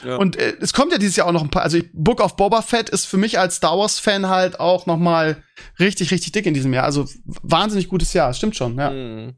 ja. 0.05 0.15
Und 0.15 0.37
äh, 0.37 0.55
es 0.61 0.71
kommt 0.71 0.93
ja 0.93 0.97
dieses 0.97 1.17
Jahr 1.17 1.27
auch 1.27 1.33
noch 1.33 1.43
ein 1.43 1.49
paar. 1.49 1.63
Also 1.63 1.79
Book 1.93 2.21
of 2.21 2.37
Boba 2.37 2.61
Fett 2.61 2.89
ist 2.89 3.05
für 3.05 3.17
mich 3.17 3.37
als 3.37 3.57
Star 3.57 3.77
Wars 3.77 3.99
Fan 3.99 4.29
halt 4.29 4.59
auch 4.59 4.85
noch 4.85 4.97
mal 4.97 5.43
richtig, 5.79 6.11
richtig 6.11 6.31
dick 6.31 6.45
in 6.45 6.53
diesem 6.53 6.73
Jahr. 6.73 6.85
Also 6.85 7.05
wahnsinnig 7.25 7.89
gutes 7.89 8.13
Jahr. 8.13 8.33
Stimmt 8.33 8.55
schon. 8.55 8.77
Ja. 8.77 8.91
Mhm. 8.91 9.35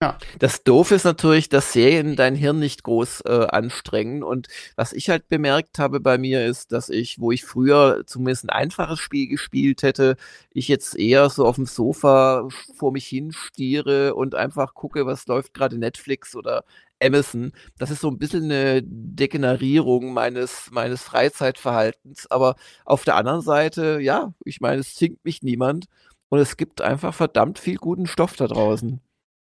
Ja. 0.00 0.16
Das 0.38 0.62
Doof 0.62 0.92
ist 0.92 1.02
natürlich, 1.04 1.48
dass 1.48 1.72
Serien 1.72 2.14
dein 2.14 2.36
Hirn 2.36 2.60
nicht 2.60 2.84
groß 2.84 3.22
äh, 3.22 3.46
anstrengen. 3.48 4.22
Und 4.22 4.46
was 4.76 4.92
ich 4.92 5.10
halt 5.10 5.28
bemerkt 5.28 5.80
habe 5.80 5.98
bei 5.98 6.18
mir 6.18 6.46
ist, 6.46 6.70
dass 6.70 6.88
ich, 6.88 7.18
wo 7.18 7.32
ich 7.32 7.44
früher 7.44 8.04
zumindest 8.06 8.44
ein 8.44 8.50
einfaches 8.50 9.00
Spiel 9.00 9.26
gespielt 9.26 9.82
hätte, 9.82 10.16
ich 10.52 10.68
jetzt 10.68 10.96
eher 10.96 11.28
so 11.30 11.46
auf 11.46 11.56
dem 11.56 11.66
Sofa 11.66 12.46
vor 12.76 12.92
mich 12.92 13.06
hinstiere 13.08 14.14
und 14.14 14.36
einfach 14.36 14.74
gucke, 14.74 15.04
was 15.04 15.26
läuft 15.26 15.52
gerade 15.52 15.76
Netflix 15.78 16.36
oder 16.36 16.64
Amazon. 17.02 17.50
Das 17.78 17.90
ist 17.90 18.00
so 18.00 18.08
ein 18.08 18.18
bisschen 18.18 18.44
eine 18.44 18.82
Degenerierung 18.84 20.12
meines, 20.12 20.70
meines 20.70 21.02
Freizeitverhaltens. 21.02 22.30
Aber 22.30 22.54
auf 22.84 23.02
der 23.04 23.16
anderen 23.16 23.40
Seite, 23.40 23.98
ja, 24.00 24.32
ich 24.44 24.60
meine, 24.60 24.80
es 24.80 24.94
zwingt 24.94 25.24
mich 25.24 25.42
niemand. 25.42 25.86
Und 26.28 26.38
es 26.40 26.56
gibt 26.56 26.82
einfach 26.82 27.14
verdammt 27.14 27.58
viel 27.58 27.78
guten 27.78 28.06
Stoff 28.06 28.36
da 28.36 28.46
draußen. 28.46 29.00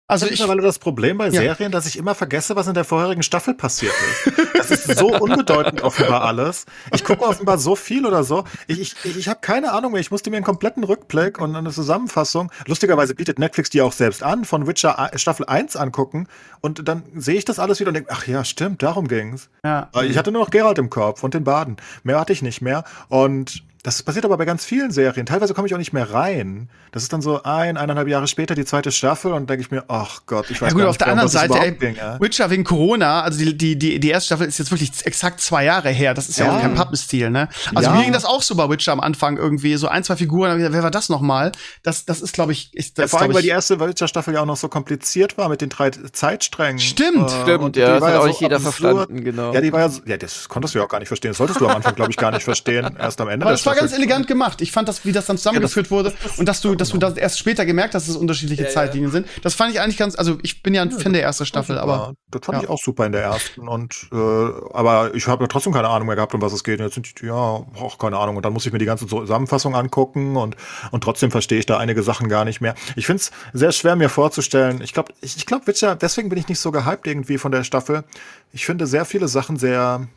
Also 0.09 0.27
ich 0.27 0.33
mittlerweile 0.33 0.63
das 0.63 0.79
Problem 0.79 1.19
bei 1.19 1.27
ja. 1.27 1.41
Serien, 1.41 1.73
dass 1.73 1.87
ich 1.87 1.99
immer 1.99 2.15
vergesse, 2.15 2.55
was 2.55 2.69
in 2.69 2.75
der 2.75 2.85
vorherigen 2.85 3.25
Staffel 3.25 3.55
passiert 3.55 3.93
ist. 3.93 4.55
Das 4.55 4.71
ist 4.71 4.99
so 4.99 5.09
unbedeutend 5.21 5.83
offenbar 5.83 6.23
alles. 6.23 6.65
Ich 6.95 7.03
gucke 7.03 7.25
offenbar 7.25 7.59
so 7.59 7.75
viel 7.75 8.07
oder 8.07 8.23
so. 8.23 8.45
Ich, 8.69 8.81
ich, 8.81 9.17
ich 9.17 9.29
habe 9.29 9.41
keine 9.41 9.73
Ahnung 9.73 9.93
mehr. 9.93 10.01
Ich 10.01 10.13
musste 10.13 10.31
mir 10.31 10.37
einen 10.37 10.45
kompletten 10.45 10.85
Rückblick 10.85 11.41
und 11.41 11.57
eine 11.57 11.71
Zusammenfassung. 11.71 12.53
Lustigerweise 12.67 13.17
bietet 13.17 13.41
Netflix 13.41 13.69
die 13.71 13.83
auch 13.83 13.93
selbst 13.93 14.23
an, 14.23 14.45
von 14.45 14.69
Witcher 14.69 15.11
Staffel 15.17 15.47
1 15.47 15.75
angucken. 15.75 16.29
Und 16.61 16.87
dann 16.87 17.03
sehe 17.17 17.35
ich 17.35 17.45
das 17.45 17.59
alles 17.59 17.81
wieder 17.81 17.89
und 17.89 17.95
denke, 17.95 18.11
ach 18.13 18.29
ja, 18.29 18.45
stimmt, 18.45 18.85
darum 18.85 19.09
ging's. 19.09 19.49
Ja. 19.65 19.91
Ich 20.05 20.17
hatte 20.17 20.31
nur 20.31 20.43
noch 20.43 20.51
Gerald 20.51 20.79
im 20.79 20.89
Kopf 20.89 21.25
und 21.25 21.35
den 21.35 21.43
Baden. 21.43 21.79
Mehr 22.05 22.21
hatte 22.21 22.33
ich 22.33 22.43
nicht 22.43 22.63
mehr. 22.63 22.85
Und 23.09 23.65
das 23.87 24.03
passiert 24.03 24.25
aber 24.25 24.37
bei 24.37 24.45
ganz 24.45 24.65
vielen 24.65 24.91
Serien. 24.91 25.27
Teilweise 25.27 25.55
komme 25.55 25.69
ich 25.69 25.75
auch 25.75 25.79
nicht 25.79 25.93
mehr 25.93 26.13
rein. 26.13 26.69
Das 26.91 27.05
ist 27.05 27.13
dann 27.13 27.23
so 27.23 27.45
ein, 27.45 27.77
eineinhalb 27.77 28.09
Jahre 28.09 28.27
später 28.27 28.57
die 28.57 28.65
zweite 28.65 28.91
Staffel 28.91 29.33
und 29.33 29.49
denke 29.49 29.63
ich 29.63 29.71
mir, 29.71 29.85
ach 29.87 30.23
Gott, 30.27 30.51
ich 30.51 30.61
weiß 30.61 30.73
ja, 30.73 30.75
gut, 30.75 30.79
gar 30.79 30.87
nicht, 30.87 30.91
auf 30.91 30.99
der 30.99 31.07
anderen 31.07 31.29
Seite, 31.29 31.59
ey, 31.61 31.71
ging, 31.71 31.95
ja? 31.95 32.21
Witcher 32.21 32.51
wegen 32.51 32.65
Corona, 32.65 33.23
also 33.23 33.39
die, 33.39 33.57
die, 33.57 33.79
die, 33.79 34.01
die 34.01 34.09
erste 34.09 34.27
Staffel 34.27 34.49
ist 34.49 34.59
jetzt 34.59 34.73
wirklich 34.73 34.91
exakt 35.07 35.41
zwei 35.41 35.65
Jahre 35.65 35.91
her. 35.91 36.15
Das 36.15 36.29
ist 36.29 36.37
ja, 36.37 36.47
ja 36.47 36.57
auch 36.57 36.61
kein 36.61 36.75
Pappenstil, 36.75 37.31
ne? 37.31 37.49
Also 37.77 37.89
ja. 37.89 37.95
mir 37.95 38.03
ging 38.03 38.13
das 38.13 38.25
auch 38.25 38.43
so 38.43 38.57
bei 38.57 38.69
Witcher 38.69 38.91
am 38.91 38.99
Anfang 38.99 39.37
irgendwie, 39.37 39.77
so 39.77 39.87
ein, 39.87 40.03
zwei 40.03 40.17
Figuren, 40.17 40.59
wer 40.59 40.83
war 40.83 40.91
das 40.91 41.09
nochmal? 41.09 41.53
Das, 41.85 42.05
das 42.05 42.23
ist, 42.23 42.33
glaube 42.33 42.51
ich, 42.51 42.75
ist, 42.75 42.99
das 42.99 43.13
ja, 43.13 43.19
vor 43.19 43.21
allem, 43.21 43.35
weil 43.35 43.43
die 43.43 43.51
erste 43.51 43.79
Witcher-Staffel 43.79 44.35
ja 44.35 44.41
auch 44.41 44.47
noch 44.47 44.57
so 44.57 44.67
kompliziert 44.67 45.39
war 45.39 45.49
mit 45.49 45.61
den 45.61 45.69
drei 45.69 45.91
Zeitsträngen. 45.91 46.81
Stimmt, 46.81 47.31
äh, 47.31 47.43
stimmt, 47.43 47.77
ja, 47.77 48.01
das 48.01 48.05
hat 48.09 48.17
auch 48.17 48.27
nicht 48.27 48.41
jeder 48.41 48.57
absurd. 48.57 48.75
verstanden, 48.75 49.23
genau. 49.23 49.53
Ja, 49.55 49.61
die 49.61 49.73
war 49.73 49.87
ja, 49.87 49.93
ja, 50.07 50.17
das 50.17 50.49
konntest 50.49 50.75
du 50.75 50.81
ja 50.81 50.85
auch 50.85 50.89
gar 50.89 50.99
nicht 50.99 51.07
verstehen. 51.07 51.31
Das 51.31 51.39
solltest 51.39 51.61
du 51.61 51.69
am 51.69 51.77
Anfang, 51.77 51.95
glaube 51.95 52.11
ich, 52.11 52.17
gar 52.17 52.33
nicht 52.33 52.43
verstehen. 52.43 52.97
Erst 52.99 53.21
am 53.21 53.29
Ende. 53.29 53.47
Aber 53.47 53.53
das 53.53 53.65
war 53.65 53.76
ganz 53.77 53.93
elegant 53.93 54.27
gemacht. 54.27 54.61
Ich 54.61 54.73
fand 54.73 54.89
das, 54.89 55.05
wie 55.05 55.13
das 55.13 55.27
dann 55.27 55.39
zusammengeführt 55.39 55.91
wurde 55.91 56.13
und 56.37 56.49
dass 56.49 56.61
du, 56.61 56.75
dass 56.75 56.91
du 56.91 56.99
das 56.99 57.17
erst 57.17 57.39
später 57.39 57.65
gemerkt 57.65 57.95
hast, 57.95 58.09
dass 58.09 58.15
es 58.15 58.21
unterschiedliche 58.21 58.65
ja, 58.65 58.69
Zeitlinien 58.69 59.11
sind. 59.11 59.27
Das 59.43 59.55
fand 59.55 59.73
ich 59.73 59.81
eigentlich 59.81 59.97
ganz, 59.97 60.17
also 60.17 60.39
ich 60.43 60.63
bin 60.63 60.75
ja 60.75 60.83
ein 60.83 60.91
Fan 60.91 61.13
der 61.13 61.23
ersten 61.23 61.47
Staffel, 61.47 61.79
aber. 61.79 62.15
Das 62.31 62.43
fand 62.45 62.63
ich 62.63 62.69
auch 62.69 62.79
super 62.79 63.07
in 63.07 63.13
der 63.13 63.23
ersten 63.23 63.69
und, 63.69 64.09
äh, 64.13 64.17
aber 64.17 65.15
ich 65.15 65.29
habe 65.29 65.45
ja 65.45 65.49
trotzdem 65.49 65.73
keine 65.73 65.89
Ahnung 65.89 66.07
mehr 66.07 66.17
gehabt, 66.17 66.35
um 66.35 66.43
was 66.43 66.53
es 66.53 66.65
geht. 66.65 66.81
Und 66.81 66.87
jetzt 66.87 66.95
sind 66.95 67.21
die, 67.21 67.27
ja, 67.27 67.33
auch 67.35 67.99
keine 67.99 68.19
Ahnung. 68.19 68.37
Und 68.37 68.45
dann 68.45 68.53
muss 68.53 68.67
ich 68.67 68.73
mir 68.73 68.79
die 68.79 68.85
ganze 68.85 69.07
Zusammenfassung 69.07 69.75
angucken 69.77 70.37
und, 70.37 70.57
und 70.91 71.03
trotzdem 71.03 71.31
verstehe 71.31 71.59
ich 71.59 71.67
da 71.67 71.79
einige 71.79 72.03
Sachen 72.03 72.29
gar 72.29 72.45
nicht 72.45 72.61
mehr. 72.61 72.75
Ich 72.97 73.07
finde 73.07 73.21
es 73.23 73.31
sehr 73.53 73.73
schwer, 73.73 73.97
mir 73.97 74.09
vorzustellen. 74.09 74.81
Ich 74.83 74.93
glaube, 74.93 75.13
ich, 75.21 75.37
ich 75.37 75.47
glaube, 75.47 75.67
Witcher, 75.67 75.97
deswegen 75.97 76.29
bin 76.29 76.39
ich 76.39 76.49
nicht 76.49 76.61
so 76.61 76.73
gehypt 76.73 77.07
irgendwie 77.07 77.39
von 77.39 77.53
der 77.53 77.65
Staffel. 77.65 78.05
Ich 78.53 78.67
finde 78.67 78.87
sehr 78.87 79.05
viele 79.05 79.29
Sachen 79.29 79.57
sehr, 79.57 80.09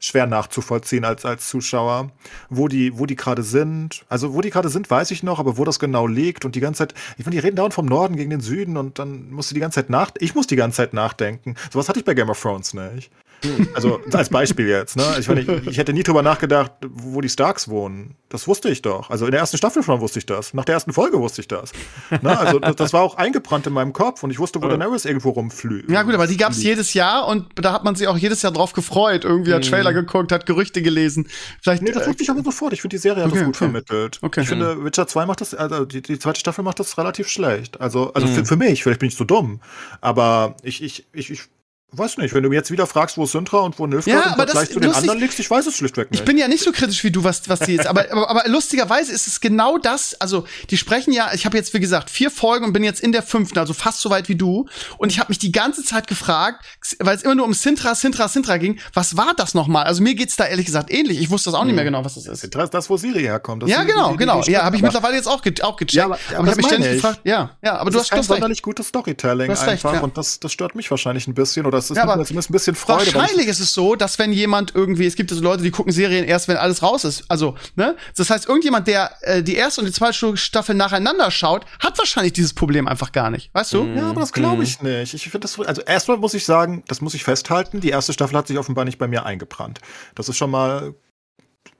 schwer 0.00 0.26
nachzuvollziehen 0.26 1.04
als, 1.04 1.24
als 1.24 1.48
Zuschauer, 1.48 2.10
wo 2.48 2.66
die, 2.66 2.98
wo 2.98 3.06
die 3.06 3.16
gerade 3.16 3.42
sind. 3.42 4.04
Also, 4.08 4.34
wo 4.34 4.40
die 4.40 4.50
gerade 4.50 4.70
sind, 4.70 4.90
weiß 4.90 5.10
ich 5.10 5.22
noch, 5.22 5.38
aber 5.38 5.58
wo 5.58 5.64
das 5.64 5.78
genau 5.78 6.06
liegt 6.06 6.44
und 6.44 6.56
die 6.56 6.60
ganze 6.60 6.78
Zeit, 6.78 6.94
ich 7.18 7.24
finde, 7.24 7.36
die 7.36 7.38
reden 7.38 7.56
dauernd 7.56 7.74
vom 7.74 7.86
Norden 7.86 8.16
gegen 8.16 8.30
den 8.30 8.40
Süden 8.40 8.76
und 8.76 8.98
dann 8.98 9.30
musst 9.30 9.50
du 9.50 9.54
die 9.54 9.60
ganze 9.60 9.76
Zeit 9.76 9.90
nach, 9.90 10.10
ich 10.18 10.34
muss 10.34 10.46
die 10.46 10.56
ganze 10.56 10.78
Zeit 10.78 10.94
nachdenken. 10.94 11.54
Sowas 11.70 11.88
hatte 11.88 12.00
ich 12.00 12.04
bei 12.04 12.14
Game 12.14 12.30
of 12.30 12.40
Thrones 12.40 12.74
nicht. 12.74 13.10
Also 13.74 14.00
als 14.12 14.28
Beispiel 14.28 14.68
jetzt, 14.68 14.96
ne? 14.96 15.04
Ich, 15.18 15.28
meine, 15.28 15.40
ich, 15.40 15.66
ich, 15.66 15.78
hätte 15.78 15.92
nie 15.92 16.02
drüber 16.02 16.22
nachgedacht, 16.22 16.72
wo 16.88 17.20
die 17.20 17.28
Starks 17.28 17.68
wohnen. 17.68 18.16
Das 18.28 18.46
wusste 18.46 18.68
ich 18.68 18.82
doch. 18.82 19.10
Also 19.10 19.24
in 19.24 19.30
der 19.30 19.40
ersten 19.40 19.56
Staffel 19.56 19.82
schon 19.82 20.00
wusste 20.00 20.18
ich 20.18 20.26
das. 20.26 20.54
Nach 20.54 20.64
der 20.64 20.74
ersten 20.74 20.92
Folge 20.92 21.18
wusste 21.18 21.40
ich 21.40 21.48
das. 21.48 21.72
Ne? 22.22 22.38
Also 22.38 22.58
das, 22.58 22.76
das, 22.76 22.92
war 22.92 23.02
auch 23.02 23.16
eingebrannt 23.16 23.66
in 23.66 23.72
meinem 23.72 23.92
Kopf 23.92 24.22
und 24.22 24.30
ich 24.30 24.38
wusste, 24.38 24.60
wo 24.60 24.66
ja. 24.66 24.76
Daenerys 24.76 25.04
irgendwo 25.04 25.30
rumflügt. 25.30 25.90
Ja 25.90 26.02
gut, 26.02 26.14
aber 26.14 26.26
die 26.26 26.36
gab 26.36 26.52
es 26.52 26.62
jedes 26.62 26.94
Jahr 26.94 27.26
und 27.28 27.46
da 27.54 27.72
hat 27.72 27.84
man 27.84 27.94
sich 27.94 28.08
auch 28.08 28.16
jedes 28.16 28.42
Jahr 28.42 28.52
drauf 28.52 28.72
gefreut. 28.72 29.24
Irgendwie 29.24 29.54
hat 29.54 29.64
mhm. 29.64 29.68
Trailer 29.68 29.92
geguckt, 29.92 30.32
hat 30.32 30.46
Gerüchte 30.46 30.82
gelesen. 30.82 31.28
Vielleicht, 31.62 31.82
nee, 31.82 31.92
das 31.92 32.06
wusste 32.06 32.22
ich 32.22 32.30
aber 32.30 32.42
sofort. 32.42 32.72
Ich 32.72 32.82
finde, 32.82 32.96
die 32.96 33.00
Serie 33.00 33.24
hat 33.24 33.30
okay, 33.30 33.38
das 33.38 33.46
gut 33.46 33.56
okay. 33.56 33.64
vermittelt. 33.64 34.18
Okay. 34.22 34.40
Ich 34.42 34.48
finde. 34.48 34.84
Witcher 34.84 35.06
2 35.06 35.26
macht 35.26 35.40
das, 35.40 35.54
also 35.54 35.84
die, 35.84 36.02
die 36.02 36.18
zweite 36.18 36.40
Staffel 36.40 36.62
macht 36.62 36.80
das 36.80 36.98
relativ 36.98 37.28
schlecht. 37.28 37.80
Also, 37.80 38.12
also 38.12 38.26
mhm. 38.26 38.34
für, 38.34 38.44
für 38.44 38.56
mich, 38.56 38.82
vielleicht 38.82 39.00
bin 39.00 39.08
ich 39.08 39.16
so 39.16 39.24
dumm. 39.24 39.60
Aber 40.00 40.56
ich, 40.62 40.82
ich, 40.82 41.06
ich, 41.12 41.30
ich 41.30 41.42
Weiß 41.92 42.18
nicht, 42.18 42.34
wenn 42.34 42.44
du 42.44 42.50
mir 42.50 42.54
jetzt 42.54 42.70
wieder 42.70 42.86
fragst, 42.86 43.18
wo 43.18 43.26
Sintra 43.26 43.58
und 43.58 43.78
wo 43.80 43.86
Nilfgaard 43.86 44.24
ja, 44.24 44.32
aber 44.32 44.46
das, 44.46 44.70
zu 44.70 44.78
den 44.78 44.92
anderen 44.92 45.18
liegst, 45.18 45.40
ich 45.40 45.50
weiß 45.50 45.66
es 45.66 45.76
schlichtweg 45.76 46.10
nicht. 46.10 46.20
Ich 46.20 46.24
bin 46.24 46.38
ja 46.38 46.46
nicht 46.46 46.62
so 46.62 46.70
kritisch 46.70 47.02
wie 47.02 47.10
du, 47.10 47.24
was, 47.24 47.48
was 47.48 47.60
die 47.60 47.74
jetzt, 47.74 47.88
aber, 47.88 48.10
aber, 48.12 48.30
aber 48.30 48.42
lustigerweise 48.46 49.10
ist 49.12 49.26
es 49.26 49.40
genau 49.40 49.76
das, 49.76 50.14
also 50.20 50.44
die 50.70 50.76
sprechen 50.76 51.12
ja, 51.12 51.30
ich 51.34 51.46
habe 51.46 51.56
jetzt, 51.56 51.74
wie 51.74 51.80
gesagt, 51.80 52.08
vier 52.08 52.30
Folgen 52.30 52.64
und 52.64 52.72
bin 52.72 52.84
jetzt 52.84 53.00
in 53.00 53.10
der 53.10 53.24
fünften, 53.24 53.58
also 53.58 53.74
fast 53.74 54.00
so 54.00 54.10
weit 54.10 54.28
wie 54.28 54.36
du. 54.36 54.68
Und 54.98 55.10
ich 55.10 55.18
habe 55.18 55.30
mich 55.30 55.40
die 55.40 55.50
ganze 55.50 55.82
Zeit 55.82 56.06
gefragt, 56.06 56.64
weil 57.00 57.16
es 57.16 57.22
immer 57.22 57.34
nur 57.34 57.44
um 57.44 57.54
Sintra, 57.54 57.96
Sintra, 57.96 58.28
Sintra 58.28 58.58
ging, 58.58 58.78
was 58.94 59.16
war 59.16 59.34
das 59.36 59.54
nochmal? 59.54 59.84
Also 59.84 60.00
mir 60.02 60.14
geht's 60.14 60.36
da 60.36 60.46
ehrlich 60.46 60.66
gesagt 60.66 60.92
ähnlich. 60.92 61.20
Ich 61.20 61.30
wusste 61.30 61.50
das 61.50 61.58
auch 61.58 61.64
nicht 61.64 61.74
mehr 61.74 61.84
hm. 61.84 61.92
genau, 61.92 62.04
was 62.04 62.14
das 62.14 62.26
ist. 62.26 62.40
Sintra 62.40 62.62
ist 62.62 62.74
das, 62.74 62.88
wo 62.88 62.96
Siri 62.98 63.22
herkommt. 63.22 63.64
Das 63.64 63.70
ja, 63.70 63.82
genau, 63.82 64.08
die, 64.08 64.12
die, 64.12 64.18
genau. 64.18 64.42
Die 64.42 64.52
ja, 64.52 64.62
habe 64.62 64.76
ich 64.76 64.82
mittlerweile 64.82 65.16
jetzt 65.16 65.26
auch, 65.26 65.42
ge 65.42 65.54
auch 65.62 65.76
gecheckt. 65.76 65.94
Ja, 65.94 66.04
aber, 66.04 66.18
ja, 66.30 66.38
aber 66.38 66.44
ich 66.44 66.50
habe 66.50 66.56
mich 66.56 66.66
ständig 66.66 66.90
ich. 66.90 67.02
gefragt, 67.02 67.20
ja, 67.24 67.50
ja, 67.64 67.78
aber 67.78 67.90
das 67.90 67.94
du 67.94 68.00
hast 68.00 68.10
kein 68.10 68.22
sonderlich 68.22 68.62
gutes 68.62 68.86
Storytelling 68.86 69.50
einfach 69.50 69.66
recht, 69.66 69.82
ja. 69.82 70.00
und 70.00 70.16
das, 70.16 70.38
das 70.38 70.52
stört 70.52 70.76
mich 70.76 70.88
wahrscheinlich 70.90 71.26
ein 71.26 71.34
bisschen 71.34 71.66
oder 71.66 71.79
es 71.84 71.90
ist 71.90 71.96
ja, 71.96 72.04
aber, 72.04 72.24
zumindest 72.24 72.50
ein 72.50 72.52
bisschen 72.52 72.74
Freude. 72.74 73.12
Wahrscheinlich 73.14 73.46
ist 73.46 73.60
es 73.60 73.74
so, 73.74 73.96
dass 73.96 74.18
wenn 74.18 74.32
jemand 74.32 74.74
irgendwie, 74.74 75.06
es 75.06 75.16
gibt 75.16 75.30
so 75.30 75.40
Leute, 75.40 75.62
die 75.62 75.70
gucken 75.70 75.92
Serien 75.92 76.24
erst, 76.24 76.48
wenn 76.48 76.56
alles 76.56 76.82
raus 76.82 77.04
ist. 77.04 77.24
Also, 77.28 77.56
ne? 77.76 77.96
Das 78.16 78.30
heißt, 78.30 78.48
irgendjemand, 78.48 78.86
der 78.86 79.10
äh, 79.22 79.42
die 79.42 79.56
erste 79.56 79.80
und 79.80 79.86
die 79.86 79.92
zweite 79.92 80.36
Staffel 80.36 80.74
nacheinander 80.74 81.30
schaut, 81.30 81.64
hat 81.80 81.98
wahrscheinlich 81.98 82.32
dieses 82.32 82.54
Problem 82.54 82.86
einfach 82.88 83.12
gar 83.12 83.30
nicht. 83.30 83.50
Weißt 83.52 83.72
du? 83.72 83.84
Ja, 83.84 84.10
aber 84.10 84.20
das 84.20 84.32
glaube 84.32 84.62
ich 84.62 84.80
mhm. 84.80 84.90
nicht. 84.90 85.14
Ich 85.14 85.22
finde 85.22 85.40
das, 85.40 85.58
also 85.58 85.82
erstmal 85.82 86.18
muss 86.18 86.34
ich 86.34 86.44
sagen, 86.44 86.84
das 86.88 87.00
muss 87.00 87.14
ich 87.14 87.24
festhalten, 87.24 87.80
die 87.80 87.90
erste 87.90 88.12
Staffel 88.12 88.36
hat 88.36 88.46
sich 88.46 88.58
offenbar 88.58 88.84
nicht 88.84 88.98
bei 88.98 89.08
mir 89.08 89.24
eingebrannt. 89.26 89.80
Das 90.14 90.28
ist 90.28 90.36
schon 90.36 90.50
mal 90.50 90.94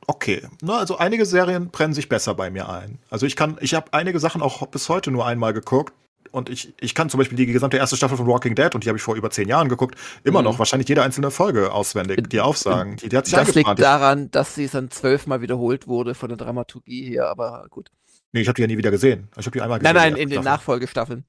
okay. 0.06 0.48
Ne, 0.62 0.74
also 0.74 0.98
einige 0.98 1.24
Serien 1.26 1.70
brennen 1.70 1.94
sich 1.94 2.08
besser 2.08 2.34
bei 2.34 2.50
mir 2.50 2.68
ein. 2.68 2.98
Also 3.10 3.26
ich 3.26 3.36
kann, 3.36 3.58
ich 3.60 3.74
habe 3.74 3.92
einige 3.92 4.18
Sachen 4.18 4.42
auch 4.42 4.66
bis 4.66 4.88
heute 4.88 5.10
nur 5.10 5.26
einmal 5.26 5.52
geguckt 5.52 5.92
und 6.32 6.48
ich, 6.48 6.74
ich 6.80 6.94
kann 6.94 7.08
zum 7.10 7.18
Beispiel 7.18 7.36
die 7.36 7.46
gesamte 7.46 7.76
erste 7.76 7.96
Staffel 7.96 8.16
von 8.16 8.26
Walking 8.26 8.54
Dead, 8.54 8.74
und 8.74 8.84
die 8.84 8.88
habe 8.88 8.98
ich 8.98 9.02
vor 9.02 9.16
über 9.16 9.30
zehn 9.30 9.48
Jahren 9.48 9.68
geguckt, 9.68 9.96
immer 10.24 10.40
mhm. 10.40 10.46
noch 10.46 10.58
wahrscheinlich 10.58 10.88
jede 10.88 11.02
einzelne 11.02 11.30
Folge 11.30 11.72
auswendig, 11.72 12.28
die 12.28 12.40
Aufsagen. 12.40 12.96
Die, 12.96 13.08
die 13.08 13.16
hat 13.16 13.26
sich 13.26 13.34
das 13.34 13.54
liegt 13.54 13.78
daran, 13.78 14.30
dass 14.30 14.54
sie 14.54 14.68
dann 14.68 14.90
zwölfmal 14.90 15.40
wiederholt 15.40 15.86
wurde 15.86 16.14
von 16.14 16.28
der 16.28 16.38
Dramaturgie 16.38 17.04
her, 17.04 17.28
aber 17.28 17.66
gut. 17.70 17.90
Nee, 18.32 18.42
ich 18.42 18.48
habe 18.48 18.54
die 18.56 18.62
ja 18.62 18.68
nie 18.68 18.78
wieder 18.78 18.90
gesehen. 18.90 19.28
Ich 19.36 19.46
habe 19.46 19.50
die 19.50 19.60
einmal 19.60 19.78
gesehen. 19.78 19.94
Nein, 19.94 20.12
nein, 20.12 20.20
in 20.20 20.30
den 20.30 20.44
Nachfolgestaffeln. 20.44 21.24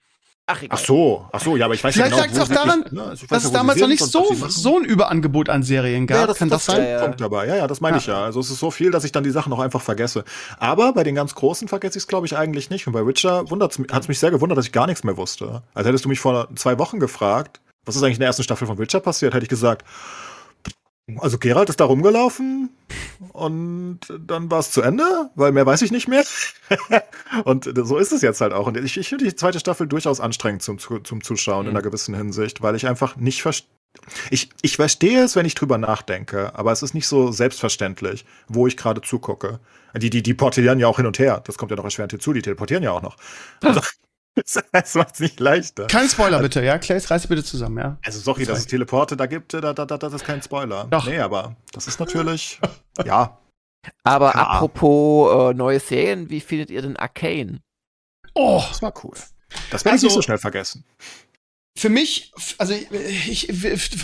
Ach, 0.51 0.61
egal. 0.61 0.77
ach 0.77 0.85
so, 0.85 1.25
ach 1.31 1.41
so, 1.41 1.55
ja, 1.55 1.65
aber 1.65 1.73
ich 1.73 1.83
weiß 1.83 1.93
Vielleicht 1.93 2.11
ja 2.11 2.25
genau, 2.25 2.39
lag 2.39 2.43
es 2.43 2.51
auch 2.51 2.53
daran, 2.53 2.85
ne? 2.91 3.03
also 3.03 3.25
dass 3.27 3.45
es 3.45 3.51
damals 3.51 3.79
noch 3.79 3.87
nicht 3.87 4.03
so, 4.03 4.33
so 4.47 4.77
ein 4.77 4.83
Überangebot 4.83 5.47
an 5.49 5.63
Serien 5.63 6.07
gab. 6.07 6.17
Ja, 6.17 6.27
das, 6.27 6.37
Kann 6.37 6.49
das, 6.49 6.65
das 6.65 6.75
sein? 6.75 6.85
Ja, 6.85 7.01
Punkt 7.03 7.21
dabei. 7.21 7.47
Ja, 7.47 7.55
ja, 7.55 7.67
das 7.67 7.79
meine 7.79 7.97
ja. 7.97 8.01
ich 8.01 8.07
ja. 8.07 8.23
Also 8.23 8.39
es 8.41 8.49
ist 8.49 8.59
so 8.59 8.69
viel, 8.69 8.91
dass 8.91 9.03
ich 9.03 9.11
dann 9.11 9.23
die 9.23 9.31
Sachen 9.31 9.53
auch 9.53 9.59
einfach 9.59 9.81
vergesse. 9.81 10.25
Aber 10.59 10.93
bei 10.93 11.03
den 11.03 11.15
ganz 11.15 11.35
Großen 11.35 11.67
vergesse 11.67 11.97
ich 11.97 12.03
es, 12.03 12.07
glaube 12.07 12.25
ich, 12.25 12.35
eigentlich 12.35 12.69
nicht. 12.69 12.85
Und 12.87 12.93
bei 12.93 13.05
Witcher 13.05 13.45
hat 13.49 14.01
es 14.01 14.07
mich 14.07 14.19
sehr 14.19 14.31
gewundert, 14.31 14.57
dass 14.57 14.65
ich 14.65 14.71
gar 14.71 14.87
nichts 14.87 15.03
mehr 15.03 15.15
wusste. 15.15 15.63
Also 15.73 15.87
hättest 15.87 16.05
du 16.05 16.09
mich 16.09 16.19
vor 16.19 16.49
zwei 16.55 16.77
Wochen 16.79 16.99
gefragt, 16.99 17.61
was 17.85 17.95
ist 17.95 18.03
eigentlich 18.03 18.15
in 18.15 18.19
der 18.19 18.27
ersten 18.27 18.43
Staffel 18.43 18.67
von 18.67 18.77
Witcher 18.77 18.99
passiert, 18.99 19.33
hätte 19.33 19.43
ich 19.43 19.49
gesagt, 19.49 19.85
Also 21.19 21.37
Gerald 21.37 21.69
ist 21.69 21.79
da 21.79 21.85
rumgelaufen 21.85 22.69
und 23.33 23.99
dann 24.19 24.51
war 24.51 24.59
es 24.59 24.71
zu 24.71 24.81
Ende, 24.81 25.03
weil 25.35 25.51
mehr 25.51 25.65
weiß 25.65 25.81
ich 25.81 25.91
nicht 25.91 26.07
mehr. 26.07 26.23
und 27.45 27.69
so 27.75 27.97
ist 27.97 28.11
es 28.11 28.21
jetzt 28.21 28.41
halt 28.41 28.53
auch. 28.53 28.67
Und 28.67 28.77
ich, 28.77 28.97
ich 28.97 29.09
finde 29.09 29.25
die 29.25 29.35
zweite 29.35 29.59
Staffel 29.59 29.87
durchaus 29.87 30.19
anstrengend 30.19 30.61
zum, 30.61 30.79
zum 30.79 31.23
Zuschauen 31.23 31.63
mhm. 31.63 31.71
in 31.71 31.75
einer 31.75 31.83
gewissen 31.83 32.15
Hinsicht, 32.15 32.61
weil 32.61 32.75
ich 32.75 32.87
einfach 32.87 33.15
nicht 33.15 33.41
verstehe. 33.41 33.69
Ich, 34.29 34.49
ich 34.61 34.77
verstehe 34.77 35.21
es, 35.23 35.35
wenn 35.35 35.45
ich 35.45 35.53
drüber 35.55 35.77
nachdenke, 35.77 36.55
aber 36.55 36.71
es 36.71 36.81
ist 36.81 36.93
nicht 36.93 37.07
so 37.07 37.31
selbstverständlich, 37.31 38.25
wo 38.47 38.65
ich 38.65 38.77
gerade 38.77 39.01
zugucke. 39.01 39.59
Die, 39.95 40.09
die, 40.09 40.23
die 40.23 40.33
portieren 40.33 40.79
ja 40.79 40.87
auch 40.87 40.95
hin 40.95 41.05
und 41.05 41.19
her. 41.19 41.41
Das 41.45 41.57
kommt 41.57 41.71
ja 41.71 41.77
noch 41.77 41.83
erschwerend 41.83 42.13
hinzu, 42.13 42.31
die 42.31 42.41
teleportieren 42.41 42.83
ja 42.83 42.91
auch 42.91 43.01
noch. 43.01 43.17
Also, 43.61 43.81
das 44.71 44.95
macht 44.95 45.15
es 45.15 45.19
nicht 45.19 45.39
leichter. 45.39 45.87
Kein 45.87 46.07
Spoiler 46.07 46.37
also, 46.37 46.43
bitte, 46.43 46.63
ja? 46.63 46.77
Clays, 46.77 47.09
reiß 47.11 47.27
bitte 47.27 47.43
zusammen, 47.43 47.77
ja? 47.77 47.97
Also 48.05 48.19
sorry, 48.19 48.45
dass 48.45 48.59
es 48.59 48.67
Teleporte 48.67 49.17
da 49.17 49.25
gibt, 49.25 49.53
da, 49.53 49.73
da, 49.73 49.85
da, 49.85 49.97
das 49.97 50.13
ist 50.13 50.25
kein 50.25 50.41
Spoiler. 50.41 50.85
Doch. 50.89 51.05
Nee, 51.05 51.19
aber 51.19 51.55
das 51.73 51.87
ist 51.87 51.99
natürlich, 51.99 52.59
ja. 53.05 53.37
Aber 54.03 54.31
klar. 54.31 54.49
apropos 54.49 55.51
äh, 55.51 55.53
neue 55.55 55.79
Serien, 55.79 56.29
wie 56.29 56.39
findet 56.39 56.69
ihr 56.69 56.81
denn 56.81 56.97
Arcane? 56.97 57.61
Oh, 58.33 58.63
das 58.67 58.81
war 58.81 58.93
cool. 59.03 59.15
Das 59.69 59.83
werde 59.83 59.93
also, 59.93 60.07
ich 60.07 60.11
nicht 60.11 60.13
so 60.13 60.21
schnell 60.21 60.37
vergessen 60.37 60.85
für 61.73 61.89
mich, 61.89 62.33
also 62.57 62.73
ich, 62.73 63.47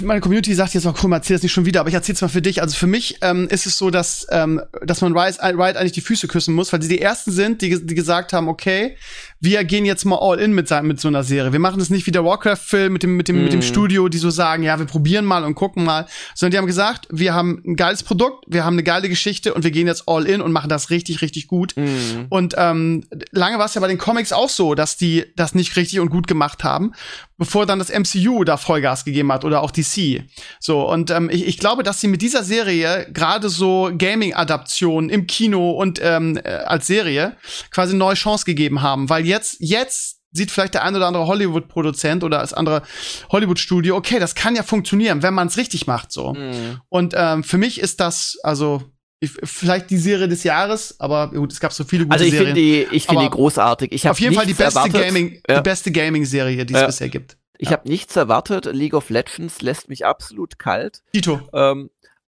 meine 0.01 0.21
Community 0.21 0.53
sagt 0.53 0.73
jetzt 0.73 0.85
auch, 0.85 0.95
komm, 0.95 1.11
erzähl 1.11 1.35
das 1.35 1.43
nicht 1.43 1.51
schon 1.51 1.65
wieder, 1.65 1.81
aber 1.81 1.89
ich 1.89 1.95
erzähl's 1.95 2.21
mal 2.21 2.29
für 2.29 2.41
dich. 2.41 2.61
Also 2.61 2.77
für 2.77 2.87
mich 2.87 3.17
ähm, 3.21 3.47
ist 3.49 3.65
es 3.65 3.77
so, 3.77 3.89
dass, 3.89 4.25
ähm, 4.31 4.61
dass 4.85 5.01
man 5.01 5.15
Riot, 5.17 5.39
Riot 5.41 5.75
eigentlich 5.75 5.91
die 5.91 6.01
Füße 6.01 6.29
küssen 6.29 6.55
muss, 6.55 6.71
weil 6.71 6.81
sie 6.81 6.87
die 6.87 7.01
ersten 7.01 7.31
sind, 7.31 7.61
die, 7.61 7.85
die 7.85 7.93
gesagt 7.93 8.31
haben, 8.31 8.47
okay, 8.47 8.95
wir 9.39 9.63
gehen 9.65 9.85
jetzt 9.85 10.05
mal 10.05 10.17
all 10.17 10.39
in 10.39 10.53
mit, 10.53 10.71
mit 10.83 10.99
so 10.99 11.09
einer 11.09 11.23
Serie. 11.23 11.51
Wir 11.51 11.59
machen 11.59 11.77
das 11.77 11.89
nicht 11.89 12.07
wie 12.07 12.11
der 12.11 12.23
Warcraft-Film 12.23 12.93
mit 12.93 13.03
dem, 13.03 13.17
mit, 13.17 13.27
dem, 13.27 13.39
mm. 13.39 13.43
mit 13.43 13.53
dem 13.53 13.59
mhm. 13.59 13.63
Studio, 13.63 14.07
die 14.07 14.17
so 14.17 14.29
sagen, 14.29 14.63
ja, 14.63 14.79
wir 14.79 14.85
probieren 14.85 15.25
mal 15.25 15.43
und 15.43 15.53
gucken 15.55 15.83
mal, 15.83 16.07
sondern 16.35 16.51
die 16.51 16.57
haben 16.59 16.67
gesagt, 16.67 17.07
wir 17.11 17.33
haben 17.33 17.61
ein 17.65 17.75
geiles 17.75 18.01
Produkt, 18.01 18.45
wir 18.47 18.63
haben 18.63 18.75
eine 18.75 18.83
geile 18.83 19.09
Geschichte 19.09 19.53
und 19.53 19.63
wir 19.63 19.71
gehen 19.71 19.87
jetzt 19.87 20.03
all 20.07 20.25
in 20.25 20.41
und 20.41 20.53
machen 20.53 20.69
das 20.69 20.89
richtig, 20.89 21.21
richtig 21.21 21.47
gut. 21.47 21.73
Mm. 21.75 22.25
Und 22.29 22.55
ähm, 22.57 23.03
lange 23.31 23.59
war 23.59 23.65
es 23.65 23.75
ja 23.75 23.81
bei 23.81 23.87
den 23.87 23.97
Comics 23.97 24.31
auch 24.31 24.49
so, 24.49 24.73
dass 24.73 24.97
die 24.97 25.25
das 25.35 25.53
nicht 25.53 25.75
richtig 25.75 25.99
und 25.99 26.09
gut 26.09 26.27
gemacht 26.27 26.63
haben, 26.63 26.93
bevor 27.37 27.56
dann 27.65 27.79
das 27.79 27.89
MCU 27.89 28.43
da 28.43 28.57
Vollgas 28.57 29.05
gegeben 29.05 29.31
hat 29.31 29.45
oder 29.45 29.61
auch 29.61 29.71
DC. 29.71 30.23
So, 30.59 30.89
und 30.89 31.11
ähm, 31.11 31.29
ich, 31.31 31.47
ich 31.47 31.57
glaube, 31.57 31.83
dass 31.83 32.01
sie 32.01 32.07
mit 32.07 32.21
dieser 32.21 32.43
Serie 32.43 33.07
gerade 33.11 33.49
so 33.49 33.91
Gaming-Adaptionen 33.97 35.09
im 35.09 35.27
Kino 35.27 35.71
und 35.71 35.99
ähm, 36.01 36.37
äh, 36.43 36.49
als 36.49 36.87
Serie 36.87 37.35
quasi 37.71 37.91
eine 37.91 37.99
neue 37.99 38.15
Chance 38.15 38.45
gegeben 38.45 38.81
haben, 38.81 39.09
weil 39.09 39.25
jetzt, 39.25 39.57
jetzt 39.59 40.17
sieht 40.31 40.51
vielleicht 40.51 40.73
der 40.73 40.83
ein 40.83 40.95
oder 40.95 41.07
andere 41.07 41.27
Hollywood-Produzent 41.27 42.23
oder 42.23 42.39
das 42.39 42.53
andere 42.53 42.83
Hollywood-Studio, 43.31 43.95
okay, 43.95 44.19
das 44.19 44.35
kann 44.35 44.55
ja 44.55 44.63
funktionieren, 44.63 45.23
wenn 45.23 45.33
man 45.33 45.47
es 45.47 45.57
richtig 45.57 45.87
macht, 45.87 46.11
so. 46.11 46.33
Mhm. 46.33 46.81
Und 46.89 47.13
ähm, 47.17 47.43
für 47.43 47.57
mich 47.57 47.79
ist 47.79 47.99
das, 47.99 48.37
also 48.43 48.83
ich, 49.19 49.31
vielleicht 49.43 49.89
die 49.89 49.97
Serie 49.97 50.27
des 50.27 50.43
Jahres, 50.43 50.95
aber 50.99 51.31
gut, 51.31 51.51
es 51.51 51.59
gab 51.59 51.73
so 51.73 51.83
viele 51.83 52.03
gute 52.03 52.13
also 52.13 52.25
ich 52.25 52.31
Serien. 52.31 52.55
Die, 52.55 52.87
ich 52.91 53.07
finde 53.07 53.23
die 53.23 53.29
großartig. 53.29 53.91
Ich 53.91 54.07
auf 54.07 54.19
jeden 54.19 54.35
Fall 54.35 54.45
die 54.45 54.53
beste 54.53 54.79
erwartet. 54.79 55.01
Gaming, 55.01 55.41
ja. 55.47 55.57
die 55.57 55.63
beste 55.63 55.91
Gaming-Serie, 55.91 56.65
die 56.65 56.73
es 56.73 56.81
ja. 56.81 56.85
bisher 56.85 57.09
gibt. 57.09 57.37
Ich 57.57 57.69
ja. 57.69 57.77
habe 57.77 57.87
nichts 57.89 58.15
erwartet. 58.15 58.65
League 58.65 58.93
of 58.93 59.09
Legends 59.09 59.61
lässt 59.61 59.89
mich 59.89 60.05
absolut 60.05 60.59
kalt. 60.59 61.01
Tito. 61.13 61.41
Ähm, 61.53 61.89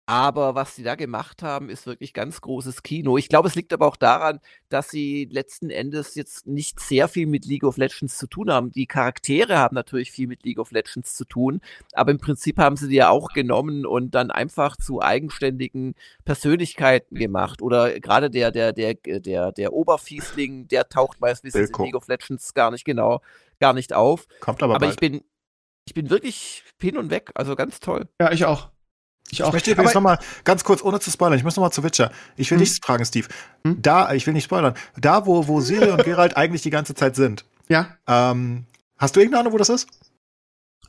aber 0.10 0.56
was 0.56 0.74
sie 0.74 0.84
da 0.84 0.96
gemacht 0.96 1.44
haben, 1.44 1.70
ist 1.70 1.86
wirklich 1.86 2.14
ganz 2.14 2.40
großes 2.40 2.82
Kino. 2.82 3.18
Ich 3.18 3.28
glaube, 3.28 3.50
es 3.50 3.56
liegt 3.56 3.74
aber 3.74 3.86
auch 3.86 3.98
daran, 3.98 4.40
dass 4.70 4.90
sie 4.90 5.28
letzten 5.30 5.70
Endes 5.70 6.16
jetzt 6.16 6.48
nicht 6.48 6.80
sehr 6.80 7.10
viel 7.10 7.28
mit 7.28 7.46
League 7.46 7.66
of 7.66 7.76
Legends 7.76 8.18
zu 8.18 8.26
tun 8.26 8.50
haben. 8.50 8.72
Die 8.72 8.88
Charaktere 8.88 9.58
haben 9.58 9.76
natürlich 9.76 10.12
viel 10.12 10.28
mit 10.28 10.46
League 10.46 10.60
of 10.60 10.72
Legends 10.72 11.14
zu 11.18 11.26
tun, 11.26 11.60
aber 11.92 12.12
im 12.12 12.20
Prinzip 12.20 12.58
haben 12.58 12.78
sie 12.78 12.88
die 12.88 12.96
ja 12.96 13.10
auch 13.10 13.34
genommen 13.34 13.86
und 13.86 14.16
dann 14.16 14.32
einfach 14.32 14.78
zu 14.78 15.02
eigenständigen 15.02 15.94
Persönlichkeiten 16.24 17.18
gemacht. 17.18 17.62
Oder 17.62 18.00
gerade 18.00 18.30
der, 18.30 18.52
der, 18.52 18.72
der, 18.72 18.94
der, 18.94 19.52
der 19.52 19.74
Oberfiesling, 19.74 20.70
der 20.70 20.88
taucht 20.88 21.20
meistens 21.20 21.54
in 21.54 21.68
League 21.80 21.96
of 21.96 22.08
Legends 22.08 22.54
gar 22.54 22.72
nicht 22.72 22.86
genau, 22.86 23.20
gar 23.60 23.74
nicht 23.74 23.92
auf. 23.92 24.26
Kommt 24.40 24.64
aber. 24.64 24.76
Aber 24.76 24.86
bald. 24.86 24.94
ich 24.94 25.00
bin, 25.02 25.22
ich 25.86 25.94
bin 25.94 26.10
wirklich 26.10 26.64
hin 26.82 26.96
und 26.96 27.10
weg, 27.10 27.32
also 27.36 27.58
ganz 27.58 27.82
toll. 27.82 28.08
Ja, 28.22 28.32
ich 28.32 28.46
auch. 28.46 28.70
Ich, 29.30 29.44
auch. 29.44 29.48
ich 29.48 29.54
möchte 29.54 29.72
übrigens 29.72 29.94
nochmal 29.94 30.20
ganz 30.44 30.64
kurz, 30.64 30.82
ohne 30.82 31.00
zu 31.00 31.12
spoilern, 31.12 31.38
ich 31.38 31.44
muss 31.44 31.56
nochmal 31.56 31.72
zu 31.72 31.84
Witcher. 31.84 32.12
Ich 32.36 32.50
will 32.50 32.58
hm? 32.58 32.62
nichts 32.62 32.80
fragen, 32.84 33.06
Steve. 33.06 33.28
Hm? 33.66 33.82
Da, 33.82 34.14
ich 34.14 34.26
will 34.26 34.34
nicht 34.34 34.46
spoilern. 34.46 34.74
Da, 34.96 35.26
wo, 35.26 35.48
wo 35.48 35.60
Siri 35.60 35.92
und 35.92 36.04
Geralt 36.06 36.38
eigentlich 36.38 36.62
die 36.62 36.70
ganze 36.70 36.96
Zeit 36.96 37.16
sind. 37.16 37.46
Ja. 37.68 37.98
Ähm, 38.08 38.66
hast 38.98 39.16
du 39.16 39.20
irgendeine 39.20 39.42
Ahnung, 39.42 39.54
wo 39.54 39.58
das 39.58 39.70
ist? 39.70 39.88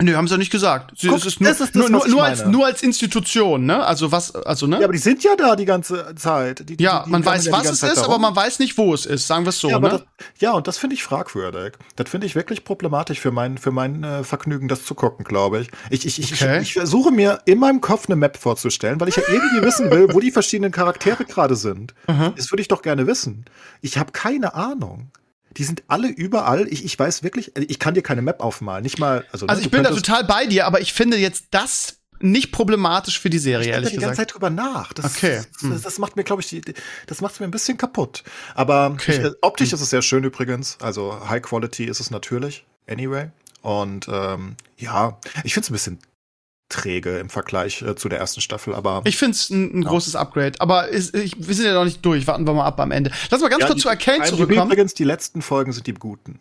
Nö, 0.00 0.14
haben 0.14 0.28
sie 0.28 0.34
ja 0.34 0.38
nicht 0.38 0.52
gesagt. 0.52 0.92
Sie, 0.96 1.08
Guck, 1.08 1.18
es 1.18 1.26
ist 1.26 1.40
nur, 1.40 1.50
ist 1.50 1.60
das, 1.60 1.74
nur, 1.74 1.90
nur, 1.90 2.06
nur 2.06 2.22
als, 2.22 2.44
nur 2.46 2.66
als 2.66 2.84
Institution, 2.84 3.66
ne? 3.66 3.84
Also 3.84 4.12
was, 4.12 4.32
also, 4.32 4.68
ne? 4.68 4.78
Ja, 4.78 4.84
aber 4.84 4.92
die 4.92 5.00
sind 5.00 5.24
ja 5.24 5.34
da 5.34 5.56
die 5.56 5.64
ganze 5.64 6.14
Zeit. 6.14 6.68
Die, 6.68 6.76
die, 6.76 6.84
ja, 6.84 7.02
die, 7.04 7.10
man 7.10 7.24
weiß, 7.24 7.46
ja 7.46 7.52
was 7.52 7.68
es 7.68 7.82
ist, 7.82 7.98
aber 7.98 8.18
man 8.20 8.36
weiß 8.36 8.60
nicht, 8.60 8.78
wo 8.78 8.94
es 8.94 9.06
ist, 9.06 9.26
sagen 9.26 9.44
wir 9.44 9.50
es 9.50 9.58
so, 9.58 9.68
ja, 9.68 9.80
ne? 9.80 9.88
Das, 9.88 10.02
ja, 10.38 10.52
und 10.52 10.68
das 10.68 10.78
finde 10.78 10.94
ich 10.94 11.02
fragwürdig. 11.02 11.72
Das 11.96 12.08
finde 12.08 12.28
ich 12.28 12.36
wirklich 12.36 12.62
problematisch 12.62 13.18
für 13.18 13.32
mein, 13.32 13.58
für 13.58 13.72
mein 13.72 14.04
äh, 14.04 14.22
Vergnügen, 14.22 14.68
das 14.68 14.84
zu 14.84 14.94
gucken, 14.94 15.24
glaube 15.24 15.62
ich. 15.62 15.68
Ich, 15.90 16.06
ich, 16.06 16.20
ich, 16.20 16.32
okay. 16.32 16.58
ich, 16.58 16.68
ich 16.68 16.72
versuche 16.74 17.10
mir 17.10 17.40
in 17.44 17.58
meinem 17.58 17.80
Kopf 17.80 18.06
eine 18.06 18.14
Map 18.14 18.36
vorzustellen, 18.36 19.00
weil 19.00 19.08
ich 19.08 19.16
ja 19.16 19.24
irgendwie 19.26 19.62
wissen 19.62 19.90
will, 19.90 20.14
wo 20.14 20.20
die 20.20 20.30
verschiedenen 20.30 20.70
Charaktere 20.70 21.24
gerade 21.24 21.56
sind. 21.56 21.94
Mhm. 22.06 22.34
Das 22.36 22.52
würde 22.52 22.62
ich 22.62 22.68
doch 22.68 22.82
gerne 22.82 23.08
wissen. 23.08 23.46
Ich 23.80 23.98
habe 23.98 24.12
keine 24.12 24.54
Ahnung. 24.54 25.10
Die 25.58 25.64
sind 25.64 25.82
alle 25.88 26.08
überall. 26.08 26.66
Ich, 26.68 26.84
ich 26.84 26.98
weiß 26.98 27.22
wirklich, 27.22 27.52
ich 27.56 27.78
kann 27.78 27.94
dir 27.94 28.02
keine 28.02 28.22
Map 28.22 28.40
aufmalen. 28.40 28.82
Nicht 28.82 28.98
mal. 28.98 29.24
Also, 29.32 29.46
also 29.46 29.60
ich 29.60 29.70
bin 29.70 29.82
da 29.82 29.90
total 29.90 30.24
bei 30.24 30.46
dir, 30.46 30.66
aber 30.66 30.80
ich 30.80 30.92
finde 30.92 31.16
jetzt 31.16 31.46
das 31.50 31.98
nicht 32.20 32.52
problematisch 32.52 33.20
für 33.20 33.30
die 33.30 33.38
Serie, 33.38 33.66
ich 33.66 33.72
ehrlich 33.72 33.90
gesagt. 33.90 33.94
Ich 33.94 33.98
die 33.98 34.04
ganze 34.04 34.16
Zeit 34.16 34.34
drüber 34.34 34.50
nach. 34.50 34.92
Das, 34.92 35.04
okay. 35.04 35.42
Das, 35.60 35.70
das, 35.70 35.82
das 35.82 35.98
macht 35.98 36.16
mir, 36.16 36.24
glaube 36.24 36.42
ich, 36.42 36.48
die, 36.48 36.62
das 37.06 37.20
macht 37.20 37.34
es 37.34 37.40
mir 37.40 37.46
ein 37.46 37.50
bisschen 37.50 37.76
kaputt. 37.76 38.24
Aber 38.54 38.90
okay. 38.92 39.12
ich, 39.12 39.18
äh, 39.18 39.32
optisch 39.40 39.70
hm. 39.70 39.74
ist 39.76 39.80
es 39.82 39.90
sehr 39.90 40.02
schön 40.02 40.24
übrigens. 40.24 40.78
Also 40.80 41.28
High 41.28 41.42
Quality 41.42 41.84
ist 41.84 42.00
es 42.00 42.10
natürlich. 42.10 42.64
Anyway. 42.88 43.30
Und 43.62 44.08
ähm, 44.10 44.56
ja, 44.76 45.18
ich 45.44 45.54
finde 45.54 45.66
es 45.66 45.70
ein 45.70 45.72
bisschen 45.72 45.98
träge 46.68 47.18
im 47.18 47.30
Vergleich 47.30 47.82
äh, 47.82 47.96
zu 47.96 48.08
der 48.08 48.18
ersten 48.18 48.40
Staffel, 48.40 48.74
aber. 48.74 49.02
Ich 49.04 49.16
finde 49.16 49.32
es 49.32 49.50
ein, 49.50 49.78
ein 49.78 49.82
ja. 49.82 49.88
großes 49.88 50.16
Upgrade, 50.16 50.60
aber 50.60 50.88
ist, 50.88 51.14
ich, 51.14 51.36
wir 51.38 51.54
sind 51.54 51.66
ja 51.66 51.74
noch 51.74 51.84
nicht 51.84 52.04
durch. 52.04 52.26
Warten 52.26 52.46
wir 52.46 52.54
mal 52.54 52.66
ab 52.66 52.78
am 52.80 52.90
Ende. 52.90 53.10
Lass 53.30 53.40
mal 53.40 53.48
ganz 53.48 53.62
ja, 53.62 53.66
kurz 53.66 53.78
die, 53.78 53.82
zu 53.82 53.88
Arcane 53.88 54.24
zurückkommen. 54.24 54.70
Übrigens, 54.70 54.94
die 54.94 55.04
letzten 55.04 55.42
Folgen 55.42 55.72
sind 55.72 55.86
die 55.86 55.94
guten. 55.94 56.40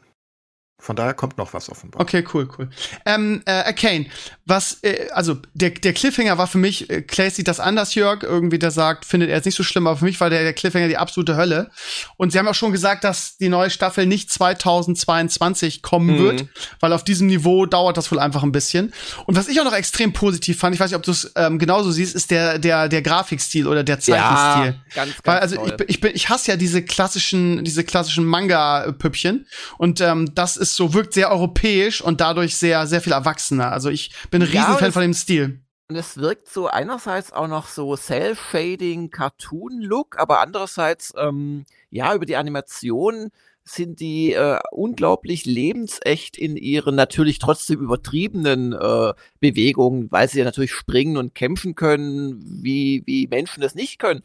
Von 0.79 0.95
daher 0.95 1.15
kommt 1.15 1.39
noch 1.39 1.53
was 1.53 1.69
offenbar. 1.69 1.99
Okay, 2.01 2.23
cool, 2.33 2.47
cool. 2.57 2.69
Ähm, 3.03 3.41
äh, 3.45 3.51
Arcane, 3.51 4.05
was, 4.45 4.77
äh, 4.83 5.07
also 5.11 5.37
der, 5.55 5.71
der 5.71 5.91
Cliffhanger 5.91 6.37
war 6.37 6.45
für 6.45 6.59
mich, 6.59 6.87
äh, 6.91 7.01
Clay 7.01 7.31
sieht 7.31 7.47
das 7.47 7.59
anders, 7.59 7.95
Jörg, 7.95 8.21
irgendwie 8.21 8.59
der 8.59 8.69
sagt, 8.69 9.03
findet 9.03 9.29
er 9.29 9.37
jetzt 9.37 9.45
nicht 9.45 9.55
so 9.55 9.63
schlimm, 9.63 9.87
aber 9.87 9.97
für 9.97 10.05
mich 10.05 10.21
war 10.21 10.29
der, 10.29 10.43
der 10.43 10.53
Cliffhanger 10.53 10.87
die 10.87 10.97
absolute 10.97 11.35
Hölle. 11.35 11.71
Und 12.17 12.31
sie 12.31 12.37
haben 12.37 12.47
auch 12.47 12.53
schon 12.53 12.71
gesagt, 12.71 13.03
dass 13.03 13.37
die 13.37 13.49
neue 13.49 13.71
Staffel 13.71 14.05
nicht 14.05 14.31
2022 14.31 15.81
kommen 15.81 16.15
mhm. 16.15 16.19
wird, 16.19 16.45
weil 16.79 16.93
auf 16.93 17.03
diesem 17.03 17.25
Niveau 17.25 17.65
dauert 17.65 17.97
das 17.97 18.11
wohl 18.11 18.19
einfach 18.19 18.43
ein 18.43 18.51
bisschen. 18.51 18.93
Und 19.25 19.35
was 19.35 19.47
ich 19.47 19.59
auch 19.59 19.65
noch 19.65 19.73
extrem 19.73 20.13
positiv 20.13 20.59
fand, 20.59 20.75
ich 20.75 20.79
weiß 20.79 20.91
nicht, 20.91 20.97
ob 20.97 21.03
du 21.03 21.11
es 21.11 21.31
ähm, 21.35 21.57
genauso 21.57 21.91
siehst, 21.91 22.13
ist 22.13 22.29
der, 22.29 22.59
der, 22.59 22.87
der 22.87 23.01
Grafikstil 23.01 23.65
oder 23.65 23.83
der 23.83 23.99
Zeichenstil. 23.99 24.65
Ja, 24.65 24.75
ganz, 24.93 25.15
ganz 25.15 25.15
weil, 25.23 25.39
also 25.39 25.55
toll. 25.55 25.75
ich, 25.79 25.89
ich, 25.89 26.01
bin, 26.01 26.11
ich 26.13 26.29
hasse 26.29 26.51
ja 26.51 26.55
diese 26.55 26.83
klassischen, 26.83 27.63
diese 27.63 27.83
klassischen 27.83 28.25
Manga-Püppchen. 28.25 29.47
Und 29.79 30.01
ähm, 30.01 30.33
das 30.35 30.55
ist 30.55 30.66
ist 30.69 30.75
so, 30.75 30.93
wirkt 30.93 31.13
sehr 31.13 31.31
europäisch 31.31 32.01
und 32.01 32.21
dadurch 32.21 32.55
sehr, 32.57 32.87
sehr 32.87 33.01
viel 33.01 33.13
erwachsener. 33.13 33.71
Also 33.71 33.89
ich 33.89 34.11
bin 34.29 34.41
ein 34.41 34.47
Riesenfan 34.47 34.85
ja, 34.85 34.91
von 34.91 35.01
dem 35.01 35.13
Stil. 35.13 35.61
Und 35.89 35.95
es 35.95 36.17
wirkt 36.17 36.49
so 36.49 36.67
einerseits 36.67 37.31
auch 37.31 37.47
noch 37.47 37.67
so 37.67 37.95
Cell-Shading, 37.95 39.09
Cartoon-Look, 39.09 40.19
aber 40.19 40.41
andererseits, 40.41 41.13
ähm, 41.17 41.63
ja, 41.89 42.13
über 42.13 42.25
die 42.25 42.35
Animation 42.35 43.29
sind 43.63 43.99
die 43.99 44.33
äh, 44.33 44.59
unglaublich 44.71 45.45
lebensecht 45.45 46.37
in 46.37 46.55
ihren 46.55 46.95
natürlich 46.95 47.39
trotzdem 47.39 47.79
übertriebenen 47.79 48.73
äh, 48.73 49.13
Bewegungen, 49.39 50.11
weil 50.11 50.29
sie 50.29 50.39
ja 50.39 50.45
natürlich 50.45 50.73
springen 50.73 51.17
und 51.17 51.35
kämpfen 51.35 51.75
können, 51.75 52.39
wie, 52.41 53.03
wie 53.05 53.27
Menschen 53.27 53.61
das 53.61 53.75
nicht 53.75 53.99
können. 53.99 54.23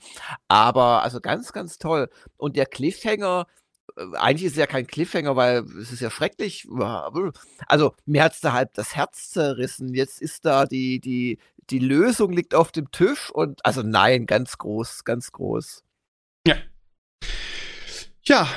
Aber 0.49 1.03
also 1.03 1.21
ganz, 1.21 1.53
ganz 1.53 1.79
toll. 1.79 2.09
Und 2.37 2.57
der 2.57 2.67
Cliffhanger, 2.67 3.47
eigentlich 3.97 4.45
ist 4.45 4.53
es 4.53 4.59
ja 4.59 4.67
kein 4.67 4.87
Cliffhanger, 4.87 5.37
weil 5.37 5.65
es 5.81 5.93
ist 5.93 6.01
ja 6.01 6.11
schrecklich. 6.11 6.67
Also 7.67 7.95
mir 8.07 8.25
hat 8.25 8.35
es 8.35 8.41
da 8.41 8.53
halt 8.53 8.71
das 8.75 8.97
Herz 8.97 9.31
zerrissen. 9.31 9.95
Jetzt 9.95 10.21
ist 10.21 10.45
da 10.45 10.67
die, 10.67 11.01
die, 11.01 11.39
die 11.71 11.79
Lösung 11.79 12.33
liegt 12.33 12.55
auf 12.55 12.73
dem 12.73 12.91
Tisch 12.91 13.31
und 13.31 13.65
also 13.65 13.83
nein, 13.83 14.27
ganz 14.27 14.59
groß, 14.59 15.05
ganz 15.05 15.33
groß. 15.33 15.83
Ja. 16.47 16.57
Ja. 18.25 18.49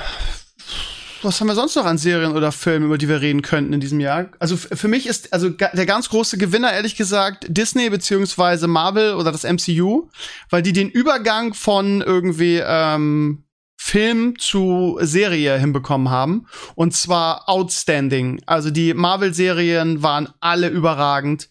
Was 1.22 1.42
haben 1.42 1.48
wir 1.48 1.56
sonst 1.56 1.76
noch 1.76 1.86
an 1.86 1.98
Serien 1.98 2.34
oder 2.34 2.52
Filmen, 2.52 2.86
über 2.86 3.00
die 3.00 3.10
wir 3.10 3.20
reden 3.20 3.42
könnten 3.42 3.74
in 3.74 3.80
diesem 3.80 4.00
Jahr? 4.00 4.30
Also 4.38 4.58
für 4.58 4.88
mich 4.88 5.08
ist 5.08 5.34
also 5.34 5.50
der 5.50 5.86
ganz 5.88 6.10
große 6.10 6.38
Gewinner 6.38 6.72
ehrlich 6.72 6.96
gesagt 6.96 7.48
Disney 7.48 7.90
beziehungsweise 7.90 8.68
Marvel 8.68 9.16
oder 9.16 9.32
das 9.32 9.44
MCU, 9.44 10.10
weil 10.52 10.62
die 10.62 10.74
den 10.74 10.90
Übergang 10.90 11.56
von 11.56 12.02
irgendwie 12.02 12.62
ähm, 12.64 13.45
Film 13.88 14.40
zu 14.40 14.98
Serie 15.02 15.60
hinbekommen 15.60 16.10
haben. 16.10 16.48
Und 16.74 16.96
zwar 16.96 17.48
outstanding. 17.48 18.42
Also 18.48 18.72
die 18.72 18.96
Marvel-Serien 18.96 20.02
waren 20.02 20.28
alle 20.40 20.70
überragend. 20.70 21.50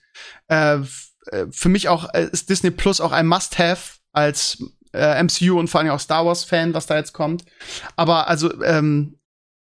Äh, 0.49 0.79
äh, 1.27 1.47
für 1.53 1.69
mich 1.69 1.89
auch 1.89 2.13
äh, 2.13 2.29
ist 2.33 2.51
Disney 2.51 2.73
Plus 2.73 3.01
auch 3.01 3.13
ein 3.13 3.29
Must-have 3.29 3.99
als 4.13 4.59
äh, 4.93 5.23
MCU 5.23 5.61
und 5.61 5.69
vor 5.69 5.81
allem 5.81 5.91
auch 5.91 6.01
Star 6.01 6.27
Wars 6.27 6.43
Fan, 6.43 6.75
was 6.75 6.87
da 6.87 6.97
jetzt 6.97 7.13
kommt. 7.13 7.45
Aber 7.95 8.27
also 8.27 8.61
ähm, 8.65 9.21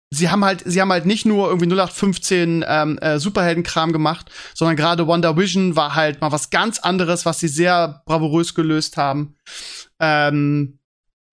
sie 0.10 0.30
haben 0.30 0.46
halt, 0.46 0.64
sie 0.66 0.80
haben 0.80 0.94
halt 0.94 1.06
nicht 1.06 1.26
nur 1.26 1.50
irgendwie 1.50 1.68
0815 1.68 2.64
ähm, 2.66 2.98
äh, 3.00 3.20
Superheldenkram 3.20 3.92
gemacht, 3.92 4.32
sondern 4.54 4.78
gerade 4.78 5.06
Wonder 5.06 5.36
Vision 5.36 5.76
war 5.76 5.96
halt 5.96 6.22
mal 6.22 6.32
was 6.32 6.50
ganz 6.50 6.80
anderes, 6.80 7.26
was 7.26 7.42
sie 7.42 7.50
sehr 7.50 8.04
bravourös 8.06 8.56
gelöst 8.56 8.96
haben. 8.96 9.36
Ähm, 10.00 10.80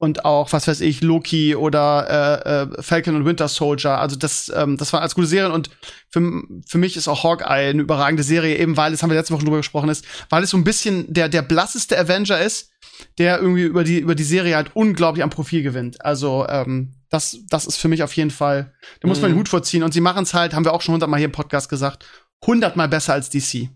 und 0.01 0.25
auch, 0.25 0.51
was 0.55 0.67
weiß 0.67 0.81
ich, 0.81 1.03
Loki 1.03 1.55
oder 1.55 2.43
äh, 2.47 2.79
äh, 2.79 2.83
Falcon 2.83 3.17
und 3.17 3.27
Winter 3.27 3.49
Soldier. 3.49 3.99
Also 3.99 4.17
das, 4.17 4.51
ähm, 4.57 4.79
das 4.79 4.95
waren 4.95 5.03
als 5.03 5.15
gute 5.15 5.27
Serien 5.27 5.53
und 5.53 5.69
für, 6.09 6.43
für 6.67 6.79
mich 6.79 6.97
ist 6.97 7.07
auch 7.07 7.23
Hawkeye 7.23 7.69
eine 7.69 7.83
überragende 7.83 8.23
Serie, 8.23 8.57
eben 8.57 8.79
weil, 8.79 8.93
das 8.93 9.03
haben 9.03 9.11
wir 9.11 9.17
letzte 9.17 9.35
Woche 9.35 9.45
drüber 9.45 9.59
gesprochen, 9.59 9.91
ist, 9.91 10.07
weil 10.31 10.43
es 10.43 10.51
so 10.51 10.57
ein 10.57 10.65
bisschen 10.65 11.13
der, 11.13 11.29
der 11.29 11.43
blasseste 11.43 11.99
Avenger 11.99 12.41
ist, 12.41 12.71
der 13.19 13.41
irgendwie 13.41 13.65
über 13.65 13.85
die, 13.85 13.99
über 13.99 14.15
die 14.15 14.25
Serie 14.25 14.57
halt 14.57 14.71
unglaublich 14.73 15.23
am 15.23 15.29
Profil 15.29 15.63
gewinnt. 15.63 16.03
Also, 16.03 16.47
ähm, 16.49 16.95
das, 17.11 17.39
das 17.51 17.67
ist 17.67 17.77
für 17.77 17.89
mich 17.89 18.03
auf 18.03 18.17
jeden 18.17 18.31
Fall, 18.31 18.73
da 19.01 19.09
muss 19.09 19.21
man 19.21 19.31
den 19.31 19.35
mhm. 19.35 19.41
Hut 19.41 19.49
vorziehen. 19.51 19.83
Und 19.83 19.93
sie 19.93 20.01
machen 20.01 20.23
es 20.23 20.33
halt, 20.33 20.55
haben 20.55 20.65
wir 20.65 20.73
auch 20.73 20.81
schon 20.81 20.95
hundertmal 20.95 21.19
hier 21.19 21.27
im 21.27 21.33
Podcast 21.33 21.69
gesagt, 21.69 22.07
hundertmal 22.47 22.89
besser 22.89 23.13
als 23.13 23.29
DC. 23.29 23.69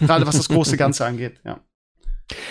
Gerade 0.00 0.26
was 0.26 0.36
das 0.36 0.48
große 0.48 0.76
Ganze 0.78 1.04
angeht, 1.04 1.40
ja. 1.44 1.60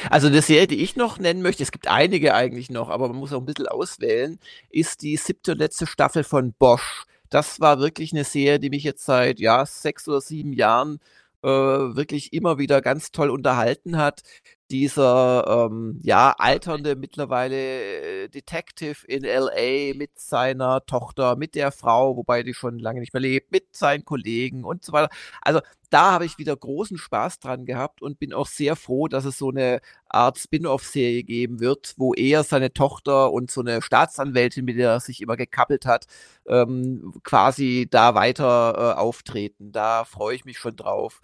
Also 0.10 0.28
eine 0.28 0.42
Serie, 0.42 0.68
die 0.68 0.82
ich 0.84 0.96
noch 0.96 1.20
nennen 1.20 1.42
möchte, 1.42 1.64
es 1.64 1.72
gibt 1.72 1.88
einige 1.88 2.34
eigentlich 2.34 2.70
noch, 2.70 2.90
aber 2.90 3.08
man 3.10 3.18
muss 3.18 3.34
auch 3.34 3.40
ein 3.40 3.46
bisschen 3.46 3.68
auswählen, 3.68 4.40
ist 4.70 5.02
die 5.02 5.18
siebte 5.18 5.54
und 5.54 5.60
letzte 5.60 5.88
Staffel 5.88 6.24
von 6.24 6.54
Bosch. 6.54 7.06
Das 7.30 7.60
war 7.60 7.80
wirklich 7.80 8.14
eine 8.14 8.24
Serie, 8.24 8.60
die 8.60 8.70
mich 8.70 8.84
jetzt 8.84 9.06
seit 9.06 9.40
ja, 9.40 9.66
sechs 9.66 10.08
oder 10.08 10.22
sieben 10.22 10.54
Jahren 10.54 11.00
äh, 11.44 11.48
wirklich 11.48 12.34
immer 12.34 12.58
wieder 12.58 12.82
ganz 12.82 13.12
toll 13.12 13.30
unterhalten 13.30 13.98
hat 13.98 14.24
dieser 14.72 15.68
ähm, 15.70 16.00
ja 16.04 16.34
alternde 16.38 16.96
mittlerweile 16.96 18.24
äh, 18.26 18.30
Detective 18.30 19.06
in 19.08 19.24
LA 19.24 19.94
mit 19.96 20.20
seiner 20.20 20.86
Tochter, 20.86 21.36
mit 21.36 21.56
der 21.56 21.72
Frau, 21.72 22.18
wobei 22.18 22.44
die 22.44 22.54
schon 22.54 22.80
lange 22.80 23.00
nicht 23.00 23.14
mehr 23.14 23.22
lebt, 23.22 23.52
mit 23.52 23.76
seinen 23.76 24.06
Kollegen 24.06 24.64
und 24.64 24.84
so 24.84 24.92
weiter. 24.94 25.10
Also 25.42 25.62
da 25.90 26.12
habe 26.12 26.26
ich 26.26 26.38
wieder 26.38 26.56
großen 26.56 26.98
Spaß 26.98 27.40
dran 27.40 27.66
gehabt 27.66 28.02
und 28.02 28.20
bin 28.20 28.34
auch 28.34 28.48
sehr 28.48 28.76
froh, 28.76 29.08
dass 29.08 29.26
es 29.26 29.38
so 29.38 29.50
eine 29.50 29.80
Art 30.10 30.38
Spin-off-Serie 30.38 31.24
geben 31.24 31.60
wird, 31.60 31.94
wo 31.98 32.14
er 32.14 32.44
seine 32.44 32.74
Tochter 32.74 33.32
und 33.32 33.52
so 33.52 33.62
eine 33.62 33.82
Staatsanwältin, 33.82 34.66
mit 34.66 34.78
der 34.78 34.92
er 34.92 35.00
sich 35.00 35.22
immer 35.22 35.38
gekappelt 35.38 35.86
hat, 35.86 36.06
ähm, 36.48 37.14
quasi 37.24 37.88
da 37.90 38.16
weiter 38.16 38.96
äh, 38.96 39.00
auftreten. 39.00 39.72
Da 39.72 40.04
freue 40.04 40.36
ich 40.36 40.46
mich 40.46 40.58
schon 40.58 40.76
drauf. 40.76 41.22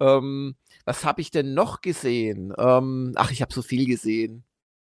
Ähm, 0.00 0.56
was 0.90 1.04
habe 1.04 1.20
ich 1.20 1.30
denn 1.30 1.54
noch 1.54 1.82
gesehen? 1.82 2.52
Ähm, 2.58 3.12
ach, 3.14 3.30
ich 3.30 3.42
habe 3.42 3.54
so 3.54 3.62
viel 3.62 3.86
gesehen. 3.86 4.42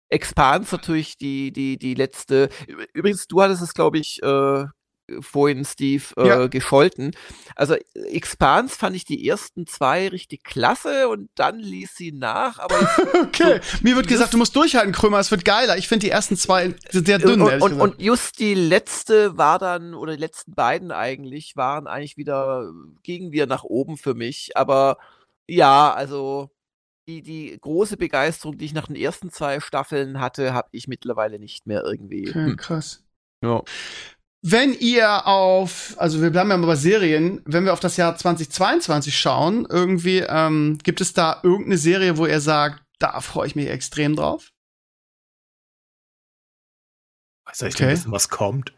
Expans 0.09 0.73
natürlich 0.73 1.19
die, 1.19 1.53
die, 1.53 1.77
die 1.77 1.93
letzte. 1.93 2.49
Übrigens, 2.95 3.27
du 3.27 3.43
hattest 3.43 3.61
es, 3.61 3.75
glaube 3.75 3.99
ich, 3.99 4.23
äh, 4.23 4.65
vorhin, 5.21 5.63
Steve, 5.67 6.03
äh, 6.17 6.27
ja. 6.27 6.47
gescholten. 6.47 7.11
Also 7.55 7.77
Expans 7.95 8.77
fand 8.77 8.97
ich 8.97 9.05
die 9.05 9.29
ersten 9.29 9.67
zwei 9.67 10.09
richtig 10.09 10.43
klasse 10.43 11.11
und 11.11 11.29
dann 11.35 11.59
ließ 11.59 11.95
sie 11.95 12.13
nach. 12.13 12.59
Aber 12.59 12.77
okay, 13.23 13.61
so, 13.63 13.79
mir 13.83 13.95
wird 13.95 14.09
gesagt, 14.09 14.33
du 14.33 14.39
musst 14.39 14.57
durchhalten, 14.57 14.93
Krömer, 14.93 15.19
es 15.19 15.31
wird 15.31 15.45
geiler. 15.45 15.77
Ich 15.77 15.87
finde 15.87 16.07
die 16.07 16.13
ersten 16.13 16.39
zwei 16.39 16.75
sehr 16.91 17.19
dünn. 17.19 17.43
Und, 17.43 17.61
und, 17.61 17.79
und, 17.79 18.01
just 18.01 18.39
die 18.39 18.55
letzte 18.55 19.37
war 19.37 19.59
dann, 19.59 19.93
oder 19.93 20.15
die 20.15 20.21
letzten 20.21 20.55
beiden 20.55 20.93
eigentlich, 20.93 21.57
waren 21.57 21.87
eigentlich 21.87 22.17
wieder, 22.17 22.73
gingen 23.03 23.33
wir 23.33 23.47
nach 23.47 23.65
oben 23.65 23.99
für 23.99 24.15
mich. 24.15 24.57
Aber 24.57 24.97
ja, 25.51 25.93
also 25.93 26.51
die, 27.09 27.23
die 27.23 27.59
große 27.61 27.97
Begeisterung, 27.97 28.57
die 28.57 28.67
ich 28.67 28.75
nach 28.75 28.87
den 28.87 28.97
ersten 28.97 29.31
zwei 29.31 29.61
Staffeln 29.61 30.21
hatte, 30.21 30.55
habe 30.55 30.69
ich 30.73 30.87
mittlerweile 30.87 31.39
nicht 31.39 31.67
mehr 31.67 31.83
irgendwie. 31.85 32.29
Okay, 32.29 32.47
hm. 32.47 32.57
krass. 32.57 33.05
Ja. 33.43 33.63
Wenn 34.43 34.73
ihr 34.73 35.27
auf, 35.27 35.95
also 35.99 36.23
wir 36.23 36.31
bleiben 36.31 36.51
ja 36.51 36.57
mal 36.57 36.67
bei 36.67 36.77
Serien, 36.77 37.43
wenn 37.45 37.65
wir 37.65 37.75
auf 37.75 37.81
das 37.81 37.99
Jahr 37.99 38.17
2022 38.17 39.19
schauen, 39.19 39.67
irgendwie, 39.69 40.21
ähm, 40.21 40.79
gibt 40.83 41.03
es 41.03 41.13
da 41.13 41.41
irgendeine 41.43 41.77
Serie, 41.77 42.17
wo 42.17 42.27
ihr 42.27 42.41
sagt, 42.41 42.83
da 42.99 43.21
freue 43.21 43.49
ich 43.49 43.57
mich 43.57 43.69
extrem 43.69 44.17
drauf? 44.17 44.51
Weiß 47.45 47.63
ich 47.63 47.75
okay. 47.75 47.89
wissen, 47.89 48.13
was 48.13 48.29
kommt? 48.29 48.73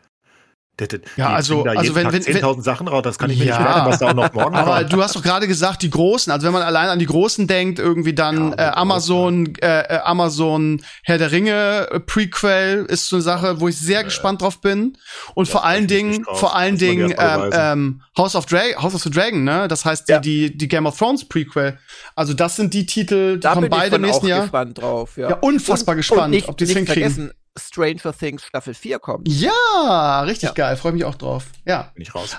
Ja, 1.17 1.31
also, 1.31 1.65
also 1.65 1.95
wenn, 1.95 2.13
wenn 2.13 2.23
10.000 2.23 2.63
Sachen 2.63 2.89
raus, 2.89 3.03
das 3.03 3.19
kann 3.19 3.31
ich 3.31 3.39
mir 3.39 3.47
ja, 3.47 3.59
nicht 3.59 3.65
merken, 3.65 3.91
was 3.91 3.99
da 3.99 4.09
auch 4.09 4.15
noch 4.15 4.33
morgen 4.33 4.55
Aber 4.55 4.79
kommt. 4.79 4.93
du 4.93 5.03
hast 5.03 5.17
doch 5.17 5.23
gerade 5.23 5.47
gesagt, 5.49 5.83
die 5.83 5.91
Großen, 5.91 6.33
also 6.33 6.47
wenn 6.47 6.53
man 6.53 6.63
allein 6.63 6.89
an 6.89 6.99
die 6.99 7.07
Großen 7.07 7.47
denkt, 7.47 7.79
irgendwie 7.79 8.15
dann 8.15 8.51
ja, 8.53 8.69
äh, 8.69 8.73
Amazon, 8.73 9.55
äh, 9.57 9.81
äh, 9.83 9.99
Amazon 10.05 10.83
Herr 11.03 11.19
der 11.19 11.33
Ringe 11.33 11.89
äh, 11.91 12.01
Prequel 12.01 12.87
ist 12.89 13.09
so 13.09 13.17
eine 13.17 13.23
Sache, 13.23 13.61
wo 13.61 13.69
ich 13.69 13.79
sehr 13.79 14.01
äh, 14.01 14.05
gespannt 14.05 14.43
drauf 14.43 14.61
bin. 14.61 14.97
Und 15.35 15.47
vor 15.49 15.65
allen 15.65 15.87
Dingen, 15.87 16.25
vor 16.35 16.57
allen 16.57 16.79
Dingen 16.79 17.15
ähm, 17.17 17.51
ähm, 17.53 18.03
House 18.17 18.37
of 18.37 18.47
Dragon, 18.47 18.83
House 18.83 18.95
of 18.95 19.03
the 19.03 19.11
Dragon, 19.11 19.45
ne? 19.45 19.69
Das 19.69 19.85
heißt 19.85 20.09
die, 20.09 20.13
ja. 20.13 20.19
die, 20.21 20.57
die 20.57 20.69
Game 20.69 20.87
of 20.87 20.99
Thrones 20.99 21.25
Prequel. 21.25 21.79
Also 22.15 22.35
das 22.35 22.57
sind 22.57 22.75
die 22.75 22.87
Titel, 22.87 23.35
die 23.35 23.41
da 23.41 23.55
kommen 23.55 23.71
beide 23.71 23.97
im 23.97 24.03
nächsten 24.03 24.27
Jahr. 24.27 24.43
gespannt 24.43 24.81
drauf, 24.81 25.17
ja. 25.17 25.31
ja 25.31 25.37
unfassbar 25.37 25.95
und, 25.95 25.99
gespannt, 25.99 26.25
und 26.25 26.31
nicht, 26.31 26.49
ob 26.49 26.57
die 26.59 26.65
es 26.65 26.71
hinkriegen. 26.71 27.33
Stranger 27.59 28.13
Things 28.17 28.45
Staffel 28.45 28.75
4 28.75 28.99
kommt. 28.99 29.29
Ja, 29.29 30.23
richtig 30.23 30.49
ja. 30.49 30.53
geil. 30.53 30.77
Freue 30.77 30.93
mich 30.93 31.05
auch 31.05 31.15
drauf. 31.15 31.47
Ja. 31.65 31.91
Bin 31.95 32.03
ich 32.03 32.15
raus. 32.15 32.37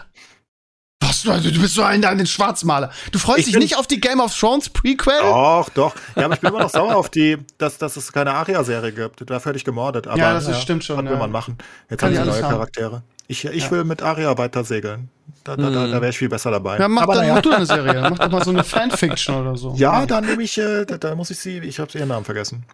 Was, 1.01 1.22
du, 1.24 1.51
du 1.51 1.61
bist 1.61 1.76
so 1.76 1.84
ein, 1.84 2.03
ein 2.03 2.26
Schwarzmaler. 2.26 2.91
Du 3.11 3.20
freust 3.20 3.39
ich 3.39 3.45
dich 3.47 3.57
nicht 3.57 3.78
auf 3.78 3.88
die 3.88 3.99
Game 3.99 4.20
of 4.20 4.38
Thrones 4.38 4.70
Prequel? 4.70 5.20
Doch, 5.22 5.70
doch. 5.70 5.95
Ja, 6.16 6.26
aber 6.26 6.36
ich 6.36 6.39
bin 6.39 6.49
immer 6.49 6.61
noch 6.61 6.70
sauer 6.70 6.95
auf 6.95 7.09
die, 7.09 7.38
dass, 7.57 7.78
dass 7.78 7.97
es 7.97 8.11
keine 8.11 8.34
Aria-Serie 8.34 8.91
gibt. 8.91 9.30
Da 9.30 9.39
völlig 9.39 9.66
gemordet. 9.66 10.07
Aber, 10.07 10.18
ja, 10.18 10.34
das 10.34 10.45
ist, 10.45 10.55
ja, 10.55 10.61
stimmt 10.61 10.84
schon. 10.84 11.03
Was 11.03 11.11
will 11.11 11.18
man 11.18 11.32
machen? 11.32 11.57
Jetzt 11.89 11.99
Kann 11.99 12.16
haben 12.16 12.24
sie 12.24 12.32
neue 12.32 12.43
haben. 12.43 12.51
Charaktere. 12.51 13.03
Ich, 13.28 13.45
ich 13.45 13.64
ja. 13.64 13.72
will 13.72 13.84
mit 13.84 14.01
Aria 14.01 14.38
weiter 14.38 14.64
segeln. 14.64 15.09
Da, 15.43 15.55
da, 15.57 15.70
da, 15.70 15.88
da 15.88 15.93
wäre 15.93 16.09
ich 16.09 16.18
viel 16.18 16.30
besser 16.30 16.51
dabei. 16.51 16.78
Ja, 16.78 16.88
mach, 16.88 17.05
dann, 17.05 17.28
ja. 17.28 17.34
mach 17.36 17.41
du 17.41 17.51
eine 17.51 17.66
Serie. 17.66 18.01
Mach 18.09 18.18
doch 18.18 18.32
mal 18.32 18.43
so 18.43 18.51
eine 18.51 18.64
Fanfiction 18.64 19.36
oder 19.36 19.57
so. 19.57 19.74
Ja, 19.76 20.05
dann 20.05 20.26
nehme 20.26 20.43
ich, 20.43 20.57
äh, 20.57 20.86
da, 20.86 20.97
da, 20.97 21.16
muss 21.16 21.30
ich 21.32 21.39
sie, 21.39 21.59
ich 21.59 21.80
habe 21.80 21.97
ihren 21.97 22.09
Namen 22.09 22.26
vergessen. 22.26 22.66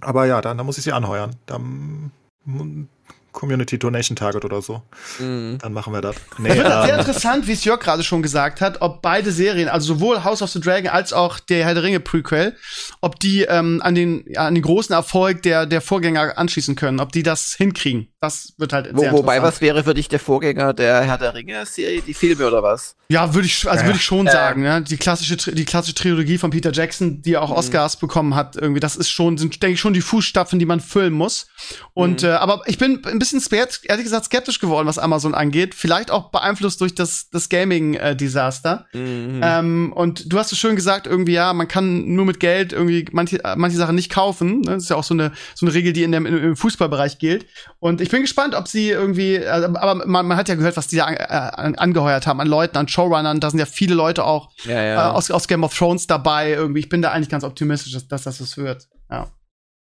Aber 0.00 0.26
ja, 0.26 0.40
dann, 0.40 0.56
dann 0.56 0.66
muss 0.66 0.78
ich 0.78 0.84
sie 0.84 0.92
anheuern. 0.92 1.36
Dann 1.46 2.10
Community 3.36 3.78
Donation 3.78 4.16
Target 4.16 4.44
oder 4.44 4.62
so. 4.62 4.82
Mhm. 5.18 5.58
Dann 5.60 5.72
machen 5.72 5.92
wir 5.92 6.00
das. 6.00 6.16
Nee, 6.38 6.48
es 6.48 6.56
wird 6.56 6.66
ähm, 6.66 6.86
sehr 6.86 6.98
interessant, 6.98 7.46
wie 7.46 7.52
es 7.52 7.64
Jörg 7.64 7.80
gerade 7.80 8.02
schon 8.02 8.22
gesagt 8.22 8.60
hat, 8.62 8.80
ob 8.80 9.02
beide 9.02 9.30
Serien, 9.30 9.68
also 9.68 9.94
sowohl 9.94 10.24
House 10.24 10.40
of 10.40 10.50
the 10.50 10.60
Dragon 10.60 10.90
als 10.90 11.12
auch 11.12 11.38
der 11.38 11.66
Herr 11.66 11.74
der 11.74 11.82
Ringe 11.82 12.00
Prequel, 12.00 12.56
ob 13.02 13.20
die 13.20 13.42
ähm, 13.42 13.80
an 13.82 13.94
den 13.94 14.24
ja, 14.26 14.46
an 14.46 14.54
den 14.54 14.62
großen 14.62 14.94
Erfolg 14.94 15.42
der 15.42 15.66
der 15.66 15.82
Vorgänger 15.82 16.38
anschließen 16.38 16.76
können, 16.76 16.98
ob 16.98 17.12
die 17.12 17.22
das 17.22 17.54
hinkriegen. 17.54 18.08
Das 18.20 18.54
wird 18.56 18.72
halt 18.72 18.88
Wo, 18.92 19.12
Wobei, 19.12 19.42
was 19.42 19.60
wäre 19.60 19.84
für 19.84 19.94
dich 19.94 20.08
der 20.08 20.18
Vorgänger 20.18 20.72
der 20.72 21.02
Herr 21.02 21.18
der 21.18 21.34
Ringe 21.34 21.66
Serie, 21.66 22.00
die 22.00 22.14
Filme 22.14 22.46
oder 22.46 22.62
was? 22.62 22.96
Ja, 23.08 23.34
würde 23.34 23.46
ich 23.46 23.68
also 23.68 23.84
würde 23.84 23.98
ich 23.98 24.04
schon 24.04 24.26
äh. 24.26 24.32
sagen, 24.32 24.64
ja, 24.64 24.80
die 24.80 24.96
klassische 24.96 25.36
die 25.36 25.64
klassische 25.66 25.94
Trilogie 25.94 26.38
von 26.38 26.50
Peter 26.50 26.72
Jackson, 26.72 27.20
die 27.20 27.36
auch 27.36 27.50
mhm. 27.50 27.56
Oscars 27.56 27.98
bekommen 27.98 28.34
hat, 28.34 28.56
irgendwie 28.56 28.80
das 28.80 28.96
ist 28.96 29.10
schon 29.10 29.36
sind 29.36 29.62
denke 29.62 29.74
ich 29.74 29.80
schon 29.80 29.92
die 29.92 30.00
Fußstapfen, 30.00 30.58
die 30.58 30.66
man 30.66 30.80
füllen 30.80 31.12
muss. 31.12 31.48
Und 31.92 32.22
mhm. 32.22 32.28
äh, 32.28 32.32
aber 32.32 32.62
ich 32.64 32.78
bin 32.78 33.04
ein 33.04 33.18
bisschen 33.18 33.25
ehrlich 33.32 34.04
gesagt 34.04 34.26
skeptisch 34.26 34.60
geworden, 34.60 34.86
was 34.86 34.98
Amazon 34.98 35.34
angeht. 35.34 35.74
Vielleicht 35.74 36.10
auch 36.10 36.30
beeinflusst 36.30 36.80
durch 36.80 36.94
das, 36.94 37.30
das 37.30 37.48
Gaming-Desaster. 37.48 38.86
Mhm. 38.92 39.40
Ähm, 39.42 39.92
und 39.92 40.32
du 40.32 40.38
hast 40.38 40.52
es 40.52 40.58
schön 40.58 40.76
gesagt, 40.76 41.06
irgendwie, 41.06 41.32
ja, 41.32 41.52
man 41.52 41.68
kann 41.68 42.14
nur 42.14 42.26
mit 42.26 42.40
Geld 42.40 42.72
irgendwie 42.72 43.06
manche, 43.12 43.40
manche 43.56 43.76
Sachen 43.76 43.94
nicht 43.94 44.10
kaufen. 44.10 44.60
Ne? 44.60 44.72
Das 44.72 44.84
ist 44.84 44.90
ja 44.90 44.96
auch 44.96 45.04
so 45.04 45.14
eine, 45.14 45.32
so 45.54 45.66
eine 45.66 45.74
Regel, 45.74 45.92
die 45.92 46.02
in 46.02 46.12
dem, 46.12 46.26
im 46.26 46.56
Fußballbereich 46.56 47.18
gilt. 47.18 47.46
Und 47.78 48.00
ich 48.00 48.10
bin 48.10 48.22
gespannt, 48.22 48.54
ob 48.54 48.68
sie 48.68 48.90
irgendwie, 48.90 49.36
äh, 49.36 49.48
aber 49.48 50.06
man, 50.06 50.26
man 50.26 50.36
hat 50.36 50.48
ja 50.48 50.54
gehört, 50.54 50.76
was 50.76 50.88
die 50.88 50.96
da 50.96 51.04
an, 51.04 51.74
äh, 51.74 51.76
angeheuert 51.76 52.26
haben, 52.26 52.40
an 52.40 52.48
Leuten, 52.48 52.76
an 52.76 52.88
Showrunnern. 52.88 53.40
Da 53.40 53.50
sind 53.50 53.58
ja 53.58 53.66
viele 53.66 53.94
Leute 53.94 54.24
auch 54.24 54.50
ja, 54.64 54.82
ja. 54.82 55.08
Äh, 55.08 55.12
aus, 55.12 55.30
aus 55.30 55.48
Game 55.48 55.64
of 55.64 55.76
Thrones 55.76 56.06
dabei. 56.06 56.52
Irgendwie, 56.52 56.80
ich 56.80 56.88
bin 56.88 57.02
da 57.02 57.12
eigentlich 57.12 57.28
ganz 57.28 57.44
optimistisch, 57.44 57.92
dass, 57.92 58.08
dass 58.08 58.22
das 58.24 58.40
was 58.40 58.56
wird. 58.56 58.88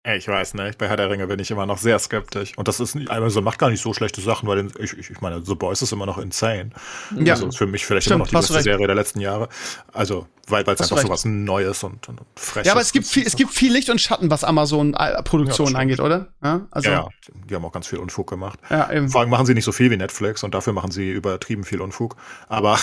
Ich 0.05 0.27
weiß 0.27 0.55
nicht, 0.55 0.77
bei 0.77 0.89
Herr 0.89 0.97
der 0.97 1.09
Ringe 1.09 1.27
bin 1.27 1.39
ich 1.39 1.49
immer 1.49 1.65
noch 1.65 1.77
sehr 1.77 1.97
skeptisch. 1.97 2.57
Und 2.57 2.67
das 2.67 2.81
ist, 2.81 2.97
also 3.07 3.41
macht 3.41 3.57
gar 3.57 3.69
nicht 3.69 3.81
so 3.81 3.93
schlechte 3.93 4.19
Sachen, 4.19 4.49
weil 4.49 4.67
ich, 4.77 4.97
ich, 4.97 5.09
ich 5.09 5.21
meine, 5.21 5.45
The 5.45 5.55
Boys 5.55 5.81
ist 5.81 5.93
immer 5.93 6.05
noch 6.05 6.17
insane. 6.17 6.71
Ja. 7.17 7.35
Also 7.35 7.49
für 7.51 7.67
mich 7.67 7.85
vielleicht 7.85 8.07
Stimmt, 8.07 8.15
immer 8.15 8.23
noch 8.25 8.29
die 8.29 8.35
beste 8.35 8.53
recht. 8.55 8.63
Serie 8.65 8.85
der 8.85 8.97
letzten 8.97 9.21
Jahre. 9.21 9.47
Also, 9.93 10.27
weil 10.47 10.63
es 10.63 10.81
einfach 10.81 10.97
so 10.97 11.07
was 11.07 11.23
Neues 11.23 11.85
und, 11.85 12.09
und 12.09 12.19
Freshes 12.35 12.67
Ja, 12.67 12.73
aber 12.73 12.81
es 12.81 12.91
gibt 12.91 13.07
viel, 13.07 13.25
es 13.25 13.37
gibt 13.37 13.53
viel 13.53 13.71
Licht 13.71 13.89
und 13.89 14.01
Schatten, 14.01 14.29
was 14.29 14.43
Amazon-Produktionen 14.43 15.75
ja, 15.75 15.79
angeht, 15.79 16.01
oder? 16.01 16.33
Ja, 16.43 16.67
also. 16.71 16.89
Ja, 16.89 17.07
die 17.49 17.55
haben 17.55 17.63
auch 17.63 17.71
ganz 17.71 17.87
viel 17.87 17.99
Unfug 17.99 18.29
gemacht. 18.29 18.59
Ja, 18.69 18.91
eben. 18.91 19.07
Vor 19.07 19.21
allem 19.21 19.29
machen 19.29 19.45
sie 19.45 19.53
nicht 19.53 19.63
so 19.65 19.71
viel 19.71 19.89
wie 19.89 19.95
Netflix 19.95 20.43
und 20.43 20.53
dafür 20.53 20.73
machen 20.73 20.91
sie 20.91 21.11
übertrieben 21.11 21.63
viel 21.63 21.79
Unfug. 21.79 22.17
Aber, 22.49 22.77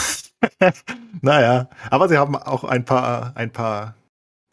naja, 1.21 1.69
aber 1.91 2.09
sie 2.09 2.17
haben 2.17 2.35
auch 2.35 2.65
ein 2.65 2.87
paar, 2.87 3.33
ein 3.35 3.53
paar 3.53 3.95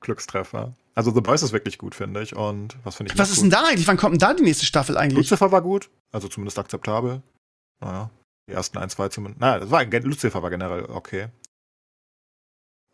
Glückstreffer. 0.01 0.74
Also 0.98 1.14
The 1.14 1.22
Boys 1.22 1.43
ist 1.43 1.52
wirklich 1.52 1.78
gut, 1.78 1.93
finde 1.93 2.24
ich. 2.24 2.36
Und 2.36 2.76
was 2.84 2.95
finde 2.95 3.14
ich 3.14 3.20
Was 3.20 3.30
ist 3.30 3.36
gut? 3.36 3.43
denn 3.43 3.50
da 3.52 3.66
eigentlich? 3.68 3.88
Wann 3.88 3.98
kommt 3.98 4.14
denn 4.14 4.20
da 4.20 4.34
die 4.34 4.41
nächste 4.41 4.66
Staffel 4.66 4.98
eigentlich? 4.98 5.30
Lucifer 5.30 5.52
war 5.52 5.62
gut, 5.62 5.91
also 6.12 6.28
zumindest 6.28 6.58
akzeptabel. 6.58 7.22
Naja, 7.80 8.10
die 8.50 8.54
ersten 8.54 8.80
ein, 8.80 8.89
zwei 8.89 9.08
zumindest. 9.10 9.39
Naja, 9.39 9.60
das 9.60 9.70
war, 9.70 9.86
Lucifer 9.86 10.41
war 10.41 10.50
generell 10.50 10.86
okay. 10.86 11.28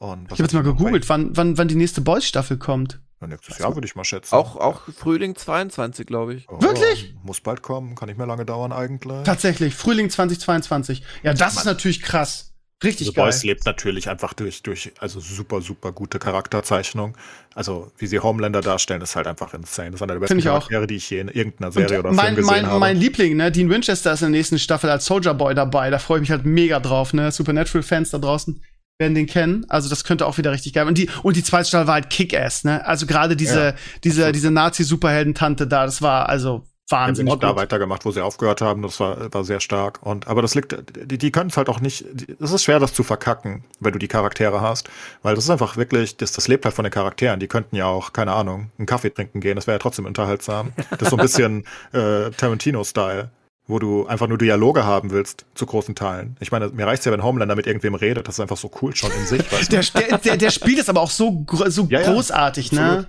Und 0.02 0.26
ich 0.26 0.32
habe 0.32 0.44
jetzt 0.44 0.54
mal 0.54 0.64
gegoogelt, 0.64 1.08
wann, 1.08 1.38
wann, 1.38 1.58
wann 1.58 1.70
die 1.70 1.76
nächste 1.76 2.02
Boys-Staffel 2.02 2.58
kommt. 2.58 3.00
Ja, 3.22 3.28
nächstes 3.28 3.58
Jahr 3.60 3.74
würde 3.74 3.88
ich 3.88 3.96
mal 3.96 4.04
schätzen. 4.04 4.36
Auch, 4.36 4.58
auch 4.58 4.82
Frühling 4.82 5.38
22, 5.38 6.06
glaube 6.06 6.34
ich. 6.34 6.50
Oh, 6.50 6.62
Wirklich? 6.62 7.16
Muss 7.24 7.40
bald 7.40 7.62
kommen, 7.62 7.96
kann 7.96 8.10
nicht 8.10 8.18
mehr 8.18 8.28
lange 8.28 8.44
dauern 8.44 8.74
eigentlich. 8.74 9.24
Tatsächlich, 9.24 9.76
Frühling 9.76 10.10
2022. 10.10 11.04
Ja, 11.24 11.34
das 11.34 11.56
Mann. 11.56 11.62
ist 11.62 11.66
natürlich 11.66 12.02
krass. 12.02 12.53
Richtig 12.84 13.08
The 13.08 13.14
geil. 13.14 13.26
Boys 13.26 13.44
lebt 13.44 13.66
natürlich 13.66 14.10
einfach 14.10 14.34
durch, 14.34 14.62
durch, 14.64 14.92
also 15.00 15.20
super, 15.20 15.62
super 15.62 15.92
gute 15.92 16.20
Charakterzeichnung. 16.20 17.16
Also, 17.56 17.92
wie 17.98 18.08
sie 18.08 18.20
Homelander 18.20 18.62
darstellen, 18.62 19.02
ist 19.02 19.16
halt 19.16 19.28
einfach 19.28 19.54
insane. 19.54 19.92
Das 19.92 20.00
ist 20.00 20.02
einer 20.04 20.14
der 20.14 20.20
besten 20.20 20.42
Charaktere, 20.42 20.88
die 20.88 20.96
ich 20.96 21.10
je 21.10 21.20
in 21.20 21.28
irgendeiner 21.28 21.72
Serie 21.72 22.00
Und 22.00 22.06
oder 22.06 22.12
mein, 22.14 22.26
Film 22.26 22.36
gesehen 22.38 22.52
mein, 22.52 22.66
habe. 22.68 22.80
Mein 22.80 22.98
Liebling, 22.98 23.38
ne, 23.38 23.52
Dean 23.52 23.70
Winchester 23.70 24.14
ist 24.14 24.22
in 24.22 24.32
der 24.32 24.40
nächsten 24.40 24.60
Staffel 24.60 24.90
als 24.90 25.06
Soldier 25.06 25.34
Boy 25.34 25.56
dabei. 25.56 25.90
Da 25.90 26.00
freue 26.00 26.18
ich 26.18 26.22
mich 26.22 26.32
halt 26.32 26.46
mega 26.46 26.80
drauf, 26.80 27.14
ne. 27.14 27.32
Supernatural-Fans 27.32 28.10
da 28.12 28.18
draußen 28.18 28.62
werden 29.00 29.16
den 29.16 29.28
kennen. 29.28 29.66
Also 29.70 29.90
das 29.90 30.04
könnte 30.04 30.26
auch 30.26 30.38
wieder 30.38 30.52
richtig 30.52 30.74
geil. 30.74 30.88
Und 30.88 30.98
die 30.98 31.10
und 31.24 31.36
die 31.36 31.44
zweite 31.44 31.68
Staffel 31.68 31.88
war 31.88 31.96
halt 31.96 32.10
Kick-Ass, 32.10 32.64
ne? 32.64 32.86
Also 32.86 33.06
gerade 33.06 33.36
diese 33.36 33.60
ja, 33.60 33.76
diese 34.04 34.32
diese 34.32 34.52
Nazi-Superhelden-Tante 34.52 35.68
da, 35.68 35.86
das 35.86 36.02
war 36.02 36.30
also 36.30 36.68
Wahnsinn. 36.90 37.30
Haben 37.30 37.40
da 37.40 37.56
weitergemacht, 37.56 38.06
wo 38.06 38.12
sie 38.12 38.22
aufgehört 38.22 38.62
haben. 38.62 38.82
Das 38.82 39.00
war, 39.00 39.34
war 39.34 39.44
sehr 39.44 39.60
stark. 39.60 40.00
Und, 40.04 40.28
aber 40.28 40.42
das 40.42 40.54
liegt, 40.54 40.76
die, 41.10 41.18
die 41.18 41.32
können 41.32 41.50
es 41.50 41.58
halt 41.58 41.70
auch 41.70 41.80
nicht, 41.80 42.06
es 42.40 42.52
ist 42.52 42.64
schwer, 42.64 42.80
das 42.80 42.94
zu 42.94 43.04
verkacken, 43.04 43.64
wenn 43.80 43.94
du 43.94 44.00
die 44.00 44.08
Charaktere 44.08 44.62
hast. 44.62 44.90
Weil 45.22 45.36
das 45.36 45.46
ist 45.46 45.50
einfach 45.50 45.78
wirklich, 45.78 46.18
das, 46.18 46.34
das 46.34 46.48
lebt 46.48 46.66
halt 46.66 46.76
von 46.76 46.84
den 46.84 46.92
Charakteren. 46.92 47.40
Die 47.40 47.48
könnten 47.48 47.76
ja 47.76 47.86
auch, 47.86 48.14
keine 48.14 48.34
Ahnung, 48.34 48.72
einen 48.78 48.86
Kaffee 48.86 49.12
trinken 49.12 49.40
gehen. 49.40 49.56
Das 49.56 49.68
wäre 49.68 49.76
ja 49.76 49.80
trotzdem 49.80 50.06
unterhaltsam. 50.06 50.74
Das 50.92 51.04
ist 51.04 51.10
so 51.10 51.18
ein 51.18 51.22
bisschen 51.22 51.66
äh, 51.94 52.32
Tarantino-Style 52.32 53.32
wo 53.66 53.80
du 53.80 54.06
einfach 54.08 54.28
nur 54.28 54.38
Dialoge 54.38 54.84
haben 54.84 55.12
willst, 55.12 55.46
zu 55.56 55.66
großen 55.66 55.96
Teilen. 55.96 56.36
Ich 56.42 56.52
meine, 56.52 56.68
mir 56.70 56.86
reicht's 56.86 57.06
ja, 57.06 57.12
wenn 57.12 57.24
Homelander 57.24 57.56
mit 57.56 57.66
irgendwem 57.66 57.96
redet, 57.96 58.28
das 58.28 58.36
ist 58.36 58.40
einfach 58.42 58.58
so 58.58 58.70
cool 58.82 58.94
schon 58.96 59.10
in 59.12 59.26
sich. 59.26 59.52
Weißt 59.52 59.72
du? 59.72 60.00
der, 60.02 60.18
der, 60.18 60.38
der, 60.38 60.52
spielt 60.52 60.80
es 60.80 60.90
aber 60.90 61.00
auch 61.00 61.10
so, 61.10 61.46
so 61.68 61.88
ja, 61.90 62.02
großartig, 62.02 62.72
ja, 62.72 62.96
ne? 62.98 63.08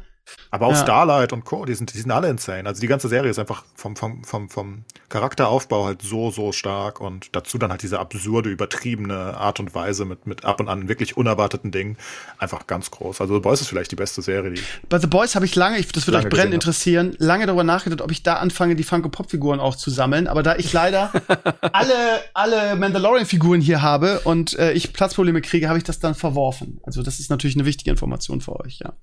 Aber 0.50 0.66
auch 0.66 0.72
ja. 0.72 0.82
Starlight 0.82 1.32
und 1.32 1.44
Co., 1.44 1.64
die 1.64 1.74
sind, 1.74 1.92
die 1.94 1.98
sind 1.98 2.10
alle 2.10 2.28
insane. 2.28 2.68
Also 2.68 2.80
die 2.80 2.86
ganze 2.86 3.08
Serie 3.08 3.30
ist 3.30 3.38
einfach 3.38 3.64
vom, 3.74 3.96
vom, 3.96 4.24
vom, 4.24 4.48
vom 4.48 4.84
Charakteraufbau 5.08 5.84
halt 5.84 6.02
so, 6.02 6.30
so 6.30 6.52
stark 6.52 7.00
und 7.00 7.28
dazu 7.32 7.58
dann 7.58 7.70
halt 7.70 7.82
diese 7.82 7.98
absurde, 7.98 8.50
übertriebene 8.50 9.36
Art 9.36 9.60
und 9.60 9.74
Weise 9.74 10.04
mit, 10.04 10.26
mit 10.26 10.44
ab 10.44 10.60
und 10.60 10.68
an 10.68 10.88
wirklich 10.88 11.16
unerwarteten 11.16 11.70
Dingen. 11.72 11.96
Einfach 12.38 12.66
ganz 12.66 12.90
groß. 12.90 13.20
Also 13.20 13.34
The 13.34 13.40
Boys 13.40 13.60
ist 13.60 13.68
vielleicht 13.68 13.90
die 13.90 13.96
beste 13.96 14.22
Serie, 14.22 14.52
die. 14.52 14.62
Bei 14.88 14.98
The 14.98 15.06
Boys 15.06 15.34
habe 15.34 15.44
ich 15.44 15.54
lange, 15.54 15.78
ich, 15.78 15.88
das 15.88 16.06
würde 16.06 16.18
euch 16.18 16.28
brennend 16.28 16.54
interessieren, 16.54 17.14
lange 17.18 17.46
darüber 17.46 17.64
nachgedacht, 17.64 18.00
ob 18.00 18.10
ich 18.10 18.22
da 18.22 18.34
anfange, 18.34 18.76
die 18.76 18.84
Funko-Pop-Figuren 18.84 19.60
auch 19.60 19.74
zu 19.74 19.90
sammeln. 19.90 20.28
Aber 20.28 20.42
da 20.42 20.56
ich 20.56 20.72
leider 20.72 21.12
alle, 21.60 21.94
alle 22.32 22.76
Mandalorian-Figuren 22.76 23.60
hier 23.60 23.82
habe 23.82 24.20
und 24.20 24.58
äh, 24.58 24.72
ich 24.72 24.92
Platzprobleme 24.92 25.42
kriege, 25.42 25.68
habe 25.68 25.78
ich 25.78 25.84
das 25.84 25.98
dann 25.98 26.14
verworfen. 26.14 26.80
Also 26.84 27.02
das 27.02 27.20
ist 27.20 27.30
natürlich 27.30 27.56
eine 27.56 27.66
wichtige 27.66 27.90
Information 27.90 28.40
für 28.40 28.58
euch, 28.60 28.78
ja. 28.78 28.94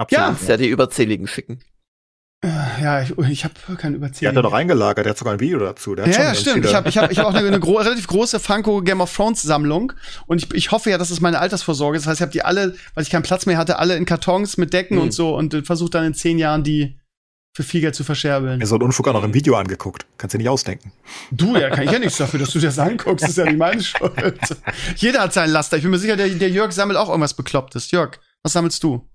Absolut. 0.00 0.40
Ja, 0.40 0.48
ja 0.48 0.56
die 0.56 0.68
Überzähligen 0.68 1.26
schicken. 1.26 1.60
Äh, 2.42 2.48
ja, 2.82 3.02
ich, 3.02 3.10
ich 3.18 3.44
habe 3.44 3.54
keinen 3.76 3.96
Überzähligen. 3.96 4.20
Der 4.20 4.28
hat 4.30 4.36
er 4.36 4.42
doch 4.42 4.54
eingelagert, 4.54 5.04
der 5.04 5.10
hat 5.10 5.18
sogar 5.18 5.34
ein 5.34 5.40
Video 5.40 5.58
dazu. 5.58 5.94
Der 5.94 6.08
ja, 6.08 6.22
ja 6.22 6.34
stimmt. 6.34 6.64
Ich 6.64 6.74
habe 6.74 6.88
ich 6.88 6.96
hab, 6.96 7.12
ich 7.12 7.18
hab 7.18 7.26
auch 7.26 7.34
eine, 7.34 7.46
eine 7.46 7.60
gro 7.60 7.76
relativ 7.76 8.06
große 8.06 8.40
Funko 8.40 8.80
Game 8.80 9.02
of 9.02 9.14
Thrones 9.14 9.42
Sammlung 9.42 9.92
und 10.26 10.42
ich, 10.42 10.54
ich 10.54 10.70
hoffe 10.70 10.88
ja, 10.88 10.96
dass 10.96 11.10
es 11.10 11.20
meine 11.20 11.38
Altersvorsorge 11.38 11.98
ist. 11.98 12.04
Das 12.04 12.12
heißt, 12.12 12.20
ich 12.20 12.22
habe 12.22 12.32
die 12.32 12.42
alle, 12.42 12.76
weil 12.94 13.04
ich 13.04 13.10
keinen 13.10 13.24
Platz 13.24 13.44
mehr 13.44 13.58
hatte, 13.58 13.78
alle 13.78 13.94
in 13.94 14.06
Kartons 14.06 14.56
mit 14.56 14.72
Decken 14.72 14.96
mhm. 14.96 15.02
und 15.02 15.12
so 15.12 15.36
und 15.36 15.66
versuche 15.66 15.90
dann 15.90 16.06
in 16.06 16.14
zehn 16.14 16.38
Jahren 16.38 16.64
die 16.64 16.98
für 17.54 17.62
viel 17.62 17.82
Geld 17.82 17.94
zu 17.94 18.04
verscherbeln. 18.04 18.62
Er 18.62 18.66
so 18.66 18.76
ein 18.76 18.82
Unfug 18.82 19.08
auch 19.08 19.12
noch 19.12 19.24
im 19.24 19.34
Video 19.34 19.56
angeguckt. 19.56 20.06
Kannst 20.16 20.32
du 20.32 20.38
nicht 20.38 20.48
ausdenken. 20.48 20.92
Du, 21.30 21.56
ja, 21.56 21.68
kann 21.68 21.84
ich 21.84 21.90
ja 21.90 21.98
nichts 21.98 22.16
dafür, 22.16 22.40
dass 22.40 22.50
du 22.52 22.58
dir 22.58 22.68
das 22.68 22.78
anguckst. 22.78 23.22
Das 23.22 23.30
ist 23.30 23.36
ja 23.36 23.44
nicht 23.44 23.58
meine 23.58 23.82
Schuld. 23.82 24.12
Jeder 24.96 25.20
hat 25.20 25.34
seinen 25.34 25.50
Laster. 25.50 25.76
Ich 25.76 25.82
bin 25.82 25.90
mir 25.90 25.98
sicher, 25.98 26.16
der, 26.16 26.28
der 26.28 26.48
Jörg 26.48 26.72
sammelt 26.72 26.98
auch 26.98 27.08
irgendwas 27.08 27.34
Beklopptes. 27.34 27.90
Jörg, 27.90 28.18
was 28.42 28.54
sammelst 28.54 28.82
du? 28.82 29.09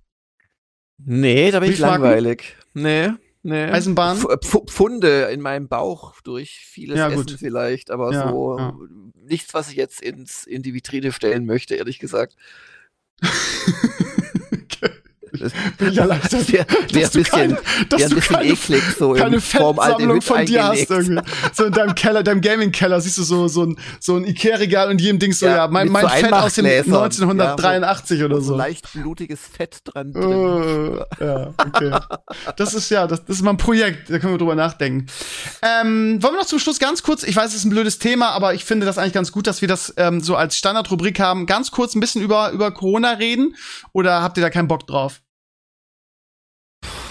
Nee, 0.98 1.52
da 1.52 1.60
bin 1.60 1.72
ich 1.72 1.80
langweilig. 1.80 2.56
Nee, 2.74 3.10
nee. 3.44 3.66
Eisenbahn? 3.66 4.18
Pf 4.18 4.66
Pfunde 4.68 5.24
in 5.26 5.42
meinem 5.42 5.68
Bauch 5.68 6.20
durch 6.22 6.66
vieles 6.66 6.98
ja, 6.98 7.10
Essen 7.10 7.38
vielleicht, 7.38 7.92
aber 7.92 8.12
ja, 8.12 8.30
so 8.30 8.58
ja. 8.58 8.78
nichts, 9.24 9.54
was 9.54 9.70
ich 9.70 9.76
jetzt 9.76 10.02
ins, 10.02 10.46
in 10.46 10.64
die 10.64 10.74
Vitrine 10.74 11.12
stellen 11.12 11.46
möchte, 11.46 11.76
ehrlich 11.76 12.00
gesagt. 12.00 12.36
bin 15.78 15.92
ich 15.92 15.98
erleichtert. 15.98 16.52
Wär, 16.52 16.66
wär 16.68 17.06
ein 17.06 17.12
bisschen, 17.12 17.24
kein, 17.24 17.58
dass 17.90 18.10
bisschen 18.10 18.36
keine, 18.36 18.50
eklig, 18.50 18.84
so 18.98 19.14
keine 19.14 19.42
Fettsammlung 19.42 20.22
von 20.22 20.46
dir 20.46 20.68
hast 20.68 20.90
irgendwie. 20.90 21.22
So 21.54 21.66
in 21.66 21.74
deinem 21.74 21.96
Keller, 21.96 22.24
deinem 22.24 22.42
Gaming-Keller 22.42 23.02
siehst 23.02 23.18
du 23.18 23.24
so, 23.24 23.48
so 23.48 23.64
ein, 23.64 23.78
so 24.00 24.16
ein 24.16 24.26
Ikea-Regal 24.26 24.90
und 24.90 25.02
jedem 25.02 25.20
Ding 25.20 25.34
so, 25.34 25.46
ja, 25.46 25.56
ja 25.56 25.68
mein, 25.68 25.90
mein 25.90 26.04
so 26.04 26.10
Fett 26.10 26.34
aus 26.34 26.54
dem 26.56 26.66
1983 26.66 28.20
ja, 28.20 28.24
wo, 28.24 28.26
oder 28.28 28.42
so. 28.42 28.48
so 28.50 28.56
leicht 28.56 28.92
blutiges 28.94 29.42
Fett 29.42 29.80
dran 29.86 30.12
drin. 30.12 30.26
Uh, 30.26 31.00
ja, 31.20 31.54
okay. 31.58 31.92
das 32.56 32.74
ist 32.74 32.90
ja, 32.90 33.08
das, 33.08 33.26
das 33.26 33.38
ist 33.38 33.42
mal 33.44 33.52
ein 33.52 33.58
Projekt, 33.58 34.10
da 34.10 34.20
können 34.20 34.34
wir 34.34 34.38
drüber 34.38 34.56
nachdenken. 34.56 35.08
Ähm, 35.62 36.22
wollen 36.22 36.34
wir 36.34 36.40
noch 36.40 36.46
zum 36.46 36.60
Schluss 36.60 36.80
ganz 36.80 37.04
kurz, 37.04 37.24
ich 37.24 37.36
weiß, 37.36 37.50
es 37.50 37.56
ist 37.56 37.66
ein 37.66 37.70
blödes 37.70 38.00
Thema, 38.00 38.30
aber 38.30 38.54
ich 38.54 38.66
finde 38.66 38.86
das 38.86 38.98
eigentlich 38.98 39.14
ganz 39.14 39.32
gut, 39.32 39.48
dass 39.48 39.62
wir 39.62 39.68
das 39.68 39.94
ähm, 39.98 40.22
so 40.22 40.36
als 40.36 40.58
Standardrubrik 40.58 41.20
haben, 41.20 41.46
ganz 41.46 41.72
kurz 41.72 41.96
ein 41.96 42.00
bisschen 42.00 42.22
über, 42.22 42.52
über 42.52 42.72
Corona 42.72 43.12
reden. 43.12 43.56
Oder 43.94 44.22
habt 44.22 44.38
ihr 44.38 44.42
da 44.42 44.50
keinen 44.50 44.68
Bock 44.68 44.88
drauf? 44.88 45.22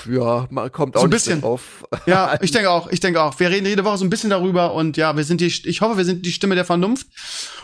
Ja, 0.08 0.46
man 0.50 0.70
kommt 0.72 0.96
auch 0.96 1.00
so 1.00 1.06
ein 1.06 1.10
bisschen 1.10 1.40
drauf. 1.40 1.84
Ja, 2.06 2.36
ich 2.40 2.50
denke 2.50 2.70
auch, 2.70 2.88
ich 2.90 3.00
denke 3.00 3.22
auch. 3.22 3.38
Wir 3.38 3.50
reden 3.50 3.66
jede 3.66 3.84
Woche 3.84 3.98
so 3.98 4.04
ein 4.04 4.10
bisschen 4.10 4.30
darüber 4.30 4.74
und 4.74 4.96
ja, 4.96 5.16
wir 5.16 5.24
sind 5.24 5.40
die, 5.40 5.46
ich 5.46 5.80
hoffe, 5.80 5.96
wir 5.96 6.04
sind 6.04 6.26
die 6.26 6.32
Stimme 6.32 6.54
der 6.54 6.64
Vernunft. 6.64 7.06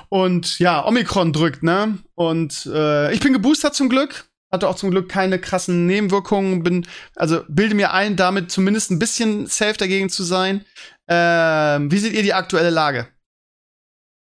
Und 0.09 0.59
ja, 0.59 0.85
Omikron 0.87 1.33
drückt, 1.33 1.63
ne? 1.63 1.99
Und 2.15 2.67
äh, 2.73 3.13
ich 3.13 3.21
bin 3.21 3.33
geboostert 3.33 3.75
zum 3.75 3.89
Glück. 3.89 4.27
Hatte 4.53 4.69
auch 4.69 4.75
zum 4.75 4.91
Glück 4.91 5.09
keine 5.09 5.39
krassen 5.39 5.87
Nebenwirkungen. 5.87 6.63
Bin, 6.65 6.87
also 7.15 7.43
bilde 7.49 7.77
mir 7.77 7.93
ein, 7.93 8.17
damit 8.17 8.51
zumindest 8.51 8.91
ein 8.91 8.99
bisschen 8.99 9.47
safe 9.47 9.77
dagegen 9.77 10.09
zu 10.09 10.25
sein. 10.25 10.65
Ähm, 11.09 11.93
wie 11.93 11.99
seht 11.99 12.15
ihr 12.15 12.23
die 12.23 12.35
aktuelle 12.35 12.71
Lage? 12.71 13.07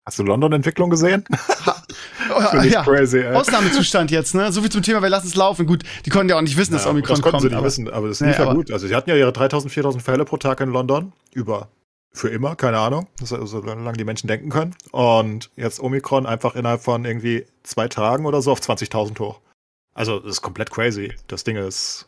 Hast 0.06 0.18
du 0.18 0.24
London-Entwicklung 0.24 0.90
gesehen? 0.90 1.24
oh, 2.34 2.62
ja. 2.62 2.82
crazy, 2.82 3.18
ey. 3.18 3.34
Ausnahmezustand 3.34 4.10
jetzt, 4.10 4.34
ne? 4.34 4.52
So 4.52 4.60
viel 4.60 4.70
zum 4.70 4.82
Thema, 4.82 5.02
wir 5.02 5.08
lassen 5.08 5.28
es 5.28 5.34
laufen. 5.34 5.66
Gut, 5.66 5.82
die 6.04 6.10
konnten 6.10 6.28
ja 6.28 6.36
auch 6.36 6.42
nicht 6.42 6.56
wissen, 6.56 6.72
dass 6.72 6.86
Omikron 6.86 7.16
das 7.16 7.22
kommt. 7.22 7.34
Das 7.34 7.40
konnten 7.42 7.48
sie 7.48 7.54
nicht 7.54 7.64
wissen, 7.64 7.90
aber 7.90 8.08
das 8.08 8.20
lief 8.20 8.38
ja, 8.38 8.46
ja 8.46 8.52
gut. 8.52 8.70
Also 8.70 8.86
sie 8.86 8.94
hatten 8.94 9.10
ja 9.10 9.16
ihre 9.16 9.32
3000, 9.32 9.72
4000 9.72 10.02
Fälle 10.02 10.24
pro 10.24 10.36
Tag 10.36 10.60
in 10.60 10.70
London. 10.70 11.12
Über 11.32 11.68
für 12.12 12.28
immer, 12.28 12.56
keine 12.56 12.78
Ahnung, 12.78 13.08
solange 13.22 13.94
die 13.94 14.04
Menschen 14.04 14.26
denken 14.26 14.50
können. 14.50 14.74
Und 14.90 15.50
jetzt 15.56 15.80
Omikron 15.80 16.26
einfach 16.26 16.54
innerhalb 16.54 16.82
von 16.82 17.04
irgendwie 17.04 17.46
zwei 17.62 17.88
Tagen 17.88 18.26
oder 18.26 18.42
so 18.42 18.52
auf 18.52 18.60
20.000 18.60 19.18
hoch. 19.18 19.40
Also 19.94 20.18
das 20.18 20.32
ist 20.32 20.42
komplett 20.42 20.70
crazy. 20.70 21.14
Das 21.26 21.44
Ding 21.44 21.56
ist 21.56 22.06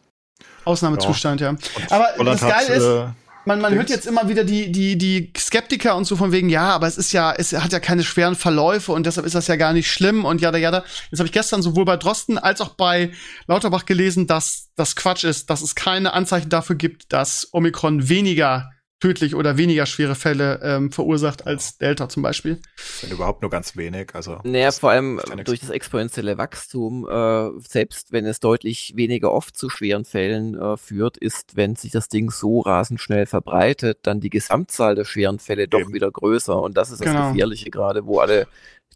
Ausnahmezustand, 0.64 1.40
ja. 1.40 1.52
ja. 1.52 1.58
Aber 1.90 2.08
Holland 2.18 2.42
das 2.42 2.48
Geile 2.48 2.74
ist, 2.74 2.84
äh, 2.84 3.06
man, 3.44 3.60
man 3.60 3.74
hört 3.74 3.90
jetzt 3.90 4.06
immer 4.06 4.28
wieder 4.28 4.44
die, 4.44 4.72
die, 4.72 4.96
die 4.96 5.32
Skeptiker 5.36 5.96
und 5.96 6.04
so 6.04 6.16
von 6.16 6.32
wegen, 6.32 6.48
ja, 6.48 6.70
aber 6.70 6.86
es 6.86 6.98
ist 6.98 7.12
ja, 7.12 7.32
es 7.32 7.52
hat 7.52 7.72
ja 7.72 7.80
keine 7.80 8.04
schweren 8.04 8.34
Verläufe 8.34 8.92
und 8.92 9.06
deshalb 9.06 9.26
ist 9.26 9.34
das 9.34 9.46
ja 9.46 9.56
gar 9.56 9.72
nicht 9.72 9.90
schlimm 9.90 10.24
und 10.24 10.40
jada, 10.40 10.58
jada. 10.58 10.84
Jetzt 11.10 11.20
habe 11.20 11.26
ich 11.26 11.32
gestern 11.32 11.62
sowohl 11.62 11.84
bei 11.84 11.96
Drosten 11.96 12.38
als 12.38 12.60
auch 12.60 12.70
bei 12.70 13.12
Lauterbach 13.46 13.86
gelesen, 13.86 14.26
dass 14.26 14.68
das 14.76 14.96
Quatsch 14.96 15.24
ist, 15.24 15.50
dass 15.50 15.62
es 15.62 15.74
keine 15.74 16.12
Anzeichen 16.12 16.48
dafür 16.48 16.76
gibt, 16.76 17.12
dass 17.12 17.48
Omikron 17.52 18.08
weniger 18.08 18.73
tödlich 19.04 19.34
oder 19.34 19.58
weniger 19.58 19.84
schwere 19.84 20.14
Fälle 20.14 20.60
ähm, 20.62 20.90
verursacht 20.90 21.46
als 21.46 21.76
Delta 21.76 22.08
zum 22.08 22.22
Beispiel. 22.22 22.58
Wenn 23.02 23.10
überhaupt 23.10 23.42
nur 23.42 23.50
ganz 23.50 23.76
wenig. 23.76 24.14
Also 24.14 24.38
naja, 24.44 24.72
vor 24.72 24.92
allem 24.92 25.20
durch 25.44 25.60
das 25.60 25.68
exponentielle 25.68 26.38
Wachstum, 26.38 27.06
äh, 27.06 27.50
selbst 27.68 28.12
wenn 28.12 28.24
es 28.24 28.40
deutlich 28.40 28.94
weniger 28.96 29.30
oft 29.30 29.58
zu 29.58 29.68
schweren 29.68 30.06
Fällen 30.06 30.58
äh, 30.58 30.78
führt, 30.78 31.18
ist, 31.18 31.54
wenn 31.54 31.76
sich 31.76 31.92
das 31.92 32.08
Ding 32.08 32.30
so 32.30 32.60
rasend 32.60 32.98
schnell 32.98 33.26
verbreitet, 33.26 33.98
dann 34.04 34.20
die 34.20 34.30
Gesamtzahl 34.30 34.94
der 34.94 35.04
schweren 35.04 35.38
Fälle 35.38 35.68
doch 35.68 35.80
Eben. 35.80 35.92
wieder 35.92 36.10
größer. 36.10 36.58
Und 36.58 36.78
das 36.78 36.90
ist 36.90 37.02
das 37.02 37.06
genau. 37.06 37.32
Gefährliche 37.32 37.68
gerade, 37.68 38.06
wo 38.06 38.20
alle 38.20 38.46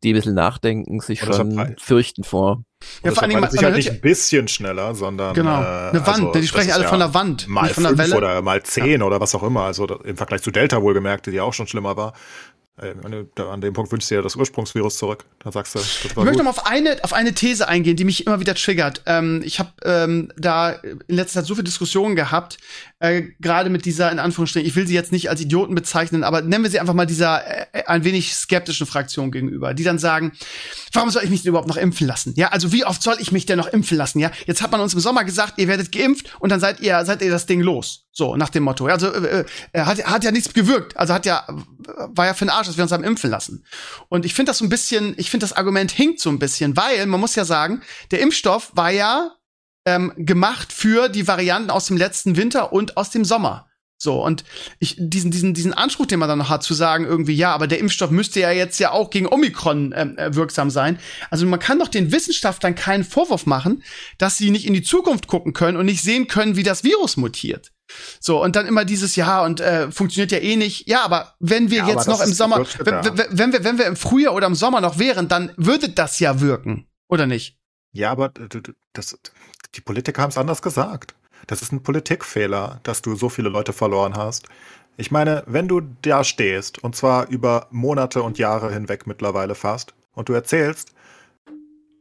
die 0.01 0.12
ein 0.12 0.16
bisschen 0.16 0.35
nachdenken, 0.35 1.01
sich 1.01 1.20
schon 1.20 1.77
fürchten 1.79 2.25
vor. 2.25 2.62
Ja, 3.03 3.12
vor 3.12 3.25
allem, 3.25 3.41
man, 3.41 3.51
sich 3.51 3.62
halt 3.62 3.75
nicht 3.75 3.91
ein 3.91 4.01
bisschen 4.01 4.47
schneller, 4.47 4.95
sondern 4.95 5.35
genau. 5.35 5.61
Äh, 5.61 5.91
eine 5.91 6.07
Wand. 6.07 6.27
Also, 6.27 6.41
die 6.41 6.47
sprechen 6.47 6.70
alle 6.70 6.85
ja 6.85 6.89
von 6.89 7.01
der 7.01 7.12
Wand. 7.12 7.49
Mal 7.49 7.69
von 7.70 7.83
der 7.83 7.99
Welle. 7.99 8.16
oder 8.16 8.41
mal 8.43 8.62
zehn 8.62 9.01
ja. 9.01 9.07
oder 9.07 9.20
was 9.20 9.35
auch 9.35 9.43
immer. 9.43 9.62
Also 9.62 9.87
im 9.87 10.16
Vergleich 10.16 10.43
zu 10.43 10.51
Delta 10.51 10.81
wohlgemerkt, 10.81 11.27
die 11.27 11.41
auch 11.41 11.53
schon 11.53 11.66
schlimmer 11.66 11.97
war. 11.97 12.12
Äh, 12.81 13.43
an 13.43 13.61
dem 13.61 13.73
Punkt 13.73 13.91
wünschst 13.91 14.11
du 14.11 14.15
ja 14.15 14.23
das 14.23 14.37
Ursprungsvirus 14.37 14.99
zurück. 14.99 15.25
Da 15.41 15.51
sagst 15.51 15.75
du, 15.75 15.79
das 15.79 16.17
war 16.17 16.23
Ich 16.23 16.25
möchte 16.25 16.39
noch 16.39 16.45
mal 16.45 16.51
auf 16.51 16.67
eine, 16.67 17.03
auf 17.03 17.13
eine 17.13 17.35
These 17.35 17.69
eingehen, 17.69 17.97
die 17.97 18.05
mich 18.05 18.27
immer 18.27 18.41
wieder 18.41 18.55
triggert. 18.55 19.03
Ähm, 19.07 19.43
ich 19.45 19.59
habe 19.59 19.71
ähm, 19.85 20.33
da 20.37 20.71
in 20.71 21.01
letzter 21.09 21.41
Zeit 21.41 21.47
so 21.47 21.55
viele 21.55 21.65
Diskussionen 21.65 22.15
gehabt, 22.15 22.59
äh, 23.01 23.23
gerade 23.41 23.71
mit 23.71 23.85
dieser, 23.85 24.13
in 24.13 24.19
Anführungsstrichen, 24.19 24.69
ich 24.69 24.77
will 24.77 24.87
sie 24.87 24.95
jetzt 24.95 25.13
nicht 25.13 25.29
als 25.31 25.41
Idioten 25.41 25.75
bezeichnen, 25.75 26.25
aber 26.25 26.43
nennen 26.43 26.65
wir 26.65 26.71
sie 26.71 26.81
einfach 26.81 26.95
mal 26.95 27.07
dieser 27.07 27.47
äh, 27.75 27.85
ein 27.87 28.05
wenig 28.05 28.35
skeptischen 28.35 28.87
Fraktion 28.87 29.31
gegenüber, 29.33 29.75
die 29.75 29.85
dann 29.85 29.99
sagen, 29.99 30.33
warum 30.93 31.11
soll 31.11 31.25
ich 31.25 31.31
mich 31.31 31.43
denn 31.43 31.51
überhaupt 31.51 31.69
noch 31.69 31.77
impfen 31.77 32.07
lassen? 32.07 32.35
Ja, 32.37 32.49
also 32.49 32.73
wie 32.73 32.85
oft 32.85 33.03
soll 33.03 33.17
ich 33.19 33.33
mich 33.33 33.47
denn 33.47 33.59
noch 33.59 33.69
impfen 33.69 33.97
lassen? 33.97 34.21
Ja, 34.21 34.31
jetzt 34.47 34.63
hat 34.63 34.71
man 34.71 34.81
uns 34.81 34.95
im 34.95 35.01
Sommer 35.01 35.25
gesagt, 35.25 35.55
ihr 35.59 35.69
werdet 35.69 35.91
geimpft 35.91 36.37
und 36.39 36.51
dann 36.51 36.61
seid 36.61 36.81
ihr, 36.81 37.05
seid 37.05 37.23
ihr 37.23 37.31
das 37.31 37.47
Ding 37.47 37.61
los. 37.61 38.05
So, 38.13 38.35
nach 38.35 38.49
dem 38.49 38.65
Motto. 38.65 38.87
Also, 38.87 39.13
äh, 39.13 39.45
äh, 39.73 39.81
hat, 39.83 40.05
hat 40.05 40.25
ja 40.25 40.33
nichts 40.33 40.53
gewirkt. 40.53 40.97
Also 40.97 41.15
hat 41.15 41.25
ja, 41.25 41.47
war 42.09 42.27
ja 42.27 42.35
für 42.35 42.47
den 42.47 42.51
Arsch. 42.51 42.68
Dass 42.69 42.77
wir 42.77 42.85
uns 42.85 42.93
haben 42.93 43.05
impfen 43.05 43.31
lassen. 43.31 43.65
Und 44.09 44.24
ich 44.24 44.35
finde 44.35 44.51
das 44.51 44.59
so 44.59 44.65
ein 44.65 44.69
bisschen, 44.69 45.15
ich 45.16 45.31
finde 45.31 45.45
das 45.45 45.55
Argument 45.55 45.90
hinkt 45.90 46.20
so 46.20 46.31
ein 46.31 46.39
bisschen, 46.39 46.77
weil 46.77 47.07
man 47.07 47.20
muss 47.20 47.35
ja 47.35 47.45
sagen, 47.45 47.82
der 48.11 48.20
Impfstoff 48.20 48.70
war 48.74 48.90
ja 48.90 49.32
ähm, 49.86 50.12
gemacht 50.16 50.73
für 50.73 51.09
die 51.09 51.27
Varianten 51.27 51.70
aus 51.70 51.86
dem 51.86 51.97
letzten 51.97 52.36
Winter 52.36 52.73
und 52.73 52.97
aus 52.97 53.11
dem 53.11 53.24
Sommer. 53.24 53.69
So, 54.01 54.24
und 54.24 54.45
ich, 54.78 54.95
diesen, 54.97 55.32
diesen, 55.32 55.55
diesen 55.55 55.74
Anspruch, 55.74 56.07
den 56.07 56.20
man 56.20 56.28
dann 56.28 56.39
noch 56.39 56.51
hat, 56.51 56.62
zu 56.62 56.73
sagen, 56.73 57.05
irgendwie, 57.05 57.35
ja, 57.35 57.53
aber 57.53 57.66
der 57.66 57.81
Impfstoff 57.81 58.12
müsste 58.12 58.39
ja 58.39 58.53
jetzt 58.53 58.78
ja 58.78 58.93
auch 58.93 59.11
gegen 59.11 59.27
Omikron 59.27 59.93
ähm, 59.97 60.16
äh, 60.16 60.36
wirksam 60.36 60.70
sein. 60.70 61.01
Also 61.31 61.47
man 61.47 61.59
kann 61.59 61.81
doch 61.81 61.89
den 61.89 62.12
Wissenschaftlern 62.12 62.77
keinen 62.77 63.03
Vorwurf 63.03 63.45
machen, 63.47 63.82
dass 64.16 64.39
sie 64.39 64.51
nicht 64.51 64.66
in 64.66 64.74
die 64.74 64.85
Zukunft 64.85 65.27
gucken 65.27 65.53
können 65.53 65.77
und 65.77 65.86
nicht 65.86 66.03
sehen 66.03 66.28
können, 66.28 66.55
wie 66.55 66.62
das 66.62 66.85
Virus 66.85 67.16
mutiert. 67.16 67.73
So, 68.20 68.43
und 68.43 68.56
dann 68.56 68.66
immer 68.66 68.85
dieses 68.85 69.16
Ja 69.16 69.44
und 69.44 69.60
äh, 69.60 69.90
funktioniert 69.90 70.32
ja 70.32 70.39
eh 70.39 70.56
nicht. 70.56 70.89
Ja, 70.89 71.05
aber 71.05 71.35
wenn 71.40 71.70
wir 71.70 71.78
ja, 71.78 71.89
jetzt 71.89 72.09
noch 72.09 72.20
im 72.20 72.32
Sommer, 72.32 72.66
wenn, 72.78 72.94
wenn, 73.31 73.52
wir, 73.52 73.65
wenn 73.65 73.78
wir 73.78 73.86
im 73.86 73.97
Frühjahr 73.97 74.35
oder 74.35 74.47
im 74.47 74.55
Sommer 74.55 74.81
noch 74.81 74.98
wären, 74.98 75.28
dann 75.28 75.52
würde 75.56 75.89
das 75.89 76.19
ja 76.20 76.40
wirken, 76.40 76.86
oder 77.09 77.27
nicht? 77.27 77.59
Ja, 77.93 78.10
aber 78.10 78.32
das, 78.93 79.19
die 79.74 79.81
Politiker 79.81 80.23
haben 80.23 80.31
es 80.31 80.39
anders 80.39 80.62
gesagt. 80.62 81.15
Das 81.47 81.62
ist 81.62 81.73
ein 81.73 81.82
Politikfehler, 81.82 82.81
dass 82.82 83.01
du 83.02 83.15
so 83.15 83.28
viele 83.28 83.48
Leute 83.48 83.73
verloren 83.73 84.16
hast. 84.16 84.47
Ich 84.97 85.10
meine, 85.10 85.44
wenn 85.47 85.69
du 85.69 85.81
da 86.02 86.24
stehst, 86.24 86.82
und 86.82 86.97
zwar 86.97 87.28
über 87.28 87.69
Monate 87.70 88.23
und 88.23 88.39
Jahre 88.39 88.73
hinweg 88.73 89.06
mittlerweile 89.06 89.55
fast, 89.55 89.94
und 90.12 90.28
du 90.28 90.32
erzählst, 90.32 90.93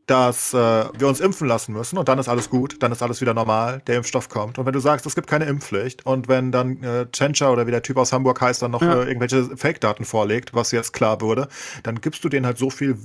dass 0.08 0.54
äh, 0.54 0.58
wir 0.58 1.08
uns 1.08 1.20
impfen 1.20 1.48
lassen 1.48 1.74
müssen 1.74 1.98
und 1.98 2.08
dann 2.08 2.18
ist 2.18 2.30
alles 2.30 2.50
gut, 2.50 2.82
dann 2.82 2.92
ist 2.94 3.04
alles 3.04 3.20
wieder 3.22 3.34
normal, 3.34 3.82
der 3.88 3.98
Impfstoff 3.98 4.30
kommt. 4.30 4.58
Und 4.58 4.66
wenn 4.66 4.74
du 4.74 4.80
sagst, 4.80 5.06
es 5.06 5.16
gibt 5.16 5.28
keine 5.28 5.46
Impfpflicht 5.46 6.06
und 6.06 6.30
wenn 6.30 6.52
dann 6.52 6.82
äh, 6.82 7.06
Tschentscher 7.12 7.52
oder 7.52 7.68
wie 7.68 7.72
der 7.72 7.84
Typ 7.84 7.98
aus 7.98 8.14
Hamburg 8.14 8.40
heißt, 8.40 8.62
dann 8.62 8.72
noch 8.72 8.82
ja. 8.82 9.04
äh, 9.04 9.08
irgendwelche 9.08 9.56
Fake-Daten 9.58 10.06
vorlegt, 10.06 10.54
was 10.54 10.72
jetzt 10.72 10.94
klar 10.94 11.20
wurde, 11.20 11.50
dann 11.84 12.00
gibst 12.00 12.24
du 12.24 12.30
denen 12.30 12.46
halt 12.46 12.58
so 12.58 12.70
viel, 12.70 12.98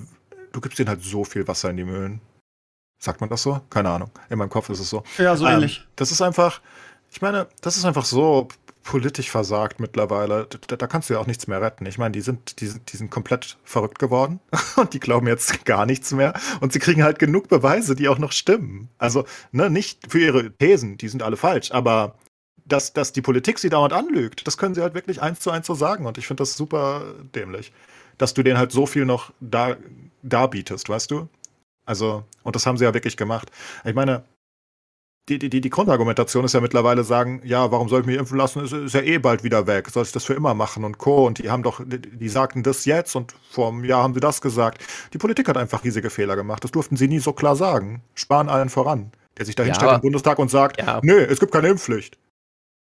du 0.53 0.61
gibst 0.61 0.79
denen 0.79 0.89
halt 0.89 1.03
so 1.03 1.25
viel 1.25 1.47
Wasser 1.49 1.71
in 1.71 1.77
die 1.77 1.85
Mühlen. 1.85 2.21
Sagt 3.01 3.21
man 3.21 3.29
das 3.29 3.43
so? 3.43 3.61
Keine 3.69 3.91
Ahnung. 3.91 4.13
In 4.31 4.39
meinem 4.39 4.51
Kopf 4.51 4.71
ist 4.71 4.79
es 4.79 4.89
so. 4.89 5.03
Ja, 5.19 5.35
so 5.35 5.45
ähm, 5.45 5.55
ähnlich. 5.55 5.85
Das 5.97 6.13
ist 6.13 6.23
einfach, 6.23 6.61
ich 7.11 7.21
meine, 7.21 7.49
das 7.61 7.77
ist 7.77 7.85
einfach 7.85 8.05
so 8.05 8.47
politisch 8.83 9.31
versagt 9.31 9.81
mittlerweile. 9.81 10.47
Da, 10.67 10.77
da, 10.77 10.87
kannst 10.87 11.09
du 11.09 11.15
ja 11.15 11.21
auch 11.21 11.27
nichts 11.27 11.47
mehr 11.47 11.61
retten. 11.61 11.87
Ich 11.87 11.99
meine, 11.99 12.13
die 12.13 12.21
sind, 12.21 12.61
die, 12.61 12.73
die 12.73 12.97
sind 12.97 13.11
komplett 13.11 13.57
verrückt 13.65 13.99
geworden 13.99 14.41
und 14.77 14.95
die 14.95 15.01
glauben 15.01 15.27
jetzt 15.27 15.65
gar 15.65 15.87
nichts 15.87 16.13
mehr. 16.13 16.35
Und 16.61 16.73
sie 16.73 16.79
kriegen 16.79 17.03
halt 17.03 17.19
genug 17.19 17.49
Beweise, 17.49 17.95
die 17.95 18.09
auch 18.09 18.19
noch 18.19 18.33
stimmen. 18.33 18.89
Also, 18.99 19.25
ne, 19.53 19.71
nicht 19.71 20.11
für 20.11 20.19
ihre 20.19 20.51
Thesen, 20.53 20.99
die 20.99 21.09
sind 21.09 21.23
alle 21.23 21.37
falsch, 21.37 21.71
aber 21.73 22.17
dass, 22.65 22.93
dass 22.93 23.13
die 23.13 23.23
Politik 23.23 23.59
sie 23.59 23.71
dauernd 23.71 23.93
anlügt, 23.93 24.47
das 24.47 24.57
können 24.57 24.75
sie 24.75 24.83
halt 24.83 24.95
wirklich 24.95 25.21
eins 25.21 25.41
zu 25.41 25.51
eins 25.51 25.67
so 25.67 25.75
sagen. 25.75 26.07
Und 26.07 26.19
ich 26.19 26.27
finde 26.27 26.43
das 26.43 26.57
super 26.57 27.15
dämlich, 27.35 27.73
dass 28.19 28.35
du 28.35 28.43
denen 28.43 28.59
halt 28.59 28.73
so 28.73 28.87
viel 28.87 29.05
noch 29.05 29.33
da, 29.41 29.77
darbietest, 30.23 30.89
weißt 30.89 31.11
du? 31.11 31.29
Also, 31.85 32.25
und 32.43 32.55
das 32.57 32.67
haben 32.67 32.79
sie 32.79 32.85
ja 32.85 32.95
wirklich 32.95 33.17
gemacht. 33.17 33.51
Ich 33.85 33.95
meine, 33.95 34.25
die, 35.29 35.39
die, 35.39 35.61
die 35.61 35.71
Grundargumentation 35.71 36.45
ist 36.45 36.53
ja 36.53 36.61
mittlerweile 36.61 37.05
sagen, 37.05 37.43
ja, 37.45 37.71
warum 37.71 37.89
soll 37.89 38.01
ich 38.01 38.07
mich 38.07 38.19
impfen 38.19 38.37
lassen? 38.37 38.65
Ist, 38.65 38.73
ist 38.73 38.95
ja 38.95 39.03
eh 39.03 39.19
bald 39.19 39.45
wieder 39.45 39.69
weg. 39.69 39.89
Soll 39.89 40.03
ich 40.03 40.13
das 40.13 40.25
für 40.25 40.35
immer 40.35 40.55
machen 40.55 40.85
und 40.85 40.99
Co. 40.99 41.27
Und 41.27 41.39
die 41.39 41.49
haben 41.49 41.63
doch, 41.63 41.81
die, 41.85 42.01
die 42.01 42.29
sagten 42.29 42.65
das 42.65 42.85
jetzt 42.87 43.15
und 43.15 43.33
vor 43.51 43.69
einem 43.69 43.85
Jahr 43.85 44.03
haben 44.03 44.15
sie 44.15 44.21
das 44.21 44.41
gesagt. 44.41 44.83
Die 45.13 45.19
Politik 45.19 45.49
hat 45.49 45.57
einfach 45.57 45.85
riesige 45.85 46.11
Fehler 46.11 46.35
gemacht. 46.35 46.65
Das 46.65 46.73
durften 46.73 46.97
sie 46.97 47.07
nie 47.07 47.21
so 47.21 47.33
klar 47.33 47.55
sagen. 47.55 48.03
Sparen 48.15 48.49
allen 48.49 48.69
voran. 48.69 49.13
Der 49.39 49.47
sich 49.47 49.55
da 49.55 49.63
hinstellt 49.63 49.91
ja, 49.91 49.97
im 49.97 50.03
Bundestag 50.03 50.39
und 50.39 50.51
sagt, 50.51 50.81
ja. 50.81 51.01
nö, 51.03 51.23
es 51.23 51.39
gibt 51.39 51.53
keine 51.53 51.69
Impfpflicht. 51.69 52.19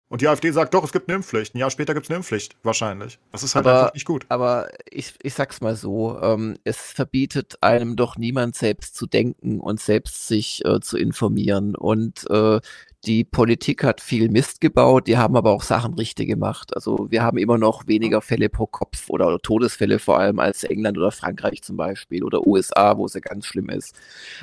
Und 0.09 0.21
die 0.21 0.29
AfD 0.29 0.51
sagt 0.51 0.75
doch, 0.75 0.85
es 0.85 0.93
gibt 0.93 1.09
eine 1.09 1.17
Impfpflicht. 1.17 1.55
Ein 1.55 1.59
Jahr 1.59 1.71
später 1.71 1.95
gibt 1.95 2.07
es 2.07 2.11
eine 2.11 2.19
Impfpflicht, 2.19 2.57
wahrscheinlich. 2.63 3.19
Das 3.33 3.43
ist 3.43 3.55
halt 3.55 3.67
aber, 3.67 3.81
einfach 3.81 3.95
nicht 3.95 4.05
gut. 4.05 4.27
Aber 4.29 4.69
ich, 4.91 5.15
ich 5.23 5.35
sag's 5.35 5.61
mal 5.61 5.77
so, 5.77 6.21
ähm, 6.21 6.57
es 6.63 6.77
verbietet 6.77 7.57
einem 7.63 7.97
doch 7.97 8.17
niemand 8.17 8.55
selbst 8.55 8.97
zu 8.97 9.07
denken 9.07 9.61
und 9.61 9.81
selbst 9.81 10.29
sich 10.29 10.65
äh, 10.67 10.81
zu 10.81 10.99
informieren. 10.99 11.75
Und 11.75 12.31
äh, 12.31 12.61
die 13.07 13.25
Politik 13.25 13.83
hat 13.83 14.01
viel 14.01 14.31
Mist 14.31 14.61
gebaut, 14.61 15.07
die 15.07 15.19
haben 15.19 15.37
aber 15.37 15.51
auch 15.51 15.63
Sachen 15.63 15.95
richtig 15.95 16.29
gemacht. 16.29 16.75
Also 16.75 17.11
wir 17.11 17.23
haben 17.23 17.39
immer 17.39 17.59
noch 17.59 17.87
weniger 17.87 18.21
Fälle 18.21 18.49
pro 18.49 18.67
Kopf 18.67 19.09
oder, 19.09 19.27
oder 19.27 19.41
Todesfälle 19.41 19.99
vor 19.99 20.19
allem 20.19 20.39
als 20.39 20.65
England 20.65 20.97
oder 20.97 21.11
Frankreich 21.11 21.63
zum 21.63 21.77
Beispiel 21.77 22.25
oder 22.25 22.47
USA, 22.47 22.97
wo 22.97 23.07
es 23.07 23.15
ja 23.15 23.21
ganz 23.21 23.47
schlimm 23.47 23.69
ist. 23.69 23.95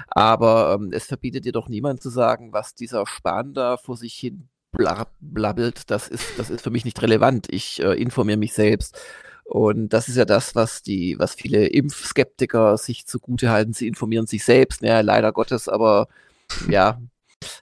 Aber 0.07 0.77
ähm, 0.79 0.91
es 0.91 1.05
verbietet 1.05 1.45
dir 1.45 1.53
doch 1.53 1.69
niemand 1.69 2.01
zu 2.01 2.09
sagen, 2.09 2.51
was 2.51 2.75
dieser 2.75 3.05
Spahn 3.07 3.53
da 3.53 3.77
vor 3.77 3.95
sich 3.95 4.15
hin 4.15 4.49
blabbelt, 4.71 5.89
das 5.91 6.07
ist, 6.07 6.37
das 6.37 6.49
ist 6.49 6.61
für 6.61 6.69
mich 6.69 6.85
nicht 6.85 7.01
relevant. 7.01 7.47
Ich 7.49 7.81
äh, 7.81 7.93
informiere 7.93 8.37
mich 8.37 8.53
selbst. 8.53 8.99
Und 9.43 9.89
das 9.89 10.07
ist 10.07 10.15
ja 10.15 10.23
das, 10.23 10.55
was 10.55 10.81
die, 10.81 11.19
was 11.19 11.35
viele 11.35 11.67
Impfskeptiker 11.67 12.77
sich 12.77 13.05
zugute 13.05 13.49
halten. 13.49 13.73
Sie 13.73 13.87
informieren 13.87 14.25
sich 14.25 14.45
selbst, 14.45 14.81
ja, 14.81 15.01
leider 15.01 15.33
Gottes, 15.33 15.67
aber 15.67 16.07
ja, 16.69 17.01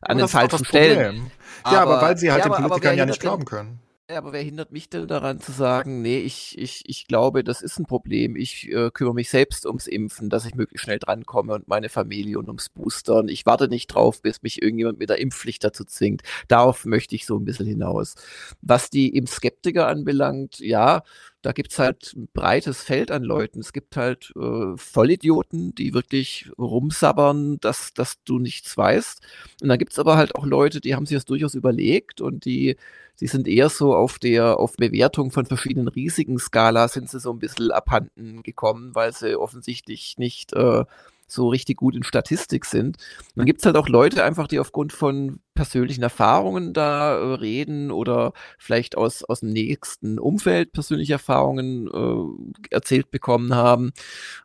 an 0.01 0.17
den 0.17 0.27
falschen 0.27 0.65
Stellen. 0.65 1.31
Ja, 1.65 1.81
aber, 1.81 1.95
aber, 1.95 2.01
weil 2.01 2.17
sie 2.17 2.31
halt 2.31 2.45
ja, 2.45 2.49
den 2.49 2.67
Politikern 2.67 2.97
ja 2.97 3.05
nicht 3.05 3.19
glauben 3.19 3.45
können. 3.45 3.79
Ja, 4.11 4.17
aber 4.17 4.33
wer 4.33 4.41
hindert 4.41 4.71
mich 4.71 4.89
denn 4.89 5.07
daran 5.07 5.39
zu 5.39 5.51
sagen, 5.51 6.01
nee, 6.01 6.17
ich, 6.17 6.57
ich, 6.57 6.81
ich 6.87 7.05
glaube, 7.05 7.43
das 7.43 7.61
ist 7.61 7.77
ein 7.77 7.85
Problem. 7.85 8.35
Ich 8.35 8.67
äh, 8.67 8.89
kümmere 8.91 9.13
mich 9.13 9.29
selbst 9.29 9.67
ums 9.67 9.85
Impfen, 9.85 10.29
dass 10.29 10.45
ich 10.47 10.55
möglichst 10.55 10.83
schnell 10.85 10.97
drankomme 10.97 11.53
und 11.53 11.67
meine 11.67 11.89
Familie 11.89 12.39
und 12.39 12.47
ums 12.47 12.69
Boostern. 12.69 13.27
Ich 13.27 13.45
warte 13.45 13.67
nicht 13.67 13.85
drauf, 13.87 14.23
bis 14.23 14.41
mich 14.41 14.63
irgendjemand 14.63 14.97
mit 14.97 15.11
der 15.11 15.19
Impfpflicht 15.19 15.63
dazu 15.63 15.85
zwingt. 15.85 16.23
Darauf 16.47 16.85
möchte 16.85 17.13
ich 17.13 17.27
so 17.27 17.37
ein 17.37 17.45
bisschen 17.45 17.67
hinaus. 17.67 18.15
Was 18.61 18.89
die 18.89 19.15
Impfskeptiker 19.15 19.85
anbelangt, 19.87 20.57
ja, 20.59 21.03
da 21.41 21.51
gibt's 21.53 21.79
halt 21.79 22.13
ein 22.15 22.27
breites 22.33 22.83
Feld 22.83 23.11
an 23.11 23.23
Leuten. 23.23 23.59
Es 23.59 23.73
gibt 23.73 23.95
halt 23.95 24.33
äh, 24.35 24.75
Vollidioten, 24.75 25.73
die 25.73 25.93
wirklich 25.93 26.51
rumsabbern, 26.57 27.59
dass, 27.61 27.93
dass 27.93 28.21
du 28.23 28.39
nichts 28.39 28.77
weißt. 28.77 29.21
Und 29.61 29.69
dann 29.69 29.79
gibt's 29.79 29.99
aber 29.99 30.17
halt 30.17 30.35
auch 30.35 30.45
Leute, 30.45 30.81
die 30.81 30.95
haben 30.95 31.05
sich 31.05 31.17
das 31.17 31.25
durchaus 31.25 31.55
überlegt 31.55 32.21
und 32.21 32.45
die 32.45 32.75
Sie 33.19 33.27
sind 33.27 33.49
eher 33.49 33.67
so 33.67 33.93
auf 33.93 34.17
der 34.17 34.57
auf 34.59 34.77
Bewertung 34.77 35.31
von 35.31 35.45
verschiedenen 35.45 35.89
Risiken-Skala 35.89 36.87
sind 36.87 37.09
sie 37.09 37.19
so 37.19 37.33
ein 37.33 37.39
bisschen 37.39 37.69
abhanden 37.69 38.43
gekommen, 38.43 38.95
weil 38.95 39.11
sie 39.11 39.35
offensichtlich 39.37 40.17
nicht 40.17 40.53
äh, 40.53 40.85
so 41.31 41.49
richtig 41.49 41.77
gut 41.77 41.95
in 41.95 42.03
Statistik 42.03 42.65
sind. 42.65 42.97
Und 42.97 43.37
dann 43.37 43.45
gibt 43.45 43.59
es 43.59 43.65
halt 43.65 43.75
auch 43.75 43.87
Leute 43.89 44.23
einfach, 44.23 44.47
die 44.47 44.59
aufgrund 44.59 44.93
von 44.93 45.39
persönlichen 45.53 46.03
Erfahrungen 46.03 46.73
da 46.73 47.17
äh, 47.17 47.33
reden 47.35 47.91
oder 47.91 48.33
vielleicht 48.57 48.97
aus, 48.97 49.23
aus 49.23 49.41
dem 49.41 49.49
nächsten 49.49 50.19
Umfeld 50.19 50.71
persönliche 50.71 51.13
Erfahrungen 51.13 51.87
äh, 51.87 52.73
erzählt 52.73 53.11
bekommen 53.11 53.53
haben. 53.53 53.91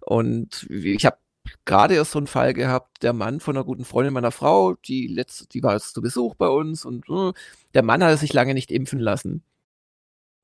Und 0.00 0.66
ich 0.70 1.06
habe 1.06 1.18
gerade 1.64 1.94
erst 1.94 2.12
so 2.12 2.18
einen 2.18 2.26
Fall 2.26 2.54
gehabt, 2.54 3.02
der 3.02 3.12
Mann 3.12 3.40
von 3.40 3.56
einer 3.56 3.64
guten 3.64 3.84
Freundin 3.84 4.12
meiner 4.14 4.30
Frau, 4.32 4.74
die 4.74 5.06
letzte, 5.06 5.46
die 5.48 5.62
war 5.62 5.74
jetzt 5.74 5.94
zu 5.94 6.02
Besuch 6.02 6.34
bei 6.34 6.48
uns 6.48 6.84
und 6.84 7.08
äh, 7.08 7.32
der 7.74 7.82
Mann 7.82 8.02
hat 8.02 8.18
sich 8.18 8.32
lange 8.32 8.54
nicht 8.54 8.70
impfen 8.70 8.98
lassen. 8.98 9.44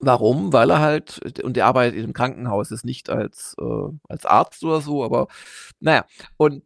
Warum? 0.03 0.51
Weil 0.55 0.71
er 0.71 0.81
halt, 0.81 1.41
und 1.45 1.57
der 1.59 1.67
arbeitet 1.67 1.99
einem 2.03 2.15
Krankenhaus, 2.15 2.71
ist 2.71 2.87
nicht 2.87 3.11
als, 3.11 3.55
äh, 3.61 3.65
als 4.09 4.25
Arzt 4.25 4.65
oder 4.65 4.81
so, 4.81 5.05
aber 5.05 5.29
naja, 5.79 6.07
und 6.39 6.63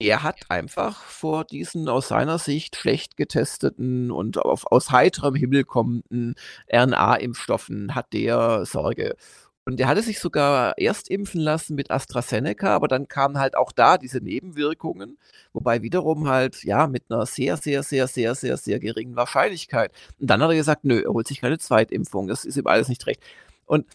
er 0.00 0.24
hat 0.24 0.50
einfach 0.50 0.96
vor 1.04 1.44
diesen 1.44 1.88
aus 1.88 2.08
seiner 2.08 2.38
Sicht 2.38 2.74
schlecht 2.74 3.16
getesteten 3.16 4.10
und 4.10 4.38
auf, 4.38 4.66
aus 4.72 4.90
heiterem 4.90 5.36
Himmel 5.36 5.62
kommenden 5.64 6.34
RNA-Impfstoffen 6.72 7.94
hat 7.94 8.12
der 8.12 8.66
Sorge. 8.66 9.14
Und 9.66 9.80
er 9.80 9.88
hatte 9.88 10.02
sich 10.02 10.18
sogar 10.20 10.76
erst 10.76 11.08
impfen 11.08 11.40
lassen 11.40 11.74
mit 11.74 11.90
AstraZeneca, 11.90 12.74
aber 12.74 12.86
dann 12.86 13.08
kamen 13.08 13.38
halt 13.38 13.56
auch 13.56 13.72
da 13.72 13.96
diese 13.96 14.18
Nebenwirkungen, 14.18 15.16
wobei 15.54 15.80
wiederum 15.80 16.28
halt, 16.28 16.64
ja, 16.64 16.86
mit 16.86 17.04
einer 17.08 17.24
sehr, 17.24 17.56
sehr, 17.56 17.82
sehr, 17.82 18.06
sehr, 18.06 18.34
sehr, 18.34 18.58
sehr 18.58 18.78
geringen 18.78 19.16
Wahrscheinlichkeit. 19.16 19.90
Und 20.20 20.28
dann 20.28 20.42
hat 20.42 20.50
er 20.50 20.56
gesagt, 20.56 20.84
nö, 20.84 21.00
er 21.02 21.12
holt 21.12 21.26
sich 21.26 21.40
keine 21.40 21.58
Zweitimpfung, 21.58 22.28
das 22.28 22.44
ist 22.44 22.58
ihm 22.58 22.66
alles 22.66 22.88
nicht 22.88 23.06
recht. 23.06 23.22
Und 23.64 23.86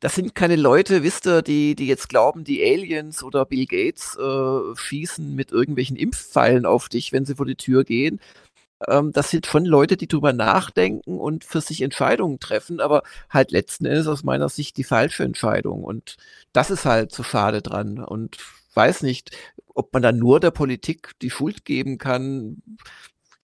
das 0.00 0.14
sind 0.14 0.34
keine 0.34 0.56
Leute, 0.56 1.02
wisst 1.02 1.26
ihr, 1.26 1.40
die, 1.42 1.74
die 1.74 1.86
jetzt 1.86 2.08
glauben, 2.08 2.44
die 2.44 2.62
Aliens 2.62 3.22
oder 3.22 3.46
Bill 3.46 3.66
Gates 3.66 4.16
äh, 4.16 4.76
schießen 4.76 5.34
mit 5.34 5.52
irgendwelchen 5.52 5.96
Impfpfeilen 5.96 6.66
auf 6.66 6.88
dich, 6.88 7.12
wenn 7.12 7.24
sie 7.24 7.36
vor 7.36 7.46
die 7.46 7.56
Tür 7.56 7.84
gehen, 7.84 8.20
ähm, 8.88 9.12
das 9.12 9.30
sind 9.30 9.46
schon 9.46 9.64
Leute, 9.64 9.96
die 9.96 10.08
drüber 10.08 10.32
nachdenken 10.32 11.18
und 11.18 11.44
für 11.44 11.60
sich 11.60 11.82
Entscheidungen 11.82 12.40
treffen, 12.40 12.80
aber 12.80 13.02
halt 13.30 13.50
letzten 13.50 13.86
Endes 13.86 14.06
aus 14.06 14.24
meiner 14.24 14.48
Sicht 14.48 14.76
die 14.76 14.84
falsche 14.84 15.24
Entscheidung. 15.24 15.84
Und 15.84 16.16
das 16.52 16.70
ist 16.70 16.84
halt 16.84 17.12
so 17.12 17.22
schade 17.22 17.62
dran. 17.62 17.98
Und 17.98 18.36
weiß 18.74 19.02
nicht, 19.02 19.36
ob 19.74 19.92
man 19.92 20.02
dann 20.02 20.18
nur 20.18 20.40
der 20.40 20.50
Politik 20.50 21.12
die 21.22 21.30
Schuld 21.30 21.64
geben 21.64 21.98
kann. 21.98 22.62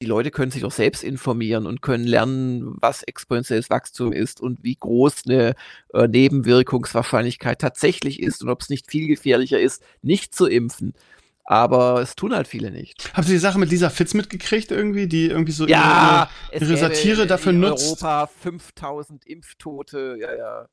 Die 0.01 0.07
Leute 0.07 0.33
können 0.33 0.51
sich 0.51 0.65
auch 0.65 0.73
selbst 0.73 1.05
informieren 1.05 1.65
und 1.65 1.81
können 1.81 2.05
lernen, 2.05 2.77
was 2.81 3.05
exponentielles 3.05 3.71
Wachstum 3.71 4.13
ist 4.13 4.41
und 4.41 4.65
wie 4.65 4.75
groß 4.75 5.23
eine 5.27 5.55
äh, 5.95 6.09
Nebenwirkungswahrscheinlichkeit 6.09 7.61
tatsächlich 7.61 8.21
ist 8.21 8.43
und 8.43 8.49
ob 8.49 8.63
es 8.63 8.69
nicht 8.69 8.91
viel 8.91 9.07
gefährlicher 9.07 9.61
ist, 9.61 9.83
nicht 10.03 10.35
zu 10.35 10.47
impfen. 10.47 10.95
Aber 11.45 12.01
es 12.01 12.15
tun 12.15 12.35
halt 12.35 12.47
viele 12.47 12.71
nicht. 12.71 13.13
Habt 13.15 13.27
ihr 13.29 13.35
die 13.35 13.39
Sache 13.39 13.59
mit 13.59 13.71
Lisa 13.71 13.91
Fitz 13.91 14.15
mitgekriegt 14.15 14.71
irgendwie, 14.71 15.09
die 15.09 15.27
irgendwie 15.27 15.53
so 15.53 15.67
ja, 15.67 16.31
ihre, 16.53 16.65
ihre 16.65 16.77
Satire 16.77 17.27
dafür 17.27 17.53
in 17.53 17.61
nutzt? 17.61 17.85
Europa 17.85 18.29
5000 18.29 19.27
Impftote, 19.27 20.17
ja, 20.21 20.35
ja. 20.35 20.69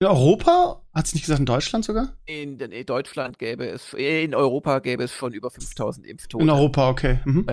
In 0.00 0.08
Europa? 0.08 0.82
Hat 0.92 1.06
sie 1.06 1.14
nicht 1.14 1.24
gesagt, 1.24 1.38
in 1.38 1.46
Deutschland 1.46 1.84
sogar? 1.84 2.16
In, 2.26 2.58
in, 2.58 2.86
Deutschland 2.86 3.38
gäbe 3.38 3.66
es, 3.66 3.94
in 3.94 4.34
Europa 4.34 4.80
gäbe 4.80 5.04
es 5.04 5.12
schon 5.12 5.32
über 5.32 5.48
5000 5.48 6.06
Impftote. 6.06 6.42
In 6.42 6.50
Europa, 6.50 6.88
okay. 6.88 7.20
Mhm. 7.24 7.46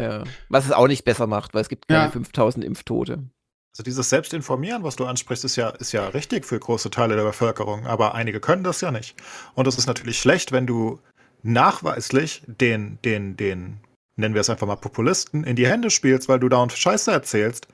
Was 0.50 0.66
es 0.66 0.72
auch 0.72 0.88
nicht 0.88 1.06
besser 1.06 1.28
macht, 1.28 1.54
weil 1.54 1.62
es 1.62 1.70
gibt 1.70 1.88
keine 1.88 2.06
ja. 2.06 2.12
5000 2.12 2.66
Impftote. 2.66 3.30
Also 3.72 3.84
dieses 3.84 4.10
Selbstinformieren, 4.10 4.84
was 4.84 4.96
du 4.96 5.06
ansprichst, 5.06 5.46
ist 5.46 5.56
ja, 5.58 5.70
ist 5.70 5.92
ja 5.92 6.08
richtig 6.08 6.44
für 6.44 6.60
große 6.60 6.90
Teile 6.90 7.16
der 7.16 7.24
Bevölkerung, 7.24 7.86
aber 7.86 8.16
einige 8.16 8.40
können 8.40 8.64
das 8.64 8.82
ja 8.82 8.92
nicht. 8.92 9.16
Und 9.54 9.68
es 9.68 9.78
ist 9.78 9.86
natürlich 9.86 10.20
schlecht, 10.20 10.52
wenn 10.52 10.66
du 10.66 11.00
nachweislich 11.44 12.44
den, 12.48 13.00
den, 13.04 13.38
den, 13.38 13.80
nennen 14.16 14.34
wir 14.34 14.42
es 14.42 14.50
einfach 14.50 14.68
mal 14.68 14.76
Populisten, 14.76 15.44
in 15.44 15.56
die 15.56 15.68
Hände 15.68 15.90
spielst, 15.90 16.30
weil 16.30 16.40
du 16.40 16.50
da 16.50 16.58
und 16.58 16.72
Scheiße 16.72 17.12
erzählst 17.12 17.68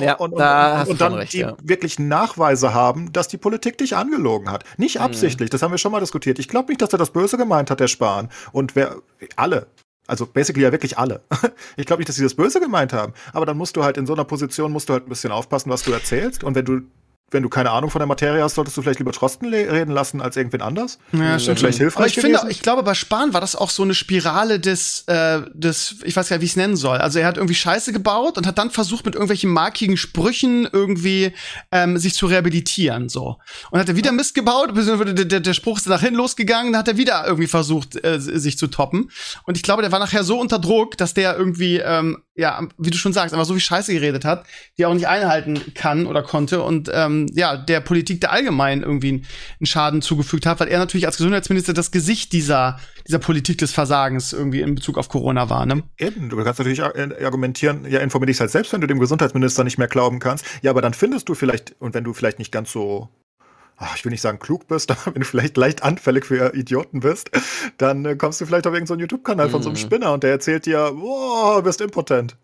ja, 0.00 0.14
und, 0.14 0.32
und, 0.32 0.38
da 0.38 0.82
und, 0.82 0.90
und 0.90 1.00
dann 1.00 1.14
recht, 1.14 1.32
die 1.32 1.38
ja. 1.38 1.56
wirklich 1.62 1.98
Nachweise 1.98 2.74
haben, 2.74 3.12
dass 3.12 3.28
die 3.28 3.36
Politik 3.36 3.78
dich 3.78 3.96
angelogen 3.96 4.50
hat. 4.50 4.64
Nicht 4.76 4.96
mhm. 4.96 5.02
absichtlich, 5.02 5.48
mhm. 5.48 5.52
das 5.52 5.62
haben 5.62 5.70
wir 5.70 5.78
schon 5.78 5.92
mal 5.92 6.00
diskutiert. 6.00 6.38
Ich 6.38 6.48
glaube 6.48 6.68
nicht, 6.68 6.82
dass 6.82 6.92
er 6.92 6.98
das 6.98 7.10
Böse 7.10 7.36
gemeint 7.36 7.70
hat, 7.70 7.80
der 7.80 7.88
Spahn. 7.88 8.28
Und 8.52 8.76
wer, 8.76 8.96
alle, 9.36 9.66
also 10.06 10.26
basically 10.26 10.64
ja 10.64 10.72
wirklich 10.72 10.98
alle. 10.98 11.22
Ich 11.76 11.86
glaube 11.86 12.00
nicht, 12.00 12.08
dass 12.08 12.16
sie 12.16 12.24
das 12.24 12.34
Böse 12.34 12.60
gemeint 12.60 12.92
haben. 12.92 13.12
Aber 13.32 13.46
dann 13.46 13.56
musst 13.56 13.76
du 13.76 13.84
halt 13.84 13.96
in 13.96 14.06
so 14.06 14.12
einer 14.12 14.24
Position, 14.24 14.72
musst 14.72 14.88
du 14.88 14.94
halt 14.94 15.06
ein 15.06 15.08
bisschen 15.08 15.30
aufpassen, 15.30 15.70
was 15.70 15.82
du 15.82 15.92
erzählst. 15.92 16.42
Und 16.42 16.54
wenn 16.54 16.64
du 16.64 16.80
wenn 17.30 17.42
du 17.42 17.48
keine 17.48 17.70
Ahnung 17.70 17.90
von 17.90 17.98
der 17.98 18.06
Materie 18.06 18.42
hast, 18.42 18.54
solltest 18.54 18.76
du 18.76 18.82
vielleicht 18.82 19.00
lieber 19.00 19.12
Trosten 19.12 19.48
reden 19.48 19.92
lassen 19.92 20.22
als 20.22 20.36
irgendwen 20.36 20.62
anders. 20.62 20.98
Ja, 21.12 21.38
stimmt. 21.38 21.58
Vielleicht 21.58 21.78
hilfreich. 21.78 21.98
Aber 21.98 22.06
ich 22.06 22.14
gewesen. 22.16 22.38
finde, 22.38 22.52
ich 22.52 22.62
glaube, 22.62 22.82
bei 22.82 22.94
Spahn 22.94 23.34
war 23.34 23.40
das 23.40 23.54
auch 23.54 23.70
so 23.70 23.82
eine 23.82 23.94
Spirale 23.94 24.58
des, 24.58 25.04
äh, 25.08 25.42
des, 25.52 25.96
ich 26.04 26.16
weiß 26.16 26.28
gar 26.28 26.36
nicht, 26.36 26.42
wie 26.42 26.46
ich 26.46 26.52
es 26.52 26.56
nennen 26.56 26.76
soll. 26.76 26.98
Also 26.98 27.18
er 27.18 27.26
hat 27.26 27.36
irgendwie 27.36 27.54
Scheiße 27.54 27.92
gebaut 27.92 28.38
und 28.38 28.46
hat 28.46 28.56
dann 28.56 28.70
versucht, 28.70 29.04
mit 29.04 29.14
irgendwelchen 29.14 29.50
markigen 29.50 29.96
Sprüchen 29.96 30.66
irgendwie 30.72 31.32
ähm, 31.70 31.98
sich 31.98 32.14
zu 32.14 32.26
rehabilitieren. 32.26 33.08
so. 33.08 33.36
Und 33.70 33.78
hat 33.78 33.88
er 33.88 33.96
wieder 33.96 34.12
Mist 34.12 34.34
gebaut, 34.34 34.70
der, 34.74 35.24
der, 35.24 35.40
der 35.40 35.54
Spruch 35.54 35.78
ist 35.78 35.86
nach 35.86 36.00
hinten 36.00 36.16
losgegangen, 36.16 36.72
dann 36.72 36.80
hat 36.80 36.88
er 36.88 36.96
wieder 36.96 37.26
irgendwie 37.26 37.46
versucht, 37.46 38.02
äh, 38.04 38.18
sich 38.20 38.56
zu 38.56 38.68
toppen. 38.68 39.10
Und 39.44 39.56
ich 39.56 39.62
glaube, 39.62 39.82
der 39.82 39.92
war 39.92 39.98
nachher 39.98 40.24
so 40.24 40.40
unter 40.40 40.58
Druck, 40.58 40.96
dass 40.96 41.12
der 41.12 41.36
irgendwie 41.36 41.78
ähm, 41.78 42.22
ja, 42.38 42.66
wie 42.78 42.90
du 42.90 42.96
schon 42.96 43.12
sagst, 43.12 43.34
einfach 43.34 43.46
so 43.46 43.52
viel 43.52 43.60
Scheiße 43.60 43.92
geredet 43.92 44.24
hat, 44.24 44.46
die 44.78 44.86
auch 44.86 44.94
nicht 44.94 45.08
einhalten 45.08 45.60
kann 45.74 46.06
oder 46.06 46.22
konnte 46.22 46.62
und 46.62 46.88
ähm, 46.94 47.26
ja, 47.34 47.56
der 47.56 47.80
Politik 47.80 48.20
der 48.20 48.30
allgemein 48.30 48.82
irgendwie 48.82 49.24
einen 49.58 49.66
Schaden 49.66 50.02
zugefügt 50.02 50.46
hat, 50.46 50.60
weil 50.60 50.68
er 50.68 50.78
natürlich 50.78 51.06
als 51.06 51.16
Gesundheitsminister 51.16 51.74
das 51.74 51.90
Gesicht 51.90 52.32
dieser, 52.32 52.78
dieser 53.08 53.18
Politik 53.18 53.58
des 53.58 53.72
Versagens 53.72 54.32
irgendwie 54.32 54.60
in 54.60 54.76
Bezug 54.76 54.98
auf 54.98 55.08
Corona 55.08 55.50
war, 55.50 55.66
ne? 55.66 55.82
Eben, 55.98 56.28
du 56.28 56.36
kannst 56.36 56.60
natürlich 56.60 56.80
argumentieren, 56.80 57.84
ja, 57.90 57.98
informier 57.98 58.26
dich 58.26 58.38
halt 58.38 58.52
selbst, 58.52 58.72
wenn 58.72 58.80
du 58.80 58.86
dem 58.86 59.00
Gesundheitsminister 59.00 59.64
nicht 59.64 59.78
mehr 59.78 59.88
glauben 59.88 60.20
kannst. 60.20 60.44
Ja, 60.62 60.70
aber 60.70 60.80
dann 60.80 60.94
findest 60.94 61.28
du 61.28 61.34
vielleicht, 61.34 61.74
und 61.80 61.94
wenn 61.94 62.04
du 62.04 62.12
vielleicht 62.12 62.38
nicht 62.38 62.52
ganz 62.52 62.70
so 62.70 63.08
ich 63.94 64.04
will 64.04 64.10
nicht 64.10 64.20
sagen 64.20 64.38
klug 64.38 64.66
bist, 64.66 64.90
aber 64.92 65.14
wenn 65.14 65.20
du 65.20 65.24
vielleicht 65.24 65.56
leicht 65.56 65.82
anfällig 65.82 66.26
für 66.26 66.54
Idioten 66.54 67.00
bist, 67.00 67.30
dann 67.78 68.04
äh, 68.04 68.16
kommst 68.16 68.40
du 68.40 68.46
vielleicht 68.46 68.66
auf 68.66 68.74
irgendeinen 68.74 68.98
so 68.98 69.02
YouTube-Kanal 69.02 69.50
von 69.50 69.62
so 69.62 69.68
einem 69.68 69.78
mhm. 69.78 69.82
Spinner 69.82 70.12
und 70.12 70.22
der 70.22 70.30
erzählt 70.30 70.66
dir, 70.66 70.92
boah, 70.92 71.62
bist 71.62 71.80
impotent. 71.80 72.36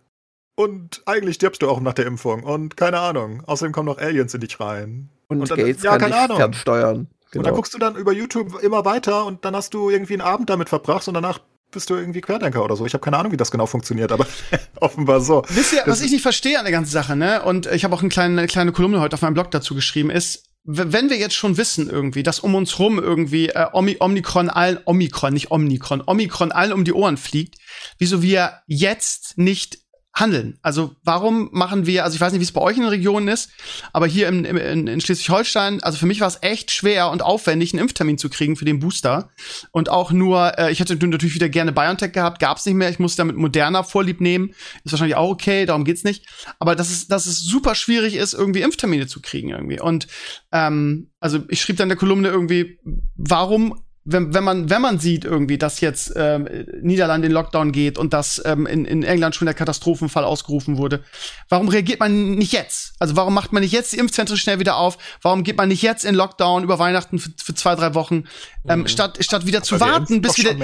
Und 0.56 1.02
eigentlich 1.06 1.36
stirbst 1.36 1.62
du 1.62 1.68
auch 1.68 1.80
nach 1.80 1.94
der 1.94 2.06
Impfung. 2.06 2.44
Und 2.44 2.76
keine 2.76 3.00
Ahnung. 3.00 3.42
Außerdem 3.44 3.72
kommen 3.72 3.86
noch 3.86 3.98
Aliens 3.98 4.34
in 4.34 4.40
dich 4.40 4.60
rein. 4.60 5.10
Und, 5.26 5.40
und 5.40 5.50
dann, 5.50 5.58
Gates 5.58 5.82
ja, 5.82 5.98
kann 5.98 6.12
keine 6.12 6.16
Ahnung. 6.16 6.36
fernsteuern. 6.36 6.94
Genau. 6.94 7.00
Und 7.00 7.34
dann 7.34 7.42
genau. 7.42 7.56
guckst 7.56 7.74
du 7.74 7.78
dann 7.78 7.96
über 7.96 8.12
YouTube 8.12 8.62
immer 8.62 8.84
weiter 8.84 9.26
und 9.26 9.44
dann 9.44 9.56
hast 9.56 9.74
du 9.74 9.90
irgendwie 9.90 10.12
einen 10.12 10.22
Abend 10.22 10.50
damit 10.50 10.68
verbracht 10.68 11.08
und 11.08 11.14
danach 11.14 11.40
bist 11.72 11.90
du 11.90 11.96
irgendwie 11.96 12.20
Querdenker 12.20 12.64
oder 12.64 12.76
so. 12.76 12.86
Ich 12.86 12.94
habe 12.94 13.02
keine 13.02 13.18
Ahnung, 13.18 13.32
wie 13.32 13.36
das 13.36 13.50
genau 13.50 13.66
funktioniert, 13.66 14.12
aber 14.12 14.26
offenbar 14.80 15.20
so. 15.20 15.42
Wisst 15.48 15.72
ihr, 15.72 15.82
was 15.86 16.00
ich 16.00 16.12
nicht 16.12 16.22
verstehe 16.22 16.56
an 16.58 16.64
der 16.64 16.70
ganzen 16.70 16.92
Sache, 16.92 17.16
ne? 17.16 17.42
Und 17.42 17.66
ich 17.66 17.82
habe 17.82 17.92
auch 17.94 18.00
eine 18.00 18.08
kleine, 18.08 18.38
eine 18.38 18.46
kleine 18.46 18.70
Kolumne 18.70 19.00
heute 19.00 19.14
auf 19.14 19.22
meinem 19.22 19.34
Blog 19.34 19.50
dazu 19.50 19.74
geschrieben, 19.74 20.10
ist, 20.10 20.44
wenn 20.64 21.10
wir 21.10 21.18
jetzt 21.18 21.34
schon 21.34 21.58
wissen 21.58 21.90
irgendwie, 21.90 22.22
dass 22.22 22.40
um 22.40 22.54
uns 22.54 22.78
rum 22.78 22.98
irgendwie 22.98 23.50
äh, 23.50 23.66
Omi 23.72 23.98
Omikron 24.00 24.48
allen, 24.48 24.78
Omikron, 24.86 25.34
nicht 25.34 25.50
Omikron, 25.50 26.02
Omikron 26.06 26.52
allen 26.52 26.72
um 26.72 26.84
die 26.84 26.94
Ohren 26.94 27.18
fliegt, 27.18 27.56
wieso 27.98 28.22
wir 28.22 28.62
jetzt 28.66 29.36
nicht 29.36 29.83
handeln. 30.14 30.58
Also 30.62 30.94
warum 31.02 31.48
machen 31.52 31.86
wir, 31.86 32.04
also 32.04 32.14
ich 32.14 32.20
weiß 32.20 32.32
nicht, 32.32 32.40
wie 32.40 32.44
es 32.44 32.52
bei 32.52 32.60
euch 32.60 32.76
in 32.76 32.82
den 32.82 32.90
Regionen 32.90 33.26
ist, 33.26 33.50
aber 33.92 34.06
hier 34.06 34.28
im, 34.28 34.44
im, 34.44 34.86
in 34.86 35.00
Schleswig-Holstein, 35.00 35.82
also 35.82 35.98
für 35.98 36.06
mich 36.06 36.20
war 36.20 36.28
es 36.28 36.38
echt 36.40 36.70
schwer 36.70 37.10
und 37.10 37.20
aufwendig, 37.20 37.72
einen 37.72 37.82
Impftermin 37.82 38.16
zu 38.16 38.30
kriegen 38.30 38.54
für 38.54 38.64
den 38.64 38.78
Booster. 38.78 39.30
Und 39.72 39.88
auch 39.88 40.12
nur, 40.12 40.56
äh, 40.56 40.70
ich 40.70 40.78
hätte 40.78 40.94
natürlich 40.94 41.34
wieder 41.34 41.48
gerne 41.48 41.72
BioNTech 41.72 42.12
gehabt, 42.12 42.38
gab's 42.38 42.64
nicht 42.64 42.76
mehr. 42.76 42.90
Ich 42.90 43.00
musste 43.00 43.18
damit 43.18 43.36
Moderna 43.36 43.82
Vorlieb 43.82 44.20
nehmen. 44.20 44.50
Ist 44.84 44.92
wahrscheinlich 44.92 45.16
auch 45.16 45.30
okay, 45.30 45.66
darum 45.66 45.84
geht's 45.84 46.04
nicht. 46.04 46.26
Aber 46.60 46.76
dass 46.76 46.90
es, 46.90 47.08
dass 47.08 47.26
es 47.26 47.40
super 47.40 47.74
schwierig 47.74 48.14
ist, 48.14 48.34
irgendwie 48.34 48.62
Impftermine 48.62 49.08
zu 49.08 49.20
kriegen 49.20 49.50
irgendwie. 49.50 49.80
Und 49.80 50.06
ähm, 50.52 51.10
also 51.18 51.40
ich 51.48 51.60
schrieb 51.60 51.76
dann 51.76 51.86
in 51.86 51.90
der 51.90 51.98
Kolumne 51.98 52.28
irgendwie, 52.28 52.78
warum 53.16 53.83
wenn, 54.06 54.34
wenn 54.34 54.44
man 54.44 54.68
wenn 54.68 54.82
man 54.82 54.98
sieht 54.98 55.24
irgendwie, 55.24 55.56
dass 55.56 55.80
jetzt 55.80 56.12
ähm, 56.14 56.46
Niederlande 56.82 57.26
in 57.26 57.32
Lockdown 57.32 57.72
geht 57.72 57.96
und 57.96 58.12
dass 58.12 58.40
ähm, 58.44 58.66
in, 58.66 58.84
in 58.84 59.02
England 59.02 59.34
schon 59.34 59.46
der 59.46 59.54
Katastrophenfall 59.54 60.24
ausgerufen 60.24 60.76
wurde, 60.76 61.02
warum 61.48 61.68
reagiert 61.68 62.00
man 62.00 62.32
nicht 62.32 62.52
jetzt? 62.52 62.92
Also 62.98 63.16
warum 63.16 63.32
macht 63.32 63.54
man 63.54 63.62
nicht 63.62 63.72
jetzt 63.72 63.94
die 63.94 63.98
Impfzentren 63.98 64.36
schnell 64.36 64.58
wieder 64.58 64.76
auf? 64.76 64.98
Warum 65.22 65.42
geht 65.42 65.56
man 65.56 65.68
nicht 65.68 65.80
jetzt 65.80 66.04
in 66.04 66.14
Lockdown 66.14 66.64
über 66.64 66.78
Weihnachten 66.78 67.18
für, 67.18 67.30
für 67.42 67.54
zwei 67.54 67.76
drei 67.76 67.94
Wochen, 67.94 68.24
ähm, 68.68 68.80
mhm. 68.80 68.88
statt 68.88 69.16
statt 69.20 69.46
wieder 69.46 69.62
zu 69.62 69.80
warten, 69.80 70.20
bis 70.20 70.36
wieder 70.36 70.54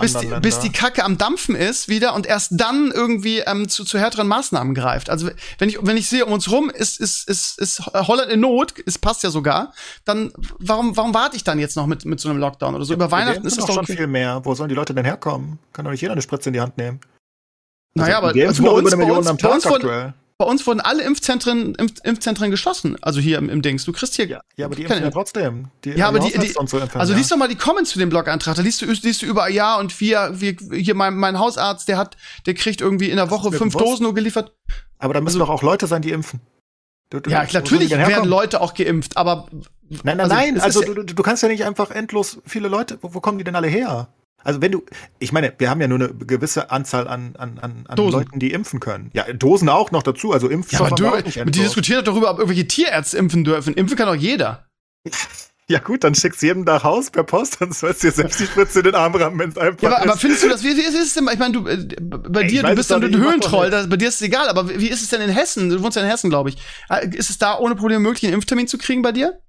bis, 0.00 0.14
die, 0.14 0.26
bis 0.40 0.60
die 0.60 0.72
Kacke 0.72 1.04
am 1.04 1.18
dampfen 1.18 1.54
ist 1.54 1.88
wieder 1.88 2.14
und 2.14 2.24
erst 2.24 2.52
dann 2.54 2.90
irgendwie 2.94 3.40
ähm, 3.40 3.68
zu, 3.68 3.84
zu 3.84 3.98
härteren 3.98 4.26
Maßnahmen 4.26 4.74
greift. 4.74 5.10
Also 5.10 5.28
wenn 5.58 5.68
ich 5.68 5.78
wenn 5.82 5.98
ich 5.98 6.08
sehe 6.08 6.24
um 6.24 6.32
uns 6.32 6.50
rum 6.50 6.70
ist 6.70 6.98
ist 6.98 7.28
ist 7.28 7.58
ist 7.58 7.86
Holland 7.92 8.32
in 8.32 8.40
Not, 8.40 8.72
es 8.86 8.96
passt 8.96 9.22
ja 9.22 9.28
sogar, 9.28 9.74
dann 10.06 10.32
warum 10.58 10.96
warum 10.96 11.12
warte 11.12 11.36
ich 11.36 11.44
dann 11.44 11.58
jetzt 11.58 11.76
noch 11.76 11.86
mit 11.86 12.06
mit 12.06 12.20
so 12.20 12.30
einem 12.30 12.38
Lockdown 12.38 12.74
oder 12.74 12.85
so 12.86 12.94
über 12.94 13.10
Weihnachten 13.10 13.46
ist 13.46 13.58
es 13.58 13.64
doch 13.64 13.74
schon 13.74 13.86
viel 13.86 14.06
mehr. 14.06 14.40
Wo 14.44 14.54
sollen 14.54 14.68
die 14.68 14.74
Leute 14.74 14.94
denn 14.94 15.04
herkommen? 15.04 15.58
Kann 15.72 15.84
doch 15.84 15.92
nicht 15.92 16.00
jeder 16.00 16.12
eine 16.12 16.22
Spritze 16.22 16.48
in 16.48 16.54
die 16.54 16.60
Hand 16.60 16.78
nehmen. 16.78 17.00
Also 17.96 18.06
naja, 18.06 18.18
aber 18.18 18.28
also 18.28 18.62
bei, 18.62 18.70
uns, 18.70 18.90
bei, 18.90 19.12
uns, 19.12 19.36
bei, 19.42 19.48
uns 19.48 19.64
wurden, 19.64 20.14
bei 20.38 20.44
uns 20.44 20.66
wurden 20.66 20.80
alle 20.80 21.02
Impfzentren, 21.02 21.74
Impf, 21.76 21.94
Impfzentren 22.04 22.50
geschlossen. 22.50 22.96
Also 23.00 23.20
hier 23.20 23.38
im, 23.38 23.48
im 23.48 23.62
Dings. 23.62 23.84
Du 23.84 23.92
kriegst 23.92 24.16
hier. 24.16 24.26
Ja, 24.26 24.40
ja 24.56 24.66
aber 24.66 24.76
die 24.76 24.82
impfen 24.82 25.02
ja 25.02 25.10
trotzdem. 25.10 25.68
Die, 25.84 25.90
ja, 25.90 26.08
aber 26.08 26.18
die, 26.18 26.38
die 26.38 26.48
so 26.48 26.60
also 26.60 27.12
ja. 27.12 27.18
liest 27.18 27.32
doch 27.32 27.38
mal 27.38 27.48
die 27.48 27.56
Comments 27.56 27.90
zu 27.90 27.98
dem 27.98 28.10
Blogantrag. 28.10 28.54
Da 28.54 28.62
liest 28.62 28.82
du, 28.82 28.86
liest 28.86 29.22
du 29.22 29.26
überall, 29.26 29.50
ja, 29.52 29.78
und 29.78 29.98
wir, 29.98 30.32
wir 30.34 30.56
hier 30.72 30.94
mein, 30.94 31.16
mein 31.16 31.38
Hausarzt, 31.38 31.88
der 31.88 31.96
hat, 31.96 32.16
der 32.44 32.54
kriegt 32.54 32.82
irgendwie 32.82 33.08
in 33.08 33.16
der 33.16 33.30
Woche 33.30 33.50
fünf 33.50 33.74
Dosen 33.74 34.02
nur 34.02 34.14
geliefert. 34.14 34.52
Aber 34.98 35.14
da 35.14 35.20
müssen 35.20 35.40
also, 35.40 35.46
doch 35.46 35.50
auch 35.50 35.62
Leute 35.62 35.86
sein, 35.86 36.02
die 36.02 36.10
impfen. 36.10 36.40
Du, 37.10 37.20
du, 37.20 37.30
ja, 37.30 37.46
natürlich 37.52 37.90
werden 37.90 38.28
Leute 38.28 38.60
auch 38.60 38.74
geimpft, 38.74 39.16
aber 39.16 39.48
Nein, 40.02 40.16
nein, 40.16 40.20
also, 40.20 40.34
nein, 40.34 40.60
also 40.60 40.82
du, 40.82 41.04
du, 41.04 41.22
kannst 41.22 41.44
ja 41.44 41.48
nicht 41.48 41.64
einfach 41.64 41.92
endlos 41.92 42.40
viele 42.44 42.66
Leute, 42.66 42.98
wo, 43.02 43.14
wo, 43.14 43.20
kommen 43.20 43.38
die 43.38 43.44
denn 43.44 43.54
alle 43.54 43.68
her? 43.68 44.08
Also 44.42 44.60
wenn 44.60 44.72
du, 44.72 44.84
ich 45.18 45.32
meine, 45.32 45.52
wir 45.58 45.70
haben 45.70 45.80
ja 45.80 45.88
nur 45.88 45.98
eine 45.98 46.08
gewisse 46.08 46.70
Anzahl 46.70 47.06
an, 47.08 47.36
an, 47.36 47.58
an, 47.60 47.84
an 47.86 47.96
Leuten, 47.96 48.38
die 48.38 48.52
impfen 48.52 48.80
können. 48.80 49.10
Ja, 49.12 49.32
Dosen 49.32 49.68
auch 49.68 49.92
noch 49.92 50.02
dazu, 50.02 50.32
also 50.32 50.48
Impfstoffe 50.48 50.98
ja, 50.98 51.06
aber 51.08 51.22
du, 51.22 51.44
Die 51.44 51.50
diskutieren 51.50 52.04
doch 52.04 52.12
darüber, 52.12 52.30
ob 52.30 52.38
irgendwelche 52.38 52.66
Tierärzte 52.66 53.18
impfen 53.18 53.44
dürfen. 53.44 53.74
Impfen 53.74 53.96
kann 53.96 54.06
doch 54.06 54.14
jeder. 54.14 54.66
Ja 55.68 55.80
gut, 55.80 56.04
dann 56.04 56.14
schickst 56.14 56.42
du 56.42 56.46
jedem 56.46 56.62
nach 56.62 56.84
Haus 56.84 57.10
per 57.10 57.24
Post, 57.24 57.60
dann 57.60 57.72
sollst 57.72 58.02
du 58.02 58.06
dir 58.06 58.12
selbst 58.12 58.38
die 58.38 58.46
Spritze 58.46 58.78
in 58.78 58.84
den 58.84 58.94
Arm 58.94 59.16
rammen, 59.16 59.38
wenn 59.40 59.50
es 59.50 59.58
einfach 59.58 59.82
ja, 59.82 59.96
aber, 59.96 60.02
aber, 60.02 60.16
findest 60.16 60.44
du 60.44 60.48
das, 60.48 60.62
wie, 60.62 60.76
wie 60.76 60.82
ist 60.82 60.94
es 60.94 61.14
denn, 61.14 61.28
ich 61.32 61.38
meine, 61.38 61.54
du, 61.54 61.66
äh, 61.66 61.84
bei 62.00 62.42
Ey, 62.42 62.48
dir, 62.48 62.62
du 62.62 62.74
bist 62.76 62.88
dann 62.88 63.02
ein 63.02 63.16
Höhentroll, 63.16 63.70
das, 63.70 63.88
bei 63.88 63.96
dir 63.96 64.08
ist 64.08 64.16
es 64.16 64.22
egal, 64.22 64.48
aber 64.48 64.68
wie 64.68 64.88
ist 64.88 65.02
es 65.02 65.08
denn 65.08 65.20
in 65.20 65.30
Hessen? 65.30 65.68
Du 65.68 65.82
wohnst 65.82 65.96
ja 65.96 66.02
in 66.02 66.08
Hessen, 66.08 66.30
glaube 66.30 66.50
ich. 66.50 66.58
Äh, 66.88 67.08
ist 67.08 67.30
es 67.30 67.38
da 67.38 67.58
ohne 67.58 67.74
Probleme 67.74 68.00
möglich, 68.00 68.24
einen 68.24 68.34
Impftermin 68.34 68.68
zu 68.68 68.78
kriegen 68.78 69.02
bei 69.02 69.10
dir? 69.10 69.40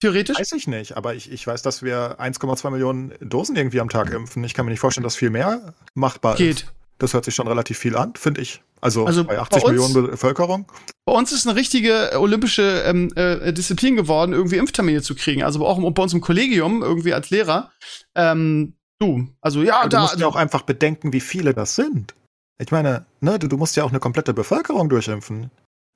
Theoretisch? 0.00 0.38
Weiß 0.38 0.52
ich 0.52 0.66
nicht, 0.66 0.96
aber 0.96 1.14
ich, 1.14 1.30
ich 1.30 1.46
weiß, 1.46 1.62
dass 1.62 1.82
wir 1.82 2.18
1,2 2.18 2.70
Millionen 2.70 3.12
Dosen 3.20 3.54
irgendwie 3.54 3.80
am 3.80 3.90
Tag 3.90 4.12
impfen. 4.12 4.42
Ich 4.42 4.54
kann 4.54 4.64
mir 4.64 4.72
nicht 4.72 4.80
vorstellen, 4.80 5.04
dass 5.04 5.14
viel 5.14 5.30
mehr 5.30 5.74
machbar 5.94 6.34
Geht. 6.36 6.62
ist. 6.62 6.72
Das 6.98 7.14
hört 7.14 7.24
sich 7.24 7.34
schon 7.34 7.46
relativ 7.46 7.78
viel 7.78 7.96
an, 7.96 8.14
finde 8.16 8.40
ich. 8.40 8.62
Also, 8.80 9.04
also, 9.04 9.24
bei 9.24 9.38
80 9.38 9.62
bei 9.62 9.68
uns, 9.68 9.78
Millionen 9.92 10.10
Bevölkerung. 10.10 10.70
Bei 11.04 11.12
uns 11.12 11.32
ist 11.32 11.46
eine 11.46 11.56
richtige 11.56 12.12
olympische 12.18 12.82
ähm, 12.86 13.12
äh, 13.14 13.52
Disziplin 13.52 13.96
geworden, 13.96 14.32
irgendwie 14.32 14.56
Impftermine 14.56 15.02
zu 15.02 15.14
kriegen. 15.14 15.42
Also 15.42 15.66
auch 15.66 15.78
bei 15.92 16.02
uns 16.02 16.14
im 16.14 16.20
Kollegium, 16.20 16.82
irgendwie 16.82 17.12
als 17.12 17.30
Lehrer. 17.30 17.70
Ähm, 18.14 18.74
du, 18.98 19.28
also 19.40 19.62
ja, 19.62 19.80
Aber 19.80 19.88
da. 19.88 19.98
Du 19.98 20.02
musst 20.04 20.20
ja 20.20 20.26
auch 20.26 20.36
einfach 20.36 20.62
bedenken, 20.62 21.12
wie 21.12 21.20
viele 21.20 21.52
das 21.52 21.74
sind. 21.74 22.14
Ich 22.58 22.70
meine, 22.70 23.06
ne, 23.20 23.38
du, 23.38 23.48
du 23.48 23.56
musst 23.56 23.76
ja 23.76 23.84
auch 23.84 23.90
eine 23.90 24.00
komplette 24.00 24.34
Bevölkerung 24.34 24.88
durchimpfen. 24.88 25.50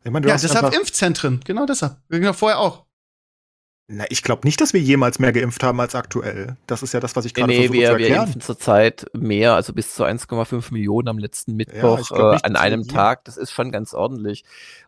Ich 0.04 0.10
meine, 0.10 0.24
du 0.24 0.28
ja, 0.28 0.36
deshalb 0.36 0.74
Impfzentren, 0.74 1.40
genau 1.44 1.66
deshalb. 1.66 1.96
Genau 2.08 2.32
vorher 2.32 2.58
auch. 2.58 2.84
Na, 3.86 4.04
ich 4.08 4.22
glaube 4.22 4.46
nicht, 4.46 4.60
dass 4.62 4.72
wir 4.72 4.80
jemals 4.80 5.18
mehr 5.18 5.32
geimpft 5.32 5.62
haben 5.62 5.78
als 5.78 5.94
aktuell. 5.94 6.56
Das 6.66 6.82
ist 6.82 6.94
ja 6.94 7.00
das, 7.00 7.16
was 7.16 7.26
ich 7.26 7.34
gerade 7.34 7.52
nee, 7.52 7.66
versuche 7.66 7.78
wir, 7.78 7.86
zu 7.86 7.92
erklären. 7.92 8.12
wir 8.12 8.22
impfen 8.22 8.40
zurzeit 8.40 9.06
mehr, 9.12 9.54
also 9.54 9.74
bis 9.74 9.94
zu 9.94 10.04
1,5 10.04 10.72
Millionen 10.72 11.08
am 11.08 11.18
letzten 11.18 11.54
Mittwoch 11.54 12.10
ja, 12.10 12.32
nicht, 12.32 12.42
äh, 12.42 12.46
an 12.46 12.56
einem 12.56 12.88
Tag. 12.88 13.26
Das 13.26 13.36
ist 13.36 13.52
schon 13.52 13.70
ganz 13.72 13.92
ordentlich. 13.92 14.44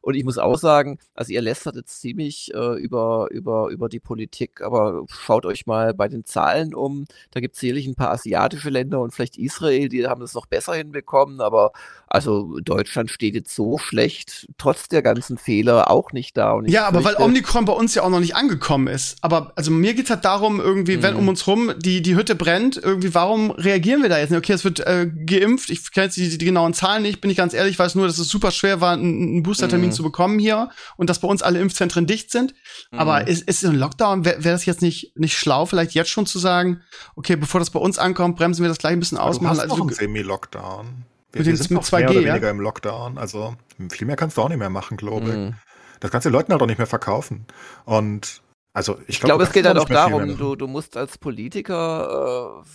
Und 0.07 0.15
ich 0.15 0.23
muss 0.23 0.39
auch 0.39 0.57
sagen, 0.57 1.01
also 1.16 1.33
ihr 1.33 1.43
lästert 1.43 1.74
jetzt 1.74 2.01
ziemlich 2.01 2.55
äh, 2.55 2.78
über, 2.81 3.27
über, 3.33 3.70
über 3.70 3.89
die 3.89 3.99
Politik, 3.99 4.61
aber 4.61 5.05
schaut 5.09 5.45
euch 5.45 5.66
mal 5.66 5.95
bei 5.95 6.07
den 6.07 6.24
Zahlen 6.24 6.77
um. 6.77 7.07
Da 7.33 7.41
gibt 7.41 7.57
es 7.57 7.61
sicherlich 7.61 7.89
ein 7.89 7.97
paar 7.97 8.12
asiatische 8.12 8.70
Länder 8.70 9.01
und 9.01 9.12
vielleicht 9.12 9.37
Israel, 9.37 9.89
die 9.89 10.07
haben 10.07 10.20
das 10.20 10.35
noch 10.35 10.47
besser 10.47 10.74
hinbekommen, 10.74 11.41
aber 11.41 11.73
also 12.07 12.61
Deutschland 12.61 13.11
steht 13.11 13.35
jetzt 13.35 13.53
so 13.53 13.78
schlecht, 13.78 14.47
trotz 14.59 14.89
der 14.89 15.03
ganzen 15.03 15.39
Fehler, 15.39 15.91
auch 15.91 16.12
nicht 16.12 16.37
da. 16.37 16.61
ja, 16.66 16.87
aber 16.87 17.03
weil 17.03 17.16
Omikron 17.16 17.65
bei 17.65 17.73
uns 17.73 17.97
ja 17.97 18.03
auch 18.03 18.09
noch 18.11 18.20
nicht 18.20 18.37
angekommen 18.37 18.87
ist. 18.87 19.16
Aber 19.23 19.53
also 19.57 19.73
mir 19.73 19.93
geht's 19.95 20.11
halt 20.11 20.24
darum, 20.24 20.61
irgendwie, 20.61 20.99
mhm. 20.99 21.03
wenn 21.03 21.16
um 21.16 21.27
uns 21.27 21.47
rum 21.49 21.73
die, 21.78 22.03
die 22.03 22.15
Hütte 22.15 22.37
brennt, 22.37 22.77
irgendwie, 22.77 23.12
warum 23.12 23.51
reagieren 23.51 24.03
wir 24.03 24.09
da 24.09 24.19
jetzt 24.19 24.31
nicht? 24.31 24.39
Okay, 24.39 24.53
es 24.53 24.62
wird 24.62 24.81
äh, 24.81 25.11
geimpft, 25.27 25.69
ich 25.69 25.91
kenne 25.91 26.07
jetzt 26.07 26.16
die, 26.16 26.39
die, 26.39 26.45
genauen 26.45 26.74
Zahlen 26.74 27.03
nicht, 27.03 27.20
bin 27.20 27.31
ich 27.31 27.37
ganz 27.37 27.55
ehrlich, 27.55 27.77
weiß 27.77 27.97
nur, 27.97 28.07
dass 28.07 28.19
es 28.19 28.28
super 28.28 28.53
schwer 28.53 28.81
war, 28.81 28.93
einen, 28.93 29.23
einen 29.23 29.43
Boostertermin 29.43 29.91
mhm. 29.91 29.95
Zu 29.97 30.02
bekommen 30.02 30.39
hier 30.39 30.70
und 30.97 31.10
dass 31.10 31.20
bei 31.20 31.28
uns 31.28 31.43
alle 31.43 31.60
Impfzentren 31.60 32.06
dicht 32.06 32.31
sind. 32.31 32.55
Mhm. 32.90 32.98
Aber 32.98 33.27
ist, 33.27 33.43
ist 33.48 33.64
ein 33.64 33.74
Lockdown, 33.74 34.24
wäre 34.24 34.44
wär 34.44 34.52
das 34.52 34.66
jetzt 34.66 34.82
nicht, 34.82 35.16
nicht 35.16 35.36
schlau, 35.36 35.66
vielleicht 35.66 35.93
jetzt 35.93 36.10
schon 36.10 36.27
zu 36.27 36.39
sagen, 36.39 36.82
okay, 37.14 37.36
bevor 37.36 37.60
das 37.60 37.70
bei 37.70 37.81
uns 37.81 37.98
ankommt, 37.98 38.36
bremsen 38.36 38.62
wir 38.62 38.68
das 38.68 38.78
gleich 38.78 38.93
ein 38.93 39.01
bisschen 39.01 39.18
aus. 39.18 39.39
Du 39.39 39.48
hast 39.48 39.59
also, 39.59 39.74
einen 39.74 39.90
Semi-Lockdown. 39.90 41.05
Wir, 41.32 41.44
wir 41.44 41.56
sind 41.56 41.70
mit 41.70 41.82
2G, 41.82 41.98
mehr 41.98 42.10
oder 42.10 42.20
ja? 42.20 42.32
weniger 42.32 42.51
im 42.51 42.60
Lockdown. 42.60 43.18
Also 43.18 43.56
viel 43.90 44.06
mehr 44.06 44.16
kannst 44.16 44.36
du 44.36 44.43
auch 44.43 44.48
nicht 44.48 44.59
mehr 44.59 44.70
machen, 44.70 44.97
glaube 44.97 45.28
ich. 45.28 45.35
Mhm. 45.35 45.55
Das 46.01 46.10
kannst 46.10 46.24
du 46.24 46.31
den 46.31 46.35
Leuten 46.35 46.52
halt 46.52 46.62
auch 46.62 46.66
nicht 46.66 46.78
mehr 46.78 46.86
verkaufen. 46.86 47.47
Und 47.85 48.43
also 48.73 48.98
ich, 49.06 49.20
glaub, 49.20 49.31
glaube, 49.31 49.44
es 49.44 49.52
geht 49.52 49.64
halt 49.64 49.78
auch 49.78 49.89
darum, 49.89 50.36
du, 50.36 50.55
du 50.55 50.66
musst 50.66 50.97
als 50.97 51.16
Politiker 51.16 52.62
äh, 52.62 52.68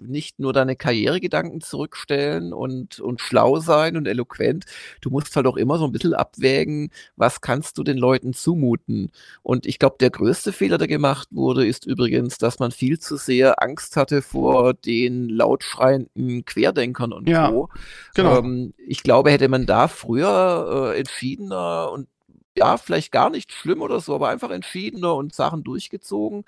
nicht 0.00 0.38
nur 0.38 0.52
deine 0.52 0.76
Karrieregedanken 0.76 1.60
zurückstellen 1.60 2.52
und, 2.52 3.00
und 3.00 3.20
schlau 3.20 3.58
sein 3.60 3.96
und 3.96 4.06
eloquent. 4.06 4.64
Du 5.00 5.10
musst 5.10 5.34
halt 5.36 5.46
auch 5.46 5.56
immer 5.56 5.78
so 5.78 5.84
ein 5.84 5.92
bisschen 5.92 6.14
abwägen, 6.14 6.90
was 7.16 7.40
kannst 7.40 7.78
du 7.78 7.82
den 7.82 7.98
Leuten 7.98 8.32
zumuten. 8.32 9.10
Und 9.42 9.66
ich 9.66 9.78
glaube, 9.78 9.96
der 10.00 10.10
größte 10.10 10.52
Fehler, 10.52 10.78
der 10.78 10.88
gemacht 10.88 11.28
wurde, 11.30 11.66
ist 11.66 11.86
übrigens, 11.86 12.38
dass 12.38 12.58
man 12.58 12.70
viel 12.70 12.98
zu 12.98 13.16
sehr 13.16 13.62
Angst 13.62 13.96
hatte 13.96 14.22
vor 14.22 14.74
den 14.74 15.28
lautschreienden 15.28 16.44
Querdenkern 16.44 17.12
und 17.12 17.28
ja, 17.28 17.50
Co. 17.50 17.68
Genau. 18.14 18.38
Ähm, 18.38 18.74
ich 18.86 19.02
glaube, 19.02 19.30
hätte 19.30 19.48
man 19.48 19.66
da 19.66 19.88
früher 19.88 20.92
äh, 20.94 20.98
entschiedener 20.98 21.90
und 21.92 22.08
ja, 22.56 22.76
vielleicht 22.76 23.12
gar 23.12 23.30
nicht 23.30 23.52
schlimm 23.52 23.82
oder 23.82 24.00
so, 24.00 24.14
aber 24.14 24.28
einfach 24.28 24.50
entschiedener 24.50 25.14
und 25.14 25.34
Sachen 25.34 25.64
durchgezogen, 25.64 26.44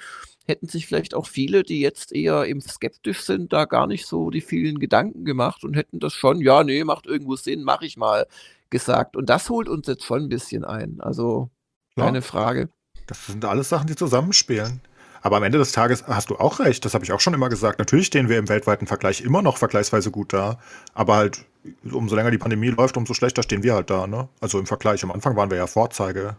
hätten 0.46 0.68
sich 0.68 0.86
vielleicht 0.86 1.14
auch 1.14 1.26
viele, 1.26 1.62
die 1.62 1.80
jetzt 1.80 2.12
eher 2.12 2.46
eben 2.46 2.60
skeptisch 2.60 3.22
sind, 3.22 3.52
da 3.52 3.64
gar 3.64 3.86
nicht 3.86 4.06
so 4.06 4.30
die 4.30 4.40
vielen 4.40 4.78
Gedanken 4.78 5.24
gemacht 5.24 5.64
und 5.64 5.74
hätten 5.74 5.98
das 5.98 6.14
schon, 6.14 6.40
ja, 6.40 6.62
nee, 6.62 6.84
macht 6.84 7.06
irgendwo 7.06 7.36
Sinn, 7.36 7.62
mach 7.64 7.82
ich 7.82 7.96
mal, 7.96 8.26
gesagt. 8.70 9.16
Und 9.16 9.28
das 9.28 9.50
holt 9.50 9.68
uns 9.68 9.86
jetzt 9.86 10.04
schon 10.04 10.24
ein 10.24 10.28
bisschen 10.28 10.64
ein. 10.64 11.00
Also, 11.00 11.50
keine 11.96 12.18
ja, 12.18 12.22
Frage. 12.22 12.68
Das 13.06 13.26
sind 13.26 13.44
alles 13.44 13.68
Sachen, 13.68 13.86
die 13.86 13.96
zusammenspielen. 13.96 14.80
Aber 15.22 15.38
am 15.38 15.42
Ende 15.42 15.58
des 15.58 15.72
Tages 15.72 16.06
hast 16.06 16.30
du 16.30 16.36
auch 16.36 16.60
recht, 16.60 16.84
das 16.84 16.94
habe 16.94 17.04
ich 17.04 17.12
auch 17.12 17.20
schon 17.20 17.34
immer 17.34 17.48
gesagt. 17.48 17.78
Natürlich 17.78 18.06
stehen 18.06 18.28
wir 18.28 18.38
im 18.38 18.48
weltweiten 18.48 18.86
Vergleich 18.86 19.22
immer 19.22 19.42
noch 19.42 19.56
vergleichsweise 19.56 20.10
gut 20.10 20.32
da. 20.32 20.60
Aber 20.94 21.16
halt, 21.16 21.44
umso 21.90 22.16
länger 22.16 22.30
die 22.30 22.38
Pandemie 22.38 22.68
läuft, 22.68 22.96
umso 22.96 23.14
schlechter 23.14 23.42
stehen 23.42 23.62
wir 23.62 23.74
halt 23.74 23.90
da. 23.90 24.06
Ne? 24.06 24.28
Also 24.40 24.58
im 24.58 24.66
Vergleich. 24.66 25.02
Am 25.04 25.12
Anfang 25.12 25.36
waren 25.36 25.50
wir 25.50 25.56
ja 25.56 25.66
Vorzeigeland. 25.66 26.36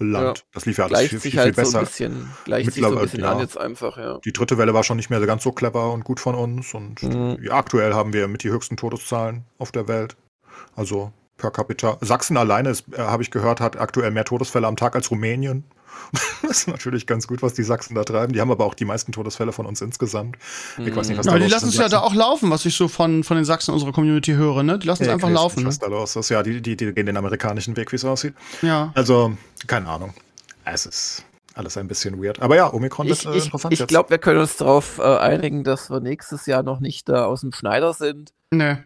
Ja. 0.00 0.34
Das 0.52 0.66
lief 0.66 0.78
ja 0.78 0.86
alles 0.86 1.00
viel, 1.00 1.20
viel, 1.20 1.30
viel 1.32 1.40
halt 1.40 1.56
besser. 1.56 1.70
So 1.70 1.78
ein 1.78 1.84
bisschen, 1.84 2.30
gleicht 2.44 2.72
sich 2.72 2.82
so 2.82 2.96
ein 2.96 3.02
bisschen 3.02 3.20
ja. 3.20 3.32
an 3.32 3.40
jetzt 3.40 3.58
einfach, 3.58 3.96
ja. 3.96 4.18
Die 4.24 4.32
dritte 4.32 4.58
Welle 4.58 4.74
war 4.74 4.84
schon 4.84 4.96
nicht 4.96 5.10
mehr 5.10 5.20
ganz 5.26 5.42
so 5.42 5.52
clever 5.52 5.92
und 5.92 6.04
gut 6.04 6.20
von 6.20 6.34
uns. 6.34 6.74
Und 6.74 7.02
mhm. 7.02 7.38
ja, 7.42 7.52
aktuell 7.52 7.94
haben 7.94 8.12
wir 8.12 8.28
mit 8.28 8.42
die 8.42 8.50
höchsten 8.50 8.76
Todeszahlen 8.76 9.44
auf 9.58 9.72
der 9.72 9.88
Welt. 9.88 10.16
Also 10.76 11.12
per 11.36 11.50
capita. 11.50 11.98
Sachsen 12.00 12.36
alleine, 12.36 12.70
äh, 12.70 12.98
habe 12.98 13.22
ich 13.22 13.30
gehört, 13.30 13.60
hat 13.60 13.78
aktuell 13.78 14.10
mehr 14.10 14.24
Todesfälle 14.24 14.66
am 14.66 14.76
Tag 14.76 14.94
als 14.94 15.10
Rumänien. 15.10 15.64
Das 16.42 16.58
ist 16.58 16.68
natürlich 16.68 17.06
ganz 17.06 17.26
gut, 17.26 17.42
was 17.42 17.54
die 17.54 17.62
Sachsen 17.62 17.94
da 17.94 18.04
treiben. 18.04 18.32
Die 18.32 18.40
haben 18.40 18.50
aber 18.50 18.64
auch 18.66 18.74
die 18.74 18.84
meisten 18.84 19.12
Todesfälle 19.12 19.52
von 19.52 19.66
uns 19.66 19.80
insgesamt. 19.80 20.36
Ich 20.78 20.94
weiß 20.94 21.08
nicht, 21.08 21.18
was 21.18 21.26
ja, 21.26 21.32
da 21.32 21.38
die 21.38 21.50
lassen 21.50 21.68
es 21.68 21.76
ja 21.76 21.88
da 21.88 22.00
auch 22.00 22.14
laufen, 22.14 22.50
was 22.50 22.64
ich 22.66 22.76
so 22.76 22.86
von, 22.86 23.24
von 23.24 23.36
den 23.36 23.44
Sachsen 23.44 23.72
unserer 23.72 23.92
Community 23.92 24.32
höre. 24.32 24.62
Ne? 24.62 24.78
Die 24.78 24.86
lassen 24.86 25.04
es 25.04 25.08
einfach 25.08 25.30
laufen. 25.30 25.60
Nicht, 25.60 25.68
was 25.68 25.78
da 25.78 25.86
los 25.86 26.14
ist. 26.16 26.28
Ja, 26.28 26.42
die, 26.42 26.60
die, 26.60 26.76
die 26.76 26.92
gehen 26.92 27.06
den 27.06 27.16
amerikanischen 27.16 27.76
Weg, 27.76 27.92
wie 27.92 27.96
es 27.96 28.04
aussieht. 28.04 28.34
Ja. 28.62 28.92
Also, 28.94 29.36
keine 29.66 29.88
Ahnung. 29.88 30.12
Es 30.64 30.86
ist 30.86 31.24
alles 31.54 31.76
ein 31.76 31.88
bisschen 31.88 32.22
weird. 32.22 32.40
Aber 32.42 32.56
ja, 32.56 32.72
Omikron 32.72 33.06
ich, 33.06 33.12
ist 33.12 33.24
äh, 33.24 33.38
interessant. 33.38 33.72
Ich, 33.72 33.80
ich 33.80 33.86
glaube, 33.86 34.10
wir 34.10 34.18
können 34.18 34.40
uns 34.40 34.56
darauf 34.56 34.98
äh, 34.98 35.02
einigen, 35.02 35.64
dass 35.64 35.90
wir 35.90 36.00
nächstes 36.00 36.46
Jahr 36.46 36.62
noch 36.62 36.80
nicht 36.80 37.08
da 37.08 37.24
aus 37.26 37.40
dem 37.40 37.52
Schneider 37.52 37.92
sind. 37.92 38.32
Nee. 38.50 38.76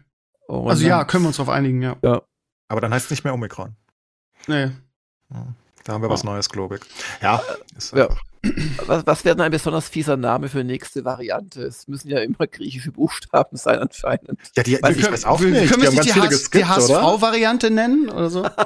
also 0.47 0.85
ja, 0.85 1.03
können 1.03 1.23
wir 1.23 1.29
uns 1.29 1.37
darauf 1.37 1.53
einigen, 1.53 1.81
ja. 1.81 1.97
ja. 2.03 2.21
Aber 2.67 2.81
dann 2.81 2.93
heißt 2.93 3.05
es 3.05 3.11
nicht 3.11 3.23
mehr 3.23 3.33
Omikron. 3.33 3.75
Nee. 4.47 4.71
Ja. 5.31 5.47
Da 5.89 5.95
haben 5.95 6.03
wir 6.03 6.09
was 6.11 6.23
Neues, 6.23 6.47
glaube 6.49 6.75
ich. 6.75 6.81
Ja, 7.19 7.41
ist 7.75 7.93
ja. 7.95 8.07
Was, 8.85 9.05
was 9.05 9.25
wäre 9.25 9.35
denn 9.35 9.45
ein 9.45 9.51
besonders 9.51 9.89
fieser 9.89 10.15
Name 10.17 10.49
für 10.49 10.63
nächste 10.63 11.03
Variante? 11.03 11.63
Es 11.63 11.87
müssen 11.87 12.09
ja 12.09 12.19
immer 12.19 12.47
griechische 12.47 12.91
Buchstaben 12.91 13.57
sein 13.57 13.79
anscheinend. 13.79 14.39
Ja, 14.55 14.63
die, 14.63 14.77
die, 14.81 14.99
ich 14.99 15.11
weiß 15.11 15.25
auch 15.25 15.39
nicht. 15.39 15.71
Können 15.71 15.83
wir 15.83 16.01
die, 16.01 16.13
HSV, 16.13 16.49
die 16.51 16.65
HSV-Variante 16.65 17.69
nennen 17.69 18.09
oder 18.09 18.29
so? 18.29 18.45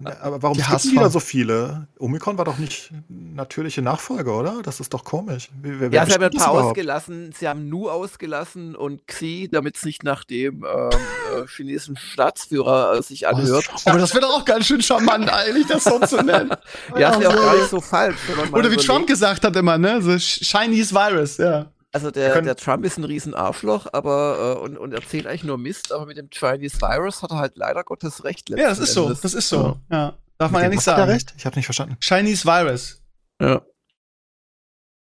Ja, 0.00 0.16
aber 0.20 0.42
warum 0.42 0.56
gibt 0.56 0.70
es 0.70 0.92
wieder 0.92 1.10
so 1.10 1.18
viele? 1.18 1.88
Omikron 1.98 2.38
war 2.38 2.44
doch 2.44 2.58
nicht 2.58 2.92
natürliche 3.08 3.82
Nachfolge, 3.82 4.30
oder? 4.32 4.60
Das 4.62 4.78
ist 4.78 4.94
doch 4.94 5.04
komisch. 5.04 5.48
Wer, 5.60 5.80
wer 5.80 5.90
ja, 5.90 6.06
sie 6.06 6.12
haben 6.12 6.22
ein 6.22 6.30
paar 6.30 6.50
ausgelassen. 6.52 7.32
Sie 7.36 7.48
haben 7.48 7.68
Nu 7.68 7.88
ausgelassen 7.88 8.76
und 8.76 9.06
Xi, 9.08 9.48
damit 9.50 9.76
es 9.76 9.84
nicht 9.84 10.04
nach 10.04 10.24
dem 10.24 10.64
ähm, 10.64 10.90
äh, 10.92 11.46
chinesischen 11.48 11.96
Staatsführer 11.96 12.96
äh, 12.96 13.02
sich 13.02 13.26
anhört. 13.26 13.68
aber 13.84 13.98
das 13.98 14.14
wäre 14.14 14.22
doch 14.22 14.40
auch 14.40 14.44
ganz 14.44 14.66
schön 14.66 14.82
charmant, 14.82 15.32
eigentlich, 15.32 15.66
das 15.66 15.84
so 15.84 15.98
zu 15.98 16.22
nennen. 16.22 16.50
ja, 16.96 17.10
ist 17.10 17.22
ja 17.22 17.30
auch 17.30 17.34
gar 17.36 17.56
nicht 17.56 17.70
so 17.70 17.80
falsch. 17.80 18.18
Oder 18.52 18.70
wie 18.70 18.77
Trump 18.78 19.06
gesagt 19.06 19.44
hat 19.44 19.56
immer, 19.56 19.78
ne? 19.78 20.00
So 20.02 20.16
Chinese 20.18 20.94
Virus, 20.94 21.36
ja. 21.38 21.70
Also 21.90 22.10
der, 22.10 22.42
der 22.42 22.56
Trump 22.56 22.84
ist 22.84 22.98
ein 22.98 23.04
riesen 23.04 23.34
Arschloch, 23.34 23.86
aber 23.92 24.56
äh, 24.58 24.62
und, 24.62 24.76
und 24.76 24.92
erzählt 24.92 25.26
eigentlich 25.26 25.44
nur 25.44 25.56
Mist, 25.56 25.90
aber 25.90 26.04
mit 26.06 26.18
dem 26.18 26.28
Chinese 26.30 26.80
Virus 26.80 27.22
hat 27.22 27.30
er 27.30 27.38
halt 27.38 27.56
leider 27.56 27.82
Gottes 27.82 28.24
recht. 28.24 28.50
Ja, 28.50 28.68
das 28.68 28.78
ist 28.78 28.92
so, 28.92 29.08
das 29.08 29.34
ist 29.34 29.48
so. 29.48 29.78
Ja. 29.90 29.96
ja. 29.96 30.14
Darf 30.36 30.50
man 30.50 30.62
ja 30.62 30.68
nicht 30.68 30.82
sagen. 30.82 31.02
Hat 31.02 31.08
er 31.08 31.14
recht? 31.14 31.34
Ich 31.36 31.46
habe 31.46 31.56
nicht 31.56 31.64
verstanden. 31.64 31.96
Chinese 32.00 32.44
Virus. 32.44 33.00
Ja. 33.40 33.62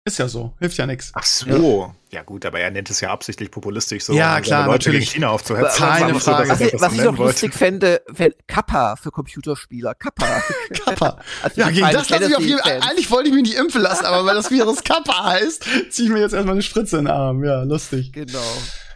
Ist 0.03 0.18
ja 0.18 0.28
so, 0.28 0.53
hilft 0.57 0.78
ja 0.78 0.88
nichts. 0.88 1.11
Ach 1.14 1.23
so. 1.23 1.94
Ja. 2.10 2.18
ja. 2.18 2.23
gut, 2.23 2.44
aber 2.48 2.60
er 2.60 2.72
nennt 2.72 2.90
es 2.90 3.02
ja 3.02 3.11
absichtlich 3.11 3.52
populistisch 3.52 4.03
so, 4.06 4.14
ja, 4.14 4.38
um 4.38 4.41
klar, 4.41 4.65
Leute 4.65 4.90
natürlich. 4.90 5.11
gegen 5.11 5.11
China 5.11 5.30
aufzuhetzen. 5.30 5.78
Keine 5.78 6.19
Frage. 6.19 6.49
was, 6.49 6.60
ich, 6.60 6.73
was 6.73 6.94
ich 6.94 7.03
noch 7.03 7.18
lustig 7.19 7.53
fände, 7.53 8.02
fände 8.11 8.36
Kappa 8.48 8.95
für 8.95 9.11
Computerspieler. 9.11 9.94
Kappa. 9.94 10.26
Kappa. 10.73 11.18
also 11.44 11.61
ja, 11.61 11.69
gegen 11.69 11.91
das 11.91 12.10
lasse 12.10 12.30
ich 12.30 12.36
auf 12.36 12.44
jeden 12.44 12.60
Fall. 12.60 12.80
Eigentlich 12.82 13.11
wollte 13.11 13.30
ich 13.30 13.36
mich 13.36 13.44
nicht 13.44 13.57
impfen 13.60 13.82
lassen, 13.82 14.06
aber 14.06 14.26
weil 14.26 14.34
das 14.34 14.49
Virus 14.49 14.84
Kappa 14.84 15.23
heißt, 15.23 15.65
ziehe 15.91 16.07
ich 16.07 16.14
mir 16.14 16.22
jetzt 16.22 16.34
erstmal 16.34 16.56
eine 16.56 16.64
Spritze 16.64 16.98
in 16.98 17.06
den 17.06 17.14
Arm. 17.14 17.44
Ja, 17.44 17.61
lustig. 17.61 18.11
Genau. 18.11 18.40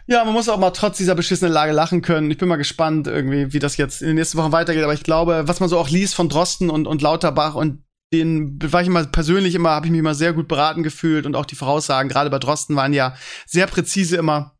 Ja, 0.08 0.24
man 0.24 0.34
muss 0.34 0.48
auch 0.48 0.58
mal 0.58 0.70
trotz 0.70 0.98
dieser 0.98 1.14
beschissenen 1.14 1.52
Lage 1.52 1.72
lachen 1.72 2.02
können. 2.02 2.30
Ich 2.32 2.38
bin 2.38 2.48
mal 2.48 2.56
gespannt, 2.56 3.06
irgendwie, 3.06 3.52
wie 3.52 3.58
das 3.60 3.76
jetzt 3.76 4.02
in 4.02 4.08
den 4.08 4.16
nächsten 4.16 4.38
Wochen 4.38 4.52
weitergeht. 4.52 4.82
Aber 4.82 4.94
ich 4.94 5.04
glaube, 5.04 5.44
was 5.46 5.60
man 5.60 5.68
so 5.68 5.78
auch 5.78 5.88
liest 5.88 6.16
von 6.16 6.28
Drosten 6.28 6.68
und, 6.68 6.86
und 6.86 7.00
Lauterbach 7.02 7.54
und 7.54 7.82
den 8.12 8.58
war 8.72 8.80
ich 8.82 8.86
immer 8.86 9.04
persönlich 9.04 9.54
immer, 9.54 9.70
habe 9.70 9.86
ich 9.86 9.92
mich 9.92 9.98
immer 9.98 10.14
sehr 10.14 10.32
gut 10.32 10.48
beraten 10.48 10.82
gefühlt 10.82 11.26
und 11.26 11.34
auch 11.34 11.46
die 11.46 11.56
Voraussagen, 11.56 12.08
gerade 12.08 12.30
bei 12.30 12.38
Drosten, 12.38 12.76
waren 12.76 12.92
ja 12.92 13.16
sehr 13.46 13.66
präzise 13.66 14.16
immer. 14.16 14.56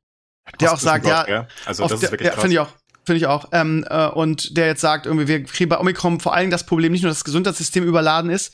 Der 0.61 0.73
auch 0.73 0.79
sagt, 0.79 1.07
ja, 1.07 1.29
ja, 1.29 1.49
also 1.65 1.89
das 1.89 2.03
ist 2.03 2.13
wirklich 2.13 2.29
ja, 2.29 2.35
finde 2.35 2.53
ich 2.53 2.59
auch. 2.61 2.73
Finde 3.07 3.19
ich 3.19 3.27
auch. 3.27 3.47
Ähm, 3.53 3.87
äh, 3.89 4.09
und 4.09 4.57
der 4.57 4.67
jetzt 4.67 4.81
sagt, 4.81 5.07
irgendwie, 5.07 5.29
wir 5.29 5.45
kriegen 5.45 5.71
bei 5.71 5.79
Omikron 5.79 6.19
vor 6.19 6.35
allem 6.35 6.51
das 6.51 6.67
Problem 6.67 6.91
nicht 6.91 7.03
nur, 7.03 7.11
dass 7.11 7.19
das 7.19 7.25
Gesundheitssystem 7.25 7.85
überladen 7.85 8.31
ist, 8.31 8.53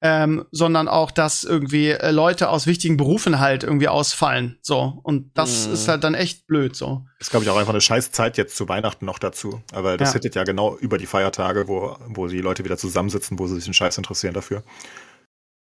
ähm, 0.00 0.46
sondern 0.50 0.88
auch, 0.88 1.10
dass 1.10 1.44
irgendwie 1.44 1.88
äh, 1.88 2.10
Leute 2.10 2.48
aus 2.48 2.66
wichtigen 2.66 2.96
Berufen 2.96 3.40
halt 3.40 3.62
irgendwie 3.62 3.88
ausfallen. 3.88 4.58
So. 4.62 4.98
Und 5.02 5.36
das 5.36 5.66
mhm. 5.66 5.74
ist 5.74 5.86
halt 5.86 6.02
dann 6.02 6.14
echt 6.14 6.46
blöd 6.46 6.74
so. 6.74 7.04
Ist, 7.18 7.30
glaube 7.30 7.44
ich, 7.44 7.50
auch 7.50 7.58
einfach 7.58 7.74
eine 7.74 7.82
scheiß 7.82 8.10
Zeit 8.10 8.38
jetzt 8.38 8.56
zu 8.56 8.70
Weihnachten 8.70 9.04
noch 9.04 9.18
dazu. 9.18 9.60
Aber 9.72 9.98
das 9.98 10.10
ja. 10.10 10.12
hittet 10.14 10.34
ja 10.34 10.44
genau 10.44 10.76
über 10.78 10.96
die 10.96 11.04
Feiertage, 11.04 11.68
wo, 11.68 11.98
wo 12.06 12.26
die 12.26 12.40
Leute 12.40 12.64
wieder 12.64 12.78
zusammensitzen, 12.78 13.38
wo 13.38 13.46
sie 13.46 13.56
sich 13.56 13.66
einen 13.66 13.74
Scheiß 13.74 13.98
interessieren 13.98 14.32
dafür. 14.32 14.64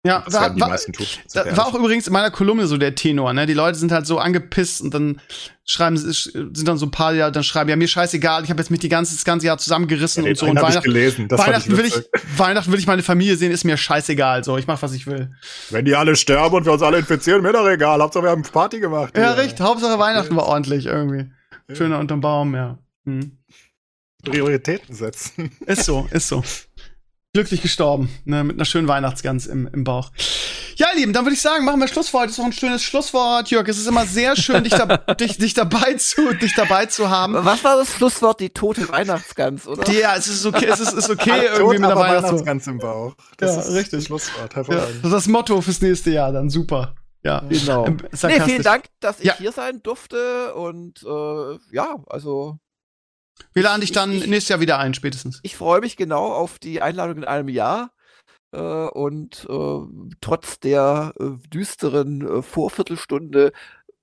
Ja, 0.05 0.21
das 0.23 0.35
war, 0.35 0.49
die 0.51 0.61
war, 0.61 0.69
meisten 0.69 0.93
tun. 0.93 1.07
Da 1.33 1.57
war 1.57 1.65
auch 1.65 1.73
übrigens 1.73 2.05
in 2.05 2.13
meiner 2.13 2.29
Kolumne 2.29 2.67
so 2.67 2.77
der 2.77 2.93
Tenor, 2.93 3.33
ne? 3.33 3.47
Die 3.47 3.55
Leute 3.55 3.79
sind 3.79 3.91
halt 3.91 4.05
so 4.05 4.19
angepisst 4.19 4.81
und 4.81 4.93
dann 4.93 5.19
schreiben, 5.65 5.97
sind 5.97 6.67
dann 6.67 6.77
so 6.77 6.85
ein 6.85 6.91
paar, 6.91 7.15
ja, 7.15 7.31
dann 7.31 7.43
schreiben, 7.43 7.71
ja, 7.71 7.75
mir 7.75 7.87
scheißegal, 7.87 8.43
ich 8.43 8.51
habe 8.51 8.61
jetzt 8.61 8.69
mich 8.69 8.79
die 8.79 8.89
ganze, 8.89 9.15
das 9.15 9.25
ganze 9.25 9.47
Jahr 9.47 9.57
zusammengerissen 9.57 10.23
ja, 10.23 10.29
und 10.29 10.37
so. 10.37 10.45
Und 10.45 10.61
Weihnachten, 10.61 10.93
Weihnachten 11.31 11.75
will 11.75 11.85
ich, 11.85 11.95
Weihnachten 12.37 12.71
will 12.71 12.77
ich 12.77 12.85
meine 12.85 13.01
Familie 13.01 13.35
sehen, 13.35 13.51
ist 13.51 13.63
mir 13.63 13.77
scheißegal, 13.77 14.43
so, 14.43 14.59
ich 14.59 14.67
mach, 14.67 14.79
was 14.83 14.93
ich 14.93 15.07
will. 15.07 15.31
Wenn 15.71 15.85
die 15.85 15.95
alle 15.95 16.15
sterben 16.15 16.55
und 16.55 16.65
wir 16.65 16.73
uns 16.73 16.83
alle 16.83 16.99
infizieren, 16.99 17.41
mir 17.41 17.53
doch 17.53 17.67
egal, 17.67 17.99
Hauptsache 17.99 18.25
wir 18.25 18.29
haben 18.29 18.43
Party 18.43 18.79
gemacht. 18.79 19.17
Ja, 19.17 19.23
ja. 19.23 19.31
richtig, 19.31 19.59
Hauptsache 19.59 19.97
Weihnachten 19.97 20.35
war 20.35 20.45
ordentlich 20.45 20.85
irgendwie. 20.85 21.31
Schöner 21.73 21.97
unterm 21.97 22.21
Baum, 22.21 22.53
ja. 22.53 22.77
Hm. 23.05 23.39
Prioritäten 24.23 24.93
setzen. 24.93 25.51
Ist 25.65 25.85
so, 25.85 26.07
ist 26.11 26.27
so 26.27 26.43
glücklich 27.35 27.61
gestorben, 27.61 28.09
ne, 28.23 28.45
mit 28.45 28.55
einer 28.55 28.63
schönen 28.63 28.87
Weihnachtsgans 28.87 29.45
im, 29.45 29.67
im 29.67 29.83
Bauch. 29.83 30.09
Ja, 30.77 30.87
Lieben, 30.95 31.11
dann 31.11 31.25
würde 31.25 31.35
ich 31.35 31.41
sagen, 31.41 31.65
machen 31.65 31.81
wir 31.81 31.89
Schlusswort. 31.89 32.27
Das 32.27 32.31
ist 32.31 32.39
auch 32.39 32.45
ein 32.45 32.53
schönes 32.53 32.81
Schlusswort, 32.81 33.49
Jörg. 33.49 33.67
Es 33.67 33.77
ist 33.77 33.87
immer 33.87 34.05
sehr 34.05 34.37
schön, 34.37 34.63
dich, 34.63 34.73
da, 34.73 34.85
dich, 35.19 35.37
dich, 35.37 35.53
dabei 35.53 35.95
zu, 35.95 36.33
dich 36.33 36.55
dabei 36.55 36.85
zu 36.85 37.09
haben. 37.09 37.33
Was 37.33 37.61
war 37.65 37.75
das 37.75 37.93
Schlusswort? 37.93 38.39
Die 38.39 38.51
tote 38.51 38.87
Weihnachtsgans, 38.87 39.67
oder? 39.67 39.91
Ja, 39.91 40.15
es 40.15 40.27
ist 40.27 40.45
okay, 40.45 40.67
es 40.67 40.79
ist, 40.79 40.93
ist 40.93 41.09
okay 41.09 41.47
irgendwie 41.57 41.79
mit 41.79 41.89
der 41.89 41.97
Weihnachtsgans 41.97 42.67
im 42.67 42.77
Bauch. 42.77 43.15
Das 43.35 43.53
ja, 43.53 43.61
ist 43.63 43.71
richtig. 43.71 43.99
Das 43.99 44.05
Schlusswort, 44.05 44.55
hervorragend. 44.55 44.87
Ja, 44.87 44.95
das 45.01 45.05
ist 45.05 45.13
das 45.13 45.27
Motto 45.27 45.59
fürs 45.59 45.81
nächste 45.81 46.11
Jahr, 46.11 46.31
dann 46.31 46.49
super. 46.49 46.95
Ja, 47.21 47.43
genau. 47.49 47.85
Ähm, 47.85 47.97
nee, 48.23 48.39
vielen 48.39 48.63
Dank, 48.63 48.85
dass 49.01 49.19
ich 49.19 49.25
ja. 49.25 49.35
hier 49.37 49.51
sein 49.51 49.81
durfte 49.83 50.53
und 50.53 51.03
äh, 51.03 51.75
ja, 51.75 51.97
also 52.07 52.59
wir 53.53 53.63
laden 53.63 53.81
dich 53.81 53.91
dann 53.91 54.11
ich, 54.11 54.27
nächstes 54.27 54.49
Jahr 54.49 54.59
wieder 54.59 54.79
ein, 54.79 54.93
spätestens. 54.93 55.39
Ich 55.43 55.55
freue 55.55 55.81
mich 55.81 55.97
genau 55.97 56.31
auf 56.31 56.59
die 56.59 56.81
Einladung 56.81 57.17
in 57.17 57.25
einem 57.25 57.49
Jahr. 57.49 57.91
Äh, 58.51 58.59
und 58.59 59.47
äh, 59.49 60.15
trotz 60.21 60.59
der 60.59 61.13
äh, 61.19 61.47
düsteren 61.49 62.43
Vorviertelstunde 62.43 63.51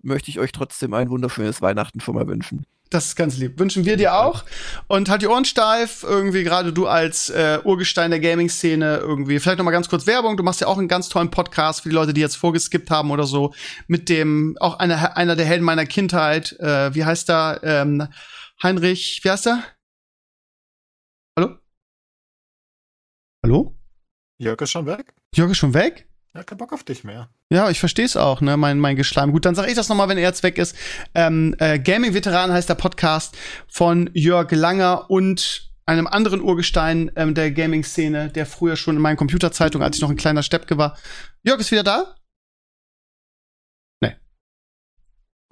möchte 0.02 0.30
ich 0.30 0.38
euch 0.38 0.52
trotzdem 0.52 0.94
ein 0.94 1.10
wunderschönes 1.10 1.62
Weihnachten 1.62 2.00
schon 2.00 2.14
mal 2.14 2.26
wünschen. 2.26 2.66
Das 2.92 3.06
ist 3.06 3.16
ganz 3.16 3.38
lieb. 3.38 3.58
Wünschen 3.58 3.86
wir 3.86 3.96
dir 3.96 4.14
auch. 4.14 4.44
Und 4.86 5.08
halt 5.08 5.22
die 5.22 5.26
Ohren 5.26 5.46
steif, 5.46 6.02
irgendwie 6.02 6.44
gerade 6.44 6.74
du 6.74 6.86
als 6.86 7.30
äh, 7.30 7.58
Urgestein 7.64 8.10
der 8.10 8.20
Gaming-Szene 8.20 8.98
irgendwie. 8.98 9.40
Vielleicht 9.40 9.56
noch 9.56 9.64
mal 9.64 9.70
ganz 9.70 9.88
kurz 9.88 10.06
Werbung. 10.06 10.36
Du 10.36 10.42
machst 10.42 10.60
ja 10.60 10.66
auch 10.66 10.76
einen 10.76 10.88
ganz 10.88 11.08
tollen 11.08 11.30
Podcast 11.30 11.80
für 11.80 11.88
die 11.88 11.94
Leute, 11.94 12.12
die 12.12 12.20
jetzt 12.20 12.36
vorgeskippt 12.36 12.90
haben 12.90 13.10
oder 13.10 13.24
so. 13.24 13.54
Mit 13.86 14.10
dem, 14.10 14.58
auch 14.60 14.78
einer, 14.78 15.16
einer 15.16 15.36
der 15.36 15.46
Helden 15.46 15.64
meiner 15.64 15.86
Kindheit. 15.86 16.58
Äh, 16.60 16.94
wie 16.94 17.06
heißt 17.06 17.30
er? 17.30 17.60
Ähm, 17.62 18.08
Heinrich, 18.62 19.24
wie 19.24 19.30
heißt 19.30 19.48
er? 19.48 19.64
Hallo? 21.36 21.58
Hallo? 23.44 23.74
Jörg 24.38 24.60
ist 24.60 24.70
schon 24.70 24.86
weg? 24.86 25.14
Jörg 25.34 25.50
ist 25.50 25.56
schon 25.58 25.74
weg? 25.74 26.08
Ja, 26.32 26.44
kein 26.44 26.58
Bock 26.58 26.72
auf 26.72 26.84
dich 26.84 27.02
mehr. 27.02 27.28
Ja, 27.50 27.70
ich 27.70 27.80
verstehe 27.80 28.04
es 28.04 28.16
auch, 28.16 28.40
ne, 28.40 28.56
mein, 28.56 28.78
mein 28.78 28.94
Geschleim. 28.94 29.32
Gut, 29.32 29.44
dann 29.46 29.56
sage 29.56 29.68
ich 29.68 29.74
das 29.74 29.88
nochmal, 29.88 30.08
wenn 30.08 30.16
er 30.16 30.22
jetzt 30.22 30.44
weg 30.44 30.58
ist. 30.58 30.76
Ähm, 31.12 31.56
äh, 31.58 31.80
Gaming-Veteran 31.80 32.52
heißt 32.52 32.68
der 32.68 32.76
Podcast 32.76 33.36
von 33.66 34.08
Jörg 34.14 34.52
Langer 34.52 35.10
und 35.10 35.72
einem 35.84 36.06
anderen 36.06 36.40
Urgestein 36.40 37.10
ähm, 37.16 37.34
der 37.34 37.50
Gaming-Szene, 37.50 38.28
der 38.28 38.46
früher 38.46 38.76
schon 38.76 38.94
in 38.94 39.02
meinen 39.02 39.16
Computerzeitungen, 39.16 39.84
als 39.84 39.96
ich 39.96 40.02
noch 40.02 40.10
ein 40.10 40.16
kleiner 40.16 40.44
Steppke 40.44 40.78
war. 40.78 40.96
Jörg 41.42 41.58
ist 41.58 41.72
wieder 41.72 41.82
da? 41.82 42.14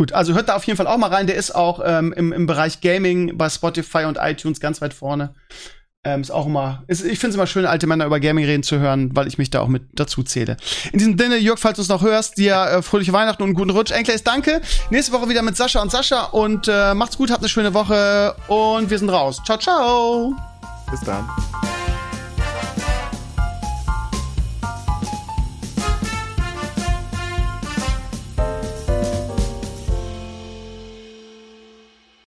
Gut, 0.01 0.15
also 0.15 0.33
hört 0.33 0.49
da 0.49 0.57
auf 0.57 0.65
jeden 0.65 0.79
Fall 0.79 0.87
auch 0.87 0.97
mal 0.97 1.11
rein. 1.11 1.27
Der 1.27 1.37
ist 1.37 1.55
auch 1.55 1.83
ähm, 1.85 2.15
im, 2.15 2.33
im 2.33 2.47
Bereich 2.47 2.81
Gaming 2.81 3.37
bei 3.37 3.51
Spotify 3.51 4.05
und 4.07 4.17
iTunes 4.19 4.59
ganz 4.59 4.81
weit 4.81 4.95
vorne. 4.95 5.35
Ähm, 6.05 6.23
ist 6.23 6.31
auch 6.31 6.47
immer, 6.47 6.85
ist, 6.87 7.05
ich 7.05 7.19
finde 7.19 7.33
es 7.33 7.35
immer 7.35 7.47
schön, 7.47 7.67
alte 7.67 7.87
Männer 7.87 8.07
über 8.07 8.19
Gaming 8.19 8.47
reden 8.47 8.63
zu 8.63 8.79
hören, 8.79 9.15
weil 9.15 9.27
ich 9.27 9.37
mich 9.37 9.51
da 9.51 9.61
auch 9.61 9.69
mit 9.69 9.83
dazu 9.93 10.23
zähle. 10.23 10.57
In 10.95 11.01
diesem 11.01 11.19
Sinne, 11.19 11.37
Jörg, 11.37 11.59
falls 11.59 11.77
du 11.77 11.83
es 11.83 11.91
noch 11.91 12.01
hörst, 12.01 12.39
dir 12.39 12.55
äh, 12.55 12.81
fröhliche 12.81 13.13
Weihnachten 13.13 13.43
und 13.43 13.51
einen 13.51 13.57
guten 13.57 13.73
Rutsch. 13.73 13.91
Enkles, 13.91 14.25
danke. 14.25 14.63
Nächste 14.89 15.13
Woche 15.13 15.29
wieder 15.29 15.43
mit 15.43 15.59
Sascha 15.59 15.83
und 15.83 15.91
Sascha 15.91 16.25
und 16.29 16.67
äh, 16.67 16.95
macht's 16.95 17.19
gut, 17.19 17.31
habt 17.31 17.43
eine 17.43 17.51
schöne 17.51 17.75
Woche 17.75 18.35
und 18.49 18.89
wir 18.89 18.99
sind 18.99 19.11
raus. 19.11 19.43
Ciao, 19.45 19.59
ciao. 19.59 20.35
Bis 20.91 21.01
dann. 21.01 21.29